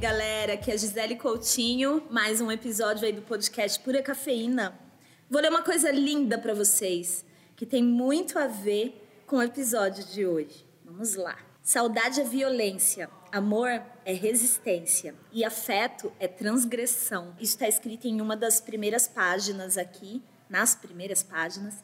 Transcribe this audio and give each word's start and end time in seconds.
galera, 0.00 0.54
aqui 0.54 0.70
é 0.70 0.74
a 0.74 0.76
Gisele 0.78 1.14
Coutinho, 1.14 2.02
mais 2.10 2.40
um 2.40 2.50
episódio 2.50 3.04
aí 3.04 3.12
do 3.12 3.20
podcast 3.20 3.78
Pura 3.80 4.02
Cafeína. 4.02 4.74
Vou 5.28 5.42
ler 5.42 5.50
uma 5.50 5.62
coisa 5.62 5.90
linda 5.90 6.38
para 6.38 6.54
vocês, 6.54 7.22
que 7.54 7.66
tem 7.66 7.84
muito 7.84 8.38
a 8.38 8.46
ver 8.46 9.22
com 9.26 9.36
o 9.36 9.42
episódio 9.42 10.02
de 10.02 10.24
hoje. 10.24 10.66
Vamos 10.82 11.16
lá. 11.16 11.36
Saudade 11.62 12.18
é 12.18 12.24
violência, 12.24 13.10
amor 13.30 13.68
é 14.02 14.14
resistência 14.14 15.14
e 15.30 15.44
afeto 15.44 16.10
é 16.18 16.26
transgressão. 16.26 17.34
Isso 17.38 17.52
está 17.52 17.68
escrito 17.68 18.06
em 18.06 18.22
uma 18.22 18.34
das 18.34 18.58
primeiras 18.58 19.06
páginas 19.06 19.76
aqui, 19.76 20.22
nas 20.48 20.74
primeiras 20.74 21.22
páginas, 21.22 21.74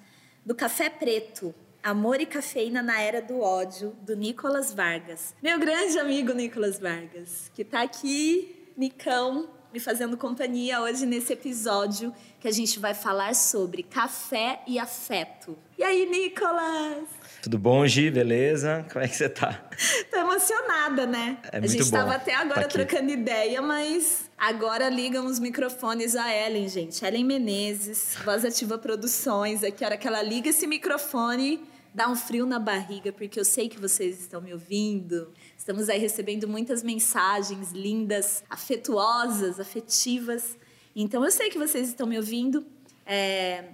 do 0.43 0.55
Café 0.55 0.89
Preto, 0.89 1.55
Amor 1.87 2.21
e 2.21 2.27
Cafeína 2.27 2.83
na 2.83 3.01
Era 3.01 3.23
do 3.23 3.41
Ódio, 3.41 3.97
do 4.03 4.17
Nicolas 4.17 4.75
Vargas. 4.75 5.33
Meu 5.41 5.57
grande 5.57 5.97
amigo 6.01 6.33
Nicolas 6.33 6.81
Vargas, 6.81 7.49
que 7.55 7.63
está 7.63 7.81
aqui, 7.83 8.73
Nicão, 8.77 9.49
me 9.73 9.79
fazendo 9.79 10.17
companhia 10.17 10.81
hoje 10.81 11.07
nesse 11.07 11.33
episódio 11.33 12.13
que 12.41 12.49
a 12.49 12.51
gente 12.51 12.81
vai 12.81 12.93
falar 12.93 13.37
sobre 13.37 13.85
café 13.85 14.63
e 14.67 14.81
afeto. 14.81 15.57
E 15.79 15.85
aí, 15.85 16.07
Nicolas? 16.07 17.05
Tudo 17.41 17.57
bom, 17.57 17.87
Gi? 17.87 18.11
Beleza? 18.11 18.85
Como 18.93 19.05
é 19.05 19.07
que 19.07 19.15
você 19.15 19.29
tá? 19.29 19.69
Tô 20.11 20.17
emocionada, 20.17 21.07
né? 21.07 21.39
É 21.53 21.59
a 21.59 21.61
gente 21.69 21.83
estava 21.83 22.17
até 22.17 22.35
agora 22.35 22.63
tá 22.63 22.69
trocando 22.69 23.13
ideia, 23.13 23.63
mas 23.63 24.29
agora 24.37 24.89
ligam 24.89 25.25
os 25.25 25.39
microfones 25.39 26.17
a 26.17 26.35
Ellen, 26.35 26.69
gente. 26.69 27.05
Ellen 27.05 27.25
Menezes, 27.25 28.17
Voz 28.25 28.45
Ativa 28.45 28.77
Produções. 28.77 29.63
Aqui, 29.63 29.85
a 29.85 29.87
hora 29.87 29.97
que 29.97 30.09
ela 30.09 30.21
liga 30.21 30.49
esse 30.49 30.67
microfone, 30.67 31.63
dá 31.97 32.11
um 32.11 32.15
frio 32.15 32.45
na 32.45 32.59
barriga, 32.59 33.11
porque 33.11 33.41
eu 33.41 33.45
sei 33.45 33.71
que 33.71 33.81
vocês 33.81 34.21
estão 34.21 34.43
me 34.43 34.53
ouvindo. 34.53 35.33
Estamos 35.57 35.89
aí 35.89 35.99
recebendo 35.99 36.47
muitas 36.47 36.83
mensagens 36.83 37.73
lindas, 37.73 38.45
afetuosas, 38.51 39.59
afetivas. 39.59 40.59
Então, 40.95 41.25
eu 41.25 41.31
sei 41.31 41.49
que 41.49 41.57
vocês 41.57 41.89
estão 41.89 42.07
me 42.07 42.19
ouvindo. 42.19 42.67
É, 43.07 43.65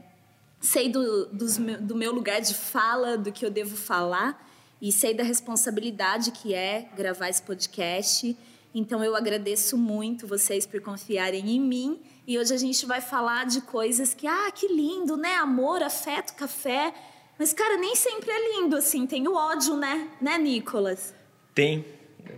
sei 0.60 0.88
do, 0.88 1.26
do 1.26 1.96
meu 1.96 2.12
lugar 2.12 2.40
de 2.40 2.54
fala, 2.54 3.18
do 3.18 3.32
que 3.32 3.44
eu 3.44 3.50
devo 3.50 3.76
falar, 3.76 4.48
e 4.80 4.92
sei 4.92 5.12
da 5.12 5.24
responsabilidade 5.24 6.30
que 6.30 6.54
é 6.54 6.88
gravar 6.96 7.28
esse 7.28 7.42
podcast. 7.42 8.36
Então 8.72 9.02
eu 9.02 9.16
agradeço 9.16 9.76
muito 9.76 10.28
vocês 10.28 10.64
por 10.64 10.80
confiarem 10.80 11.56
em 11.56 11.60
mim. 11.60 12.00
E 12.26 12.38
hoje 12.38 12.54
a 12.54 12.56
gente 12.56 12.86
vai 12.86 13.00
falar 13.00 13.46
de 13.46 13.62
coisas 13.62 14.14
que, 14.14 14.26
ah, 14.26 14.50
que 14.52 14.68
lindo, 14.68 15.16
né? 15.16 15.34
Amor, 15.34 15.82
afeto, 15.82 16.34
café. 16.34 16.94
Mas, 17.38 17.52
cara, 17.52 17.76
nem 17.76 17.96
sempre 17.96 18.30
é 18.30 18.60
lindo, 18.60 18.76
assim. 18.76 19.06
Tem 19.06 19.26
o 19.26 19.34
ódio, 19.34 19.76
né? 19.76 20.08
Né, 20.20 20.38
Nicolas? 20.38 21.14
Tem. 21.54 21.84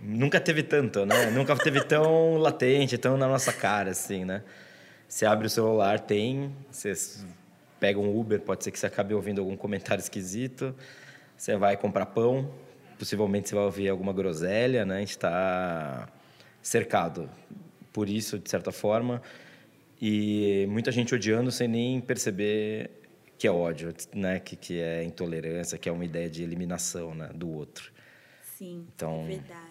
Nunca 0.01 0.39
teve 0.39 0.63
tanto, 0.63 1.05
né? 1.05 1.29
Nunca 1.31 1.55
teve 1.55 1.83
tão 1.83 2.37
latente, 2.37 2.97
tão 2.97 3.17
na 3.17 3.27
nossa 3.27 3.53
cara, 3.53 3.91
assim, 3.91 4.25
né? 4.25 4.43
Você 5.07 5.25
abre 5.25 5.47
o 5.47 5.49
celular, 5.49 5.99
tem. 5.99 6.53
Você 6.71 6.93
pega 7.79 7.99
um 7.99 8.17
Uber, 8.17 8.41
pode 8.41 8.63
ser 8.63 8.71
que 8.71 8.79
você 8.79 8.87
acabe 8.87 9.13
ouvindo 9.13 9.39
algum 9.39 9.55
comentário 9.55 10.01
esquisito. 10.01 10.75
Você 11.37 11.55
vai 11.55 11.77
comprar 11.77 12.07
pão, 12.07 12.49
possivelmente 12.97 13.49
você 13.49 13.55
vai 13.55 13.65
ouvir 13.65 13.89
alguma 13.89 14.13
groselha, 14.13 14.85
né? 14.85 14.97
A 14.97 14.99
gente 14.99 15.11
está 15.11 16.07
cercado 16.61 17.29
por 17.93 18.09
isso, 18.09 18.39
de 18.39 18.49
certa 18.49 18.71
forma. 18.71 19.21
E 20.01 20.65
muita 20.69 20.91
gente 20.91 21.13
odiando 21.13 21.51
sem 21.51 21.67
nem 21.67 22.01
perceber 22.01 22.89
que 23.37 23.47
é 23.47 23.51
ódio, 23.51 23.93
né? 24.13 24.39
Que, 24.39 24.55
que 24.55 24.79
é 24.79 25.03
intolerância, 25.03 25.77
que 25.77 25.89
é 25.89 25.91
uma 25.91 26.05
ideia 26.05 26.29
de 26.29 26.41
eliminação 26.43 27.13
né? 27.13 27.29
do 27.33 27.49
outro. 27.49 27.91
Sim, 28.57 28.87
Então- 28.95 29.23
é 29.23 29.27
verdade. 29.27 29.65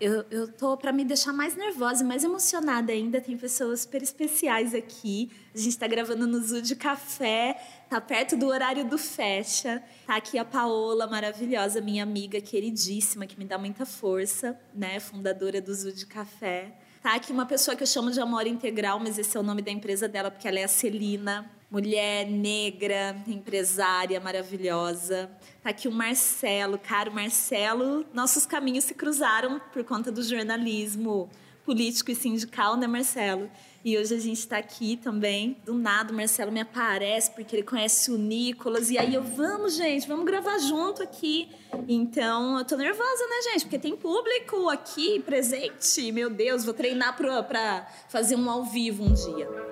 Eu, 0.00 0.24
eu 0.32 0.48
tô 0.48 0.76
para 0.76 0.90
me 0.92 1.04
deixar 1.04 1.32
mais 1.32 1.54
nervosa 1.54 2.02
e 2.02 2.06
mais 2.06 2.24
emocionada 2.24 2.92
ainda. 2.92 3.20
Tem 3.20 3.38
pessoas 3.38 3.82
super 3.82 4.02
especiais 4.02 4.74
aqui. 4.74 5.30
A 5.54 5.58
gente 5.58 5.68
está 5.68 5.86
gravando 5.86 6.26
no 6.26 6.42
Zoo 6.42 6.60
de 6.60 6.74
Café, 6.74 7.54
tá 7.88 8.00
perto 8.00 8.36
do 8.36 8.48
horário 8.48 8.84
do 8.84 8.98
fecha. 8.98 9.80
Tá 10.04 10.16
aqui 10.16 10.36
a 10.38 10.44
Paola, 10.44 11.06
maravilhosa, 11.06 11.80
minha 11.80 12.02
amiga 12.02 12.40
queridíssima, 12.40 13.28
que 13.28 13.38
me 13.38 13.44
dá 13.44 13.56
muita 13.56 13.86
força, 13.86 14.58
né? 14.74 14.98
Fundadora 14.98 15.60
do 15.60 15.72
Zoo 15.72 15.92
de 15.92 16.04
Café. 16.04 16.72
Tá 17.00 17.14
aqui 17.14 17.30
uma 17.30 17.46
pessoa 17.46 17.76
que 17.76 17.84
eu 17.84 17.86
chamo 17.86 18.10
de 18.10 18.18
Amor 18.20 18.44
Integral, 18.48 18.98
mas 18.98 19.18
esse 19.18 19.36
é 19.36 19.38
o 19.38 19.42
nome 19.44 19.62
da 19.62 19.70
empresa 19.70 20.08
dela, 20.08 20.32
porque 20.32 20.48
ela 20.48 20.58
é 20.58 20.64
a 20.64 20.68
Celina. 20.68 21.48
Mulher 21.72 22.26
negra, 22.26 23.16
empresária 23.26 24.20
maravilhosa. 24.20 25.30
Tá 25.62 25.70
aqui 25.70 25.88
o 25.88 25.90
Marcelo. 25.90 26.78
Cara, 26.78 27.08
o 27.08 27.14
Marcelo, 27.14 28.04
nossos 28.12 28.44
caminhos 28.44 28.84
se 28.84 28.92
cruzaram 28.92 29.58
por 29.72 29.82
conta 29.82 30.12
do 30.12 30.22
jornalismo 30.22 31.30
político 31.64 32.10
e 32.10 32.14
sindical, 32.14 32.76
né, 32.76 32.86
Marcelo? 32.86 33.50
E 33.82 33.96
hoje 33.96 34.14
a 34.14 34.18
gente 34.18 34.36
está 34.36 34.58
aqui 34.58 34.98
também. 34.98 35.56
Do 35.64 35.72
nada, 35.72 36.12
o 36.12 36.14
Marcelo 36.14 36.52
me 36.52 36.60
aparece 36.60 37.30
porque 37.30 37.56
ele 37.56 37.62
conhece 37.62 38.10
o 38.10 38.18
Nicolas. 38.18 38.90
E 38.90 38.98
aí 38.98 39.14
eu, 39.14 39.22
vamos, 39.22 39.74
gente, 39.74 40.06
vamos 40.06 40.26
gravar 40.26 40.58
junto 40.58 41.02
aqui. 41.02 41.48
Então, 41.88 42.58
eu 42.58 42.66
tô 42.66 42.76
nervosa, 42.76 43.26
né, 43.30 43.50
gente? 43.50 43.62
Porque 43.62 43.78
tem 43.78 43.96
público 43.96 44.68
aqui 44.68 45.20
presente. 45.20 46.12
Meu 46.12 46.28
Deus, 46.28 46.66
vou 46.66 46.74
treinar 46.74 47.16
pra 47.16 47.88
fazer 48.10 48.36
um 48.36 48.50
ao 48.50 48.62
vivo 48.62 49.04
um 49.04 49.14
dia. 49.14 49.71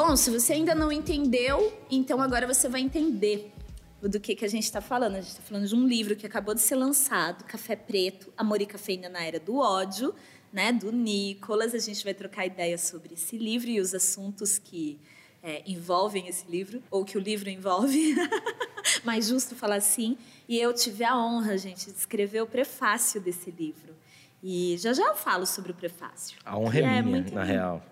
Bom, 0.00 0.14
se 0.14 0.30
você 0.30 0.52
ainda 0.52 0.76
não 0.76 0.92
entendeu, 0.92 1.76
então 1.90 2.22
agora 2.22 2.46
você 2.46 2.68
vai 2.68 2.80
entender 2.80 3.52
do 4.00 4.20
que, 4.20 4.36
que 4.36 4.44
a 4.44 4.48
gente 4.48 4.62
está 4.62 4.80
falando. 4.80 5.16
A 5.16 5.20
gente 5.20 5.30
está 5.30 5.42
falando 5.42 5.66
de 5.66 5.74
um 5.74 5.84
livro 5.88 6.14
que 6.14 6.24
acabou 6.24 6.54
de 6.54 6.60
ser 6.60 6.76
lançado, 6.76 7.42
Café 7.42 7.74
Preto, 7.74 8.32
Amor 8.36 8.62
e 8.62 8.66
Cafeína 8.66 9.08
na 9.08 9.24
Era 9.24 9.40
do 9.40 9.56
Ódio, 9.56 10.14
né, 10.52 10.72
do 10.72 10.92
Nicolas. 10.92 11.74
A 11.74 11.80
gente 11.80 12.04
vai 12.04 12.14
trocar 12.14 12.46
ideias 12.46 12.82
sobre 12.82 13.14
esse 13.14 13.36
livro 13.36 13.68
e 13.68 13.80
os 13.80 13.92
assuntos 13.92 14.56
que 14.56 15.00
é, 15.42 15.64
envolvem 15.66 16.28
esse 16.28 16.48
livro, 16.48 16.80
ou 16.92 17.04
que 17.04 17.18
o 17.18 17.20
livro 17.20 17.50
envolve, 17.50 18.14
mais 19.02 19.26
justo 19.26 19.56
falar 19.56 19.78
assim. 19.78 20.16
E 20.48 20.60
eu 20.60 20.72
tive 20.72 21.02
a 21.02 21.18
honra, 21.18 21.58
gente, 21.58 21.90
de 21.90 21.98
escrever 21.98 22.40
o 22.40 22.46
prefácio 22.46 23.20
desse 23.20 23.50
livro. 23.50 23.96
E 24.40 24.76
já 24.78 24.92
já 24.92 25.08
eu 25.08 25.16
falo 25.16 25.44
sobre 25.44 25.72
o 25.72 25.74
prefácio. 25.74 26.38
A 26.44 26.56
honra 26.56 26.70
que 26.70 26.78
é 26.78 27.02
minha, 27.02 27.02
muito 27.02 27.34
na 27.34 27.42
real. 27.42 27.84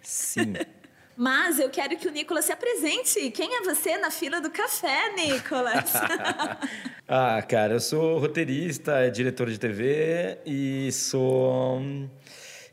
Sim. 0.00 0.54
Mas 1.20 1.58
eu 1.58 1.68
quero 1.68 1.96
que 1.96 2.06
o 2.06 2.12
Nicolas 2.12 2.44
se 2.44 2.52
apresente. 2.52 3.28
Quem 3.32 3.56
é 3.56 3.62
você 3.62 3.98
na 3.98 4.08
fila 4.08 4.40
do 4.40 4.50
café, 4.50 5.12
Nicolas? 5.16 5.92
ah, 7.08 7.42
cara, 7.42 7.74
eu 7.74 7.80
sou 7.80 8.20
roteirista, 8.20 9.10
diretor 9.10 9.50
de 9.50 9.58
TV 9.58 10.38
e 10.46 10.92
sou. 10.92 11.80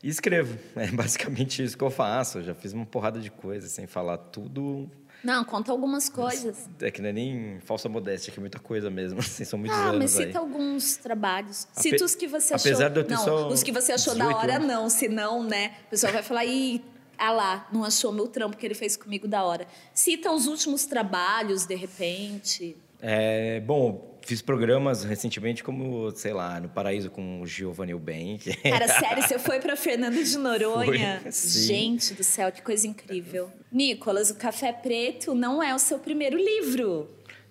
E 0.00 0.08
escrevo. 0.08 0.56
É 0.76 0.86
basicamente 0.92 1.60
isso 1.64 1.76
que 1.76 1.82
eu 1.82 1.90
faço. 1.90 2.38
Eu 2.38 2.44
já 2.44 2.54
fiz 2.54 2.72
uma 2.72 2.86
porrada 2.86 3.18
de 3.18 3.30
coisas, 3.32 3.72
sem 3.72 3.86
falar 3.88 4.16
tudo. 4.18 4.88
Não, 5.24 5.42
conta 5.44 5.72
algumas 5.72 6.08
coisas. 6.08 6.68
É 6.80 6.88
que 6.88 7.02
não 7.02 7.08
é 7.08 7.12
nem 7.12 7.58
falsa 7.64 7.88
modéstia, 7.88 8.32
que 8.32 8.38
é 8.38 8.40
muita 8.40 8.60
coisa 8.60 8.88
mesmo. 8.88 9.18
Assim, 9.26 9.44
são 9.44 9.58
muitos 9.58 9.76
Ah, 9.76 9.92
mas 9.92 10.16
aí. 10.20 10.26
cita 10.26 10.38
alguns 10.38 10.96
trabalhos. 10.98 11.66
Ape- 11.72 11.82
Cita 11.82 12.04
os 12.04 12.14
que 12.14 12.28
você 12.28 12.54
achou. 12.54 12.70
apesar 12.70 12.90
de 12.90 13.00
eu 13.00 13.04
ter 13.04 13.14
não, 13.14 13.24
só 13.24 13.48
os 13.48 13.62
que 13.64 13.72
você 13.72 13.90
achou 13.90 14.14
da 14.14 14.26
18 14.26 14.38
hora, 14.38 14.54
anos. 14.56 14.68
não. 14.68 14.88
Senão, 14.88 15.42
né? 15.42 15.72
O 15.88 15.90
pessoal 15.90 16.12
vai 16.12 16.22
falar, 16.22 16.44
ih, 16.44 16.84
ah 17.18 17.32
lá, 17.32 17.68
não 17.72 17.84
achou 17.84 18.12
meu 18.12 18.28
trampo 18.28 18.56
que 18.56 18.66
ele 18.66 18.74
fez 18.74 18.96
comigo 18.96 19.26
da 19.26 19.42
hora. 19.44 19.66
Cita 19.92 20.30
os 20.32 20.46
últimos 20.46 20.84
trabalhos, 20.84 21.66
de 21.66 21.74
repente. 21.74 22.76
É, 23.00 23.60
bom, 23.60 24.18
fiz 24.22 24.42
programas 24.42 25.04
recentemente 25.04 25.62
como, 25.62 26.10
sei 26.10 26.32
lá, 26.32 26.58
no 26.60 26.68
Paraíso 26.68 27.10
com 27.10 27.40
o 27.40 27.46
Giovanni 27.46 27.92
Eubank. 27.92 28.54
Cara, 28.56 28.88
sério, 28.98 29.22
você 29.22 29.38
foi 29.38 29.60
pra 29.60 29.76
Fernando 29.76 30.22
de 30.22 30.36
Noronha? 30.36 31.22
Sim. 31.30 31.66
Gente 31.66 32.14
do 32.14 32.24
céu, 32.24 32.50
que 32.50 32.60
coisa 32.60 32.86
incrível. 32.86 33.50
Nicolas, 33.70 34.30
o 34.30 34.34
Café 34.34 34.72
Preto 34.72 35.34
não 35.34 35.62
é 35.62 35.74
o 35.74 35.78
seu 35.78 35.98
primeiro 35.98 36.36
livro. 36.36 37.08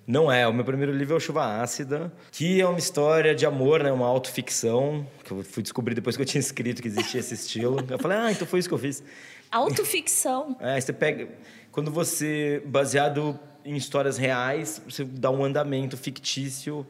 Não 0.07 0.31
é, 0.31 0.47
o 0.47 0.53
meu 0.53 0.63
primeiro 0.63 0.91
livro 0.91 1.15
é 1.15 1.17
o 1.17 1.19
Chuva 1.19 1.61
Ácida, 1.61 2.13
que 2.31 2.61
é 2.61 2.67
uma 2.67 2.77
história 2.77 3.33
de 3.33 3.43
amor, 3.43 3.81
né? 3.81 3.91
Uma 3.91 4.05
autoficção, 4.05 5.07
que 5.23 5.31
eu 5.31 5.43
fui 5.43 5.63
descobrir 5.63 5.95
depois 5.95 6.15
que 6.15 6.21
eu 6.21 6.25
tinha 6.25 6.39
escrito 6.39 6.79
que 6.79 6.87
existia 6.87 7.19
esse 7.19 7.33
estilo. 7.33 7.83
Eu 7.89 7.97
falei, 7.97 8.17
ah, 8.17 8.31
então 8.31 8.45
foi 8.45 8.59
isso 8.59 8.67
que 8.67 8.75
eu 8.75 8.79
fiz. 8.79 9.03
Autoficção. 9.51 10.55
É, 10.59 10.79
você 10.79 10.93
pega. 10.93 11.29
Quando 11.71 11.89
você, 11.89 12.61
baseado 12.65 13.39
em 13.63 13.75
histórias 13.75 14.17
reais, 14.17 14.79
você 14.87 15.03
dá 15.03 15.31
um 15.31 15.43
andamento 15.43 15.97
fictício 15.97 16.85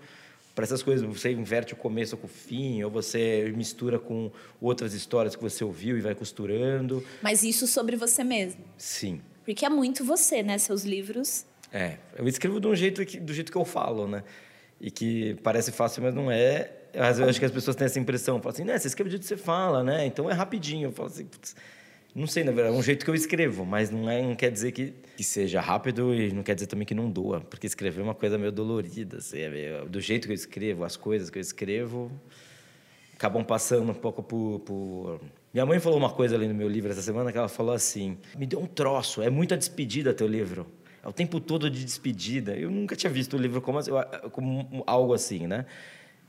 para 0.54 0.66
essas 0.66 0.84
coisas. 0.84 1.08
Você 1.08 1.32
inverte 1.32 1.74
o 1.74 1.78
começo 1.78 2.18
com 2.18 2.28
o 2.28 2.30
fim, 2.30 2.84
ou 2.84 2.92
você 2.92 3.54
mistura 3.56 3.98
com 3.98 4.30
outras 4.60 4.94
histórias 4.94 5.38
que 5.38 5.42
você 5.42 5.64
ouviu 5.64 5.98
e 5.98 6.02
vai 6.02 6.14
costurando. 6.16 7.02
Mas 7.22 7.44
isso 7.44 7.66
sobre 7.66 7.96
você 7.96 8.26
mesmo. 8.26 8.64
Sim. 8.78 9.22
Porque 9.46 9.66
é 9.66 9.70
muito 9.70 10.04
você, 10.04 10.44
né? 10.44 10.58
Seus 10.58 10.84
livros. 10.84 11.46
É, 11.76 11.98
eu 12.18 12.26
escrevo 12.26 12.58
de 12.62 12.68
um 12.68 12.74
jeito 12.74 13.06
que, 13.06 13.20
do 13.20 13.34
jeito 13.34 13.52
que 13.52 13.58
eu 13.58 13.66
falo, 13.66 14.08
né? 14.08 14.24
E 14.80 14.90
que 14.90 15.36
parece 15.44 15.74
fácil, 15.74 16.02
mas 16.02 16.16
não 16.16 16.32
é. 16.32 16.72
Às 16.94 17.08
vezes 17.08 17.20
eu 17.20 17.30
acho 17.30 17.40
que 17.40 17.46
as 17.46 17.52
pessoas 17.52 17.76
têm 17.76 17.84
essa 17.84 18.00
impressão, 18.00 18.40
falam 18.40 18.54
assim, 18.54 18.64
né, 18.64 18.78
você 18.80 18.88
escreve 18.88 19.10
do 19.10 19.12
jeito 19.12 19.24
que 19.24 19.28
você 19.28 19.36
fala, 19.36 19.84
né? 19.84 20.06
Então 20.06 20.30
é 20.30 20.34
rapidinho. 20.34 20.88
Eu 20.88 20.92
falo 20.94 21.10
assim, 21.10 21.26
"Putz, 21.26 21.54
Não 22.16 22.28
sei, 22.28 22.46
na 22.46 22.54
verdade, 22.54 22.74
é 22.74 22.80
um 22.80 22.82
jeito 22.82 23.04
que 23.04 23.12
eu 23.12 23.16
escrevo, 23.16 23.66
mas 23.66 23.92
não, 23.92 24.10
é, 24.10 24.22
não 24.22 24.36
quer 24.36 24.50
dizer 24.50 24.72
que, 24.72 24.94
que 25.18 25.24
seja 25.24 25.60
rápido 25.60 26.16
e 26.16 26.32
não 26.32 26.44
quer 26.44 26.56
dizer 26.56 26.68
também 26.68 26.86
que 26.86 26.96
não 26.96 27.12
doa, 27.12 27.42
porque 27.42 27.68
escrever 27.68 28.00
é 28.00 28.04
uma 28.06 28.16
coisa 28.16 28.38
meio 28.38 28.54
dolorida, 28.54 29.18
assim, 29.18 29.40
é 29.40 29.84
do 29.86 30.00
jeito 30.00 30.28
que 30.28 30.32
eu 30.32 30.36
escrevo, 30.36 30.86
as 30.86 30.96
coisas 30.96 31.30
que 31.30 31.38
eu 31.38 31.42
escrevo 31.42 32.10
acabam 33.16 33.44
passando 33.44 33.92
um 33.92 33.96
pouco 33.96 34.24
por, 34.24 34.60
por... 34.62 35.20
Minha 35.54 35.66
mãe 35.66 35.78
falou 35.80 35.98
uma 35.98 36.10
coisa 36.10 36.36
ali 36.36 36.48
no 36.48 36.54
meu 36.54 36.70
livro 36.70 36.90
essa 36.90 37.02
semana 37.02 37.34
que 37.34 37.38
ela 37.38 37.50
falou 37.50 37.74
assim: 37.74 38.18
me 38.38 38.46
deu 38.46 38.62
um 38.62 38.66
troço, 38.66 39.22
é 39.22 39.30
muita 39.30 39.58
despedida 39.58 40.14
teu 40.14 40.28
livro. 40.28 40.66
É 41.06 41.08
o 41.08 41.14
tempo 41.14 41.40
todo 41.40 41.70
de 41.70 41.86
despedida. 41.86 42.58
Eu 42.58 42.72
nunca 42.72 42.96
tinha 42.96 43.12
visto 43.12 43.38
o 43.38 43.40
livro 43.40 43.62
como, 43.62 43.80
como 44.32 44.84
algo 44.88 45.14
assim, 45.14 45.46
né? 45.46 45.68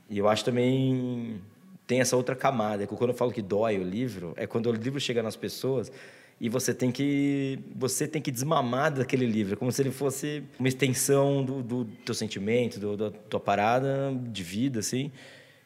E 0.07 0.19
eu 0.19 0.29
acho 0.29 0.45
também 0.45 1.41
tem 1.87 1.99
essa 1.99 2.15
outra 2.15 2.35
camada, 2.35 2.85
que 2.85 2.95
quando 2.95 3.09
eu 3.09 3.15
falo 3.15 3.31
que 3.31 3.41
dói 3.41 3.79
o 3.79 3.83
livro, 3.83 4.33
é 4.37 4.45
quando 4.45 4.67
o 4.67 4.71
livro 4.71 4.99
chega 4.99 5.23
nas 5.23 5.35
pessoas 5.35 5.91
e 6.39 6.47
você 6.47 6.73
tem 6.73 6.91
que 6.91 7.57
você 7.75 8.07
tem 8.07 8.21
que 8.21 8.29
desmamar 8.29 8.93
daquele 8.93 9.25
livro, 9.25 9.57
como 9.57 9.71
se 9.71 9.81
ele 9.81 9.89
fosse 9.89 10.43
uma 10.59 10.67
extensão 10.67 11.43
do, 11.43 11.63
do 11.63 11.85
teu 12.05 12.13
sentimento, 12.13 12.79
do, 12.79 12.95
da 12.95 13.09
tua 13.09 13.39
parada 13.39 14.13
de 14.29 14.43
vida, 14.43 14.79
assim. 14.79 15.11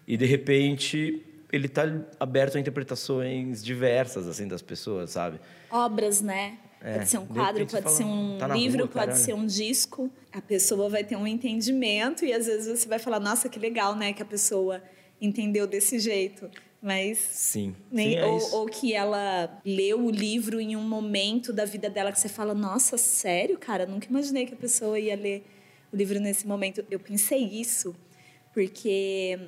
E 0.07 0.15
de 0.15 0.25
repente 0.25 1.21
ele 1.51 1.65
está 1.65 1.83
aberto 2.17 2.55
a 2.55 2.61
interpretações 2.61 3.61
diversas 3.61 4.25
assim 4.25 4.47
das 4.47 4.61
pessoas, 4.61 5.09
sabe? 5.09 5.37
Obras, 5.69 6.21
né? 6.21 6.57
É, 6.83 6.97
pode 6.97 7.09
ser 7.09 7.17
um 7.19 7.25
quadro, 7.27 7.67
pode 7.67 7.83
fala, 7.83 7.95
ser 7.95 8.03
um 8.03 8.37
tá 8.39 8.47
livro, 8.47 8.85
rua, 8.85 8.87
pode 8.87 9.17
ser 9.17 9.33
um 9.33 9.45
disco. 9.45 10.09
A 10.31 10.41
pessoa 10.41 10.89
vai 10.89 11.03
ter 11.03 11.15
um 11.15 11.27
entendimento 11.27 12.25
e 12.25 12.33
às 12.33 12.47
vezes 12.47 12.79
você 12.79 12.87
vai 12.87 12.97
falar, 12.97 13.19
nossa, 13.19 13.47
que 13.47 13.59
legal, 13.59 13.95
né, 13.95 14.13
que 14.13 14.21
a 14.21 14.25
pessoa 14.25 14.81
entendeu 15.21 15.67
desse 15.67 15.99
jeito. 15.99 16.49
Mas. 16.81 17.19
Sim. 17.19 17.75
Nem, 17.91 18.13
Sim 18.13 18.15
é 18.15 18.25
ou, 18.25 18.53
ou, 18.53 18.65
que 18.65 18.93
ela 18.93 19.61
leu 19.63 20.03
o 20.03 20.09
livro 20.09 20.59
em 20.59 20.75
um 20.75 20.81
momento 20.81 21.53
da 21.53 21.63
vida 21.63 21.87
dela 21.89 22.11
que 22.11 22.19
você 22.19 22.27
fala, 22.27 22.55
nossa, 22.55 22.97
sério, 22.97 23.57
cara? 23.59 23.85
Nunca 23.85 24.07
imaginei 24.07 24.47
que 24.47 24.55
a 24.55 24.57
pessoa 24.57 24.99
ia 24.99 25.15
ler 25.15 25.45
o 25.93 25.95
livro 25.95 26.19
nesse 26.19 26.47
momento. 26.47 26.83
Eu 26.89 26.99
pensei 26.99 27.43
isso 27.43 27.95
porque 28.51 29.39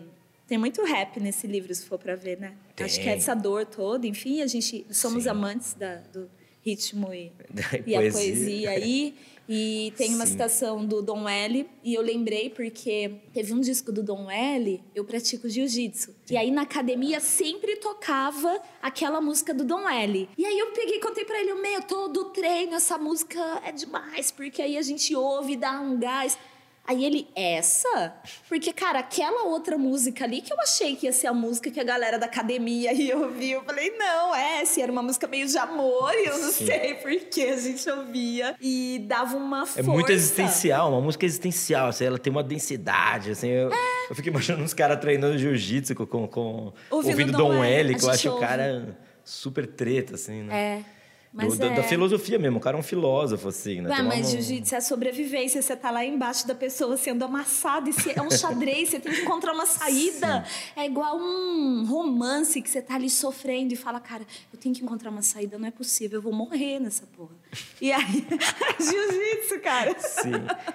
tem 0.48 0.60
muito 0.60 0.84
rap 0.84 1.20
nesse 1.20 1.48
livro, 1.48 1.74
se 1.74 1.86
for 1.86 1.98
para 1.98 2.16
ver, 2.16 2.40
né? 2.40 2.54
Tem. 2.76 2.86
Acho 2.86 3.02
que 3.02 3.10
é 3.10 3.16
essa 3.16 3.34
dor 3.34 3.66
toda. 3.66 4.06
Enfim, 4.06 4.42
a 4.44 4.48
gente 4.48 4.86
somos 4.92 5.24
Sim. 5.24 5.30
amantes 5.30 5.74
da, 5.74 5.96
do 5.96 6.30
ritmo 6.66 7.14
e, 7.14 7.32
e 7.86 7.96
a 7.96 8.12
poesia 8.12 8.72
aí. 8.72 9.16
E 9.48 9.94
tem 9.98 10.16
uma 10.16 10.26
Sim. 10.26 10.32
citação 10.32 10.86
do 10.86 11.02
Dom 11.02 11.28
L. 11.28 11.70
E 11.84 11.94
eu 11.94 12.02
lembrei 12.02 12.50
porque 12.50 13.16
teve 13.34 13.54
um 13.54 13.60
disco 13.60 13.92
do 13.92 14.02
Dom 14.02 14.32
L. 14.32 14.82
Eu 14.96 15.04
pratico 15.04 15.50
jiu-jitsu. 15.50 16.16
E 16.32 16.38
aí 16.38 16.50
na 16.50 16.62
academia 16.62 17.20
sempre 17.20 17.76
tocava 17.76 18.62
aquela 18.82 19.20
música 19.20 19.54
do 19.54 19.66
Dom 19.66 19.88
L. 19.90 20.30
E 20.38 20.46
aí 20.46 20.58
eu 20.58 20.72
peguei 20.72 20.96
e 20.96 21.02
contei 21.02 21.26
pra 21.26 21.40
ele: 21.42 21.54
Meu, 21.56 21.82
todo 21.82 22.26
treino, 22.26 22.76
essa 22.76 22.98
música 22.98 23.62
é 23.66 23.72
demais. 23.72 24.32
Porque 24.32 24.62
aí 24.62 24.78
a 24.78 24.82
gente 24.82 25.14
ouve, 25.14 25.58
dá 25.58 25.82
um 25.82 26.00
gás. 26.00 26.38
Aí 26.86 27.06
ele, 27.06 27.28
essa? 27.34 28.14
Porque, 28.50 28.74
cara, 28.74 29.00
aquela 29.00 29.46
outra 29.46 29.78
música 29.78 30.26
ali 30.26 30.42
que 30.42 30.52
eu 30.52 30.60
achei 30.60 30.98
que 30.98 31.06
ia 31.06 31.14
ser 31.14 31.28
a 31.28 31.34
música 31.34 31.72
que 31.72 31.80
a 31.80 31.84
galera 31.84 32.20
da 32.20 32.26
academia 32.26 32.92
ia 32.94 33.18
ouvir. 33.18 33.52
Eu 33.52 33.64
falei, 33.64 33.92
não, 33.98 34.36
essa 34.36 34.82
era 34.82 34.92
uma 34.92 35.02
música 35.02 35.26
meio 35.26 35.48
de 35.48 35.58
amor 35.58 36.14
e 36.14 36.26
eu 36.26 36.38
não 36.38 36.52
Sim. 36.52 36.66
sei 36.66 36.96
por 36.96 37.12
que 37.30 37.44
a 37.44 37.58
gente 37.58 37.90
ouvia. 37.90 38.56
E 38.60 39.06
dava 39.08 39.38
uma 39.38 39.66
força. 39.66 39.80
É 39.80 39.84
muito 39.84 40.12
existencial, 40.12 40.92
uma 40.92 41.00
música 41.00 41.26
existencial. 41.26 41.88
Assim, 41.88 42.04
ela 42.04 42.20
tem 42.20 42.32
uma 42.32 42.44
densidade, 42.44 43.32
assim. 43.32 43.48
Eu, 43.48 43.72
é. 43.72 44.08
eu 44.10 44.16
fico 44.16 44.28
imaginando 44.28 44.64
uns 44.64 44.74
caras 44.74 45.00
treinando 45.00 45.38
jiu-jitsu 45.38 45.96
com, 45.96 46.28
com, 46.28 46.74
ouvindo, 46.92 47.12
ouvindo 47.12 47.32
Dom 47.32 47.64
L, 47.64 47.96
que 47.96 48.04
eu 48.04 48.10
acho 48.10 48.30
o 48.30 48.40
cara 48.42 48.98
super 49.24 49.66
treta, 49.68 50.16
assim, 50.16 50.44
né? 50.44 50.84
É. 50.90 51.03
Do, 51.34 51.52
é... 51.52 51.58
da, 51.58 51.70
da, 51.70 51.84
filosofia 51.84 52.38
mesmo, 52.38 52.60
o 52.60 52.62
cara 52.62 52.78
é 52.78 52.80
um 52.80 52.84
filósofo, 52.84 53.48
assim, 53.48 53.82
né? 53.82 53.90
Ué, 53.90 54.04
mas 54.04 54.30
jiu-jitsu 54.30 54.76
é 54.76 54.82
sobrevivência. 54.82 55.64
Você 55.64 55.76
tá 55.76 55.90
lá 55.90 56.06
embaixo 56.06 56.48
da 56.48 56.54
pessoa 56.54 56.96
sendo 56.96 57.26
amassado, 57.26 57.90
e 57.90 57.94
é 58.16 58.22
um 58.22 58.30
xadrez, 58.30 58.90
você 58.90 59.00
tem 59.00 59.12
que 59.12 59.22
encontrar 59.22 59.52
uma 59.52 59.66
saída. 59.66 60.46
Sim. 60.46 60.82
É 60.82 60.86
igual 60.86 61.18
um 61.18 61.86
romance 61.86 62.62
que 62.62 62.70
você 62.70 62.84
tá 62.84 62.96
ali 62.96 63.10
sofrendo 63.10 63.74
e 63.74 63.76
fala, 63.76 64.00
cara, 64.00 64.24
eu 64.54 64.60
tenho 64.60 64.76
que 64.76 64.84
encontrar 64.84 65.10
uma 65.10 65.24
saída, 65.24 65.58
não 65.58 65.68
é 65.68 65.72
possível, 65.72 66.20
eu 66.20 66.22
vou 66.22 66.34
morrer 66.34 66.80
nessa 66.80 67.08
porra. 67.08 67.34
E 67.82 67.92
aí, 67.92 68.28
jiu-jitsu, 68.80 69.60
cara. 69.64 69.96
Sim. 70.00 70.34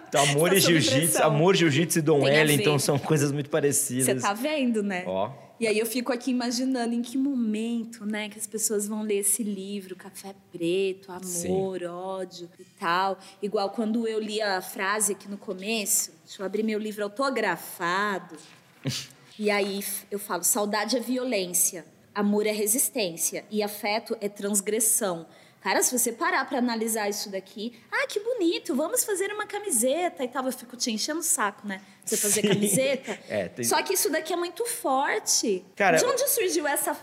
Então, 0.09 0.25
amor 0.25 0.53
e 0.53 0.59
jiu-jitsu, 0.59 1.23
amor, 1.23 1.55
jiu-jitsu 1.55 2.01
e 2.01 2.03
Dom 2.03 2.27
L, 2.27 2.53
então 2.53 2.81
são 2.81 2.99
coisas 2.99 3.31
muito 3.31 3.49
parecidas. 3.49 4.07
Você 4.07 4.15
tá 4.17 4.35
vendo, 4.35 4.83
né? 4.83 5.05
Ó. 5.07 5.48
E 5.61 5.67
aí 5.67 5.77
eu 5.77 5.87
fico 5.87 6.13
aqui 6.13 6.31
imaginando 6.31 6.95
em 6.95 7.03
que 7.03 7.19
momento, 7.19 8.07
né, 8.07 8.29
que 8.29 8.39
as 8.39 8.47
pessoas 8.47 8.87
vão 8.87 9.03
ler 9.03 9.19
esse 9.19 9.43
livro, 9.43 9.97
Café 9.97 10.33
Preto, 10.53 11.11
Amor, 11.11 11.25
Sim. 11.27 11.87
Ódio 11.87 12.49
e 12.59 12.65
tal. 12.79 13.19
Igual 13.43 13.71
quando 13.71 14.07
eu 14.07 14.21
li 14.21 14.41
a 14.41 14.61
frase 14.61 15.13
aqui 15.13 15.29
no 15.29 15.37
começo, 15.37 16.13
deixa 16.25 16.43
eu 16.43 16.47
abrir 16.47 16.63
meu 16.63 16.79
livro 16.79 17.03
autografado. 17.03 18.37
e 19.37 19.51
aí 19.51 19.85
eu 20.11 20.19
falo: 20.21 20.45
saudade 20.45 20.97
é 20.97 21.01
violência, 21.01 21.85
amor 22.15 22.47
é 22.47 22.53
resistência 22.53 23.45
e 23.51 23.61
afeto 23.61 24.17
é 24.21 24.29
transgressão. 24.29 25.27
Cara, 25.69 25.83
se 25.83 25.99
você 25.99 26.13
parar 26.13 26.49
para 26.49 26.57
analisar 26.57 27.11
isso 27.11 27.29
daqui, 27.29 27.79
ah, 27.93 28.07
que 28.07 28.19
bonito, 28.21 28.75
vamos 28.75 29.05
fazer 29.05 29.31
uma 29.31 29.47
camiseta 29.47 30.25
e 30.25 30.29
tal. 30.29 30.47
Eu 30.47 30.53
fico 30.53 30.75
te 30.79 30.91
enchendo 30.91 31.21
o 31.21 31.23
saco, 31.23 31.69
né? 31.69 31.83
Você 32.03 32.17
fazer 32.17 32.41
Sim. 32.41 32.49
camiseta. 32.49 33.19
É, 33.29 33.49
tem... 33.49 33.67
Só 33.67 33.83
que 33.83 33.93
isso 33.93 34.11
daqui 34.11 34.33
é 34.33 34.37
muito 34.37 34.65
forte. 34.65 35.63
Cara, 35.77 35.99
De 35.99 36.07
onde 36.07 36.27
surgiu 36.31 36.67
essa. 36.67 36.97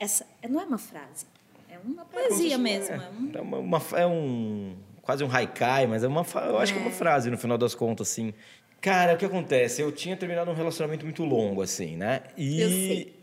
essa 0.00 0.26
não 0.48 0.58
é 0.58 0.64
uma 0.64 0.78
frase, 0.78 1.26
é 1.68 1.78
uma 1.84 2.06
poesia 2.06 2.54
é, 2.54 2.58
mesmo. 2.58 2.94
É, 2.94 3.10
é, 3.34 3.40
uma, 3.42 3.58
uma, 3.58 3.82
é, 3.94 4.06
um. 4.06 4.74
Quase 5.02 5.22
um 5.22 5.30
haikai, 5.30 5.86
mas 5.86 6.02
é 6.02 6.08
uma. 6.08 6.24
Eu 6.46 6.58
acho 6.58 6.72
que 6.72 6.78
é 6.78 6.82
uma 6.82 6.90
é. 6.90 6.94
frase, 6.94 7.30
no 7.30 7.36
final 7.36 7.58
das 7.58 7.74
contas, 7.74 8.10
assim. 8.10 8.32
Cara, 8.80 9.14
o 9.14 9.18
que 9.18 9.26
acontece? 9.26 9.82
Eu 9.82 9.92
tinha 9.92 10.16
terminado 10.16 10.50
um 10.50 10.54
relacionamento 10.54 11.04
muito 11.04 11.24
longo, 11.24 11.60
assim, 11.60 11.94
né? 11.94 12.22
E. 12.38 12.60
Eu 12.62 12.68
sei. 12.70 13.16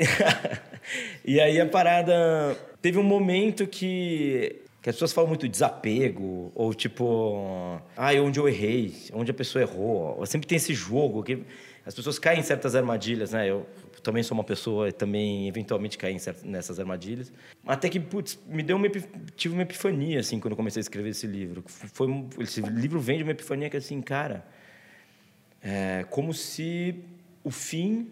e 1.25 1.41
aí 1.41 1.59
a 1.59 1.65
parada. 1.65 2.55
Teve 2.83 2.99
um 2.99 3.03
momento 3.03 3.65
que 3.65 4.63
que 4.85 4.89
as 4.91 4.97
pessoas 4.97 5.13
falam 5.13 5.27
muito 5.29 5.47
de 5.47 5.49
desapego, 5.49 6.51
ou 6.53 6.71
tipo, 6.71 7.81
ah, 7.97 8.11
onde 8.21 8.39
eu 8.39 8.47
errei, 8.47 8.93
onde 9.13 9.31
a 9.31 9.33
pessoa 9.33 9.63
errou. 9.63 10.23
Sempre 10.27 10.47
tem 10.47 10.57
esse 10.57 10.75
jogo 10.75 11.23
que 11.23 11.41
as 11.83 11.95
pessoas 11.95 12.19
caem 12.19 12.41
em 12.41 12.43
certas 12.43 12.75
armadilhas, 12.75 13.31
né? 13.31 13.49
Eu 13.49 13.65
também 14.03 14.21
sou 14.21 14.37
uma 14.37 14.43
pessoa 14.43 14.87
e 14.87 14.91
também 14.91 15.47
eventualmente 15.47 15.97
caí 15.97 16.15
nessas 16.43 16.79
armadilhas. 16.79 17.33
Até 17.65 17.89
que, 17.89 17.99
putz, 17.99 18.37
me 18.45 18.61
deu 18.61 18.77
uma 18.77 18.87
tive 19.35 19.55
uma 19.55 19.63
epifania 19.63 20.19
assim 20.19 20.39
quando 20.39 20.55
comecei 20.55 20.81
a 20.81 20.83
escrever 20.83 21.09
esse 21.09 21.25
livro. 21.25 21.63
Foi 21.67 22.07
esse 22.37 22.61
livro 22.61 22.99
vem 22.99 23.17
de 23.17 23.23
uma 23.23 23.31
epifania 23.31 23.71
que 23.71 23.77
assim, 23.77 23.99
cara, 24.03 24.45
é 25.63 26.05
como 26.11 26.31
se 26.31 27.03
o 27.43 27.49
fim 27.49 28.11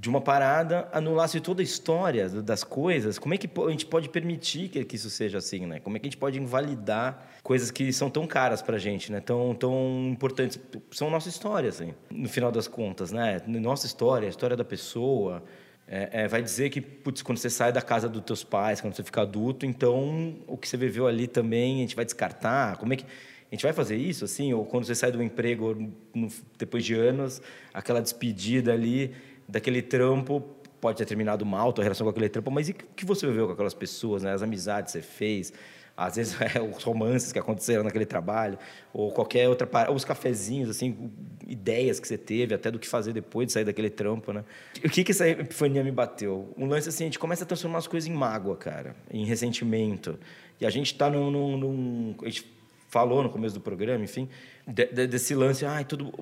de 0.00 0.08
uma 0.08 0.20
parada 0.20 0.88
anulasse 0.92 1.40
toda 1.40 1.62
a 1.62 1.64
história 1.64 2.28
das 2.28 2.64
coisas, 2.64 3.18
como 3.18 3.34
é 3.34 3.38
que 3.38 3.48
a 3.60 3.70
gente 3.70 3.86
pode 3.86 4.08
permitir 4.08 4.68
que, 4.68 4.96
isso 4.96 5.08
seja 5.08 5.38
assim, 5.38 5.66
né? 5.66 5.78
Como 5.80 5.96
é 5.96 6.00
que 6.00 6.06
a 6.06 6.08
gente 6.08 6.16
pode 6.16 6.38
invalidar 6.38 7.28
coisas 7.42 7.70
que 7.70 7.92
são 7.92 8.10
tão 8.10 8.26
caras 8.26 8.60
pra 8.60 8.76
gente, 8.76 9.12
né? 9.12 9.20
Tão, 9.20 9.54
tão 9.54 10.08
importantes. 10.10 10.58
São 10.90 11.10
nossa 11.10 11.28
história, 11.28 11.68
assim, 11.68 11.94
no 12.10 12.28
final 12.28 12.50
das 12.50 12.66
contas, 12.66 13.12
né? 13.12 13.40
Nossa 13.46 13.86
história, 13.86 14.26
a 14.26 14.30
história 14.30 14.56
da 14.56 14.64
pessoa. 14.64 15.42
É, 15.86 16.22
é, 16.22 16.28
vai 16.28 16.42
dizer 16.42 16.70
que, 16.70 16.80
putz, 16.80 17.20
quando 17.20 17.36
você 17.36 17.50
sai 17.50 17.70
da 17.70 17.82
casa 17.82 18.08
dos 18.08 18.22
teus 18.22 18.42
pais, 18.42 18.80
quando 18.80 18.94
você 18.94 19.04
fica 19.04 19.20
adulto, 19.20 19.66
então 19.66 20.34
o 20.46 20.56
que 20.56 20.66
você 20.66 20.78
viveu 20.78 21.06
ali 21.06 21.26
também 21.26 21.76
a 21.76 21.80
gente 21.80 21.94
vai 21.94 22.06
descartar. 22.06 22.78
Como 22.78 22.94
é 22.94 22.96
que 22.96 23.04
a 23.04 23.54
gente 23.54 23.62
vai 23.62 23.72
fazer 23.72 23.96
isso, 23.96 24.24
assim? 24.24 24.52
Ou 24.54 24.64
quando 24.64 24.86
você 24.86 24.94
sai 24.94 25.12
do 25.12 25.22
emprego 25.22 25.92
no, 26.14 26.28
depois 26.58 26.84
de 26.84 26.94
anos, 26.94 27.42
aquela 27.72 28.00
despedida 28.00 28.72
ali 28.72 29.14
daquele 29.48 29.82
trampo 29.82 30.42
pode 30.80 30.98
ter 30.98 31.06
terminado 31.06 31.46
mal, 31.46 31.72
tua 31.72 31.82
relação 31.82 32.04
com 32.04 32.10
aquele 32.10 32.28
trampo, 32.28 32.50
mas 32.50 32.68
e 32.68 32.72
o 32.72 32.74
que 32.74 33.06
você 33.06 33.26
viveu 33.26 33.46
com 33.46 33.54
aquelas 33.54 33.72
pessoas, 33.72 34.22
né? 34.22 34.34
As 34.34 34.42
amizades 34.42 34.92
que 34.92 35.00
você 35.00 35.06
fez, 35.06 35.50
às 35.96 36.16
vezes 36.16 36.36
é, 36.42 36.60
os 36.60 36.82
romances 36.82 37.32
que 37.32 37.38
aconteceram 37.38 37.82
naquele 37.82 38.04
trabalho, 38.04 38.58
ou 38.92 39.10
qualquer 39.10 39.48
outra 39.48 39.66
ou 39.88 39.94
os 39.94 40.04
cafezinhos, 40.04 40.68
assim, 40.68 41.10
ideias 41.46 41.98
que 41.98 42.06
você 42.06 42.18
teve, 42.18 42.54
até 42.54 42.70
do 42.70 42.78
que 42.78 42.86
fazer 42.86 43.14
depois 43.14 43.46
de 43.46 43.54
sair 43.54 43.64
daquele 43.64 43.88
trampo, 43.88 44.30
né? 44.30 44.44
O 44.84 44.90
que 44.90 45.02
que 45.02 45.12
essa 45.12 45.26
epifania 45.26 45.82
me 45.82 45.90
bateu? 45.90 46.52
Um 46.54 46.66
lance 46.66 46.90
assim, 46.90 47.04
a 47.04 47.06
gente 47.06 47.18
começa 47.18 47.44
a 47.44 47.46
transformar 47.46 47.78
as 47.78 47.86
coisas 47.86 48.08
em 48.08 48.12
mágoa, 48.12 48.54
cara, 48.54 48.94
em 49.10 49.24
ressentimento. 49.24 50.18
E 50.60 50.66
a 50.66 50.70
gente 50.70 50.92
está 50.92 51.08
num, 51.08 51.30
num, 51.30 51.56
num, 51.56 52.16
a 52.22 52.26
gente 52.26 52.52
falou 52.94 53.24
no 53.24 53.28
começo 53.28 53.56
do 53.56 53.60
programa, 53.60 54.04
enfim, 54.04 54.28
de, 54.64 54.86
de, 54.86 55.08
desse 55.08 55.34
lance, 55.34 55.66
ai, 55.66 55.84
tudo 55.84 56.12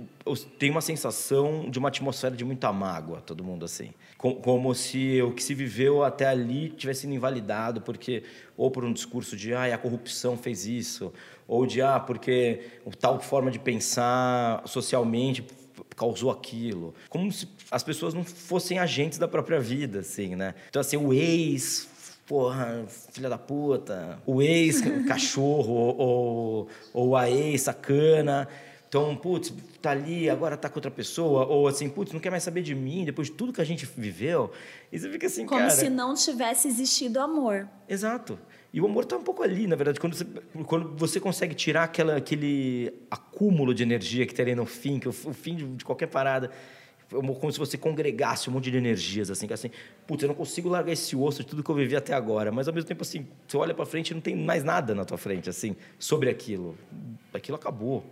tem 0.59 0.71
uma 0.71 0.81
sensação 0.81 1.69
de 1.69 1.79
uma 1.79 1.88
atmosfera 1.88 2.35
de 2.35 2.47
muita 2.47 2.73
mágoa, 2.73 3.21
todo 3.21 3.45
mundo 3.45 3.62
assim, 3.67 3.93
como, 4.17 4.37
como 4.37 4.75
se 4.75 5.21
o 5.21 5.33
que 5.33 5.43
se 5.43 5.52
viveu 5.52 6.02
até 6.02 6.26
ali 6.26 6.71
tivesse 6.71 7.02
sido 7.02 7.12
invalidado 7.12 7.83
porque 7.83 8.23
ou 8.57 8.71
por 8.71 8.87
um 8.87 8.93
discurso 8.95 9.37
de, 9.37 9.52
ai, 9.52 9.71
a 9.71 9.76
corrupção 9.76 10.35
fez 10.35 10.64
isso, 10.64 11.12
ou 11.47 11.67
de, 11.67 11.83
ah, 11.83 12.00
porque 12.00 12.62
tal 12.99 13.21
forma 13.21 13.50
de 13.50 13.59
pensar 13.59 14.62
socialmente 14.67 15.45
causou 15.95 16.31
aquilo, 16.31 16.95
como 17.11 17.31
se 17.31 17.47
as 17.71 17.83
pessoas 17.83 18.14
não 18.14 18.25
fossem 18.25 18.79
agentes 18.79 19.19
da 19.19 19.29
própria 19.29 19.61
vida, 19.61 19.99
assim, 19.99 20.35
né? 20.35 20.55
Então 20.71 20.81
assim, 20.81 20.97
o 20.97 21.12
ex 21.12 21.91
porra, 22.26 22.85
filha 22.87 23.29
da 23.29 23.38
puta, 23.38 24.19
o 24.26 24.43
ex 24.43 24.81
cachorro 25.07 25.95
ou, 25.99 26.69
ou 26.93 27.17
a 27.17 27.31
ex 27.31 27.62
sacana. 27.62 28.49
Então, 28.88 29.17
putz, 29.17 29.55
tá 29.81 29.91
ali, 29.91 30.29
agora 30.29 30.55
tá 30.55 30.69
com 30.69 30.76
outra 30.76 30.91
pessoa, 30.91 31.47
ou 31.47 31.67
assim, 31.67 31.88
putz, 31.88 32.12
não 32.12 32.21
quer 32.21 32.29
mais 32.29 32.43
saber 32.43 32.61
de 32.61 32.75
mim, 32.75 33.07
depois 33.07 33.29
de 33.29 33.35
tudo 33.35 33.50
que 33.50 33.61
a 33.61 33.64
gente 33.64 33.87
viveu. 33.97 34.50
E 34.93 34.99
você 34.99 35.09
fica 35.09 35.26
assim, 35.26 35.47
Como 35.47 35.61
cara... 35.61 35.71
se 35.71 35.88
não 35.88 36.12
tivesse 36.12 36.69
existido 36.69 37.19
amor. 37.19 37.67
Exato. 37.88 38.38
E 38.71 38.83
o 38.83 38.87
amor 38.87 39.07
tá 39.07 39.17
um 39.17 39.23
pouco 39.23 39.43
ali, 39.43 39.67
na 39.67 39.76
verdade, 39.76 39.99
quando 39.99 40.14
você, 40.14 40.26
quando 40.67 40.95
você 40.95 41.19
consegue 41.19 41.55
tirar 41.55 41.85
aquela, 41.85 42.17
aquele 42.17 42.93
acúmulo 43.11 43.75
de 43.75 43.83
energia 43.83 44.26
que 44.26 44.35
tem 44.35 44.45
ali 44.45 44.55
no 44.55 44.67
fim, 44.67 44.99
que 44.99 45.09
o, 45.09 45.11
o 45.11 45.33
fim 45.33 45.57
de, 45.57 45.67
de 45.67 45.85
qualquer 45.87 46.09
parada 46.09 46.50
como 47.12 47.52
se 47.52 47.59
você 47.59 47.76
congregasse 47.76 48.49
um 48.49 48.52
monte 48.54 48.71
de 48.71 48.76
energias, 48.76 49.31
assim, 49.31 49.47
que 49.47 49.52
assim, 49.52 49.71
putz, 50.07 50.23
eu 50.23 50.28
não 50.28 50.35
consigo 50.35 50.69
largar 50.69 50.92
esse 50.92 51.14
osso 51.14 51.42
de 51.42 51.49
tudo 51.49 51.62
que 51.62 51.71
eu 51.71 51.75
vivi 51.75 51.95
até 51.95 52.14
agora, 52.14 52.50
mas 52.50 52.69
ao 52.69 52.75
mesmo 52.75 52.88
tempo, 52.88 53.02
assim, 53.02 53.26
você 53.47 53.57
olha 53.57 53.75
para 53.75 53.85
frente 53.85 54.11
e 54.11 54.14
não 54.14 54.21
tem 54.21 54.35
mais 54.35 54.64
nada 54.64 54.95
na 54.95 55.04
tua 55.04 55.19
frente, 55.19 55.50
assim, 55.50 55.76
sobre 55.99 56.31
aquilo. 56.31 56.76
Aquilo 57.33 57.57
acabou. 57.57 58.04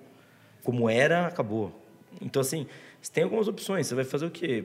Como 0.62 0.88
era, 0.88 1.26
acabou. 1.26 1.72
Então, 2.20 2.42
assim, 2.42 2.66
você 3.00 3.12
tem 3.12 3.24
algumas 3.24 3.48
opções. 3.48 3.86
Você 3.86 3.94
vai 3.94 4.04
fazer 4.04 4.26
o 4.26 4.30
quê? 4.30 4.64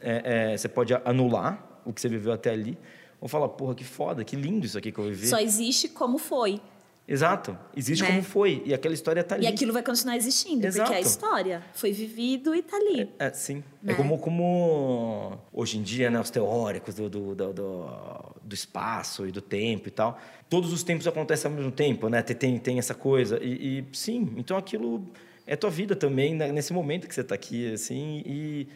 É, 0.00 0.52
é, 0.52 0.56
você 0.56 0.68
pode 0.68 0.94
anular 1.04 1.80
o 1.84 1.92
que 1.92 2.00
você 2.00 2.08
viveu 2.08 2.32
até 2.32 2.50
ali, 2.50 2.76
ou 3.20 3.28
falar, 3.28 3.48
porra, 3.48 3.74
que 3.74 3.84
foda, 3.84 4.24
que 4.24 4.36
lindo 4.36 4.66
isso 4.66 4.76
aqui 4.76 4.92
que 4.92 4.98
eu 4.98 5.04
vivi. 5.04 5.26
Só 5.26 5.38
existe 5.38 5.88
como 5.88 6.18
foi. 6.18 6.60
Exato. 7.08 7.56
Existe 7.76 8.02
Né? 8.02 8.08
como 8.08 8.22
foi. 8.22 8.62
E 8.66 8.74
aquela 8.74 8.92
história 8.92 9.20
está 9.20 9.36
ali. 9.36 9.44
E 9.44 9.46
aquilo 9.46 9.72
vai 9.72 9.82
continuar 9.82 10.16
existindo, 10.16 10.66
Exato. 10.66 10.90
porque 10.90 10.94
é 10.94 11.04
a 11.04 11.06
história. 11.06 11.62
Foi 11.72 11.92
vivido 11.92 12.52
e 12.54 12.62
tá 12.62 12.76
ali. 12.76 13.08
É, 13.18 13.30
sim. 13.30 13.62
Né? 13.80 13.92
É 13.92 13.94
como, 13.94 14.18
como 14.18 15.38
hoje 15.52 15.78
em 15.78 15.82
dia, 15.82 16.10
né, 16.10 16.18
os 16.18 16.30
teóricos 16.30 16.96
do, 16.96 17.08
do, 17.08 17.34
do, 17.34 17.52
do, 17.52 18.54
espaço 18.54 19.26
e 19.26 19.30
do 19.30 19.40
tempo 19.40 19.86
e 19.86 19.90
tal. 19.92 20.18
Todos 20.50 20.72
os 20.72 20.82
tempos 20.82 21.06
acontecem 21.06 21.48
ao 21.48 21.56
mesmo 21.56 21.70
tempo, 21.70 22.08
né? 22.08 22.22
Tem, 22.22 22.34
tem, 22.36 22.58
tem 22.58 22.78
essa 22.78 22.94
coisa. 22.94 23.38
E, 23.42 23.78
e, 23.78 23.84
sim, 23.96 24.34
então 24.36 24.56
aquilo 24.56 25.06
é 25.46 25.54
tua 25.54 25.70
vida 25.70 25.94
também, 25.94 26.34
né, 26.34 26.50
nesse 26.50 26.72
momento 26.72 27.06
que 27.06 27.14
você 27.14 27.20
está 27.20 27.36
aqui, 27.36 27.72
assim. 27.72 28.22
E, 28.26 28.68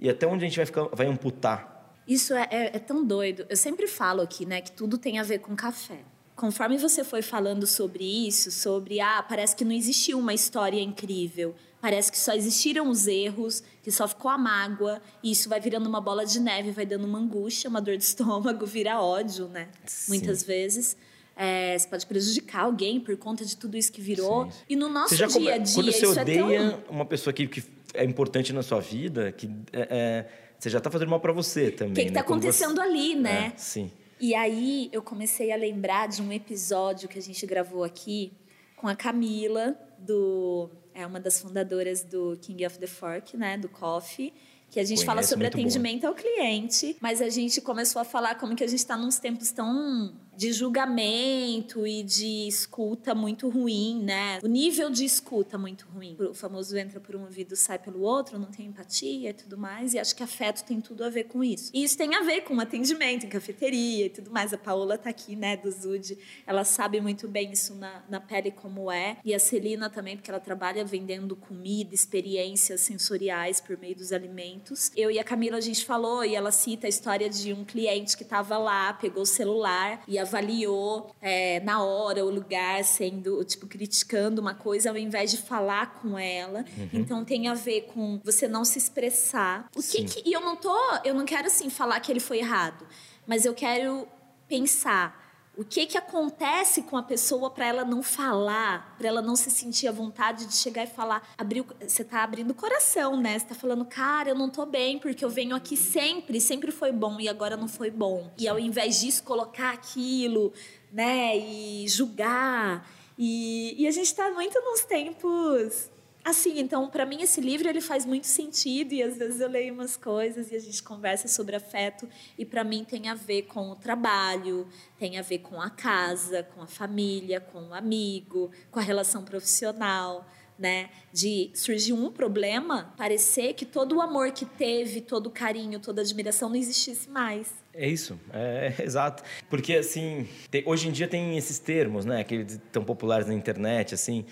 e 0.00 0.08
até 0.08 0.26
onde 0.26 0.42
a 0.44 0.48
gente 0.48 0.56
vai, 0.56 0.64
ficar, 0.64 0.84
vai 0.92 1.06
amputar. 1.06 1.92
Isso 2.08 2.32
é, 2.34 2.48
é- 2.50 2.76
é 2.76 2.78
tão 2.78 3.04
doido. 3.04 3.44
Eu 3.48 3.56
sempre 3.56 3.86
falo 3.86 4.22
aqui, 4.22 4.46
né, 4.46 4.62
que 4.62 4.72
tudo 4.72 4.96
tem 4.96 5.18
a 5.18 5.22
ver 5.22 5.40
com 5.40 5.54
café. 5.54 5.98
Conforme 6.34 6.78
você 6.78 7.04
foi 7.04 7.22
falando 7.22 7.66
sobre 7.66 8.04
isso, 8.26 8.50
sobre, 8.50 9.00
ah, 9.00 9.22
parece 9.22 9.54
que 9.54 9.64
não 9.64 9.72
existiu 9.72 10.18
uma 10.18 10.32
história 10.34 10.80
incrível. 10.80 11.54
Parece 11.80 12.10
que 12.12 12.18
só 12.18 12.32
existiram 12.32 12.88
os 12.88 13.06
erros, 13.06 13.62
que 13.82 13.90
só 13.90 14.06
ficou 14.08 14.30
a 14.30 14.38
mágoa. 14.38 15.02
E 15.22 15.30
isso 15.32 15.48
vai 15.48 15.60
virando 15.60 15.88
uma 15.88 16.00
bola 16.00 16.24
de 16.24 16.40
neve, 16.40 16.70
vai 16.70 16.86
dando 16.86 17.04
uma 17.06 17.18
angústia, 17.18 17.68
uma 17.68 17.80
dor 17.80 17.96
de 17.96 18.04
estômago, 18.04 18.64
vira 18.64 19.00
ódio, 19.00 19.48
né? 19.48 19.68
Sim. 19.84 20.12
Muitas 20.12 20.42
vezes. 20.42 20.96
É, 21.36 21.76
você 21.78 21.88
pode 21.88 22.06
prejudicar 22.06 22.64
alguém 22.64 23.00
por 23.00 23.16
conta 23.16 23.44
de 23.44 23.56
tudo 23.56 23.76
isso 23.76 23.90
que 23.90 24.00
virou. 24.00 24.44
Sim. 24.50 24.58
E 24.68 24.76
no 24.76 24.88
nosso 24.88 25.16
dia 25.16 25.24
a 25.26 25.28
dia, 25.58 25.74
Quando 25.74 25.92
você 25.92 26.04
isso 26.06 26.20
odeia 26.20 26.40
é 26.56 26.70
tão... 26.70 26.82
uma 26.90 27.04
pessoa 27.04 27.32
que, 27.32 27.46
que 27.46 27.64
é 27.94 28.04
importante 28.04 28.52
na 28.52 28.62
sua 28.62 28.80
vida, 28.80 29.32
que 29.32 29.46
é, 29.72 29.88
é, 29.90 30.28
você 30.58 30.70
já 30.70 30.78
está 30.78 30.90
fazendo 30.90 31.08
mal 31.08 31.20
para 31.20 31.32
você 31.32 31.70
também. 31.70 31.92
O 31.92 31.94
que 31.96 32.02
está 32.02 32.20
né? 32.20 32.26
Quando 32.26 32.42
você- 32.42 32.64
acontecendo 32.64 32.80
ali, 32.80 33.14
né? 33.16 33.52
É, 33.54 33.58
sim. 33.58 33.90
E 34.22 34.36
aí 34.36 34.88
eu 34.92 35.02
comecei 35.02 35.50
a 35.50 35.56
lembrar 35.56 36.06
de 36.06 36.22
um 36.22 36.32
episódio 36.32 37.08
que 37.08 37.18
a 37.18 37.22
gente 37.22 37.44
gravou 37.44 37.82
aqui 37.82 38.32
com 38.76 38.86
a 38.86 38.94
Camila, 38.94 39.76
do 39.98 40.70
é 40.94 41.04
uma 41.04 41.18
das 41.18 41.40
fundadoras 41.40 42.04
do 42.04 42.38
King 42.40 42.64
of 42.64 42.78
the 42.78 42.86
Fork, 42.86 43.36
né, 43.36 43.58
do 43.58 43.68
Coffee, 43.68 44.32
que 44.70 44.78
a 44.78 44.84
gente 44.84 45.04
fala 45.04 45.24
sobre 45.24 45.46
muito 45.46 45.56
bom. 45.56 45.60
atendimento 45.60 46.06
ao 46.06 46.14
cliente, 46.14 46.96
mas 47.00 47.20
a 47.20 47.28
gente 47.28 47.60
começou 47.60 48.00
a 48.00 48.04
falar 48.04 48.36
como 48.36 48.54
que 48.54 48.62
a 48.62 48.66
gente 48.68 48.78
está 48.78 48.96
nos 48.96 49.18
tempos 49.18 49.50
tão 49.50 50.14
de 50.36 50.52
julgamento 50.52 51.86
e 51.86 52.02
de 52.02 52.48
escuta 52.48 53.14
muito 53.14 53.48
ruim, 53.48 54.02
né? 54.02 54.38
O 54.42 54.46
nível 54.46 54.90
de 54.90 55.04
escuta 55.04 55.58
muito 55.58 55.86
ruim. 55.86 56.16
O 56.18 56.34
famoso 56.34 56.76
entra 56.76 57.00
por 57.00 57.14
um 57.16 57.22
ouvido, 57.22 57.54
sai 57.54 57.78
pelo 57.78 58.00
outro, 58.00 58.38
não 58.38 58.50
tem 58.50 58.66
empatia 58.66 59.30
e 59.30 59.32
tudo 59.32 59.58
mais. 59.58 59.94
E 59.94 59.98
acho 59.98 60.16
que 60.16 60.22
afeto 60.22 60.64
tem 60.64 60.80
tudo 60.80 61.04
a 61.04 61.10
ver 61.10 61.24
com 61.24 61.44
isso. 61.44 61.70
E 61.74 61.84
isso 61.84 61.96
tem 61.96 62.14
a 62.14 62.22
ver 62.22 62.42
com 62.42 62.58
atendimento 62.60 63.26
em 63.26 63.28
cafeteria 63.28 64.06
e 64.06 64.10
tudo 64.10 64.30
mais. 64.30 64.52
A 64.52 64.58
Paola 64.58 64.96
tá 64.96 65.10
aqui, 65.10 65.36
né, 65.36 65.56
do 65.56 65.70
Zud. 65.70 66.16
Ela 66.46 66.64
sabe 66.64 67.00
muito 67.00 67.28
bem 67.28 67.52
isso 67.52 67.74
na, 67.74 68.02
na 68.08 68.20
pele 68.20 68.50
como 68.50 68.90
é. 68.90 69.18
E 69.24 69.34
a 69.34 69.38
Celina 69.38 69.90
também, 69.90 70.16
porque 70.16 70.30
ela 70.30 70.40
trabalha 70.40 70.84
vendendo 70.84 71.36
comida, 71.36 71.94
experiências 71.94 72.80
sensoriais 72.80 73.60
por 73.60 73.76
meio 73.78 73.96
dos 73.96 74.12
alimentos. 74.12 74.90
Eu 74.96 75.10
e 75.10 75.18
a 75.18 75.24
Camila, 75.24 75.58
a 75.58 75.60
gente 75.60 75.84
falou 75.84 76.24
e 76.24 76.34
ela 76.34 76.50
cita 76.50 76.86
a 76.86 76.90
história 76.90 77.28
de 77.28 77.52
um 77.52 77.64
cliente 77.64 78.16
que 78.16 78.22
estava 78.22 78.56
lá, 78.58 78.92
pegou 78.94 79.22
o 79.22 79.26
celular 79.26 80.02
e 80.08 80.18
avaliou 80.22 81.14
é, 81.20 81.60
na 81.60 81.82
hora 81.82 82.24
o 82.24 82.30
lugar, 82.30 82.82
sendo, 82.84 83.44
tipo, 83.44 83.66
criticando 83.66 84.40
uma 84.40 84.54
coisa 84.54 84.90
ao 84.90 84.96
invés 84.96 85.30
de 85.30 85.38
falar 85.38 86.00
com 86.00 86.18
ela. 86.18 86.64
Então 86.92 87.24
tem 87.24 87.48
a 87.48 87.54
ver 87.54 87.82
com 87.92 88.20
você 88.24 88.48
não 88.48 88.64
se 88.64 88.78
expressar. 88.78 89.68
O 89.76 89.82
que, 89.82 90.04
que 90.04 90.28
e 90.28 90.32
eu 90.32 90.40
não 90.40 90.56
tô, 90.56 90.76
eu 91.04 91.14
não 91.14 91.24
quero 91.24 91.46
assim 91.46 91.68
falar 91.70 92.00
que 92.00 92.10
ele 92.10 92.20
foi 92.20 92.38
errado, 92.38 92.86
mas 93.26 93.44
eu 93.44 93.54
quero 93.54 94.06
pensar 94.48 95.21
o 95.56 95.64
que 95.64 95.84
que 95.84 95.98
acontece 95.98 96.82
com 96.82 96.96
a 96.96 97.02
pessoa 97.02 97.50
para 97.50 97.66
ela 97.66 97.84
não 97.84 98.02
falar, 98.02 98.96
para 98.96 99.06
ela 99.06 99.20
não 99.20 99.36
se 99.36 99.50
sentir 99.50 99.86
à 99.86 99.92
vontade 99.92 100.46
de 100.46 100.56
chegar 100.56 100.84
e 100.84 100.86
falar, 100.86 101.22
abrir, 101.36 101.62
você 101.86 102.02
tá 102.02 102.22
abrindo 102.22 102.52
o 102.52 102.54
coração, 102.54 103.20
né? 103.20 103.38
Você 103.38 103.46
tá 103.46 103.54
falando, 103.54 103.84
cara, 103.84 104.30
eu 104.30 104.34
não 104.34 104.48
tô 104.48 104.64
bem 104.64 104.98
porque 104.98 105.22
eu 105.22 105.28
venho 105.28 105.54
aqui 105.54 105.76
sempre, 105.76 106.40
sempre 106.40 106.72
foi 106.72 106.90
bom 106.90 107.20
e 107.20 107.28
agora 107.28 107.54
não 107.54 107.68
foi 107.68 107.90
bom. 107.90 108.32
E 108.38 108.48
ao 108.48 108.58
invés 108.58 109.00
disso 109.00 109.22
colocar 109.24 109.72
aquilo, 109.72 110.54
né, 110.90 111.36
e 111.36 111.86
julgar. 111.86 112.88
E, 113.18 113.74
e 113.82 113.86
a 113.86 113.90
gente 113.90 114.14
tá 114.14 114.30
muito 114.30 114.58
nos 114.58 114.80
tempos 114.84 115.91
Assim, 116.24 116.60
então, 116.60 116.88
para 116.88 117.04
mim 117.04 117.20
esse 117.20 117.40
livro 117.40 117.68
ele 117.68 117.80
faz 117.80 118.06
muito 118.06 118.28
sentido 118.28 118.92
e 118.92 119.02
às 119.02 119.16
vezes 119.16 119.40
eu 119.40 119.48
leio 119.48 119.74
umas 119.74 119.96
coisas 119.96 120.52
e 120.52 120.56
a 120.56 120.60
gente 120.60 120.80
conversa 120.82 121.26
sobre 121.26 121.56
afeto 121.56 122.08
e 122.38 122.44
para 122.44 122.62
mim 122.62 122.84
tem 122.84 123.08
a 123.08 123.14
ver 123.14 123.42
com 123.42 123.70
o 123.70 123.74
trabalho, 123.74 124.68
tem 124.98 125.18
a 125.18 125.22
ver 125.22 125.38
com 125.38 125.60
a 125.60 125.68
casa, 125.68 126.44
com 126.54 126.62
a 126.62 126.66
família, 126.66 127.40
com 127.40 127.68
o 127.68 127.74
amigo, 127.74 128.52
com 128.70 128.78
a 128.78 128.82
relação 128.82 129.24
profissional, 129.24 130.24
né? 130.56 130.90
De 131.12 131.50
surgir 131.54 131.92
um 131.92 132.10
problema, 132.10 132.94
parecer 132.96 133.54
que 133.54 133.66
todo 133.66 133.96
o 133.96 134.00
amor 134.00 134.30
que 134.30 134.44
teve, 134.44 135.00
todo 135.00 135.26
o 135.26 135.30
carinho, 135.30 135.80
toda 135.80 136.00
a 136.00 136.04
admiração 136.04 136.48
não 136.48 136.56
existisse 136.56 137.10
mais. 137.10 137.52
É 137.74 137.88
isso, 137.88 138.18
é, 138.32 138.72
é 138.78 138.82
exato. 138.86 139.24
Porque, 139.50 139.74
assim, 139.74 140.28
hoje 140.64 140.88
em 140.88 140.92
dia 140.92 141.08
tem 141.08 141.36
esses 141.36 141.58
termos, 141.58 142.04
né, 142.04 142.22
que 142.22 142.44
tão 142.70 142.84
populares 142.84 143.26
na 143.26 143.34
internet, 143.34 143.94
assim, 143.94 144.24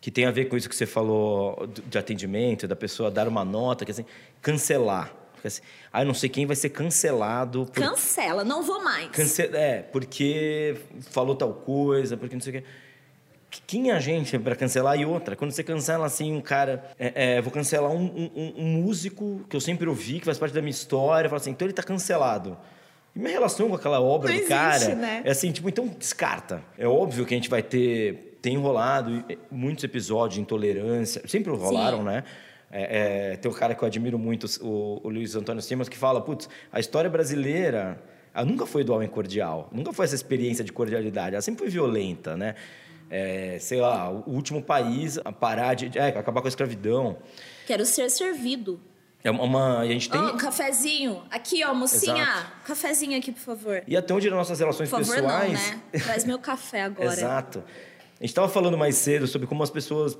que 0.00 0.10
tem 0.10 0.24
a 0.24 0.30
ver 0.30 0.46
com 0.46 0.56
isso 0.56 0.68
que 0.68 0.74
você 0.76 0.86
falou 0.86 1.68
de 1.86 1.98
atendimento, 1.98 2.66
da 2.66 2.76
pessoa 2.76 3.10
dar 3.10 3.28
uma 3.28 3.44
nota, 3.44 3.84
que 3.84 3.90
assim, 3.90 4.04
cancelar. 4.40 5.12
Porque, 5.34 5.48
assim, 5.48 5.62
ah, 5.92 6.02
eu 6.02 6.06
não 6.06 6.14
sei 6.14 6.28
quem 6.28 6.44
vai 6.46 6.56
ser 6.56 6.70
cancelado. 6.70 7.66
por- 7.66 7.72
Cancela, 7.82 8.44
não 8.44 8.62
vou 8.62 8.82
mais. 8.82 9.08
Cance... 9.10 9.42
É, 9.42 9.82
porque 9.90 10.76
falou 11.10 11.34
tal 11.34 11.52
coisa, 11.52 12.16
porque 12.16 12.34
não 12.34 12.40
sei 12.42 12.58
o 12.58 12.62
quê. 12.62 12.68
Quem 13.66 13.90
é 13.90 13.94
a 13.94 13.98
gente 13.98 14.38
para 14.38 14.54
cancelar? 14.54 14.98
E 15.00 15.04
outra, 15.04 15.34
quando 15.34 15.50
você 15.50 15.64
cancela 15.64 16.06
assim 16.06 16.32
um 16.32 16.40
cara, 16.40 16.84
é, 16.98 17.36
é, 17.36 17.40
vou 17.40 17.50
cancelar 17.52 17.90
um, 17.90 18.30
um- 18.34 18.54
um 18.56 18.64
músico 18.82 19.40
que 19.50 19.56
eu 19.56 19.60
sempre 19.60 19.88
ouvi, 19.88 20.20
que 20.20 20.24
faz 20.26 20.38
parte 20.38 20.52
da 20.54 20.60
minha 20.60 20.70
história, 20.70 21.28
fala 21.28 21.40
assim, 21.40 21.50
então 21.50 21.66
ele 21.66 21.72
tá 21.74 21.82
cancelado. 21.82 22.56
E 23.14 23.18
minha 23.18 23.32
relação 23.32 23.68
com 23.68 23.74
aquela 23.74 24.00
obra 24.00 24.28
Não 24.30 24.36
do 24.36 24.42
existe, 24.42 24.54
cara 24.54 24.94
né? 24.94 25.22
é 25.24 25.30
assim, 25.32 25.50
tipo, 25.50 25.68
então 25.68 25.88
descarta. 25.88 26.62
É 26.78 26.86
óbvio 26.86 27.26
que 27.26 27.34
a 27.34 27.36
gente 27.36 27.50
vai 27.50 27.60
ter, 27.62 28.29
tem 28.40 28.56
rolado 28.56 29.24
e- 29.28 29.38
muitos 29.50 29.84
episódios 29.84 30.34
de 30.34 30.40
intolerância, 30.40 31.22
sempre 31.26 31.52
rolaram, 31.52 31.98
Sim. 31.98 32.04
né? 32.04 32.24
É, 32.72 33.32
é, 33.32 33.36
tem 33.36 33.50
um 33.50 33.54
cara 33.54 33.74
que 33.74 33.82
eu 33.82 33.86
admiro 33.86 34.18
muito, 34.18 34.46
o, 34.60 35.00
o 35.02 35.08
Luiz 35.08 35.34
Antônio 35.34 35.60
Simas, 35.60 35.88
que 35.88 35.96
fala, 35.96 36.20
putz, 36.20 36.48
a 36.72 36.78
história 36.78 37.10
brasileira 37.10 38.00
ela 38.32 38.46
nunca 38.46 38.64
foi 38.64 38.84
do 38.84 38.92
homem 38.94 39.08
cordial, 39.08 39.68
nunca 39.72 39.92
foi 39.92 40.04
essa 40.04 40.14
experiência 40.14 40.64
de 40.64 40.72
cordialidade, 40.72 41.34
ela 41.34 41.42
sempre 41.42 41.60
foi 41.60 41.68
violenta, 41.68 42.36
né? 42.36 42.54
É, 43.10 43.56
sei 43.58 43.80
lá, 43.80 44.08
o 44.08 44.22
último 44.30 44.62
país 44.62 45.18
a 45.24 45.32
parar 45.32 45.74
de... 45.74 45.98
É, 45.98 46.08
acabar 46.08 46.40
com 46.40 46.46
a 46.46 46.48
escravidão. 46.48 47.18
Quero 47.66 47.84
ser 47.84 48.08
servido. 48.08 48.80
É 49.24 49.32
uma... 49.32 49.80
a 49.80 49.86
gente 49.86 50.08
tem... 50.08 50.20
Ó, 50.20 50.34
um 50.34 50.36
cafezinho. 50.36 51.22
Aqui, 51.28 51.64
ó, 51.64 51.74
mocinha. 51.74 52.22
Exato. 52.22 52.52
Cafezinho 52.64 53.18
aqui, 53.18 53.32
por 53.32 53.40
favor. 53.40 53.82
E 53.84 53.96
até 53.96 54.14
onde 54.14 54.30
nas 54.30 54.38
nossas 54.38 54.60
relações 54.60 54.88
Por 54.88 55.04
favor, 55.04 55.22
pessoais... 55.22 55.70
não, 55.70 55.76
né? 55.76 55.82
Traz 56.04 56.24
meu 56.24 56.38
café 56.38 56.82
agora. 56.86 57.12
Exato. 57.12 57.64
A 58.20 58.24
gente 58.24 58.30
estava 58.30 58.48
falando 58.48 58.76
mais 58.76 58.96
cedo 58.96 59.26
sobre 59.26 59.46
como 59.46 59.62
as 59.62 59.70
pessoas 59.70 60.16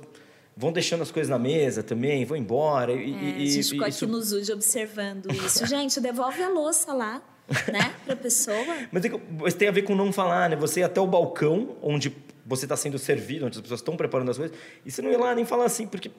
vão 0.57 0.71
deixando 0.71 1.01
as 1.01 1.11
coisas 1.11 1.29
na 1.29 1.37
mesa 1.39 1.83
também, 1.83 2.25
vão 2.25 2.35
embora. 2.35 2.91
E, 2.93 3.13
É, 3.13 3.39
e- 3.39 3.43
a 3.43 3.51
gente 3.51 3.69
ficou 3.69 3.87
isso- 3.87 4.05
aqui 4.05 4.11
no 4.11 4.21
Zud 4.21 4.51
observando 4.51 5.31
isso. 5.31 5.65
Gente, 5.67 5.99
devolve 6.01 6.41
a 6.41 6.49
louça 6.49 6.91
lá, 6.93 7.21
né? 7.71 7.93
Pra 8.05 8.15
pessoa. 8.15 8.57
Mas, 8.91 9.05
é 9.05 9.11
mas 9.39 9.53
tem 9.53 9.67
a 9.67 9.71
ver 9.71 9.83
com 9.83 9.93
não 9.95 10.11
falar, 10.11 10.49
né? 10.49 10.55
Você 10.55 10.79
ir 10.79 10.83
até 10.83 10.99
o 10.99 11.05
balcão 11.07 11.75
onde 11.81 12.15
você 12.45 12.65
está 12.65 12.75
sendo 12.75 12.97
servido, 12.97 13.45
onde 13.45 13.55
as 13.57 13.61
pessoas 13.61 13.79
estão 13.81 13.95
preparando 13.95 14.31
as 14.31 14.37
coisas, 14.37 14.57
e 14.85 14.91
você 14.91 15.01
não 15.01 15.11
ir 15.11 15.17
lá 15.17 15.33
nem 15.35 15.45
falar 15.45 15.65
assim, 15.65 15.85
porque 15.85 16.09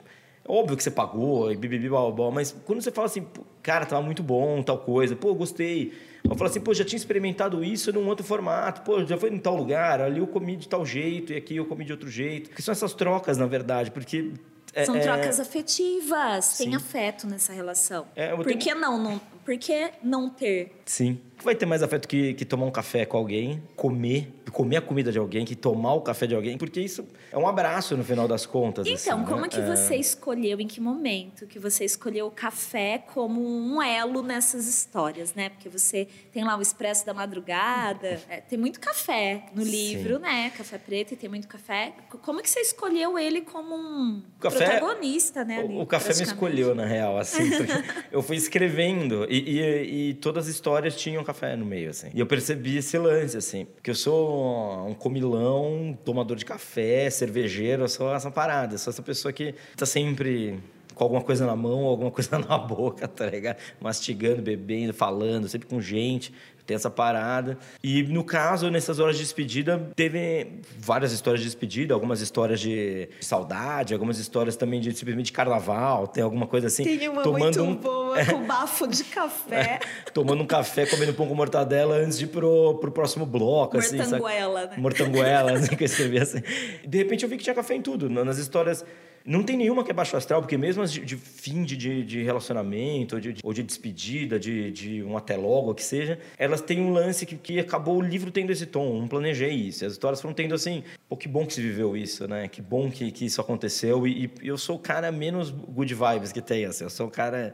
óbvio 0.47 0.75
que 0.77 0.83
você 0.83 0.89
pagou, 0.89 1.51
e 1.51 1.55
bibibi, 1.57 1.89
mas 2.33 2.55
quando 2.65 2.81
você 2.81 2.91
fala 2.91 3.07
assim, 3.07 3.27
cara, 3.61 3.85
tava 3.85 4.01
muito 4.01 4.23
bom, 4.23 4.63
tal 4.63 4.77
coisa, 4.77 5.15
pô, 5.15 5.33
gostei. 5.35 5.93
Eu 6.23 6.35
falo 6.35 6.49
assim, 6.49 6.61
pô, 6.61 6.73
já 6.73 6.85
tinha 6.85 6.97
experimentado 6.97 7.63
isso 7.63 7.91
num 7.91 8.07
outro 8.07 8.25
formato, 8.25 8.81
pô, 8.81 9.03
já 9.05 9.17
foi 9.17 9.29
em 9.29 9.37
tal 9.37 9.55
lugar, 9.55 10.01
ali 10.01 10.19
eu 10.19 10.27
comi 10.27 10.55
de 10.55 10.67
tal 10.67 10.85
jeito 10.85 11.33
e 11.33 11.35
aqui 11.35 11.57
eu 11.57 11.65
comi 11.65 11.83
de 11.83 11.91
outro 11.91 12.09
jeito. 12.09 12.49
Que 12.49 12.61
são 12.61 12.71
essas 12.71 12.93
trocas, 12.93 13.37
na 13.37 13.45
verdade, 13.45 13.91
porque 13.91 14.31
é, 14.73 14.85
São 14.85 14.99
trocas 14.99 15.37
é... 15.37 15.41
afetivas, 15.43 16.45
Sim. 16.45 16.65
tem 16.65 16.75
afeto 16.75 17.27
nessa 17.27 17.53
relação. 17.53 18.07
É, 18.15 18.35
Por 18.35 18.45
tenho... 18.45 18.59
que 18.59 18.73
não, 18.73 18.97
não? 18.97 19.21
Por 19.43 19.57
que 19.57 19.91
não 20.01 20.29
ter? 20.29 20.71
Sim. 20.85 21.19
Vai 21.43 21.55
ter 21.55 21.65
mais 21.65 21.83
afeto 21.83 22.07
que, 22.07 22.33
que 22.33 22.45
tomar 22.45 22.65
um 22.65 22.71
café 22.71 23.05
com 23.05 23.17
alguém, 23.17 23.61
comer, 23.75 24.31
comer 24.51 24.77
a 24.77 24.81
comida 24.81 25.11
de 25.11 25.17
alguém, 25.17 25.43
que 25.43 25.55
tomar 25.55 25.93
o 25.93 26.01
café 26.01 26.25
de 26.25 26.33
alguém, 26.33 26.57
porque 26.57 26.79
isso 26.79 27.05
é 27.31 27.37
um 27.37 27.45
abraço 27.45 27.97
no 27.97 28.03
final 28.03 28.27
das 28.27 28.45
contas. 28.45 28.87
Então, 28.87 29.17
assim, 29.17 29.25
como 29.29 29.41
né? 29.41 29.49
que 29.49 29.59
é... 29.59 29.65
você 29.65 29.95
escolheu, 29.95 30.61
em 30.61 30.67
que 30.67 30.79
momento 30.79 31.45
que 31.45 31.59
você 31.59 31.83
escolheu 31.83 32.27
o 32.27 32.31
café 32.31 33.03
como 33.13 33.41
um 33.41 33.81
elo 33.81 34.21
nessas 34.21 34.67
histórias, 34.67 35.33
né? 35.33 35.49
Porque 35.49 35.67
você 35.67 36.07
tem 36.31 36.45
lá 36.45 36.57
o 36.57 36.61
Expresso 36.61 37.05
da 37.05 37.13
Madrugada, 37.13 38.21
é, 38.29 38.39
tem 38.39 38.57
muito 38.57 38.79
café 38.79 39.45
no 39.53 39.63
livro, 39.63 40.15
Sim. 40.15 40.21
né? 40.21 40.51
Café 40.55 40.77
preto 40.77 41.13
e 41.13 41.17
tem 41.17 41.29
muito 41.29 41.47
café. 41.47 41.93
Como 42.21 42.41
que 42.41 42.49
você 42.49 42.61
escolheu 42.61 43.19
ele 43.19 43.41
como 43.41 43.75
um 43.75 44.23
café, 44.39 44.79
protagonista, 44.79 45.43
né? 45.43 45.59
Ali, 45.59 45.73
o, 45.75 45.81
o 45.81 45.85
café 45.85 46.13
me 46.15 46.23
escolheu, 46.23 46.73
na 46.73 46.85
real, 46.85 47.17
assim, 47.17 47.43
eu 48.11 48.21
fui 48.21 48.37
escrevendo 48.37 49.25
e, 49.37 49.59
e, 49.59 50.09
e 50.09 50.13
todas 50.15 50.47
as 50.47 50.53
histórias 50.53 50.95
tinham 50.95 51.23
café 51.23 51.55
no 51.55 51.65
meio, 51.65 51.89
assim. 51.89 52.09
E 52.13 52.19
eu 52.19 52.25
percebi 52.25 52.77
esse 52.77 52.97
lance, 52.97 53.35
assim, 53.35 53.65
porque 53.65 53.89
eu 53.89 53.95
sou 53.95 54.87
um 54.87 54.93
comilão, 54.93 55.97
tomador 56.05 56.37
de 56.37 56.45
café, 56.45 57.09
cervejeiro, 57.09 57.83
eu 57.83 57.89
sou 57.89 58.13
essa 58.13 58.29
parada, 58.29 58.75
eu 58.75 58.77
sou 58.77 58.91
essa 58.91 59.01
pessoa 59.01 59.33
que 59.33 59.55
tá 59.75 59.85
sempre 59.85 60.59
com 60.93 61.03
alguma 61.03 61.21
coisa 61.21 61.45
na 61.47 61.55
mão, 61.55 61.85
alguma 61.85 62.11
coisa 62.11 62.37
na 62.37 62.57
boca, 62.57 63.07
tá 63.07 63.25
ligado? 63.25 63.57
Mastigando, 63.81 64.41
bebendo, 64.41 64.93
falando, 64.93 65.47
sempre 65.47 65.67
com 65.67 65.81
gente 65.81 66.31
tem 66.65 66.75
essa 66.75 66.89
parada. 66.89 67.57
E 67.83 68.03
no 68.03 68.23
caso, 68.23 68.69
nessas 68.69 68.99
horas 68.99 69.17
de 69.17 69.23
despedida, 69.23 69.89
teve 69.95 70.59
várias 70.77 71.11
histórias 71.11 71.41
de 71.41 71.47
despedida, 71.47 71.93
algumas 71.93 72.21
histórias 72.21 72.59
de 72.59 73.09
saudade, 73.21 73.93
algumas 73.93 74.17
histórias 74.19 74.55
também 74.55 74.79
de 74.79 74.93
simplesmente 74.93 75.27
de 75.27 75.31
carnaval, 75.31 76.07
tem 76.07 76.23
alguma 76.23 76.47
coisa 76.47 76.67
assim. 76.67 76.83
Tem 76.83 77.07
uma 77.07 77.23
tomando 77.23 77.63
muito 77.63 77.63
um... 77.63 77.75
boa, 77.75 78.23
com 78.25 78.45
bafo 78.45 78.87
de 78.87 79.03
café. 79.05 79.55
É, 79.55 79.79
tomando 80.11 80.43
um 80.43 80.45
café, 80.45 80.85
comendo 80.85 81.13
pão 81.13 81.27
com 81.27 81.35
mortadela 81.35 81.95
antes 81.95 82.17
de 82.17 82.25
ir 82.25 82.27
pro, 82.27 82.75
pro 82.75 82.91
próximo 82.91 83.25
bloco. 83.25 83.77
Mortanguela, 83.77 84.59
assim, 84.61 84.69
né? 84.69 84.77
Mortanguela, 84.77 85.51
assim, 85.53 85.75
que 85.75 85.83
eu 85.83 85.85
escrevi 85.85 86.19
assim. 86.19 86.41
De 86.85 86.97
repente 86.97 87.23
eu 87.23 87.29
vi 87.29 87.37
que 87.37 87.43
tinha 87.43 87.55
café 87.55 87.75
em 87.75 87.81
tudo, 87.81 88.09
nas 88.09 88.37
histórias 88.37 88.85
não 89.25 89.43
tem 89.43 89.55
nenhuma 89.55 89.83
que 89.83 89.91
é 89.91 89.93
baixo 89.93 90.17
astral, 90.17 90.41
porque 90.41 90.57
mesmo 90.57 90.83
as 90.83 90.91
de, 90.91 90.99
de 91.05 91.15
fim 91.15 91.63
de, 91.63 92.03
de 92.03 92.23
relacionamento, 92.23 93.15
ou 93.15 93.21
de, 93.21 93.35
ou 93.43 93.53
de 93.53 93.63
despedida, 93.63 94.39
de, 94.39 94.71
de 94.71 95.03
um 95.03 95.15
até 95.15 95.37
logo, 95.37 95.73
que 95.73 95.83
seja, 95.83 96.19
elas 96.37 96.61
têm 96.61 96.81
um 96.81 96.91
lance 96.91 97.25
que, 97.25 97.35
que 97.37 97.59
acabou 97.59 97.97
o 97.97 98.01
livro 98.01 98.31
tendo 98.31 98.51
esse 98.51 98.65
tom. 98.65 98.99
Não 98.99 99.07
planejei 99.07 99.51
isso. 99.51 99.85
As 99.85 99.93
histórias 99.93 100.21
foram 100.21 100.33
tendo 100.33 100.53
assim, 100.53 100.83
pô, 101.07 101.15
que 101.15 101.27
bom 101.27 101.45
que 101.45 101.53
se 101.53 101.61
viveu 101.61 101.95
isso, 101.95 102.27
né? 102.27 102.47
Que 102.47 102.61
bom 102.61 102.91
que, 102.91 103.11
que 103.11 103.25
isso 103.25 103.39
aconteceu. 103.39 104.05
E, 104.05 104.29
e 104.41 104.47
eu 104.47 104.57
sou 104.57 104.75
o 104.75 104.79
cara 104.79 105.11
menos 105.11 105.49
good 105.51 105.93
vibes 105.93 106.31
que 106.31 106.41
tem, 106.41 106.65
assim. 106.65 106.83
Eu 106.83 106.89
sou 106.89 107.07
o 107.07 107.11
cara 107.11 107.53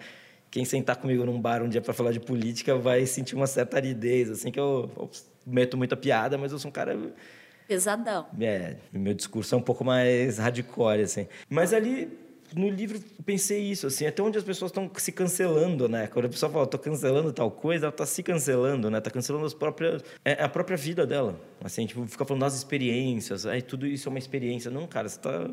quem 0.52 0.66
sentar 0.66 0.96
comigo 0.96 1.24
num 1.26 1.40
bar 1.40 1.62
um 1.62 1.70
dia 1.70 1.82
para 1.82 1.94
falar 1.94 2.12
de 2.12 2.20
política 2.20 2.76
vai 2.76 3.06
sentir 3.06 3.36
uma 3.36 3.46
certa 3.46 3.78
aridez, 3.78 4.32
assim, 4.32 4.52
que 4.52 4.60
eu, 4.60 4.90
eu 4.98 5.10
meto 5.46 5.78
muita 5.78 5.96
piada, 5.96 6.38
mas 6.38 6.52
eu 6.52 6.58
sou 6.58 6.70
um 6.70 6.72
cara 6.72 6.98
Pesadão. 7.70 8.26
É, 8.42 8.78
meu 8.92 9.14
discurso 9.14 9.54
é 9.54 9.58
um 9.60 9.62
pouco 9.62 9.86
mais 9.86 10.40
hardcore, 10.40 11.02
assim. 11.02 11.28
Mas 11.48 11.72
ali 11.72 12.10
no 12.56 12.68
livro 12.68 13.00
pensei 13.24 13.62
isso, 13.62 13.86
assim, 13.86 14.08
até 14.08 14.24
onde 14.24 14.40
as 14.40 14.44
pessoas 14.44 14.72
estão 14.72 14.90
se 14.98 15.12
cancelando, 15.12 15.88
né? 15.88 16.08
Quando 16.08 16.26
a 16.26 16.30
pessoa 16.30 16.52
fala, 16.52 16.66
tô 16.66 16.80
cancelando 16.80 17.32
tal 17.32 17.52
coisa, 17.52 17.86
ela 17.86 17.92
tá 17.92 18.08
se 18.08 18.24
cancelando, 18.24 18.90
né? 18.90 19.00
Tá 19.00 19.12
cancelando 19.12 19.46
as 19.46 19.54
próprias, 19.54 20.04
é, 20.26 20.44
a 20.44 20.50
própria 20.50 20.76
vida 20.76 21.06
dela. 21.06 21.40
Assim, 21.64 21.86
tipo, 21.86 22.04
fica 22.08 22.26
falando 22.26 22.42
das 22.42 22.56
experiências, 22.56 23.46
aí 23.46 23.62
tudo 23.62 23.86
isso 23.86 24.10
é 24.10 24.10
uma 24.10 24.18
experiência. 24.18 24.72
Não, 24.72 24.88
cara, 24.88 25.08
você 25.08 25.20
tá 25.20 25.48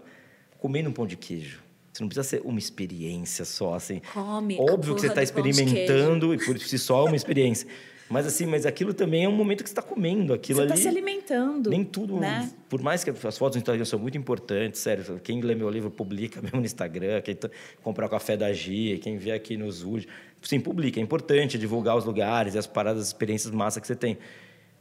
comendo 0.58 0.88
um 0.88 0.92
pão 0.94 1.06
de 1.06 1.18
queijo. 1.18 1.62
Você 1.92 2.02
não 2.02 2.08
precisa 2.08 2.26
ser 2.26 2.40
uma 2.46 2.58
experiência 2.58 3.44
só, 3.44 3.74
assim. 3.74 4.00
Come. 4.14 4.56
Óbvio 4.58 4.94
que 4.94 5.02
você 5.02 5.08
está 5.08 5.22
experimentando 5.22 6.32
e 6.32 6.38
por 6.38 6.58
si 6.58 6.78
só 6.78 7.02
é 7.02 7.08
uma 7.08 7.16
experiência. 7.16 7.68
Mas 8.08 8.26
assim, 8.26 8.46
mas 8.46 8.64
aquilo 8.64 8.94
também 8.94 9.24
é 9.24 9.28
um 9.28 9.32
momento 9.32 9.64
que 9.64 9.68
você 9.68 9.72
está 9.72 9.82
comendo 9.82 10.32
aquilo 10.32 10.60
você 10.60 10.66
tá 10.66 10.74
ali. 10.74 10.82
Você 10.82 10.88
está 10.88 10.90
se 10.90 11.06
alimentando. 11.06 11.70
Nem 11.70 11.84
tudo, 11.84 12.18
né? 12.20 12.50
por 12.68 12.80
mais 12.80 13.02
que 13.02 13.10
as 13.10 13.38
fotos 13.38 13.56
no 13.56 13.60
Instagram 13.60 13.84
são 13.84 13.98
muito 13.98 14.16
importantes, 14.16 14.80
sério. 14.80 15.20
Quem 15.22 15.40
lê 15.40 15.54
meu 15.54 15.68
livro 15.68 15.90
publica 15.90 16.40
mesmo 16.42 16.60
no 16.60 16.66
Instagram, 16.66 17.20
quem 17.22 17.34
tá, 17.34 17.50
comprar 17.82 18.06
o 18.06 18.08
café 18.08 18.36
da 18.36 18.52
Gia, 18.52 18.98
quem 18.98 19.16
vê 19.16 19.32
aqui 19.32 19.56
no 19.56 19.70
Zud, 19.70 20.06
sim, 20.42 20.60
publica. 20.60 21.00
É 21.00 21.02
importante 21.02 21.58
divulgar 21.58 21.96
os 21.96 22.04
lugares, 22.04 22.54
as 22.56 22.66
paradas, 22.66 23.02
as 23.02 23.08
experiências 23.08 23.52
massa 23.52 23.80
que 23.80 23.86
você 23.86 23.96
tem 23.96 24.18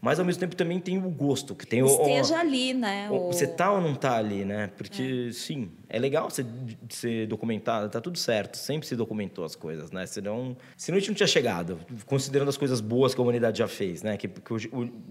mas 0.02 0.20
ao 0.20 0.26
mesmo 0.26 0.40
tempo 0.40 0.56
também 0.56 0.80
tem 0.80 0.98
o 0.98 1.10
gosto 1.10 1.56
que 1.56 1.66
tem 1.66 1.86
esteja 1.86 2.36
o, 2.36 2.40
ali 2.40 2.74
né 2.74 3.10
o, 3.10 3.28
você 3.28 3.48
tá 3.48 3.72
ou 3.72 3.82
não 3.82 3.96
tá 3.96 4.18
ali 4.18 4.46
né 4.46 4.72
porque 4.78 5.28
é. 5.30 5.34
sim 5.34 5.72
é 5.90 5.98
legal 6.00 6.30
você 6.30 6.46
ser 6.90 7.28
documentado 7.28 7.90
tá 7.90 8.00
tudo 8.00 8.18
certo 8.18 8.58
sempre 8.58 8.88
se 8.88 8.96
documentou 8.96 9.44
as 9.44 9.56
coisas 9.56 9.92
né 9.92 10.06
senão 10.06 10.56
senão 10.78 10.98
a 10.98 11.00
gente 11.00 11.10
não 11.10 11.16
tinha 11.16 11.28
chegado 11.28 11.80
considerando 12.06 12.50
as 12.50 12.58
coisas 12.58 12.82
boas 12.82 13.14
que 13.14 13.22
a 13.22 13.24
humanidade 13.24 13.60
já 13.60 13.68
fez 13.68 14.02
né 14.02 14.18
que, 14.18 14.28
que 14.28 14.54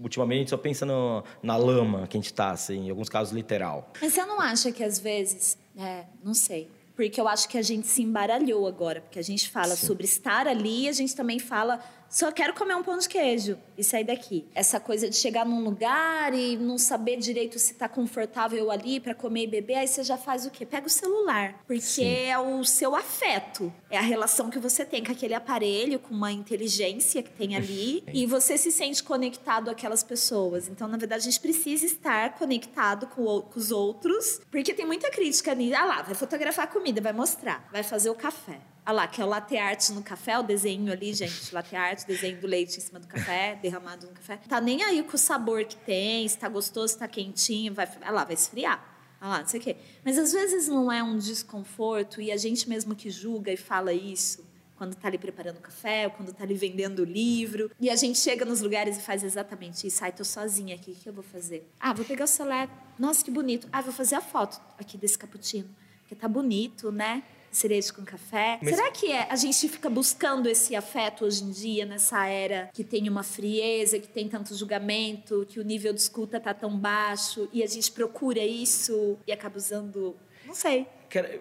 ultimamente 0.01 0.37
a 0.37 0.39
gente 0.39 0.49
só 0.49 0.57
pensa 0.57 0.85
no, 0.85 1.23
na 1.41 1.57
lama 1.57 2.07
que 2.07 2.17
a 2.17 2.21
gente 2.21 2.33
tá 2.33 2.51
assim 2.51 2.87
em 2.87 2.89
alguns 2.89 3.09
casos 3.09 3.33
literal 3.33 3.91
mas 4.01 4.13
você 4.13 4.25
não 4.25 4.39
acha 4.39 4.71
que 4.71 4.83
às 4.83 4.99
vezes 4.99 5.57
é, 5.77 6.05
não 6.23 6.33
sei 6.33 6.69
porque 6.95 7.19
eu 7.19 7.27
acho 7.27 7.49
que 7.49 7.57
a 7.57 7.61
gente 7.61 7.87
se 7.87 8.01
embaralhou 8.01 8.65
agora, 8.65 9.01
porque 9.01 9.19
a 9.19 9.23
gente 9.23 9.49
fala 9.49 9.75
Sim. 9.75 9.87
sobre 9.87 10.05
estar 10.05 10.47
ali, 10.47 10.87
a 10.87 10.93
gente 10.93 11.13
também 11.13 11.39
fala 11.39 11.79
só 12.09 12.31
quero 12.31 12.53
comer 12.53 12.75
um 12.75 12.83
pão 12.83 12.97
de 12.97 13.09
queijo 13.09 13.57
e 13.77 13.83
sair 13.83 14.03
daqui. 14.03 14.47
Essa 14.53 14.79
coisa 14.79 15.09
de 15.09 15.15
chegar 15.15 15.45
num 15.45 15.63
lugar 15.63 16.33
e 16.33 16.57
não 16.57 16.77
saber 16.77 17.17
direito 17.17 17.59
se 17.59 17.73
está 17.73 17.89
confortável 17.89 18.71
ali 18.71 18.99
para 18.99 19.13
comer 19.13 19.43
e 19.43 19.47
beber, 19.47 19.75
aí 19.75 19.87
você 19.87 20.03
já 20.03 20.17
faz 20.17 20.45
o 20.45 20.51
quê? 20.51 20.65
Pega 20.65 20.87
o 20.87 20.89
celular, 20.89 21.61
porque 21.67 21.81
Sim. 21.81 22.05
é 22.05 22.37
o 22.37 22.63
seu 22.63 22.95
afeto, 22.95 23.73
é 23.89 23.97
a 23.97 24.01
relação 24.01 24.49
que 24.49 24.59
você 24.59 24.85
tem 24.85 25.03
com 25.03 25.11
aquele 25.11 25.33
aparelho, 25.33 25.99
com 25.99 26.13
uma 26.13 26.31
inteligência 26.31 27.21
que 27.21 27.31
tem 27.31 27.55
ali, 27.55 28.03
e 28.13 28.25
você 28.25 28.57
se 28.57 28.71
sente 28.71 29.03
conectado 29.03 29.69
àquelas 29.69 30.03
pessoas. 30.03 30.67
Então, 30.67 30.87
na 30.87 30.97
verdade, 30.97 31.21
a 31.21 31.31
gente 31.31 31.39
precisa 31.39 31.85
estar 31.85 32.35
conectado 32.35 33.07
com, 33.07 33.41
com 33.41 33.59
os 33.59 33.71
outros, 33.71 34.39
porque 34.49 34.73
tem 34.73 34.85
muita 34.85 35.09
crítica 35.09 35.53
nisso. 35.53 35.75
Ah 35.75 35.85
lá, 35.85 36.01
vai 36.01 36.15
fotografar 36.15 36.65
a 36.65 36.67
comida, 36.67 37.01
vai 37.01 37.13
mostrar, 37.13 37.67
vai 37.71 37.83
fazer 37.83 38.09
o 38.09 38.15
café. 38.15 38.59
Ah 38.85 38.91
lá, 38.91 39.07
que 39.07 39.19
é 39.19 39.25
o 39.25 39.27
latte 39.27 39.57
art 39.57 39.89
no 39.89 40.03
café, 40.03 40.37
o 40.37 40.43
desenho 40.43 40.91
ali, 40.91 41.11
gente. 41.13 41.53
Latte 41.53 41.75
art, 41.75 42.05
desenho 42.05 42.39
do 42.39 42.45
leite 42.45 42.77
em 42.77 42.81
cima 42.81 42.99
do 42.99 43.07
café, 43.07 43.57
derramado 43.61 44.05
no 44.05 44.13
café. 44.13 44.37
Tá 44.47 44.61
nem 44.61 44.83
aí 44.83 45.01
com 45.01 45.15
o 45.15 45.17
sabor 45.17 45.65
que 45.65 45.75
tem, 45.75 46.27
se 46.27 46.37
tá 46.37 46.47
gostoso, 46.47 46.93
se 46.93 46.99
tá 46.99 47.07
quentinho, 47.07 47.73
vai, 47.73 47.89
ah 48.01 48.11
lá, 48.11 48.23
vai 48.23 48.35
esfriar. 48.35 48.93
Ah 49.19 49.29
lá, 49.29 49.39
não 49.39 49.47
sei 49.47 49.59
o 49.59 49.63
quê. 49.63 49.77
Mas 50.03 50.19
às 50.19 50.31
vezes 50.31 50.67
não 50.67 50.91
é 50.91 51.01
um 51.01 51.17
desconforto 51.17 52.21
e 52.21 52.31
a 52.31 52.37
gente 52.37 52.69
mesmo 52.69 52.95
que 52.95 53.09
julga 53.09 53.51
e 53.51 53.57
fala 53.57 53.91
isso 53.91 54.45
quando 54.75 54.93
está 54.93 55.07
ali 55.07 55.17
preparando 55.17 55.59
café, 55.59 56.05
ou 56.05 56.11
quando 56.11 56.29
está 56.29 56.43
ali 56.43 56.53
vendendo 56.53 56.99
o 56.99 57.05
livro. 57.05 57.71
E 57.79 57.89
a 57.89 57.95
gente 57.95 58.19
chega 58.19 58.45
nos 58.45 58.61
lugares 58.61 58.97
e 58.97 59.01
faz 59.01 59.23
exatamente 59.23 59.87
isso. 59.87 60.03
Ai, 60.03 60.11
tô 60.11 60.23
sozinha 60.23 60.75
aqui, 60.75 60.91
o 60.91 60.95
que 60.95 61.07
eu 61.07 61.13
vou 61.13 61.23
fazer? 61.23 61.69
Ah, 61.79 61.93
vou 61.93 62.05
pegar 62.05 62.25
o 62.25 62.27
celular. 62.27 62.93
Nossa, 62.99 63.23
que 63.23 63.31
bonito. 63.31 63.67
Ah, 63.71 63.81
vou 63.81 63.93
fazer 63.93 64.15
a 64.15 64.21
foto 64.21 64.61
aqui 64.77 64.97
desse 64.97 65.17
cappuccino. 65.17 65.69
Porque 66.01 66.13
tá 66.13 66.27
bonito, 66.27 66.91
né? 66.91 67.23
Cereja 67.55 67.93
com 67.93 68.03
café. 68.03 68.59
Mas... 68.61 68.75
Será 68.75 68.91
que 68.91 69.11
é, 69.11 69.27
a 69.29 69.35
gente 69.35 69.67
fica 69.69 69.89
buscando 69.89 70.47
esse 70.47 70.75
afeto 70.75 71.25
hoje 71.25 71.43
em 71.43 71.51
dia, 71.51 71.85
nessa 71.85 72.25
era 72.27 72.69
que 72.73 72.83
tem 72.83 73.07
uma 73.07 73.23
frieza, 73.23 73.99
que 73.99 74.07
tem 74.07 74.27
tanto 74.27 74.55
julgamento, 74.55 75.45
que 75.49 75.59
o 75.59 75.63
nível 75.63 75.93
de 75.93 76.01
escuta 76.01 76.39
tá 76.39 76.53
tão 76.53 76.77
baixo 76.77 77.49
e 77.53 77.63
a 77.63 77.67
gente 77.67 77.91
procura 77.91 78.43
isso 78.43 79.17
e 79.25 79.31
acaba 79.31 79.57
usando. 79.57 80.15
Não 80.45 80.53
sei. 80.53 80.87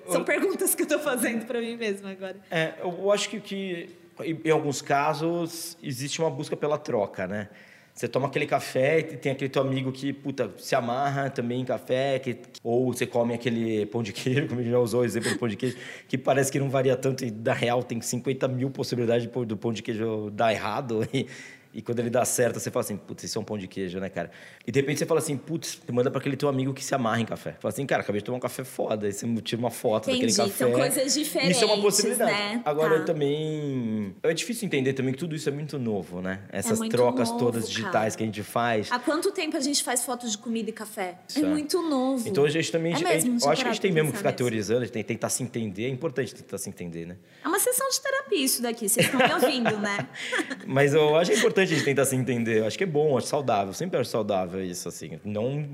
São 0.06 0.20
eu... 0.20 0.24
perguntas 0.24 0.74
que 0.74 0.82
eu 0.82 0.86
tô 0.86 0.98
fazendo 0.98 1.46
para 1.46 1.60
mim 1.60 1.76
mesma 1.76 2.10
agora. 2.10 2.36
É, 2.50 2.74
eu 2.80 3.10
acho 3.10 3.28
que, 3.28 3.40
que 3.40 3.90
em 4.22 4.50
alguns 4.50 4.80
casos 4.80 5.76
existe 5.82 6.20
uma 6.20 6.30
busca 6.30 6.56
pela 6.56 6.78
troca, 6.78 7.26
né? 7.26 7.48
Você 7.94 8.08
toma 8.08 8.26
aquele 8.26 8.44
café 8.44 8.98
e 8.98 9.16
tem 9.16 9.30
aquele 9.30 9.48
teu 9.48 9.62
amigo 9.62 9.92
que, 9.92 10.12
puta, 10.12 10.52
se 10.58 10.74
amarra 10.74 11.30
também 11.30 11.60
em 11.60 11.64
café, 11.64 12.18
que, 12.18 12.36
ou 12.60 12.92
você 12.92 13.06
come 13.06 13.34
aquele 13.34 13.86
pão 13.86 14.02
de 14.02 14.12
queijo, 14.12 14.48
como 14.48 14.58
a 14.58 14.62
gente 14.64 14.72
já 14.72 14.80
usou 14.80 15.02
o 15.02 15.04
exemplo 15.04 15.30
do 15.30 15.38
pão 15.38 15.46
de 15.46 15.56
queijo, 15.56 15.76
que 16.08 16.18
parece 16.18 16.50
que 16.50 16.58
não 16.58 16.68
varia 16.68 16.96
tanto 16.96 17.24
e, 17.24 17.30
na 17.30 17.52
real, 17.52 17.84
tem 17.84 18.00
50 18.00 18.48
mil 18.48 18.68
possibilidades 18.68 19.28
do 19.46 19.56
pão 19.56 19.72
de 19.72 19.80
queijo 19.80 20.28
dar 20.30 20.52
errado. 20.52 21.08
E, 21.14 21.28
E 21.74 21.82
quando 21.82 21.98
ele 21.98 22.08
dá 22.08 22.24
certo, 22.24 22.60
você 22.60 22.70
fala 22.70 22.84
assim, 22.84 22.96
putz, 22.96 23.24
isso 23.24 23.36
é 23.36 23.40
um 23.40 23.44
pão 23.44 23.58
de 23.58 23.66
queijo, 23.66 23.98
né, 23.98 24.08
cara? 24.08 24.30
E 24.64 24.70
de 24.70 24.78
repente 24.78 24.98
você 24.98 25.06
fala 25.06 25.18
assim, 25.18 25.36
putz, 25.36 25.80
você 25.84 25.90
manda 25.92 26.08
para 26.08 26.20
aquele 26.20 26.36
teu 26.36 26.48
amigo 26.48 26.72
que 26.72 26.84
se 26.84 26.94
amarra 26.94 27.20
em 27.20 27.24
café. 27.24 27.56
Fala 27.58 27.72
assim, 27.72 27.84
cara, 27.84 28.02
acabei 28.02 28.20
de 28.20 28.24
tomar 28.24 28.38
um 28.38 28.40
café 28.40 28.62
foda. 28.62 29.06
Aí 29.06 29.12
você 29.12 29.26
tira 29.42 29.58
uma 29.60 29.70
foto 29.72 30.08
Entendi. 30.08 30.26
daquele 30.26 30.50
café. 30.50 30.64
São 30.64 30.72
coisas 30.72 31.14
diferentes. 31.14 31.56
Isso 31.56 31.64
é 31.64 31.66
uma 31.66 31.82
possibilidade. 31.82 32.30
Né? 32.30 32.62
Agora 32.64 33.00
tá. 33.00 33.06
também. 33.06 34.14
É 34.22 34.32
difícil 34.32 34.66
entender 34.66 34.92
também 34.92 35.12
que 35.12 35.18
tudo 35.18 35.34
isso 35.34 35.48
é 35.48 35.52
muito 35.52 35.76
novo, 35.76 36.22
né? 36.22 36.42
Essas 36.52 36.78
muito 36.78 36.92
trocas 36.92 37.28
novo, 37.30 37.40
todas 37.40 37.68
digitais 37.68 37.92
cara. 37.92 38.16
que 38.16 38.22
a 38.22 38.26
gente 38.26 38.42
faz. 38.44 38.92
Há 38.92 39.00
quanto 39.00 39.32
tempo 39.32 39.56
a 39.56 39.60
gente 39.60 39.82
faz 39.82 40.04
fotos 40.04 40.30
de 40.30 40.38
comida 40.38 40.70
e 40.70 40.72
café? 40.72 41.18
Isso 41.28 41.40
é 41.40 41.42
é. 41.42 41.46
muito 41.46 41.82
novo. 41.82 42.28
Então 42.28 42.44
a 42.44 42.50
gente 42.50 42.70
também. 42.70 42.92
É 42.92 42.94
a 42.94 42.98
gente- 42.98 43.28
mesmo, 43.28 43.38
eu 43.42 43.50
acho 43.50 43.62
que 43.62 43.68
a 43.68 43.72
gente 43.72 43.82
tem 43.82 43.90
mesmo 43.92 44.12
que 44.12 44.18
ficar 44.18 44.30
nisso. 44.30 44.38
teorizando, 44.38 44.82
a 44.82 44.84
gente 44.84 44.92
tem 44.92 45.02
que 45.02 45.08
tentar 45.08 45.28
se 45.28 45.42
entender. 45.42 45.86
É 45.86 45.88
importante 45.88 46.34
tentar 46.34 46.58
se 46.58 46.68
entender, 46.68 47.04
né? 47.06 47.16
É 47.44 47.48
uma 47.48 47.58
sessão 47.58 47.88
de 47.88 48.00
terapia 48.00 48.44
isso 48.44 48.62
daqui, 48.62 48.88
vocês 48.88 49.06
estão 49.06 49.20
me 49.20 49.34
ouvindo, 49.34 49.76
né? 49.78 50.08
Mas 50.66 50.94
eu 50.94 51.16
acho 51.16 51.32
que 51.32 51.38
é 51.38 51.40
a 51.64 51.66
gente 51.66 51.84
tentar 51.84 52.04
se 52.04 52.16
entender. 52.16 52.58
Eu 52.60 52.66
acho 52.66 52.76
que 52.76 52.84
é 52.84 52.86
bom, 52.86 53.16
acho 53.16 53.26
saudável. 53.26 53.68
Eu 53.68 53.74
sempre 53.74 53.98
acho 53.98 54.10
saudável 54.10 54.64
isso, 54.64 54.88
assim. 54.88 55.18
Não 55.24 55.64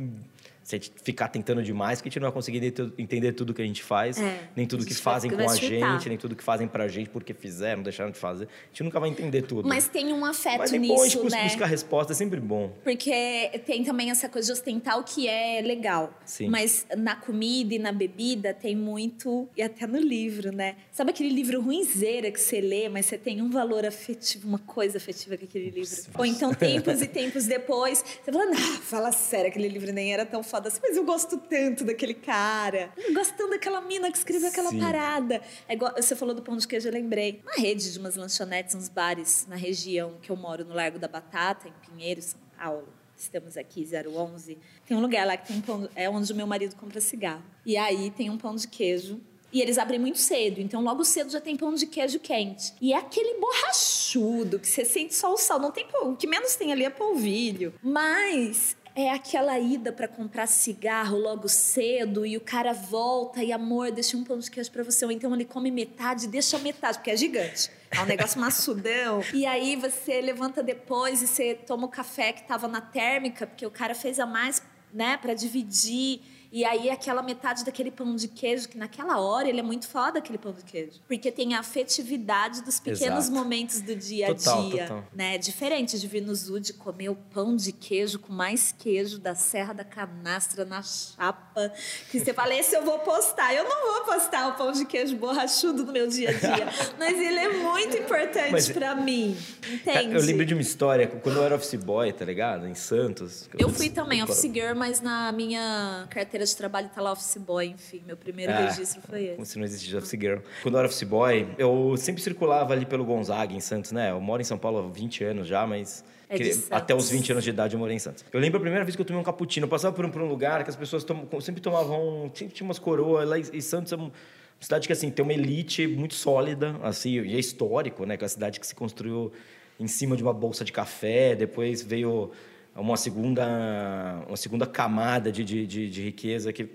se 0.70 0.76
a 0.76 0.78
gente 0.78 0.92
ficar 1.02 1.28
tentando 1.28 1.62
demais, 1.62 2.00
que 2.00 2.08
a 2.08 2.10
gente 2.10 2.20
não 2.20 2.26
vai 2.26 2.32
conseguir 2.32 2.64
entender- 2.98 3.32
tudo 3.32 3.52
que 3.54 3.62
a 3.62 3.64
gente 3.64 3.82
faz, 3.82 4.18
É, 4.20 4.48
nem 4.56 4.66
tudo 4.66 4.84
que 4.84 4.94
fazem 4.94 5.30
com 5.30 5.48
a 5.48 5.54
gente, 5.56 6.08
nem 6.08 6.16
tudo 6.18 6.34
que 6.36 6.42
fazem 6.42 6.66
pra 6.68 6.86
gente, 6.88 7.10
porque 7.10 7.32
fizeram, 7.34 7.82
deixaram 7.82 8.10
de 8.10 8.18
fazer. 8.18 8.44
A 8.44 8.68
gente 8.68 8.82
nunca 8.84 8.98
vai 9.00 9.08
entender 9.08 9.42
tudo. 9.42 9.68
Mas 9.68 9.88
tem 9.88 10.12
um 10.12 10.24
afeto 10.24 10.58
Mas 10.58 10.72
é 10.72 10.78
bom 10.78 10.84
a 11.00 11.04
nisso, 11.04 11.20
gente 11.22 11.30
né? 11.32 11.44
buscar 11.44 11.66
resposta, 11.66 12.12
é 12.12 12.16
sempre 12.16 12.38
bom. 12.40 12.72
Porque 12.84 13.50
tem 13.66 13.84
também 13.84 14.10
essa 14.10 14.28
coisa 14.28 14.46
de 14.46 14.52
ostentar 14.52 14.98
o 14.98 15.04
que 15.04 15.28
é 15.28 15.60
legal. 15.62 16.12
Sim. 16.24 16.48
Mas 16.48 16.86
na 16.96 17.16
comida 17.16 17.74
e 17.74 17.78
na 17.78 17.92
bebida 17.92 18.52
tem 18.54 18.76
muito. 18.76 19.48
E 19.56 19.62
até 19.62 19.86
no 19.86 19.98
livro, 19.98 20.52
né? 20.54 20.76
Sabe 20.92 21.10
aquele 21.10 21.30
livro 21.30 21.60
ruinzeira 21.60 22.30
que 22.30 22.40
você 22.40 22.60
lê, 22.60 22.88
mas 22.88 23.06
você 23.06 23.16
tem 23.18 23.40
um 23.42 23.50
valor 23.50 23.84
afetivo, 23.86 24.46
uma 24.48 24.58
coisa 24.58 24.98
afetiva 24.98 25.36
com 25.36 25.44
aquele 25.44 25.66
livro. 25.70 25.90
Nossa. 25.90 26.10
Ou 26.18 26.26
então, 26.26 26.52
tempos 26.54 27.00
e 27.02 27.06
tempos 27.06 27.46
depois, 27.46 28.04
você 28.24 28.30
fala, 28.32 28.44
ah, 28.52 28.80
fala 28.82 29.12
sério, 29.12 29.48
aquele 29.48 29.68
livro 29.68 29.92
nem 29.92 30.12
era 30.12 30.26
tão 30.26 30.42
foda 30.60 30.68
assim, 30.68 30.80
mas 30.82 30.96
eu 30.96 31.04
gosto 31.04 31.38
tanto 31.38 31.84
daquele 31.84 32.14
cara. 32.14 32.92
Tanto 33.12 33.50
daquela 33.50 33.80
mina 33.80 34.10
que 34.10 34.18
escreveu 34.18 34.48
aquela 34.48 34.70
Sim. 34.70 34.80
parada. 34.80 35.42
É 35.66 35.74
igual, 35.74 35.92
você 35.96 36.14
falou 36.14 36.34
do 36.34 36.42
pão 36.42 36.56
de 36.56 36.68
queijo, 36.68 36.88
eu 36.88 36.92
lembrei. 36.92 37.40
Uma 37.42 37.54
rede 37.54 37.90
de 37.90 37.98
umas 37.98 38.16
lanchonetes, 38.16 38.74
uns 38.74 38.88
bares 38.88 39.46
na 39.48 39.56
região 39.56 40.18
que 40.20 40.30
eu 40.30 40.36
moro, 40.36 40.64
no 40.64 40.74
Largo 40.74 40.98
da 40.98 41.08
Batata, 41.08 41.68
em 41.68 41.72
Pinheiro, 41.86 42.20
São 42.20 42.40
Paulo. 42.56 42.88
Estamos 43.16 43.56
aqui, 43.56 43.86
011. 43.86 44.58
Tem 44.86 44.96
um 44.96 45.00
lugar 45.00 45.26
lá 45.26 45.36
que 45.36 45.48
tem 45.48 45.56
um 45.56 45.60
pão, 45.60 45.88
é 45.94 46.08
onde 46.08 46.32
o 46.32 46.36
meu 46.36 46.46
marido 46.46 46.76
compra 46.76 47.00
cigarro. 47.00 47.42
E 47.64 47.76
aí 47.76 48.10
tem 48.10 48.30
um 48.30 48.38
pão 48.38 48.54
de 48.54 48.68
queijo. 48.68 49.20
E 49.52 49.60
eles 49.60 49.78
abrem 49.78 49.98
muito 49.98 50.18
cedo, 50.18 50.60
então 50.60 50.80
logo 50.80 51.04
cedo 51.04 51.28
já 51.28 51.40
tem 51.40 51.56
pão 51.56 51.74
de 51.74 51.84
queijo 51.84 52.20
quente. 52.20 52.72
E 52.80 52.92
é 52.92 52.96
aquele 52.96 53.40
borrachudo 53.40 54.60
que 54.60 54.68
você 54.68 54.84
sente 54.84 55.12
só 55.12 55.34
o 55.34 55.36
sal. 55.36 55.58
Não 55.58 55.72
tem 55.72 55.88
pão, 55.88 56.12
o 56.12 56.16
que 56.16 56.26
menos 56.26 56.54
tem 56.54 56.70
ali 56.70 56.84
é 56.84 56.90
polvilho. 56.90 57.74
Mas 57.82 58.76
é 58.94 59.10
aquela 59.10 59.58
ida 59.58 59.92
para 59.92 60.08
comprar 60.08 60.46
cigarro 60.46 61.16
logo 61.16 61.48
cedo 61.48 62.26
e 62.26 62.36
o 62.36 62.40
cara 62.40 62.72
volta 62.72 63.42
e 63.42 63.52
amor, 63.52 63.90
deixa 63.90 64.16
um 64.16 64.24
pão 64.24 64.38
de 64.38 64.50
queijo 64.50 64.70
para 64.70 64.82
você. 64.82 65.04
Ou 65.04 65.12
então 65.12 65.34
ele 65.34 65.44
come 65.44 65.70
metade, 65.70 66.26
deixa 66.26 66.58
metade, 66.58 66.98
porque 66.98 67.10
é 67.10 67.16
gigante. 67.16 67.70
É 67.90 68.00
um 68.00 68.06
negócio 68.06 68.38
maçudão. 68.40 69.22
E 69.32 69.46
aí 69.46 69.76
você 69.76 70.20
levanta 70.20 70.62
depois 70.62 71.22
e 71.22 71.26
você 71.26 71.54
toma 71.54 71.86
o 71.86 71.90
café 71.90 72.32
que 72.32 72.42
tava 72.42 72.66
na 72.66 72.80
térmica, 72.80 73.46
porque 73.46 73.64
o 73.64 73.70
cara 73.70 73.94
fez 73.94 74.18
a 74.18 74.26
mais, 74.26 74.62
né, 74.92 75.16
para 75.16 75.34
dividir. 75.34 76.20
E 76.52 76.64
aí 76.64 76.90
aquela 76.90 77.22
metade 77.22 77.64
daquele 77.64 77.90
pão 77.90 78.16
de 78.16 78.26
queijo, 78.26 78.68
que 78.68 78.76
naquela 78.76 79.20
hora 79.20 79.48
ele 79.48 79.60
é 79.60 79.62
muito 79.62 79.86
foda 79.86 80.18
aquele 80.18 80.36
pão 80.38 80.52
de 80.52 80.64
queijo. 80.64 81.00
Porque 81.06 81.30
tem 81.30 81.54
a 81.54 81.60
afetividade 81.60 82.62
dos 82.62 82.80
pequenos 82.80 83.26
Exato. 83.26 83.32
momentos 83.32 83.80
do 83.80 83.94
dia 83.94 84.30
a 84.32 84.34
Total, 84.34 84.68
dia. 84.70 84.82
total. 84.88 85.04
Né? 85.14 85.38
Diferente 85.38 85.98
de 85.98 86.06
vir 86.08 86.22
no 86.22 86.34
Zud 86.34 86.72
comer 86.74 87.08
o 87.08 87.14
pão 87.14 87.54
de 87.54 87.70
queijo 87.72 88.18
com 88.18 88.32
mais 88.32 88.72
queijo 88.76 89.18
da 89.18 89.34
Serra 89.34 89.72
da 89.72 89.84
Canastra 89.84 90.64
na 90.64 90.82
chapa. 90.82 91.72
Que 92.10 92.18
você 92.18 92.32
fala, 92.34 92.54
esse 92.54 92.74
eu 92.74 92.84
vou 92.84 92.98
postar. 93.00 93.54
Eu 93.54 93.64
não 93.64 93.92
vou 93.94 94.04
postar 94.14 94.48
o 94.48 94.52
pão 94.54 94.72
de 94.72 94.84
queijo 94.86 95.16
borrachudo 95.16 95.84
no 95.84 95.92
meu 95.92 96.08
dia 96.08 96.30
a 96.30 96.32
dia. 96.32 96.68
mas 96.98 97.18
ele 97.18 97.38
é 97.38 97.48
muito 97.58 97.96
importante 97.96 98.50
Mas- 98.52 98.68
pra 98.68 98.94
mim. 98.94 99.36
Entende? 99.70 100.14
Eu 100.14 100.20
lembro 100.22 100.44
de 100.44 100.54
uma 100.54 100.62
história, 100.62 101.06
quando 101.06 101.36
eu 101.36 101.44
era 101.44 101.54
office 101.54 101.74
boy, 101.76 102.12
tá 102.12 102.24
ligado? 102.24 102.66
Em 102.66 102.74
Santos. 102.74 103.48
Eu 103.58 103.68
fui 103.68 103.88
também 103.88 104.22
office 104.22 104.42
girl, 104.52 104.74
mas 104.74 105.00
na 105.00 105.30
minha 105.32 106.06
carteira 106.10 106.39
de 106.44 106.56
trabalho 106.56 106.88
tá 106.94 107.00
lá 107.00 107.12
office 107.12 107.36
boy, 107.38 107.66
enfim. 107.66 108.02
Meu 108.06 108.16
primeiro 108.16 108.52
Ah, 108.52 108.66
registro 108.66 109.00
foi 109.02 109.28
Como 109.30 109.42
esse. 109.42 109.52
se 109.52 109.58
não 109.58 109.64
existisse 109.64 109.96
office 109.96 110.10
girl. 110.18 110.38
Quando 110.62 110.74
eu 110.74 110.78
era 110.78 110.88
office 110.88 111.02
boy, 111.02 111.48
eu 111.58 111.94
sempre 111.96 112.22
circulava 112.22 112.72
ali 112.72 112.86
pelo 112.86 113.04
Gonzaga, 113.04 113.52
em 113.54 113.60
Santos, 113.60 113.92
né? 113.92 114.10
Eu 114.10 114.20
moro 114.20 114.40
em 114.40 114.44
São 114.44 114.58
Paulo 114.58 114.78
há 114.78 114.88
20 114.92 115.24
anos 115.24 115.46
já, 115.46 115.66
mas... 115.66 116.04
É 116.28 116.36
até 116.70 116.94
os 116.94 117.10
20 117.10 117.32
anos 117.32 117.42
de 117.44 117.50
idade 117.50 117.74
eu 117.74 117.80
morei 117.80 117.96
em 117.96 117.98
Santos. 117.98 118.24
Eu 118.32 118.38
lembro 118.38 118.58
a 118.58 118.60
primeira 118.60 118.84
vez 118.84 118.94
que 118.94 119.02
eu 119.02 119.04
tomei 119.06 119.20
um 119.20 119.24
cappuccino. 119.24 119.64
Eu 119.66 119.68
passava 119.68 119.94
por 119.96 120.04
um, 120.04 120.10
por 120.10 120.22
um 120.22 120.28
lugar 120.28 120.62
que 120.62 120.70
as 120.70 120.76
pessoas 120.76 121.02
tomam- 121.02 121.26
sempre 121.40 121.60
tomavam... 121.60 122.30
Tinha, 122.32 122.48
tinha 122.48 122.64
umas 122.64 122.78
coroas 122.78 123.28
lá 123.28 123.36
em 123.38 123.60
Santos... 123.60 123.92
É 123.92 123.96
uma 123.96 124.12
cidade 124.60 124.86
que, 124.86 124.92
assim, 124.92 125.10
tem 125.10 125.22
uma 125.24 125.32
elite 125.32 125.86
muito 125.88 126.14
sólida, 126.14 126.76
assim, 126.82 127.20
e 127.22 127.34
é 127.34 127.38
histórico, 127.38 128.04
né? 128.06 128.16
Que 128.16 128.22
é 128.22 128.26
uma 128.26 128.28
cidade 128.28 128.60
que 128.60 128.66
se 128.66 128.74
construiu 128.74 129.32
em 129.80 129.86
cima 129.88 130.14
de 130.16 130.22
uma 130.22 130.32
bolsa 130.34 130.64
de 130.64 130.70
café. 130.70 131.34
Depois 131.34 131.82
veio 131.82 132.30
uma 132.74 132.96
segunda, 132.96 134.24
uma 134.26 134.36
segunda 134.36 134.66
camada 134.66 135.30
de, 135.32 135.44
de, 135.44 135.66
de, 135.66 135.90
de 135.90 136.02
riqueza 136.02 136.52
que 136.52 136.68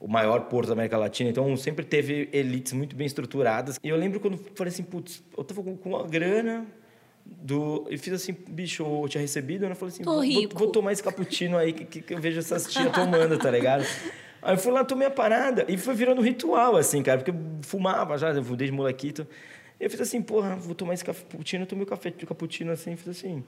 o 0.00 0.08
maior 0.08 0.42
porto 0.42 0.66
da 0.68 0.74
América 0.74 0.98
Latina, 0.98 1.30
então 1.30 1.56
sempre 1.56 1.84
teve 1.84 2.28
elites 2.32 2.74
muito 2.74 2.94
bem 2.94 3.06
estruturadas. 3.06 3.78
E 3.82 3.88
eu 3.88 3.96
lembro 3.96 4.20
quando 4.20 4.38
falei 4.54 4.72
assim, 4.72 4.82
putz, 4.82 5.22
eu 5.36 5.42
tava 5.42 5.62
com, 5.62 5.76
uma 5.88 6.06
grana 6.06 6.66
do 7.24 7.86
e 7.88 7.96
fiz 7.96 8.12
assim, 8.12 8.36
bicho, 8.48 8.82
eu 8.82 9.08
tinha 9.08 9.20
recebido, 9.20 9.64
né? 9.64 9.72
eu 9.72 9.76
falei 9.76 9.94
assim, 9.94 10.02
vou, 10.02 10.58
vou- 10.58 10.70
tomar 10.70 10.92
esse 10.92 11.02
cappuccino 11.02 11.56
aí 11.56 11.72
que, 11.72 12.02
que, 12.02 12.14
eu 12.14 12.20
vejo 12.20 12.38
essas 12.38 12.66
tia 12.66 12.90
tomando, 12.90 13.38
tá 13.38 13.50
ligado? 13.50 13.84
Aí 14.42 14.54
eu 14.54 14.58
fui 14.58 14.72
lá, 14.72 14.84
tomei 14.84 15.06
a 15.06 15.10
parada 15.10 15.64
e 15.68 15.78
foi 15.78 15.94
virando 15.94 16.20
um 16.20 16.24
ritual, 16.24 16.76
assim, 16.76 17.02
cara, 17.02 17.18
porque 17.18 17.30
eu 17.30 17.40
fumava 17.62 18.18
já, 18.18 18.30
eu 18.30 18.42
desde 18.42 18.76
molequito. 18.76 19.26
Eu 19.80 19.88
fiz 19.88 20.02
assim, 20.02 20.20
porra, 20.20 20.54
vou 20.54 20.74
tomar 20.74 20.92
esse 20.92 21.04
cappuccino, 21.04 21.64
eu 21.64 21.66
tomei 21.66 21.84
o 21.84 21.86
café 21.86 22.10
cappuccino 22.10 22.70
assim, 22.72 22.94
fiz 22.94 23.08
assim, 23.08 23.42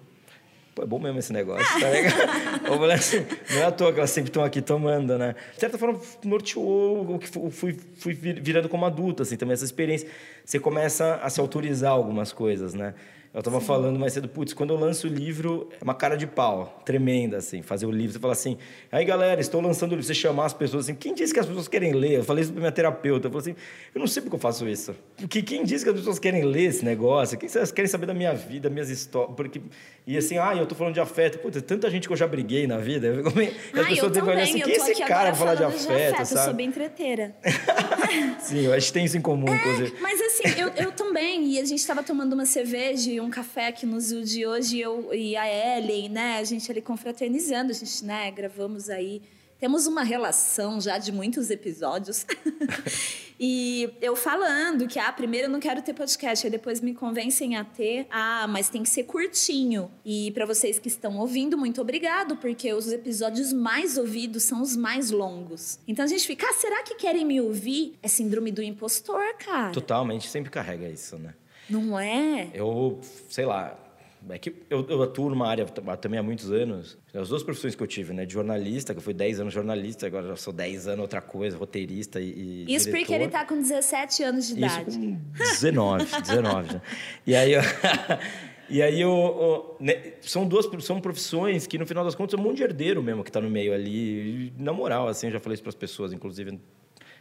Pô, 0.76 0.82
é 0.82 0.86
bom 0.86 0.98
mesmo 0.98 1.18
esse 1.18 1.32
negócio, 1.32 1.64
tá 1.80 1.88
assim, 2.94 3.24
não 3.50 3.58
é 3.60 3.64
à 3.64 3.72
toa 3.72 3.90
que 3.94 3.98
elas 3.98 4.10
sempre 4.10 4.28
estão 4.28 4.44
aqui 4.44 4.60
tomando, 4.60 5.16
né? 5.16 5.34
De 5.54 5.58
certa 5.60 5.78
forma, 5.78 5.98
norteou 6.22 7.14
o 7.14 7.18
que 7.18 7.26
fu- 7.26 7.50
fui, 7.50 7.74
fui 7.96 8.12
vir- 8.12 8.42
virando 8.42 8.68
como 8.68 8.84
adulto, 8.84 9.22
assim, 9.22 9.38
também 9.38 9.54
essa 9.54 9.64
experiência. 9.64 10.06
Você 10.44 10.58
começa 10.60 11.14
a 11.22 11.30
se 11.30 11.40
autorizar 11.40 11.92
algumas 11.92 12.30
coisas, 12.30 12.74
né? 12.74 12.92
Eu 13.36 13.40
estava 13.40 13.60
falando 13.60 13.98
mais 13.98 14.14
cedo, 14.14 14.30
putz, 14.30 14.54
quando 14.54 14.70
eu 14.72 14.80
lanço 14.80 15.06
o 15.06 15.10
livro, 15.10 15.68
é 15.78 15.84
uma 15.84 15.92
cara 15.94 16.16
de 16.16 16.26
pau, 16.26 16.80
tremenda, 16.86 17.36
assim, 17.36 17.60
fazer 17.60 17.84
o 17.84 17.90
livro. 17.90 18.14
Você 18.14 18.18
fala 18.18 18.32
assim, 18.32 18.56
aí 18.90 19.04
galera, 19.04 19.38
estou 19.38 19.60
lançando 19.60 19.90
o 19.92 19.94
livro. 19.94 20.06
Você 20.06 20.14
chamar 20.14 20.46
as 20.46 20.54
pessoas 20.54 20.86
assim, 20.86 20.94
quem 20.94 21.12
disse 21.12 21.34
que 21.34 21.40
as 21.40 21.44
pessoas 21.44 21.68
querem 21.68 21.92
ler? 21.92 22.12
Eu 22.20 22.24
falei 22.24 22.42
isso 22.44 22.50
para 22.50 22.60
minha 22.60 22.72
terapeuta. 22.72 23.26
Eu 23.28 23.30
falei 23.30 23.52
assim, 23.52 23.60
eu 23.94 23.98
não 24.00 24.06
sei 24.06 24.22
porque 24.22 24.36
eu 24.36 24.40
faço 24.40 24.66
isso. 24.66 24.96
Porque 25.18 25.42
quem 25.42 25.64
disse 25.64 25.84
que 25.84 25.90
as 25.90 25.96
pessoas 25.96 26.18
querem 26.18 26.44
ler 26.44 26.62
esse 26.64 26.82
negócio? 26.82 27.36
Quem 27.36 27.46
elas 27.54 27.70
querem 27.70 27.90
saber 27.90 28.06
da 28.06 28.14
minha 28.14 28.32
vida, 28.32 28.70
minhas 28.70 28.88
histórias? 28.88 29.36
Porque... 29.36 29.60
E 30.06 30.16
assim, 30.16 30.38
ah, 30.38 30.54
eu 30.56 30.64
tô 30.64 30.74
falando 30.74 30.94
de 30.94 31.00
afeto. 31.00 31.38
Putz, 31.40 31.60
tanta 31.60 31.90
gente 31.90 32.06
que 32.06 32.12
eu 32.14 32.16
já 32.16 32.26
briguei 32.26 32.66
na 32.66 32.78
vida. 32.78 33.06
E 33.08 33.10
as 33.10 33.18
Ah, 33.18 33.88
pessoas 33.88 33.98
eu 33.98 34.10
devem 34.10 34.30
olhar 34.30 34.44
assim, 34.44 34.60
eu 34.60 34.64
quem 34.66 34.74
é 34.74 34.76
esse 34.78 34.94
cara 35.04 35.24
pra 35.26 35.34
falar 35.34 35.54
de 35.56 35.60
falando 35.60 35.74
afeto, 35.76 36.20
Eu 36.20 36.26
sou 36.26 36.38
sabe? 36.38 36.54
bem 36.56 36.72
treteira. 36.72 37.36
Sim, 38.40 38.64
eu 38.64 38.72
acho 38.72 38.86
que 38.86 38.92
tem 38.94 39.04
isso 39.04 39.18
em 39.18 39.20
comum, 39.20 39.52
inclusive. 39.54 39.92
Mas 40.00 40.18
assim, 40.22 40.58
eu, 40.58 40.68
eu 40.76 40.92
também, 40.92 41.44
e 41.52 41.58
a 41.60 41.64
gente 41.66 41.80
estava 41.80 42.02
tomando 42.02 42.32
uma 42.32 42.46
cerveja 42.46 43.10
e 43.10 43.20
um 43.20 43.25
café 43.30 43.68
aqui 43.68 43.86
no 43.86 44.00
Zoo 44.00 44.22
de 44.22 44.46
hoje, 44.46 44.78
eu 44.78 45.12
e 45.12 45.36
a 45.36 45.78
Ellen, 45.78 46.08
né? 46.08 46.38
A 46.38 46.44
gente 46.44 46.70
ali 46.70 46.80
confraternizando, 46.80 47.70
a 47.70 47.74
gente, 47.74 48.04
né, 48.04 48.30
gravamos 48.30 48.88
aí. 48.90 49.22
Temos 49.58 49.86
uma 49.86 50.02
relação 50.02 50.80
já 50.80 50.98
de 50.98 51.10
muitos 51.10 51.48
episódios. 51.48 52.26
e 53.40 53.90
eu 54.02 54.14
falando 54.14 54.86
que, 54.86 54.98
ah, 54.98 55.10
primeiro 55.10 55.46
eu 55.46 55.50
não 55.50 55.60
quero 55.60 55.80
ter 55.80 55.94
podcast, 55.94 56.46
aí 56.46 56.50
depois 56.50 56.82
me 56.82 56.94
convencem 56.94 57.56
a 57.56 57.64
ter. 57.64 58.06
Ah, 58.10 58.46
mas 58.46 58.68
tem 58.68 58.82
que 58.82 58.88
ser 58.90 59.04
curtinho. 59.04 59.90
E 60.04 60.30
para 60.32 60.44
vocês 60.44 60.78
que 60.78 60.88
estão 60.88 61.16
ouvindo, 61.16 61.56
muito 61.56 61.80
obrigado, 61.80 62.36
porque 62.36 62.70
os 62.74 62.92
episódios 62.92 63.50
mais 63.50 63.96
ouvidos 63.96 64.42
são 64.42 64.60
os 64.60 64.76
mais 64.76 65.10
longos. 65.10 65.78
Então 65.88 66.04
a 66.04 66.08
gente 66.08 66.26
fica, 66.26 66.46
ah, 66.46 66.52
será 66.52 66.82
que 66.82 66.94
querem 66.96 67.24
me 67.24 67.40
ouvir? 67.40 67.94
É 68.02 68.08
síndrome 68.08 68.52
do 68.52 68.62
impostor, 68.62 69.24
cara. 69.38 69.72
Totalmente, 69.72 70.28
sempre 70.28 70.50
carrega 70.50 70.86
isso, 70.86 71.16
né? 71.16 71.32
Não 71.68 71.98
é? 71.98 72.48
Eu, 72.54 73.00
sei 73.28 73.44
lá, 73.44 73.76
é 74.28 74.38
que 74.38 74.52
eu, 74.70 74.84
eu 74.88 75.02
atuo 75.02 75.30
numa 75.30 75.46
área 75.48 75.64
também 75.66 76.18
há 76.18 76.22
muitos 76.22 76.50
anos. 76.50 76.98
As 77.14 77.28
duas 77.28 77.42
profissões 77.42 77.74
que 77.74 77.82
eu 77.82 77.86
tive, 77.86 78.12
né? 78.12 78.24
De 78.26 78.32
jornalista, 78.34 78.92
que 78.92 78.98
eu 78.98 79.02
fui 79.02 79.14
10 79.14 79.40
anos 79.40 79.54
jornalista, 79.54 80.06
agora 80.06 80.26
já 80.28 80.36
sou 80.36 80.52
10 80.52 80.88
anos 80.88 81.00
outra 81.02 81.20
coisa, 81.20 81.56
roteirista 81.56 82.20
e, 82.20 82.64
e 82.68 82.74
Isso 82.74 82.86
porque 82.90 83.04
diretor. 83.04 83.22
ele 83.22 83.30
tá 83.30 83.44
com 83.44 83.56
17 83.60 84.22
anos 84.24 84.46
de 84.48 84.52
Isso 84.54 84.80
idade. 84.80 84.96
com 84.98 85.18
19, 85.38 86.04
19 86.22 86.72
já. 86.72 86.82
E 87.26 87.36
aí, 87.36 87.52
eu, 87.52 87.60
e 88.68 88.82
aí 88.82 89.00
eu, 89.00 89.10
eu- 89.10 89.76
né, 89.80 90.14
são 90.22 90.46
duas 90.46 90.66
são 90.84 91.00
profissões 91.00 91.66
que 91.66 91.78
no 91.78 91.86
final 91.86 92.04
das 92.04 92.14
contas 92.14 92.36
é 92.38 92.40
um 92.40 92.44
monte 92.44 92.56
de 92.56 92.62
herdeiro 92.64 93.02
mesmo 93.02 93.22
que 93.22 93.30
está 93.30 93.40
no 93.40 93.50
meio 93.50 93.72
ali. 93.72 94.52
E, 94.56 94.62
na 94.62 94.72
moral, 94.72 95.06
assim, 95.08 95.26
eu 95.28 95.32
já 95.34 95.40
falei 95.40 95.54
isso 95.54 95.62
para 95.62 95.70
as 95.70 95.76
pessoas, 95.76 96.12
inclusive, 96.12 96.58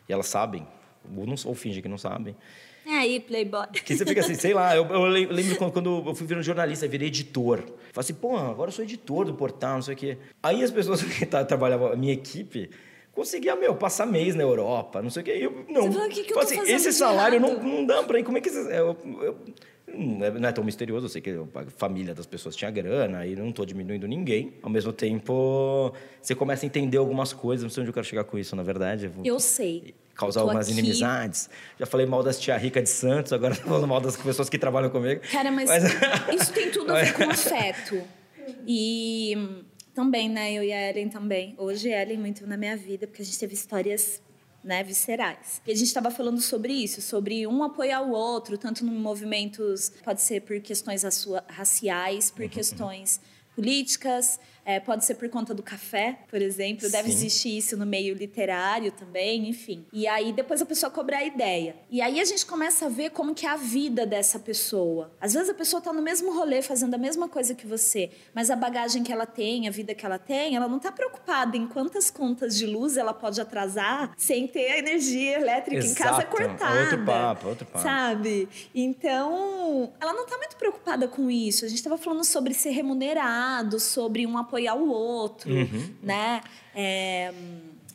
e 0.09 0.13
elas 0.13 0.25
sabem, 0.27 0.67
ou, 1.15 1.25
não, 1.27 1.35
ou 1.45 1.53
fingem 1.53 1.81
que 1.83 1.87
não 1.89 1.97
sabem. 1.99 2.35
É 2.85 2.93
aí, 2.99 3.19
Playboy. 3.19 3.67
Que 3.73 3.95
você 3.95 4.05
fica 4.05 4.21
assim, 4.21 4.35
sei 4.35 4.53
lá, 4.53 4.75
eu, 4.75 4.85
eu 4.85 5.05
lembro 5.05 5.55
quando, 5.55 5.71
quando 5.71 6.03
eu 6.05 6.15
fui 6.15 6.27
virando 6.27 6.43
jornalista, 6.43 6.87
virei 6.87 7.07
editor. 7.07 7.59
Falei 7.59 7.73
assim, 7.95 8.13
pô, 8.13 8.37
agora 8.37 8.69
eu 8.69 8.73
sou 8.73 8.83
editor 8.83 9.25
do 9.25 9.33
portal, 9.33 9.75
não 9.75 9.81
sei 9.81 9.95
o 9.95 9.97
quê. 9.97 10.17
Aí 10.43 10.63
as 10.63 10.69
pessoas 10.69 11.01
que 11.03 11.25
trabalhavam, 11.25 11.91
a 11.91 11.95
minha 11.95 12.13
equipe, 12.13 12.69
conseguia, 13.11 13.55
meu, 13.55 13.75
passar 13.75 14.05
mês 14.05 14.35
na 14.35 14.43
Europa, 14.43 15.01
não 15.01 15.09
sei 15.09 15.21
o 15.23 15.25
quê. 15.25 15.31
Eu, 15.31 15.65
não. 15.67 15.83
Você 15.83 15.91
falou, 15.93 16.09
que 16.09 16.23
que 16.23 16.33
eu 16.33 16.39
assim, 16.39 16.61
esse 16.61 16.93
salário 16.93 17.39
não, 17.39 17.61
não 17.61 17.85
dá 17.85 18.03
pra 18.03 18.19
ir. 18.19 18.23
Como 18.23 18.37
é 18.37 18.41
que... 18.41 18.49
Eu, 18.49 18.97
eu, 19.21 19.37
não 19.87 20.47
é 20.47 20.51
tão 20.51 20.63
misterioso, 20.63 21.05
eu 21.05 21.09
sei 21.09 21.21
que 21.21 21.29
a 21.29 21.65
família 21.77 22.13
das 22.13 22.25
pessoas 22.25 22.55
tinha 22.55 22.71
grana 22.71 23.25
e 23.25 23.35
não 23.35 23.49
estou 23.49 23.65
diminuindo 23.65 24.07
ninguém. 24.07 24.53
Ao 24.61 24.69
mesmo 24.69 24.91
tempo, 24.91 25.93
você 26.21 26.33
começa 26.33 26.65
a 26.65 26.67
entender 26.67 26.97
algumas 26.97 27.31
coisas, 27.33 27.63
não 27.63 27.69
sei 27.69 27.81
onde 27.81 27.89
eu 27.89 27.93
quero 27.93 28.05
chegar 28.05 28.23
com 28.23 28.37
isso, 28.37 28.55
na 28.55 28.63
verdade. 28.63 29.11
Eu 29.23 29.39
sei. 29.39 29.93
Causar 30.15 30.41
algumas 30.41 30.67
aqui. 30.67 30.79
inimizades. 30.79 31.49
Já 31.79 31.85
falei 31.85 32.05
mal 32.05 32.23
das 32.23 32.39
tia 32.39 32.57
rica 32.57 32.81
de 32.81 32.89
Santos, 32.89 33.33
agora 33.33 33.53
estou 33.53 33.67
falando 33.67 33.87
mal 33.87 33.99
das 33.99 34.15
pessoas 34.15 34.49
que 34.49 34.57
trabalham 34.57 34.89
comigo. 34.89 35.21
Cara, 35.31 35.51
mas, 35.51 35.69
mas... 35.69 35.83
isso 36.41 36.53
tem 36.53 36.71
tudo 36.71 36.93
a 36.93 37.01
ver 37.01 37.13
com 37.13 37.23
afeto. 37.29 38.01
E 38.67 39.63
também, 39.93 40.29
né? 40.29 40.53
Eu 40.53 40.63
e 40.63 40.71
a 40.71 40.89
Ellen 40.89 41.09
também. 41.09 41.53
Hoje, 41.57 41.93
a 41.93 42.01
Ellen 42.01 42.17
muito 42.17 42.47
na 42.47 42.57
minha 42.57 42.77
vida, 42.77 43.07
porque 43.07 43.21
a 43.21 43.25
gente 43.25 43.37
teve 43.37 43.53
histórias 43.53 44.21
né, 44.65 44.83
viscerais. 44.83 45.61
E 45.65 45.71
a 45.71 45.75
gente 45.75 45.87
estava 45.87 46.09
falando 46.09 46.41
sobre 46.41 46.73
isso, 46.73 47.01
sobre 47.01 47.45
um 47.45 47.63
apoiar 47.63 48.01
o 48.01 48.11
outro, 48.11 48.57
tanto 48.57 48.83
em 48.83 48.89
movimentos, 48.89 49.91
pode 50.03 50.21
ser 50.21 50.41
por 50.41 50.59
questões 50.59 51.03
raciais, 51.47 52.31
por 52.31 52.41
uhum. 52.41 52.49
questões 52.49 53.21
políticas, 53.55 54.39
é, 54.65 54.79
pode 54.79 55.05
ser 55.05 55.15
por 55.15 55.29
conta 55.29 55.53
do 55.53 55.61
café, 55.61 56.19
por 56.27 56.41
exemplo. 56.41 56.89
Deve 56.89 57.11
Sim. 57.11 57.15
existir 57.15 57.57
isso 57.57 57.77
no 57.77 57.85
meio 57.85 58.15
literário 58.15 58.91
também, 58.91 59.47
enfim. 59.47 59.85
E 59.93 60.07
aí 60.07 60.33
depois 60.33 60.61
a 60.61 60.65
pessoa 60.65 60.89
cobra 60.89 61.17
a 61.17 61.23
ideia. 61.23 61.75
E 61.89 62.01
aí 62.01 62.19
a 62.19 62.25
gente 62.25 62.45
começa 62.45 62.87
a 62.87 62.89
ver 62.89 63.11
como 63.11 63.35
que 63.35 63.45
é 63.45 63.49
a 63.49 63.55
vida 63.55 64.05
dessa 64.05 64.39
pessoa. 64.39 65.11
Às 65.21 65.33
vezes 65.33 65.49
a 65.49 65.53
pessoa 65.53 65.77
está 65.79 65.93
no 65.93 66.01
mesmo 66.01 66.33
rolê, 66.35 66.63
fazendo 66.63 66.95
a 66.95 66.97
mesma 66.97 67.29
coisa 67.29 67.53
que 67.53 67.67
você, 67.67 68.09
mas 68.33 68.49
a 68.49 68.55
bagagem 68.55 69.03
que 69.03 69.11
ela 69.11 69.27
tem, 69.27 69.67
a 69.67 69.71
vida 69.71 69.93
que 69.93 70.05
ela 70.05 70.17
tem, 70.17 70.55
ela 70.55 70.67
não 70.67 70.77
está 70.77 70.91
preocupada 70.91 71.55
em 71.55 71.67
quantas 71.67 72.09
contas 72.09 72.57
de 72.57 72.65
luz 72.65 72.97
ela 72.97 73.13
pode 73.13 73.39
atrasar 73.39 74.13
sem 74.17 74.47
ter 74.47 74.71
a 74.71 74.77
energia 74.79 75.39
elétrica 75.39 75.83
Exato. 75.83 75.91
em 75.91 76.03
casa 76.03 76.25
cortada. 76.25 76.81
Outro 76.81 77.05
papo, 77.05 77.47
outro 77.49 77.65
papo. 77.67 77.83
Sabe? 77.83 78.49
Então, 78.73 79.93
ela 80.01 80.13
não 80.13 80.23
está 80.23 80.37
muito 80.37 80.55
preocupada 80.55 81.07
com 81.07 81.29
isso. 81.29 81.65
A 81.65 81.67
gente 81.67 81.77
estava 81.77 81.97
falando 81.97 82.23
sobre 82.23 82.53
ser 82.53 82.71
remunerado, 82.71 83.79
sobre 83.79 84.25
um 84.25 84.37
apoio 84.37 84.54
apoiar 84.55 84.75
o 84.75 84.89
outro, 84.89 85.51
uhum. 85.51 85.89
né? 86.01 86.41
É, 86.73 87.33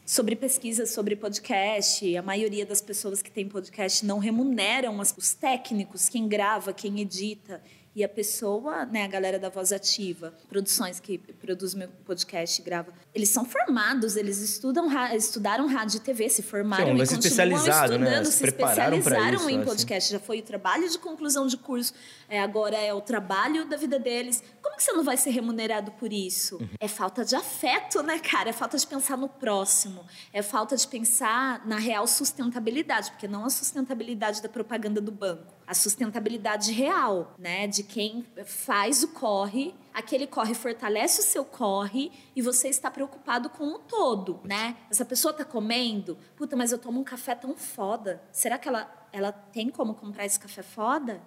sobre 0.04 0.36
pesquisa 0.36 0.84
sobre 0.86 1.16
podcast, 1.16 2.16
a 2.16 2.22
maioria 2.22 2.66
das 2.66 2.80
pessoas 2.82 3.22
que 3.22 3.30
tem 3.30 3.48
podcast 3.48 4.04
não 4.04 4.18
remuneram 4.18 4.98
os 4.98 5.34
técnicos, 5.34 6.08
quem 6.08 6.28
grava, 6.28 6.72
quem 6.72 7.00
edita. 7.00 7.62
E 7.92 8.04
a 8.04 8.08
pessoa, 8.08 8.86
né, 8.86 9.02
a 9.02 9.08
galera 9.08 9.36
da 9.36 9.48
Voz 9.48 9.72
Ativa, 9.72 10.32
produções 10.48 11.00
que 11.00 11.18
produz 11.18 11.74
meu 11.74 11.88
podcast 12.04 12.60
e 12.60 12.64
grava, 12.64 12.92
eles 13.12 13.30
são 13.30 13.44
formados, 13.44 14.14
eles 14.14 14.38
estudam, 14.38 14.86
estudaram 15.12 15.66
rádio 15.66 15.96
e 15.96 16.00
TV, 16.00 16.28
se 16.28 16.40
formaram 16.40 16.86
Sim, 16.86 16.94
e 16.94 16.98
continuam 16.98 17.18
especializado, 17.18 17.92
estudando, 17.94 18.00
né? 18.02 18.24
se, 18.24 18.32
se 18.32 18.44
especializaram 18.44 19.38
isso, 19.38 19.50
em 19.50 19.56
assim. 19.56 19.64
podcast. 19.64 20.12
Já 20.12 20.20
foi 20.20 20.38
o 20.38 20.42
trabalho 20.42 20.88
de 20.88 20.98
conclusão 21.00 21.48
de 21.48 21.56
curso, 21.56 21.92
é, 22.30 22.40
agora 22.40 22.76
é 22.76 22.94
o 22.94 23.00
trabalho 23.00 23.68
da 23.68 23.76
vida 23.76 23.98
deles. 23.98 24.42
Como 24.62 24.76
que 24.76 24.84
você 24.84 24.92
não 24.92 25.02
vai 25.02 25.16
ser 25.16 25.30
remunerado 25.30 25.90
por 25.92 26.12
isso? 26.12 26.58
Uhum. 26.58 26.68
É 26.78 26.86
falta 26.86 27.24
de 27.24 27.34
afeto, 27.34 28.02
né, 28.04 28.20
cara? 28.20 28.50
É 28.50 28.52
falta 28.52 28.78
de 28.78 28.86
pensar 28.86 29.18
no 29.18 29.28
próximo. 29.28 30.06
É 30.32 30.40
falta 30.40 30.76
de 30.76 30.86
pensar 30.86 31.66
na 31.66 31.76
real 31.76 32.06
sustentabilidade, 32.06 33.10
porque 33.10 33.26
não 33.26 33.44
a 33.44 33.50
sustentabilidade 33.50 34.40
da 34.40 34.48
propaganda 34.48 35.00
do 35.00 35.10
banco, 35.10 35.52
a 35.66 35.74
sustentabilidade 35.74 36.70
real, 36.70 37.34
né? 37.36 37.66
De 37.66 37.82
quem 37.82 38.24
faz 38.44 39.02
o 39.02 39.08
corre 39.08 39.74
aquele 39.92 40.26
corre 40.26 40.54
fortalece 40.54 41.20
o 41.20 41.24
seu 41.24 41.44
corre 41.44 42.12
e 42.34 42.40
você 42.40 42.68
está 42.68 42.90
preocupado 42.90 43.50
com 43.50 43.74
o 43.74 43.78
todo, 43.78 44.40
né? 44.44 44.76
Essa 44.88 45.04
pessoa 45.04 45.34
tá 45.34 45.44
comendo, 45.44 46.16
puta, 46.36 46.56
mas 46.56 46.72
eu 46.72 46.78
tomo 46.78 47.00
um 47.00 47.04
café 47.04 47.34
tão 47.34 47.56
foda. 47.56 48.22
Será 48.32 48.56
que 48.56 48.68
ela, 48.68 49.08
ela 49.12 49.32
tem 49.32 49.68
como 49.68 49.94
comprar 49.94 50.24
esse 50.24 50.38
café 50.38 50.62
foda? 50.62 51.20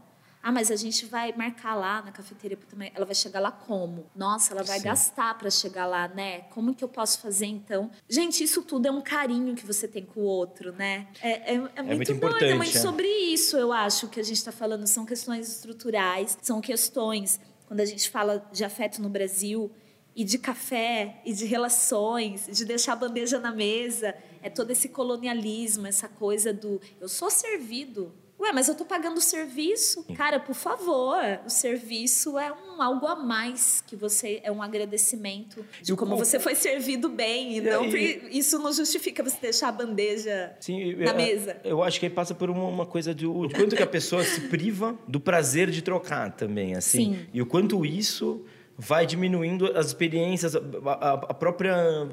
Ah, 0.44 0.52
mas 0.52 0.70
a 0.70 0.76
gente 0.76 1.06
vai 1.06 1.32
marcar 1.32 1.74
lá 1.74 2.02
na 2.02 2.12
cafeteria, 2.12 2.58
também. 2.70 2.92
ela 2.94 3.06
vai 3.06 3.16
chegar 3.16 3.40
lá 3.40 3.50
como? 3.50 4.12
Nossa, 4.14 4.54
ela 4.54 4.62
vai 4.62 4.78
Sim. 4.78 4.84
gastar 4.84 5.38
para 5.38 5.50
chegar 5.50 5.86
lá, 5.86 6.10
né? 6.10 6.42
Como 6.50 6.76
que 6.76 6.84
eu 6.84 6.90
posso 6.90 7.20
fazer 7.22 7.46
então? 7.46 7.90
Gente, 8.10 8.44
isso 8.44 8.62
tudo 8.62 8.86
é 8.86 8.92
um 8.92 9.00
carinho 9.00 9.56
que 9.56 9.66
você 9.66 9.88
tem 9.88 10.04
com 10.04 10.20
o 10.20 10.24
outro, 10.24 10.74
né? 10.74 11.08
É, 11.22 11.30
é, 11.30 11.56
é, 11.56 11.72
é 11.76 11.82
muito, 11.82 12.14
muito 12.14 12.14
doido, 12.16 12.44
é 12.44 12.56
muito 12.56 12.78
sobre 12.78 13.08
isso, 13.08 13.56
eu 13.56 13.72
acho, 13.72 14.10
que 14.10 14.20
a 14.20 14.24
gente 14.24 14.36
está 14.36 14.52
falando. 14.52 14.86
São 14.86 15.06
questões 15.06 15.48
estruturais, 15.48 16.38
são 16.42 16.60
questões 16.60 17.40
quando 17.66 17.80
a 17.80 17.86
gente 17.86 18.10
fala 18.10 18.46
de 18.52 18.66
afeto 18.66 19.02
no 19.02 19.08
Brasil 19.08 19.72
e 20.14 20.26
de 20.26 20.38
café 20.38 21.22
e 21.26 21.34
de 21.34 21.46
relações, 21.46 22.48
de 22.52 22.66
deixar 22.66 22.94
a 22.94 22.96
bandeja 22.98 23.40
na 23.40 23.52
mesa, 23.52 24.14
é 24.42 24.50
todo 24.50 24.72
esse 24.72 24.90
colonialismo, 24.90 25.88
essa 25.88 26.10
coisa 26.10 26.54
do 26.54 26.82
eu 27.00 27.08
sou 27.08 27.32
servido. 27.32 28.14
Ué, 28.44 28.52
mas 28.52 28.68
eu 28.68 28.76
tô 28.76 28.84
pagando 28.84 29.18
o 29.18 29.22
serviço? 29.22 30.04
Cara, 30.16 30.38
por 30.38 30.54
favor, 30.54 31.18
o 31.46 31.50
serviço 31.50 32.38
é 32.38 32.52
um 32.52 32.82
algo 32.82 33.08
a 33.08 33.16
mais 33.16 33.82
que 33.88 33.96
você 33.96 34.42
é 34.44 34.52
um 34.52 34.62
agradecimento 34.62 35.66
de 35.82 35.96
como 35.96 36.18
você 36.18 36.38
foi 36.42 36.54
servido 36.54 37.08
bem 37.08 37.56
e 37.56 37.62
não 37.62 37.86
e, 37.86 38.38
isso 38.38 38.60
não 38.60 38.74
justifica 38.74 39.24
você 39.24 39.38
deixar 39.40 39.70
a 39.70 39.72
bandeja 39.72 40.54
sim, 40.60 40.94
na 40.96 41.12
eu, 41.12 41.16
mesa. 41.16 41.58
Eu 41.64 41.82
acho 41.82 42.02
que 42.02 42.06
aí 42.06 42.10
passa 42.10 42.36
por 42.36 42.50
uma, 42.50 42.66
uma 42.66 42.86
coisa 42.86 43.16
de 43.16 43.26
o 43.26 43.48
quanto 43.50 43.78
que 43.78 43.84
a 43.84 43.88
pessoa 43.88 44.26
se 44.26 44.42
priva 44.42 44.94
do 45.08 45.22
prazer 45.22 45.70
de 45.70 45.82
trocar 45.82 46.34
também, 46.34 46.76
assim. 46.76 47.14
Sim. 47.14 47.26
E 47.34 47.42
o 47.42 47.46
quanto 47.46 47.86
isso 47.86 48.44
vai 48.78 49.06
diminuindo 49.06 49.72
as 49.78 49.88
experiências, 49.88 50.54
a, 50.54 50.60
a, 50.60 51.14
a 51.14 51.34
própria 51.34 52.10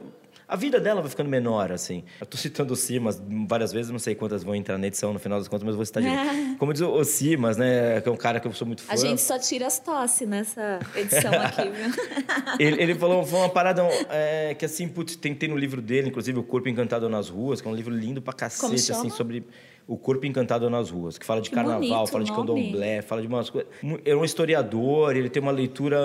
a 0.50 0.56
vida 0.56 0.80
dela 0.80 1.00
vai 1.00 1.08
ficando 1.08 1.30
menor, 1.30 1.70
assim. 1.70 2.02
Eu 2.20 2.26
tô 2.26 2.36
citando 2.36 2.72
o 2.72 2.76
Simas 2.76 3.22
várias 3.46 3.72
vezes, 3.72 3.92
não 3.92 4.00
sei 4.00 4.16
quantas 4.16 4.42
vão 4.42 4.52
entrar 4.52 4.76
na 4.76 4.88
edição 4.88 5.12
no 5.12 5.20
final 5.20 5.38
das 5.38 5.46
contas, 5.46 5.62
mas 5.64 5.76
vou 5.76 5.86
citar 5.86 6.02
de. 6.02 6.08
Como 6.58 6.72
diz 6.72 6.82
o 6.82 7.04
Simas, 7.04 7.56
né, 7.56 8.00
que 8.00 8.08
é 8.08 8.12
um 8.12 8.16
cara 8.16 8.40
que 8.40 8.48
eu 8.48 8.52
sou 8.52 8.66
muito 8.66 8.82
fã. 8.82 8.92
A 8.92 8.96
gente 8.96 9.20
só 9.20 9.38
tira 9.38 9.68
as 9.68 9.78
tosse 9.78 10.26
nessa 10.26 10.80
edição 10.96 11.30
aqui, 11.40 11.68
viu? 11.70 11.90
ele, 12.58 12.82
ele 12.82 12.94
falou 12.96 13.24
foi 13.24 13.38
uma 13.38 13.48
parada 13.48 13.82
é, 14.08 14.54
que, 14.54 14.64
assim, 14.64 14.88
putz, 14.88 15.14
tem, 15.14 15.36
tem 15.36 15.48
no 15.48 15.56
livro 15.56 15.80
dele, 15.80 16.08
inclusive, 16.08 16.36
O 16.40 16.42
Corpo 16.42 16.68
Encantado 16.68 17.08
nas 17.08 17.28
Ruas, 17.28 17.60
que 17.60 17.68
é 17.68 17.70
um 17.70 17.74
livro 17.74 17.94
lindo 17.94 18.20
pra 18.20 18.32
cacete, 18.32 18.90
assim, 18.90 19.08
sobre 19.08 19.46
o 19.90 19.98
Corpo 19.98 20.24
Encantado 20.24 20.70
nas 20.70 20.88
Ruas, 20.88 21.18
que 21.18 21.26
fala 21.26 21.40
de 21.40 21.50
que 21.50 21.57
carnaval, 21.57 21.81
bonito, 21.81 22.12
fala 22.12 22.22
de 22.22 22.33
candomblé, 22.33 23.03
fala 23.03 23.20
de 23.20 23.26
umas 23.26 23.50
coisas. 23.50 23.68
É 24.05 24.14
um 24.14 24.24
historiador, 24.24 25.16
ele 25.16 25.29
tem 25.29 25.42
uma 25.42 25.50
leitura 25.50 25.98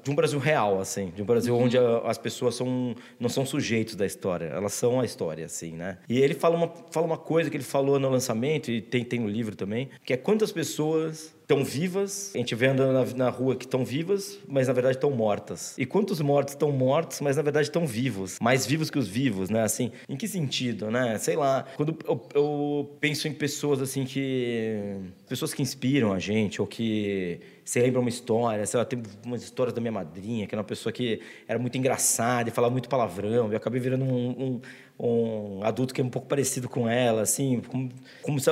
de 0.00 0.08
um 0.12 0.14
Brasil 0.14 0.38
real, 0.38 0.78
assim, 0.78 1.10
de 1.10 1.22
um 1.22 1.24
Brasil 1.26 1.52
uhum. 1.52 1.64
onde 1.64 1.76
a, 1.76 2.02
as 2.04 2.18
pessoas 2.18 2.54
são, 2.54 2.94
não 3.18 3.28
são 3.28 3.44
sujeitos 3.44 3.96
da 3.96 4.06
história, 4.06 4.46
elas 4.46 4.74
são 4.74 5.00
a 5.00 5.04
história, 5.04 5.44
assim, 5.44 5.72
né? 5.72 5.98
E 6.08 6.20
ele 6.20 6.34
fala 6.34 6.56
uma, 6.56 6.72
fala 6.92 7.04
uma 7.04 7.18
coisa 7.18 7.50
que 7.50 7.56
ele 7.56 7.64
falou 7.64 7.98
no 7.98 8.08
lançamento, 8.08 8.70
e 8.70 8.80
tem, 8.80 9.04
tem 9.04 9.18
no 9.18 9.28
livro 9.28 9.56
também, 9.56 9.88
que 10.04 10.12
é 10.12 10.16
quantas 10.16 10.52
pessoas 10.52 11.35
estão 11.46 11.64
vivas, 11.64 12.32
a 12.34 12.38
gente 12.38 12.56
vê 12.56 12.66
andando 12.66 12.92
na, 12.92 13.24
na 13.24 13.30
rua 13.30 13.54
que 13.54 13.64
estão 13.64 13.84
vivas, 13.84 14.36
mas 14.48 14.66
na 14.66 14.74
verdade 14.74 14.96
estão 14.96 15.12
mortas. 15.12 15.78
E 15.78 15.86
quantos 15.86 16.20
mortos 16.20 16.54
estão 16.54 16.72
mortos, 16.72 17.20
mas 17.20 17.36
na 17.36 17.42
verdade 17.42 17.68
estão 17.68 17.86
vivos? 17.86 18.36
Mais 18.40 18.66
vivos 18.66 18.90
que 18.90 18.98
os 18.98 19.06
vivos, 19.06 19.48
né? 19.48 19.62
Assim, 19.62 19.92
em 20.08 20.16
que 20.16 20.26
sentido, 20.26 20.90
né? 20.90 21.16
Sei 21.18 21.36
lá. 21.36 21.64
Quando 21.76 21.96
eu, 22.04 22.28
eu 22.34 22.96
penso 23.00 23.28
em 23.28 23.32
pessoas 23.32 23.80
assim 23.80 24.04
que. 24.04 24.96
pessoas 25.28 25.54
que 25.54 25.62
inspiram 25.62 26.12
a 26.12 26.18
gente, 26.18 26.60
ou 26.60 26.66
que 26.66 27.40
se 27.66 27.80
lembra 27.80 28.00
uma 28.00 28.08
história, 28.08 28.64
sei 28.64 28.78
lá, 28.78 28.84
tem 28.84 29.02
umas 29.24 29.42
histórias 29.42 29.74
da 29.74 29.80
minha 29.80 29.90
madrinha, 29.90 30.46
que 30.46 30.54
era 30.54 30.60
uma 30.60 30.66
pessoa 30.66 30.92
que 30.92 31.20
era 31.48 31.58
muito 31.58 31.76
engraçada 31.76 32.48
e 32.48 32.52
falava 32.52 32.70
muito 32.70 32.88
palavrão. 32.88 33.50
Eu 33.50 33.56
acabei 33.56 33.80
virando 33.80 34.04
um, 34.04 34.60
um, 35.00 35.04
um 35.04 35.64
adulto 35.64 35.92
que 35.92 36.00
é 36.00 36.04
um 36.04 36.08
pouco 36.08 36.28
parecido 36.28 36.68
com 36.68 36.88
ela, 36.88 37.22
assim, 37.22 37.60
como, 37.66 37.90
como 38.22 38.38
se 38.38 38.48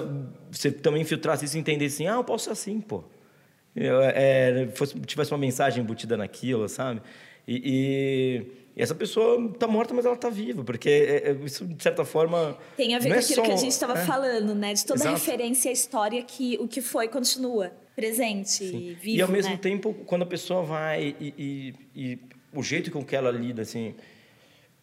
você 0.50 0.72
também 0.72 1.02
infiltrasse 1.02 1.44
isso 1.44 1.56
e 1.56 1.60
entendesse 1.60 2.02
assim, 2.02 2.12
ah, 2.12 2.16
eu 2.16 2.24
posso 2.24 2.46
ser 2.46 2.50
assim, 2.50 2.80
pô. 2.80 3.04
Eu, 3.76 4.00
é, 4.02 4.66
fosse, 4.74 4.98
tivesse 4.98 5.30
uma 5.30 5.38
mensagem 5.38 5.84
embutida 5.84 6.16
naquilo, 6.16 6.68
sabe? 6.68 7.00
E, 7.46 7.54
e, 7.54 8.46
e, 8.76 8.82
essa 8.82 8.96
pessoa 8.96 9.40
está 9.46 9.68
morta, 9.68 9.94
mas 9.94 10.04
ela 10.04 10.16
está 10.16 10.28
viva, 10.28 10.64
porque 10.64 10.88
é, 10.88 11.30
é, 11.30 11.32
isso, 11.44 11.64
de 11.64 11.80
certa 11.80 12.04
forma. 12.04 12.58
Tem 12.76 12.96
a 12.96 12.98
ver 12.98 13.10
com 13.10 13.14
é 13.14 13.18
aquilo 13.18 13.34
só, 13.36 13.42
que 13.42 13.52
a 13.52 13.56
gente 13.56 13.70
estava 13.70 13.96
é. 13.96 14.04
falando, 14.04 14.56
né? 14.56 14.74
De 14.74 14.84
toda 14.84 14.98
Exato. 14.98 15.14
referência 15.14 15.70
à 15.70 15.72
história 15.72 16.20
que 16.20 16.58
o 16.60 16.66
que 16.66 16.82
foi 16.82 17.06
continua 17.06 17.70
presente 17.94 18.48
Sim. 18.48 18.96
vivo. 19.00 19.16
E 19.16 19.22
ao 19.22 19.28
mesmo 19.28 19.52
né? 19.52 19.58
tempo, 19.58 19.94
quando 20.06 20.22
a 20.22 20.26
pessoa 20.26 20.62
vai 20.62 21.14
e, 21.20 21.34
e, 21.38 21.74
e, 21.94 22.18
o 22.52 22.62
jeito 22.62 22.90
com 22.90 23.04
que 23.04 23.14
ela 23.14 23.30
lida, 23.30 23.62
assim, 23.62 23.94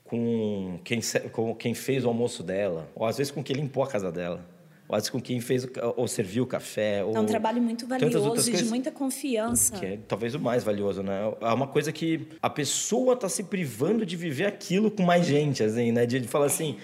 com 0.04 0.80
quem, 0.84 1.00
com 1.32 1.56
quem 1.56 1.74
fez 1.74 2.06
o 2.06 2.08
almoço 2.08 2.44
dela, 2.44 2.90
ou 2.96 3.06
às 3.06 3.18
vezes 3.18 3.32
com 3.32 3.44
quem 3.44 3.56
limpou 3.56 3.84
a 3.84 3.88
casa 3.88 4.12
dela, 4.12 4.46
ou 4.88 4.96
às 4.96 5.04
vezes 5.04 5.10
com 5.10 5.22
quem 5.22 5.40
fez 5.40 5.68
ou 5.96 6.08
serviu 6.08 6.44
o 6.44 6.48
café. 6.48 7.04
Ou 7.04 7.16
é 7.16 7.20
um 7.20 7.26
trabalho 7.26 7.62
muito 7.62 7.88
valioso 7.88 8.50
e 8.50 8.54
de 8.54 8.66
muita 8.66 8.92
confiança. 8.92 9.78
Que 9.78 9.86
é 9.86 10.00
talvez 10.08 10.36
o 10.36 10.40
mais 10.40 10.64
valioso, 10.64 11.02
né? 11.02 11.34
É 11.40 11.54
uma 11.54 11.68
coisa 11.68 11.92
que 11.92 12.28
a 12.42 12.50
pessoa 12.50 13.14
está 13.14 13.30
se 13.30 13.44
privando 13.44 14.06
de 14.06 14.18
viver 14.18 14.46
aquilo 14.46 14.92
com 14.92 15.04
mais 15.04 15.26
gente, 15.26 15.64
assim, 15.64 15.92
né? 15.92 16.06
De, 16.06 16.20
de 16.20 16.28
falar 16.28 16.48
assim 16.48 16.78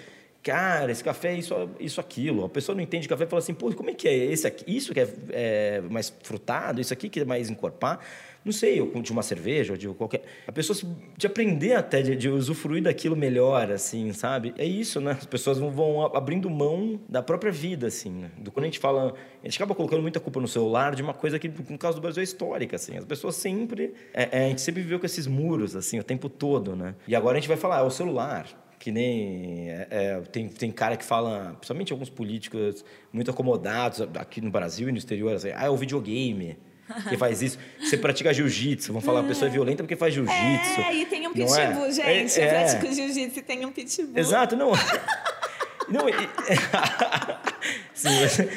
cara, 0.52 0.92
esse 0.92 1.04
café 1.04 1.34
é 1.34 1.38
isso, 1.38 1.70
isso, 1.80 2.00
aquilo. 2.00 2.46
A 2.46 2.50
pessoa 2.50 2.74
não 2.76 2.82
entende 2.82 3.08
café 3.08 3.26
e 3.26 3.28
fala 3.28 3.40
assim, 3.40 3.54
pô, 3.54 3.74
como 3.74 3.90
é 3.90 3.94
que 3.94 4.08
é 4.08 4.16
esse 4.16 4.48
aqui? 4.48 4.64
Isso 4.66 4.94
que 4.94 5.00
é, 5.02 5.08
é 5.30 5.82
mais 5.90 6.14
frutado, 6.24 6.80
isso 6.80 6.94
aqui 6.94 7.10
que 7.10 7.20
é 7.20 7.26
mais 7.26 7.50
encorpar 7.50 8.00
não 8.48 8.54
sei, 8.54 8.82
de 9.02 9.12
uma 9.12 9.24
cerveja 9.24 9.74
ou 9.74 9.78
de 9.78 9.90
qualquer. 9.90 10.24
A 10.48 10.54
pessoa 10.54 10.78
de 11.18 11.28
aprender 11.28 11.74
até, 11.74 12.02
de, 12.02 12.16
de, 12.16 12.30
usufruir 12.30 12.82
daquilo 12.82 13.14
melhor, 13.14 13.70
assim, 13.70 14.14
sabe? 14.14 14.54
É 14.58 14.64
isso, 14.64 15.02
né? 15.02 15.12
As 15.12 15.26
pessoas 15.26 15.58
vão 15.58 16.06
abrindo 16.16 16.50
mão 16.50 16.98
da 17.10 17.22
própria 17.22 17.52
vida, 17.52 17.88
assim. 17.88 18.10
Né? 18.10 18.32
Do, 18.38 18.50
quando 18.50 18.64
a 18.64 18.68
gente 18.68 18.80
fala. 18.80 19.14
A 19.44 19.46
gente 19.46 19.58
acaba 19.58 19.76
colocando 19.76 20.02
muita 20.02 20.22
culpa 20.22 20.40
no 20.40 20.48
celular 20.48 20.96
de 20.96 21.02
uma 21.02 21.14
coisa 21.14 21.38
que, 21.38 21.50
no 21.50 21.78
caso 21.78 21.98
do 21.98 22.02
Brasil, 22.02 22.22
é 22.22 22.24
histórica, 22.24 22.78
assim. 22.78 22.96
As 22.96 23.04
pessoas 23.04 23.36
sempre. 23.36 23.94
É, 24.14 24.30
é, 24.32 24.46
a 24.46 24.48
gente 24.48 24.62
sempre 24.62 24.82
viveu 24.82 24.98
com 24.98 25.06
esses 25.06 25.28
muros, 25.28 25.76
assim, 25.76 26.00
o 26.00 26.04
tempo 26.04 26.30
todo, 26.30 26.74
né? 26.74 26.96
E 27.06 27.18
agora 27.18 27.38
a 27.38 27.42
gente 27.42 27.50
vai 27.50 27.58
falar, 27.58 27.80
é 27.80 27.84
o 27.84 27.92
celular 27.92 28.48
que 28.80 28.92
nem 28.92 29.70
é, 29.70 29.88
é, 29.90 30.22
tem, 30.32 30.48
tem 30.48 30.72
cara 30.72 30.96
que 30.96 31.04
fala, 31.04 31.56
principalmente 31.58 31.92
alguns 31.92 32.10
políticos 32.10 32.86
muito 33.12 33.32
acomodados 33.32 34.02
aqui 34.16 34.42
no 34.42 34.52
Brasil 34.52 34.90
e 34.90 34.92
no 34.92 34.98
exterior, 34.98 35.36
assim, 35.36 35.52
ah, 35.56 35.66
é 35.66 35.70
o 35.70 35.76
videogame 35.76 36.58
que 37.10 37.18
faz 37.18 37.42
isso. 37.42 37.58
Você 37.80 37.98
pratica 37.98 38.34
jiu-jitsu, 38.34 38.94
vão 38.94 39.02
falar, 39.02 39.22
a 39.22 39.24
pessoa 39.24 39.50
é 39.50 39.52
violenta 39.52 39.84
porque 39.84 39.96
faz 39.96 40.14
jiu-jitsu. 40.14 40.82
É, 40.82 40.96
e 40.96 41.06
tem 41.06 41.28
um 41.28 41.32
é? 41.32 41.34
pitbull, 41.34 41.86
é? 41.86 41.92
gente. 41.92 42.40
É, 42.40 42.46
eu 42.46 42.50
pratico 42.50 42.94
jiu-jitsu 42.94 43.40
e 43.40 43.42
tem 43.42 43.66
um 43.66 43.72
pitbull. 43.72 44.18
Exato, 44.18 44.56
não. 44.56 44.72
não, 45.90 46.08
e... 46.08 46.14
Sim, 47.94 48.10
você, 48.20 48.50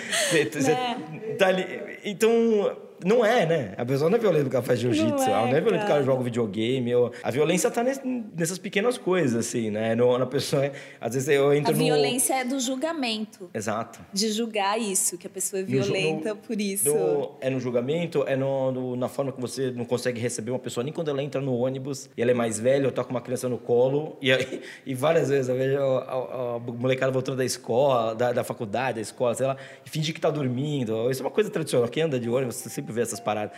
você, 0.44 0.72
né? 0.72 0.96
tá 1.38 1.48
ali. 1.48 1.66
Então, 2.04 2.76
não 3.04 3.24
é, 3.24 3.46
né? 3.46 3.74
A 3.76 3.84
pessoa 3.84 4.10
não 4.10 4.16
é 4.16 4.20
violenta 4.20 4.44
porque 4.44 4.56
ela 4.56 4.64
faz 4.64 4.78
jiu-jitsu. 4.80 5.22
Ela 5.22 5.46
não 5.46 5.56
é 5.56 5.60
violenta 5.60 5.84
porque 5.84 5.92
ela 5.92 6.02
joga 6.02 6.22
videogame. 6.22 6.94
Ou... 6.94 7.12
A 7.22 7.30
violência 7.30 7.68
está 7.68 7.82
nessas 7.82 8.58
pequenas 8.58 8.98
coisas, 8.98 9.46
assim, 9.46 9.70
né? 9.70 9.94
No, 9.94 10.16
na 10.18 10.26
pessoa... 10.26 10.66
É... 10.66 10.72
Às 11.00 11.14
vezes 11.14 11.28
eu 11.28 11.52
entro 11.54 11.72
A 11.72 11.76
no... 11.76 11.84
violência 11.84 12.34
é 12.34 12.44
do 12.44 12.58
julgamento. 12.60 13.50
Exato. 13.54 14.00
De 14.12 14.30
julgar 14.30 14.78
isso, 14.80 15.16
que 15.16 15.26
a 15.26 15.30
pessoa 15.30 15.60
é 15.60 15.62
violenta 15.62 16.30
no, 16.30 16.36
por 16.36 16.60
isso. 16.60 16.92
No, 16.92 17.32
é 17.40 17.50
no 17.50 17.60
julgamento, 17.60 18.24
é 18.26 18.36
no, 18.36 18.72
no, 18.72 18.96
na 18.96 19.08
forma 19.08 19.32
que 19.32 19.40
você 19.40 19.70
não 19.70 19.84
consegue 19.84 20.20
receber 20.20 20.50
uma 20.50 20.58
pessoa 20.58 20.84
nem 20.84 20.92
quando 20.92 21.08
ela 21.08 21.22
entra 21.22 21.40
no 21.40 21.54
ônibus 21.54 22.08
e 22.16 22.22
ela 22.22 22.30
é 22.30 22.34
mais 22.34 22.58
velha 22.58 22.86
ou 22.86 22.92
tá 22.92 23.04
com 23.04 23.10
uma 23.10 23.20
criança 23.20 23.48
no 23.48 23.58
colo. 23.58 24.16
E, 24.20 24.30
e 24.86 24.94
várias 24.94 25.28
vezes 25.28 25.48
eu 25.48 25.56
vejo 25.56 25.78
a, 25.78 25.98
a, 25.98 26.56
a 26.56 26.58
molecada 26.58 27.12
voltando 27.12 27.36
da 27.36 27.44
escola, 27.44 28.14
da, 28.14 28.32
da 28.32 28.44
faculdade, 28.44 28.96
da 28.96 29.00
escola, 29.00 29.34
sei 29.34 29.46
lá, 29.46 29.56
e 29.84 29.90
fingir 29.90 30.14
que 30.14 30.20
tá 30.20 30.30
dormindo. 30.30 31.10
Isso 31.10 31.22
é 31.22 31.24
uma 31.24 31.30
coisa 31.30 31.50
tradicional. 31.50 31.88
Quem 31.88 32.02
anda 32.02 32.18
de 32.18 32.28
ônibus, 32.28 32.56
você 32.56 32.82
vê 32.90 33.02
essas 33.02 33.20
paradas. 33.20 33.56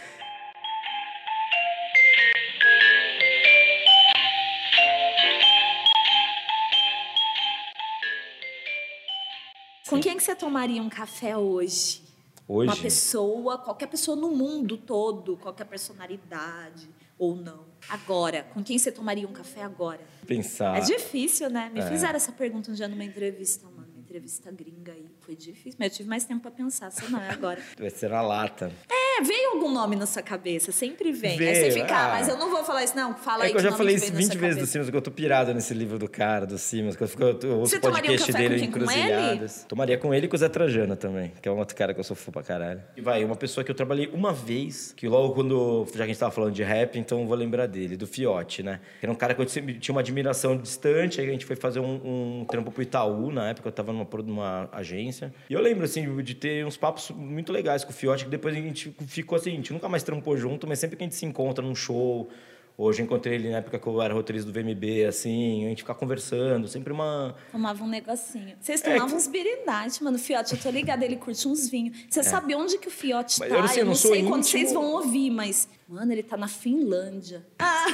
Com 9.88 10.00
quem 10.00 10.16
que 10.16 10.22
você 10.22 10.34
tomaria 10.34 10.80
um 10.80 10.88
café 10.88 11.36
hoje? 11.36 12.02
Hoje? 12.48 12.68
Uma 12.70 12.76
pessoa, 12.76 13.58
qualquer 13.58 13.86
pessoa 13.88 14.16
no 14.16 14.30
mundo 14.30 14.78
todo, 14.78 15.36
qualquer 15.36 15.66
personalidade 15.66 16.88
ou 17.18 17.36
não. 17.36 17.66
Agora, 17.88 18.42
com 18.54 18.64
quem 18.64 18.78
você 18.78 18.90
tomaria 18.90 19.28
um 19.28 19.32
café 19.32 19.62
agora? 19.62 20.00
Pensar. 20.26 20.78
É 20.78 20.80
difícil, 20.80 21.50
né? 21.50 21.70
Me 21.72 21.80
é. 21.80 21.88
fizeram 21.88 22.16
essa 22.16 22.32
pergunta 22.32 22.70
um 22.70 22.74
dia 22.74 22.88
numa 22.88 23.04
entrevista, 23.04 23.66
uma 23.68 23.86
entrevista 23.98 24.50
gringa 24.50 24.92
aí. 24.92 25.06
Foi 25.20 25.36
difícil, 25.36 25.76
mas 25.78 25.92
eu 25.92 25.96
tive 25.98 26.08
mais 26.08 26.24
tempo 26.24 26.40
para 26.40 26.50
pensar, 26.50 26.90
só 26.90 27.08
não 27.08 27.20
é 27.20 27.30
agora. 27.30 27.62
Vai 27.78 27.90
ser 27.90 28.10
na 28.10 28.22
lata. 28.22 28.72
É, 28.90 29.01
veio 29.22 29.52
algum 29.52 29.72
nome 29.72 29.96
na 29.96 30.06
sua 30.06 30.22
cabeça, 30.22 30.72
sempre 30.72 31.12
vem. 31.12 31.36
Veio. 31.36 31.50
Aí 31.50 31.56
você 31.56 31.80
fica, 31.80 31.96
ah, 31.96 32.08
mas 32.10 32.28
eu 32.28 32.36
não 32.36 32.50
vou 32.50 32.64
falar 32.64 32.84
isso, 32.84 32.96
não. 32.96 33.14
Fala 33.14 33.44
é 33.44 33.46
aí 33.46 33.52
que 33.52 33.58
eu 33.58 33.62
já 33.62 33.72
falei 33.72 33.96
isso 33.96 34.12
20 34.12 34.38
vezes 34.38 34.58
do 34.58 34.66
Simas, 34.66 34.90
que 34.90 34.96
eu 34.96 35.02
tô 35.02 35.10
pirado 35.10 35.52
nesse 35.54 35.74
livro 35.74 35.98
do 35.98 36.08
cara, 36.08 36.46
do 36.46 36.58
Simas, 36.58 36.96
que 36.96 37.02
eu, 37.02 37.08
fico, 37.08 37.22
eu 37.22 37.58
ouço 37.58 37.76
o 37.76 37.80
podcast 37.80 38.30
um 38.30 38.34
dele 38.34 38.64
encruzilhadas. 38.64 39.66
Tomaria 39.68 39.98
com 39.98 40.12
ele 40.14 40.26
e 40.26 40.28
com 40.28 40.36
o 40.36 40.38
Zé 40.38 40.48
Trajana 40.48 40.96
também, 40.96 41.32
que 41.40 41.48
é 41.48 41.52
um 41.52 41.58
outro 41.58 41.76
cara 41.76 41.94
que 41.94 42.00
eu 42.00 42.04
sou 42.04 42.16
fã 42.16 42.32
pra 42.32 42.42
caralho. 42.42 42.82
E 42.96 43.00
vai, 43.00 43.24
uma 43.24 43.36
pessoa 43.36 43.64
que 43.64 43.70
eu 43.70 43.74
trabalhei 43.74 44.10
uma 44.12 44.32
vez, 44.32 44.92
que 44.96 45.08
logo 45.08 45.34
quando, 45.34 45.86
já 45.86 45.96
que 45.98 46.02
a 46.02 46.06
gente 46.06 46.18
tava 46.18 46.32
falando 46.32 46.52
de 46.52 46.62
rap, 46.62 46.98
então 46.98 47.20
eu 47.20 47.26
vou 47.26 47.36
lembrar 47.36 47.66
dele, 47.66 47.96
do 47.96 48.06
Fiote, 48.06 48.62
né? 48.62 48.80
Era 49.00 49.10
um 49.10 49.14
cara 49.14 49.34
que 49.34 49.42
eu 49.42 49.48
sempre 49.48 49.74
tinha 49.74 49.94
uma 49.94 50.00
admiração 50.00 50.56
distante, 50.56 51.20
aí 51.20 51.28
a 51.28 51.32
gente 51.32 51.44
foi 51.44 51.56
fazer 51.56 51.80
um, 51.80 52.40
um 52.40 52.44
trampo 52.44 52.70
pro 52.70 52.82
Itaú, 52.82 53.30
na 53.30 53.50
época 53.50 53.68
eu 53.68 53.72
tava 53.72 53.92
numa, 53.92 54.06
numa 54.24 54.68
agência. 54.72 55.32
E 55.48 55.52
eu 55.52 55.60
lembro, 55.60 55.84
assim, 55.84 56.22
de 56.22 56.34
ter 56.34 56.64
uns 56.64 56.76
papos 56.76 57.10
muito 57.10 57.52
legais 57.52 57.84
com 57.84 57.90
o 57.90 57.94
Fiote, 57.94 58.24
que 58.24 58.30
depois 58.30 58.54
a 58.54 58.58
gente 58.58 58.90
ficou 59.12 59.36
assim, 59.36 59.52
a 59.52 59.54
gente 59.54 59.72
nunca 59.72 59.88
mais 59.88 60.02
trampou 60.02 60.36
junto, 60.36 60.66
mas 60.66 60.78
sempre 60.78 60.96
que 60.96 61.02
a 61.02 61.06
gente 61.06 61.16
se 61.16 61.26
encontra 61.26 61.64
num 61.64 61.74
show, 61.74 62.28
Hoje 62.76 63.02
encontrei 63.02 63.34
ele 63.34 63.50
na 63.50 63.58
época 63.58 63.78
que 63.78 63.86
eu 63.86 64.00
era 64.00 64.14
roteirista 64.14 64.50
do 64.50 64.58
VMB, 64.58 65.04
assim, 65.06 65.66
a 65.66 65.68
gente 65.68 65.82
ficar 65.82 65.94
conversando, 65.94 66.66
sempre 66.66 66.90
uma. 66.90 67.34
Tomava 67.50 67.84
um 67.84 67.86
negocinho. 67.86 68.56
Vocês 68.58 68.80
tomavam 68.80 69.06
é 69.06 69.10
que... 69.10 69.16
uns 69.16 69.26
birinate, 69.26 70.02
mano. 70.02 70.16
O 70.16 70.18
Fiote, 70.18 70.54
eu 70.54 70.60
tô 70.60 70.70
ligada, 70.70 71.04
ele 71.04 71.16
curte 71.16 71.46
uns 71.46 71.68
vinhos. 71.68 71.96
Você 72.08 72.20
é. 72.20 72.22
sabe 72.22 72.54
onde 72.54 72.78
que 72.78 72.88
o 72.88 72.90
Fiote 72.90 73.38
mas 73.40 73.48
tá? 73.50 73.54
Eu 73.54 73.60
não 73.60 73.68
sei, 73.68 73.82
eu 73.82 73.86
não, 73.86 73.94
sei 73.94 74.10
íntimo... 74.12 74.30
quando 74.30 74.44
vocês 74.44 74.72
vão 74.72 74.90
ouvir, 74.92 75.30
mas. 75.30 75.68
Mano, 75.86 76.10
ele 76.10 76.22
tá 76.22 76.36
na 76.38 76.48
Finlândia. 76.48 77.46
Ah! 77.58 77.84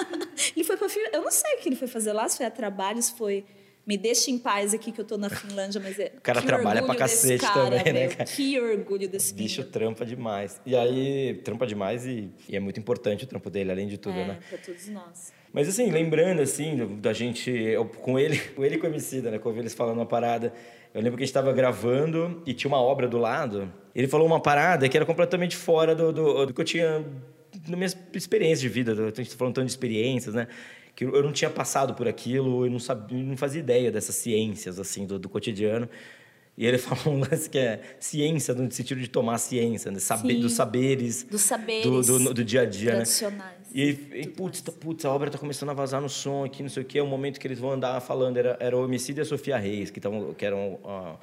ele 0.56 0.64
foi 0.64 0.78
pra. 0.78 0.88
Eu 1.12 1.22
não 1.22 1.30
sei 1.30 1.54
o 1.54 1.58
que 1.58 1.68
ele 1.68 1.76
foi 1.76 1.88
fazer 1.88 2.14
lá, 2.14 2.26
se 2.26 2.38
foi 2.38 2.46
a 2.46 2.50
trabalho, 2.50 3.02
se 3.02 3.12
foi 3.12 3.44
me 3.86 3.96
deixa 3.96 4.30
em 4.30 4.38
paz 4.38 4.72
aqui 4.72 4.92
que 4.92 5.00
eu 5.00 5.04
tô 5.04 5.18
na 5.18 5.28
Finlândia, 5.28 5.80
mas 5.80 5.98
é. 5.98 6.12
O 6.18 6.20
cara 6.20 6.40
trabalha 6.40 6.82
pra 6.82 6.94
cacete 6.94 7.44
cara, 7.44 7.64
também, 7.64 7.92
né, 7.92 8.08
cara? 8.08 8.24
Que 8.24 8.58
orgulho 8.60 9.08
desse 9.08 9.34
bicho. 9.34 9.64
trampa 9.64 10.06
demais. 10.06 10.60
E 10.64 10.76
aí, 10.76 11.40
trampa 11.42 11.66
demais 11.66 12.06
e, 12.06 12.30
e, 12.48 12.56
é 12.56 12.60
muito 12.60 12.78
importante 12.78 13.24
o 13.24 13.26
trampo 13.26 13.50
dele, 13.50 13.72
além 13.72 13.88
de 13.88 13.98
tudo, 13.98 14.18
é, 14.18 14.26
né? 14.28 14.38
Pra 14.48 14.58
todos 14.58 14.88
nós. 14.88 15.32
Mas 15.52 15.68
assim, 15.68 15.90
lembrando 15.90 16.40
assim, 16.40 16.98
da 17.00 17.12
gente, 17.12 17.50
eu, 17.50 17.84
com 17.84 18.18
ele, 18.18 18.38
com 18.54 18.64
ele 18.64 18.76
e 18.76 18.78
com 18.78 18.86
a 18.86 18.88
Emicida, 18.88 19.30
né? 19.30 19.38
Com 19.38 19.50
eles 19.56 19.74
falando 19.74 19.98
uma 19.98 20.06
parada. 20.06 20.52
Eu 20.94 21.00
lembro 21.00 21.16
que 21.16 21.22
a 21.22 21.26
gente 21.26 21.30
estava 21.30 21.52
gravando 21.52 22.42
e 22.46 22.54
tinha 22.54 22.68
uma 22.68 22.80
obra 22.80 23.08
do 23.08 23.18
lado. 23.18 23.72
Ele 23.94 24.06
falou 24.06 24.26
uma 24.26 24.40
parada 24.40 24.88
que 24.88 24.96
era 24.96 25.06
completamente 25.06 25.56
fora 25.56 25.94
do, 25.94 26.12
do, 26.12 26.46
do 26.46 26.54
que 26.54 26.60
eu 26.60 26.64
tinha 26.64 27.04
na 27.68 27.76
minha 27.76 27.90
experiência 28.14 28.60
de 28.62 28.68
vida. 28.68 28.92
A 28.92 29.06
gente 29.06 29.22
está 29.22 29.36
falando 29.36 29.54
tanto 29.54 29.66
de 29.66 29.72
experiências, 29.72 30.34
né? 30.34 30.46
Que 30.94 31.04
eu 31.04 31.22
não 31.22 31.32
tinha 31.32 31.50
passado 31.50 31.94
por 31.94 32.06
aquilo, 32.06 32.66
eu 32.66 32.70
não 32.70 32.78
sabia, 32.78 33.22
não 33.22 33.36
fazia 33.36 33.60
ideia 33.60 33.90
dessas 33.90 34.14
ciências 34.14 34.78
assim 34.78 35.06
do, 35.06 35.18
do 35.18 35.28
cotidiano. 35.28 35.88
E 36.56 36.66
ele 36.66 36.76
falou 36.78 37.16
um 37.16 37.20
lance 37.20 37.48
que 37.48 37.58
é 37.58 37.80
ciência 37.98 38.54
no 38.54 38.70
sentido 38.70 39.00
de 39.00 39.08
tomar 39.08 39.38
ciência, 39.38 39.90
né? 39.90 39.98
Saber, 39.98 40.34
dos 40.34 40.52
saberes, 40.52 41.22
dos 41.24 41.40
saberes 41.40 42.06
do, 42.06 42.18
do, 42.18 42.34
do 42.34 42.44
dia 42.44 42.62
a 42.62 42.64
dia, 42.66 42.98
né? 42.98 43.04
E, 43.74 43.88
e 44.12 44.26
putz, 44.26 44.60
tá, 44.60 44.70
putz, 44.70 45.04
a 45.04 45.10
obra 45.10 45.28
está 45.28 45.38
começando 45.38 45.70
a 45.70 45.72
vazar 45.72 46.00
no 46.00 46.08
som 46.08 46.44
aqui, 46.44 46.62
não 46.62 46.68
sei 46.68 46.82
o 46.82 46.86
que. 46.86 46.98
É 46.98 47.02
o 47.02 47.06
momento 47.06 47.40
que 47.40 47.46
eles 47.46 47.58
vão 47.58 47.72
andar 47.72 47.98
falando. 48.00 48.36
Era, 48.36 48.56
era 48.60 48.76
o 48.76 48.84
Homicida 48.84 49.20
e 49.20 49.22
a 49.22 49.24
Sofia 49.24 49.56
Reis, 49.56 49.90
que, 49.90 50.00
tavam, 50.00 50.34
que 50.34 50.44
eram. 50.44 50.74
Uh, 50.84 51.18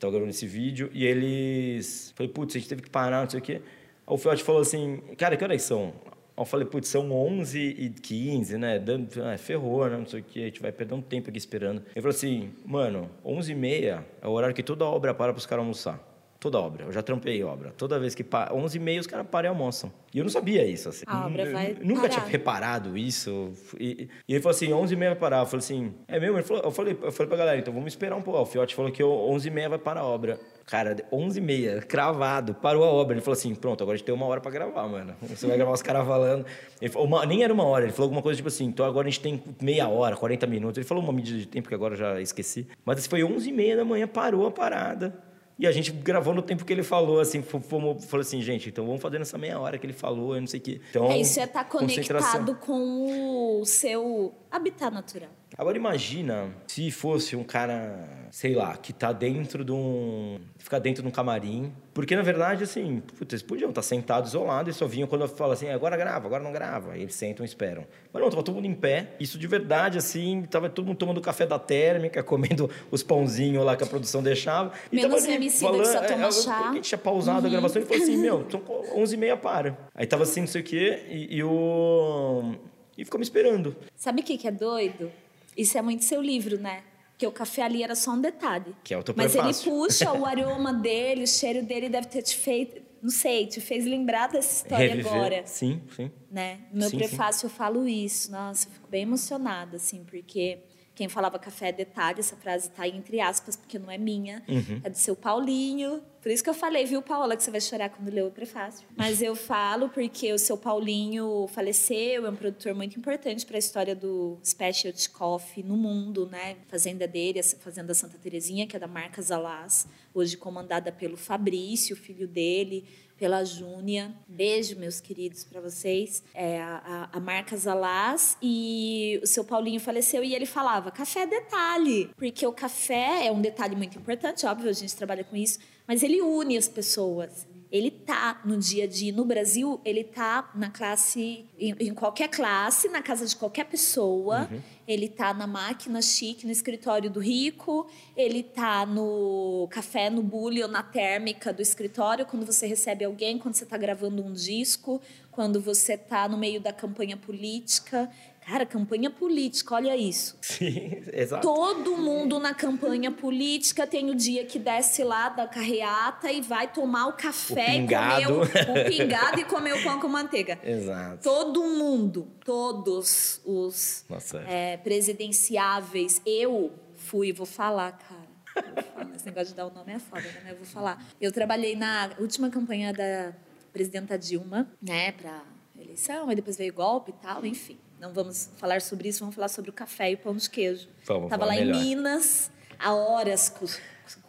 eu 0.00 0.10
gravando 0.10 0.30
esse 0.30 0.46
vídeo. 0.46 0.88
E 0.94 1.04
eles. 1.04 2.12
Falei, 2.14 2.32
putz, 2.32 2.54
a 2.54 2.58
gente 2.58 2.68
teve 2.68 2.82
que 2.82 2.90
parar, 2.90 3.22
não 3.22 3.30
sei 3.30 3.40
o 3.40 3.42
quê. 3.42 3.60
Aí 4.06 4.14
o 4.14 4.16
Fiote 4.16 4.44
falou 4.44 4.60
assim: 4.60 4.98
Cara, 5.18 5.36
que 5.36 5.42
horas 5.42 5.62
são? 5.62 5.92
Eu 6.36 6.44
falei, 6.44 6.66
putz, 6.66 6.88
são 6.88 7.12
11 7.12 7.58
e 7.58 7.90
15, 7.90 8.58
né? 8.58 8.78
Dando, 8.78 9.08
ah, 9.22 9.36
ferrou, 9.36 9.88
né? 9.88 9.96
Não 9.96 10.06
sei 10.06 10.20
o 10.20 10.22
que, 10.22 10.42
a 10.42 10.46
gente 10.46 10.62
vai 10.62 10.72
perder 10.72 10.94
um 10.94 11.02
tempo 11.02 11.28
aqui 11.28 11.38
esperando. 11.38 11.82
Ele 11.94 12.00
falou 12.00 12.10
assim, 12.10 12.50
mano, 12.64 13.10
11 13.24 13.52
e 13.52 13.54
meia 13.54 14.06
é 14.22 14.26
o 14.26 14.30
horário 14.30 14.54
que 14.54 14.62
toda 14.62 14.84
obra 14.84 15.12
para 15.14 15.32
para 15.32 15.38
os 15.38 15.46
caras 15.46 15.62
almoçar. 15.62 16.09
Toda 16.40 16.58
obra. 16.58 16.86
Eu 16.86 16.92
já 16.92 17.02
trampei 17.02 17.44
obra. 17.44 17.70
Toda 17.76 18.00
vez 18.00 18.14
que... 18.14 18.24
Pa... 18.24 18.48
11 18.50 18.78
e 18.78 18.80
meia 18.80 18.98
os 18.98 19.06
caras 19.06 19.26
param 19.26 19.46
e 19.46 19.50
almoçam. 19.50 19.92
E 20.12 20.18
eu 20.18 20.24
não 20.24 20.30
sabia 20.30 20.66
isso, 20.66 20.88
assim. 20.88 21.04
A 21.06 21.26
obra 21.26 21.52
vai 21.52 21.76
Nunca 21.82 22.00
parar. 22.00 22.14
tinha 22.14 22.24
reparado 22.24 22.96
isso. 22.96 23.52
E, 23.78 24.08
e, 24.26 24.32
ele 24.32 24.42
falou 24.42 24.56
assim, 24.56 24.72
11 24.72 24.94
e 24.94 24.96
meia 24.96 25.10
vai 25.10 25.20
parar. 25.20 25.40
Eu 25.40 25.46
falei 25.46 25.58
assim, 25.58 25.92
é 26.08 26.18
mesmo? 26.18 26.38
Ele 26.38 26.42
falou, 26.42 26.62
eu, 26.64 26.70
falei, 26.70 26.98
eu 27.02 27.12
falei 27.12 27.28
pra 27.28 27.36
galera, 27.36 27.58
então 27.58 27.74
vamos 27.74 27.92
esperar 27.92 28.16
um 28.16 28.22
pouco. 28.22 28.40
O 28.40 28.46
Fiote 28.46 28.74
falou 28.74 28.90
que 28.90 29.04
11 29.04 29.46
e 29.46 29.50
meia 29.50 29.68
vai 29.68 29.78
parar 29.78 30.00
a 30.00 30.06
obra. 30.06 30.40
Cara, 30.64 30.96
11 31.12 31.38
e 31.38 31.42
meia, 31.42 31.82
cravado, 31.82 32.54
parou 32.54 32.84
a 32.84 32.88
obra. 32.88 33.14
Ele 33.14 33.20
falou 33.20 33.36
assim, 33.36 33.54
pronto, 33.54 33.82
agora 33.82 33.94
a 33.94 33.98
gente 33.98 34.06
tem 34.06 34.14
uma 34.14 34.24
hora 34.24 34.40
para 34.40 34.50
gravar, 34.50 34.88
mano. 34.88 35.14
Você 35.22 35.46
vai 35.46 35.58
gravar 35.58 35.72
os 35.72 35.82
caras 35.82 36.06
falando. 36.06 36.46
Ele 36.80 36.90
falou, 36.90 37.06
uma, 37.06 37.26
nem 37.26 37.42
era 37.42 37.52
uma 37.52 37.64
hora, 37.64 37.84
ele 37.84 37.92
falou 37.92 38.06
alguma 38.06 38.22
coisa 38.22 38.36
tipo 38.36 38.48
assim, 38.48 38.64
então 38.64 38.86
agora 38.86 39.08
a 39.08 39.10
gente 39.10 39.20
tem 39.20 39.42
meia 39.60 39.88
hora, 39.88 40.16
40 40.16 40.46
minutos. 40.46 40.78
Ele 40.78 40.86
falou 40.86 41.04
uma 41.04 41.12
medida 41.12 41.38
de 41.38 41.46
tempo 41.46 41.68
que 41.68 41.74
agora 41.74 41.94
eu 41.94 41.98
já 41.98 42.20
esqueci. 42.20 42.66
Mas 42.82 43.06
foi 43.06 43.22
11 43.22 43.46
e 43.48 43.52
meia 43.52 43.76
da 43.76 43.84
manhã, 43.84 44.08
parou 44.08 44.46
a 44.46 44.50
parada. 44.50 45.29
E 45.60 45.66
a 45.66 45.72
gente 45.72 45.92
gravou 45.92 46.32
no 46.32 46.40
tempo 46.40 46.64
que 46.64 46.72
ele 46.72 46.82
falou, 46.82 47.20
assim, 47.20 47.42
fomos, 47.42 48.02
falou 48.06 48.22
assim, 48.22 48.40
gente, 48.40 48.70
então 48.70 48.86
vamos 48.86 49.02
fazer 49.02 49.18
nessa 49.18 49.36
meia 49.36 49.60
hora 49.60 49.76
que 49.76 49.84
ele 49.84 49.92
falou, 49.92 50.34
eu 50.34 50.40
não 50.40 50.46
sei 50.46 50.58
o 50.58 50.62
quê. 50.62 50.80
Então, 50.88 51.10
é, 51.10 51.18
isso 51.18 51.38
é 51.38 51.44
estar 51.44 51.64
tá 51.64 51.70
conectado 51.70 52.54
com 52.54 53.60
o 53.60 53.66
seu 53.66 54.34
habitat 54.50 54.90
natural. 54.90 55.28
Agora 55.58 55.76
imagina 55.76 56.48
se 56.66 56.90
fosse 56.90 57.34
um 57.34 57.42
cara, 57.42 58.08
sei 58.30 58.54
lá, 58.54 58.76
que 58.76 58.92
tá 58.92 59.12
dentro 59.12 59.64
de 59.64 59.72
um. 59.72 60.38
ficar 60.58 60.78
dentro 60.78 61.02
de 61.02 61.08
um 61.08 61.10
camarim. 61.10 61.72
Porque, 61.92 62.14
na 62.14 62.22
verdade, 62.22 62.64
assim, 62.64 63.02
putz, 63.18 63.32
eles 63.32 63.42
podiam 63.42 63.68
estar 63.68 63.82
sentados 63.82 64.30
isolados 64.30 64.74
e 64.74 64.78
só 64.78 64.86
vinham 64.86 65.08
quando 65.08 65.22
eu 65.22 65.28
falo 65.28 65.52
assim, 65.52 65.68
agora 65.68 65.96
grava, 65.96 66.26
agora 66.26 66.42
não 66.42 66.52
grava. 66.52 66.92
Aí 66.92 67.02
eles 67.02 67.14
sentam 67.14 67.44
e 67.44 67.48
esperam. 67.48 67.84
Mas 68.12 68.22
não, 68.22 68.30
tava 68.30 68.42
todo 68.42 68.54
mundo 68.54 68.66
em 68.66 68.74
pé. 68.74 69.08
Isso 69.18 69.38
de 69.38 69.46
verdade, 69.46 69.98
assim, 69.98 70.46
tava 70.48 70.70
todo 70.70 70.86
mundo 70.86 70.96
tomando 70.96 71.20
café 71.20 71.44
da 71.44 71.58
térmica, 71.58 72.22
comendo 72.24 72.70
os 72.90 73.02
pãozinhos 73.02 73.64
lá 73.64 73.76
que 73.76 73.82
a 73.82 73.86
produção 73.86 74.22
deixava. 74.22 74.72
E 74.90 74.96
Menos 74.96 75.22
tava 75.22 75.34
ali, 75.34 75.50
falando, 75.50 75.82
que 75.82 75.88
só 75.88 76.02
toma 76.02 76.26
é, 76.26 76.32
chá. 76.32 76.70
A 76.70 76.72
gente 76.74 76.88
tinha 76.88 76.98
pausado 76.98 77.40
uhum. 77.40 77.46
a 77.46 77.50
gravação 77.50 77.82
e 77.82 77.84
falou 77.84 78.02
assim, 78.02 78.16
meu, 78.16 78.46
são 78.48 78.60
11h30 78.60 79.36
para. 79.38 79.78
Aí 79.94 80.06
tava 80.06 80.22
assim, 80.22 80.40
não 80.40 80.48
sei 80.48 80.60
o 80.60 80.64
quê, 80.64 81.02
e, 81.08 81.36
e 81.36 81.42
o... 81.42 82.54
E 82.96 83.04
ficou 83.04 83.18
me 83.18 83.24
esperando. 83.24 83.74
Sabe 83.96 84.20
o 84.20 84.24
que, 84.24 84.36
que 84.36 84.46
é 84.46 84.50
doido? 84.50 85.10
Isso 85.56 85.76
é 85.76 85.82
muito 85.82 86.04
seu 86.04 86.20
livro, 86.22 86.58
né? 86.58 86.82
Porque 87.12 87.26
o 87.26 87.32
café 87.32 87.62
ali 87.62 87.82
era 87.82 87.94
só 87.94 88.12
um 88.12 88.20
detalhe. 88.20 88.74
Que 88.82 88.94
é 88.94 88.98
o 88.98 89.04
Mas 89.14 89.34
ele 89.34 89.52
puxa 89.52 90.10
o 90.12 90.24
aroma 90.26 90.72
dele, 90.72 91.24
o 91.24 91.26
cheiro 91.26 91.62
dele 91.62 91.88
deve 91.88 92.06
ter 92.06 92.22
te 92.22 92.34
feito, 92.34 92.80
não 93.02 93.10
sei, 93.10 93.46
te 93.46 93.60
fez 93.60 93.84
lembrar 93.84 94.28
dessa 94.28 94.62
história 94.62 94.88
Reviver. 94.88 95.12
agora. 95.12 95.42
Sim, 95.46 95.82
sim. 95.94 96.10
né? 96.30 96.60
No 96.72 96.80
meu 96.80 96.90
Sim, 96.90 96.96
prefácio 96.98 97.46
eu 97.46 97.50
falo 97.50 97.86
isso. 97.86 98.32
Nossa, 98.32 98.68
eu 98.68 98.72
fico 98.72 98.88
bem 98.88 99.02
emocionada, 99.02 99.76
assim, 99.76 100.02
porque 100.04 100.60
quem 101.00 101.08
falava 101.08 101.38
café 101.38 101.70
é 101.70 101.72
detalhe, 101.72 102.20
essa 102.20 102.36
frase 102.36 102.68
tá 102.68 102.82
aí 102.82 102.94
entre 102.94 103.20
aspas, 103.22 103.56
porque 103.56 103.78
não 103.78 103.90
é 103.90 103.96
minha, 103.96 104.42
Uhum. 104.46 104.82
é 104.84 104.90
do 104.90 104.98
seu 104.98 105.16
Paulinho. 105.16 106.02
Por 106.20 106.30
isso 106.30 106.44
que 106.44 106.50
eu 106.50 106.54
falei, 106.54 106.84
viu, 106.84 107.00
Paola, 107.00 107.34
que 107.34 107.42
você 107.42 107.50
vai 107.50 107.62
chorar 107.62 107.88
quando 107.88 108.10
ler 108.10 108.22
o 108.26 108.30
prefácio. 108.30 108.86
Mas 108.94 109.22
eu 109.22 109.34
falo 109.34 109.88
porque 109.88 110.30
o 110.30 110.38
seu 110.38 110.58
Paulinho 110.58 111.46
faleceu, 111.48 112.26
é 112.26 112.28
um 112.30 112.36
produtor 112.36 112.74
muito 112.74 112.98
importante 112.98 113.46
para 113.46 113.56
a 113.56 113.58
história 113.58 113.94
do 113.96 114.38
specialty 114.44 115.08
coffee 115.08 115.62
no 115.64 115.78
mundo, 115.78 116.26
né? 116.26 116.58
Fazenda 116.68 117.08
dele, 117.08 117.40
a 117.40 117.42
Fazenda 117.42 117.94
Santa 117.94 118.18
Terezinha, 118.18 118.66
que 118.66 118.76
é 118.76 118.78
da 118.78 118.86
marca 118.86 119.22
Zalaz, 119.22 119.86
hoje 120.12 120.36
comandada 120.36 120.92
pelo 120.92 121.16
Fabrício, 121.16 121.96
filho 121.96 122.28
dele, 122.28 122.84
pela 123.20 123.44
Júnia. 123.44 124.14
Beijo, 124.26 124.78
meus 124.78 124.98
queridos, 124.98 125.44
para 125.44 125.60
vocês. 125.60 126.24
É 126.32 126.58
a, 126.58 127.10
a, 127.12 127.20
marca 127.20 127.54
Zalaz 127.54 128.38
e 128.40 129.20
o 129.22 129.26
seu 129.26 129.44
Paulinho 129.44 129.78
faleceu 129.78 130.24
e 130.24 130.34
ele 130.34 130.46
falava: 130.46 130.90
café 130.90 131.20
é 131.20 131.26
detalhe, 131.26 132.10
porque 132.16 132.46
o 132.46 132.52
café 132.52 133.26
é 133.26 133.30
um 133.30 133.42
detalhe 133.42 133.76
muito 133.76 133.98
importante, 133.98 134.46
óbvio, 134.46 134.70
a 134.70 134.72
gente 134.72 134.96
trabalha 134.96 135.22
com 135.22 135.36
isso, 135.36 135.58
mas 135.86 136.02
ele 136.02 136.22
une 136.22 136.56
as 136.56 136.66
pessoas. 136.66 137.46
Ele 137.70 137.90
tá 137.90 138.40
no 138.44 138.58
dia 138.58 138.84
a 138.84 138.86
dia. 138.86 139.12
No 139.12 139.24
Brasil, 139.24 139.80
ele 139.84 140.02
tá 140.02 140.50
na 140.54 140.70
classe, 140.70 141.46
em, 141.58 141.74
em 141.78 141.94
qualquer 141.94 142.28
classe, 142.28 142.88
na 142.88 143.00
casa 143.00 143.24
de 143.24 143.36
qualquer 143.36 143.64
pessoa. 143.64 144.50
Ele 144.88 145.08
tá 145.08 145.32
na 145.32 145.46
máquina 145.46 146.02
chique, 146.02 146.44
no 146.44 146.50
escritório 146.50 147.08
do 147.08 147.20
rico. 147.20 147.86
Ele 148.16 148.42
tá 148.42 148.84
no 148.84 149.68
café, 149.70 150.10
no 150.10 150.22
bule 150.22 150.62
ou 150.62 150.68
na 150.68 150.82
térmica 150.82 151.52
do 151.52 151.62
escritório, 151.62 152.26
quando 152.26 152.44
você 152.44 152.66
recebe 152.66 153.04
alguém, 153.04 153.38
quando 153.38 153.54
você 153.54 153.64
tá 153.64 153.76
gravando 153.76 154.24
um 154.24 154.32
disco, 154.32 155.00
quando 155.30 155.60
você 155.60 155.96
tá 155.96 156.28
no 156.28 156.36
meio 156.36 156.60
da 156.60 156.72
campanha 156.72 157.16
política. 157.16 158.10
Cara, 158.46 158.66
campanha 158.66 159.10
política, 159.10 159.74
olha 159.74 159.96
isso. 159.96 160.36
Sim, 160.40 161.02
exato. 161.12 161.46
Todo 161.46 161.96
mundo 161.96 162.38
na 162.38 162.52
campanha 162.54 163.12
política 163.12 163.86
tem 163.86 164.10
o 164.10 164.14
dia 164.14 164.44
que 164.44 164.58
desce 164.58 165.04
lá 165.04 165.28
da 165.28 165.46
carreata 165.46 166.32
e 166.32 166.40
vai 166.40 166.72
tomar 166.72 167.06
o 167.08 167.12
café 167.12 167.62
O 167.62 167.66
pingado. 167.66 168.20
e 168.20 168.24
comer 168.26 168.68
o, 168.68 168.80
o 168.80 168.84
pingado 168.90 169.40
e 169.40 169.44
comer 169.44 169.74
o 169.74 169.82
pão 169.84 170.00
com 170.00 170.08
manteiga. 170.08 170.58
Exato. 170.64 171.22
Todo 171.22 171.62
mundo, 171.62 172.26
todos 172.44 173.40
os 173.44 174.04
é, 174.48 174.76
presidenciáveis, 174.78 176.20
eu 176.26 176.72
fui, 176.96 177.32
vou 177.32 177.46
falar, 177.46 177.92
cara. 177.92 178.30
Vou 178.74 178.82
falar, 178.82 179.14
Esse 179.14 179.26
negócio 179.26 179.48
de 179.48 179.54
dar 179.54 179.66
o 179.66 179.70
nome 179.72 179.92
é 179.92 179.98
foda, 179.98 180.22
né? 180.22 180.40
Mas 180.42 180.50
eu 180.52 180.56
vou 180.56 180.66
falar. 180.66 181.04
Eu 181.20 181.30
trabalhei 181.30 181.76
na 181.76 182.10
última 182.18 182.50
campanha 182.50 182.92
da 182.92 183.32
presidenta 183.72 184.18
Dilma, 184.18 184.68
né, 184.82 185.12
pra 185.12 185.42
eleição, 185.78 186.28
aí 186.28 186.34
depois 186.34 186.56
veio 186.56 186.72
golpe 186.74 187.10
e 187.10 187.14
tal, 187.14 187.46
enfim. 187.46 187.78
Não 188.00 188.12
vamos 188.14 188.50
falar 188.56 188.80
sobre 188.80 189.08
isso, 189.10 189.20
vamos 189.20 189.34
falar 189.34 189.48
sobre 189.48 189.68
o 189.68 189.72
café 189.72 190.10
e 190.10 190.14
o 190.14 190.18
pão 190.18 190.34
de 190.34 190.48
queijo. 190.48 190.88
Vamos 191.04 191.28
Tava 191.28 191.44
falar 191.44 191.54
lá 191.54 191.60
melhor. 191.60 191.76
em 191.76 191.84
Minas, 191.84 192.50
há 192.78 192.94
horas 192.94 193.50
com, 193.50 193.66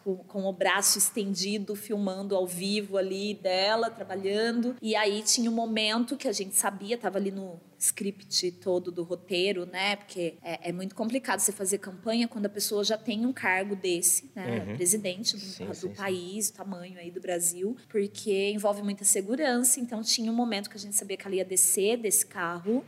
com, 0.03 0.17
com 0.17 0.43
o 0.43 0.51
braço 0.51 0.97
estendido, 0.97 1.73
filmando 1.73 2.35
ao 2.35 2.45
vivo 2.45 2.97
ali 2.97 3.33
dela, 3.33 3.89
trabalhando. 3.89 4.75
E 4.81 4.93
aí 4.93 5.23
tinha 5.23 5.49
um 5.49 5.53
momento 5.53 6.17
que 6.17 6.27
a 6.27 6.33
gente 6.33 6.53
sabia, 6.53 6.97
tava 6.97 7.17
ali 7.17 7.31
no 7.31 7.61
script 7.79 8.51
todo 8.61 8.91
do 8.91 9.03
roteiro, 9.03 9.65
né? 9.65 9.95
Porque 9.95 10.35
é, 10.43 10.69
é 10.69 10.71
muito 10.73 10.93
complicado 10.93 11.39
você 11.39 11.53
fazer 11.53 11.77
campanha 11.77 12.27
quando 12.27 12.45
a 12.47 12.49
pessoa 12.49 12.83
já 12.83 12.97
tem 12.97 13.25
um 13.25 13.31
cargo 13.31 13.73
desse, 13.75 14.29
né? 14.35 14.65
Uhum. 14.67 14.75
Presidente 14.75 15.35
do, 15.35 15.41
Sim, 15.41 15.65
do 15.65 15.73
sim, 15.73 15.87
sim. 15.87 15.93
país, 15.95 16.49
o 16.49 16.53
tamanho 16.53 16.99
aí 16.99 17.09
do 17.09 17.21
Brasil, 17.21 17.77
porque 17.87 18.51
envolve 18.51 18.83
muita 18.83 19.05
segurança. 19.05 19.79
Então 19.79 20.03
tinha 20.03 20.29
um 20.29 20.35
momento 20.35 20.69
que 20.69 20.75
a 20.75 20.79
gente 20.79 20.95
sabia 20.95 21.15
que 21.15 21.25
ela 21.25 21.37
ia 21.37 21.45
descer 21.45 21.95
desse 21.97 22.25
carro 22.25 22.83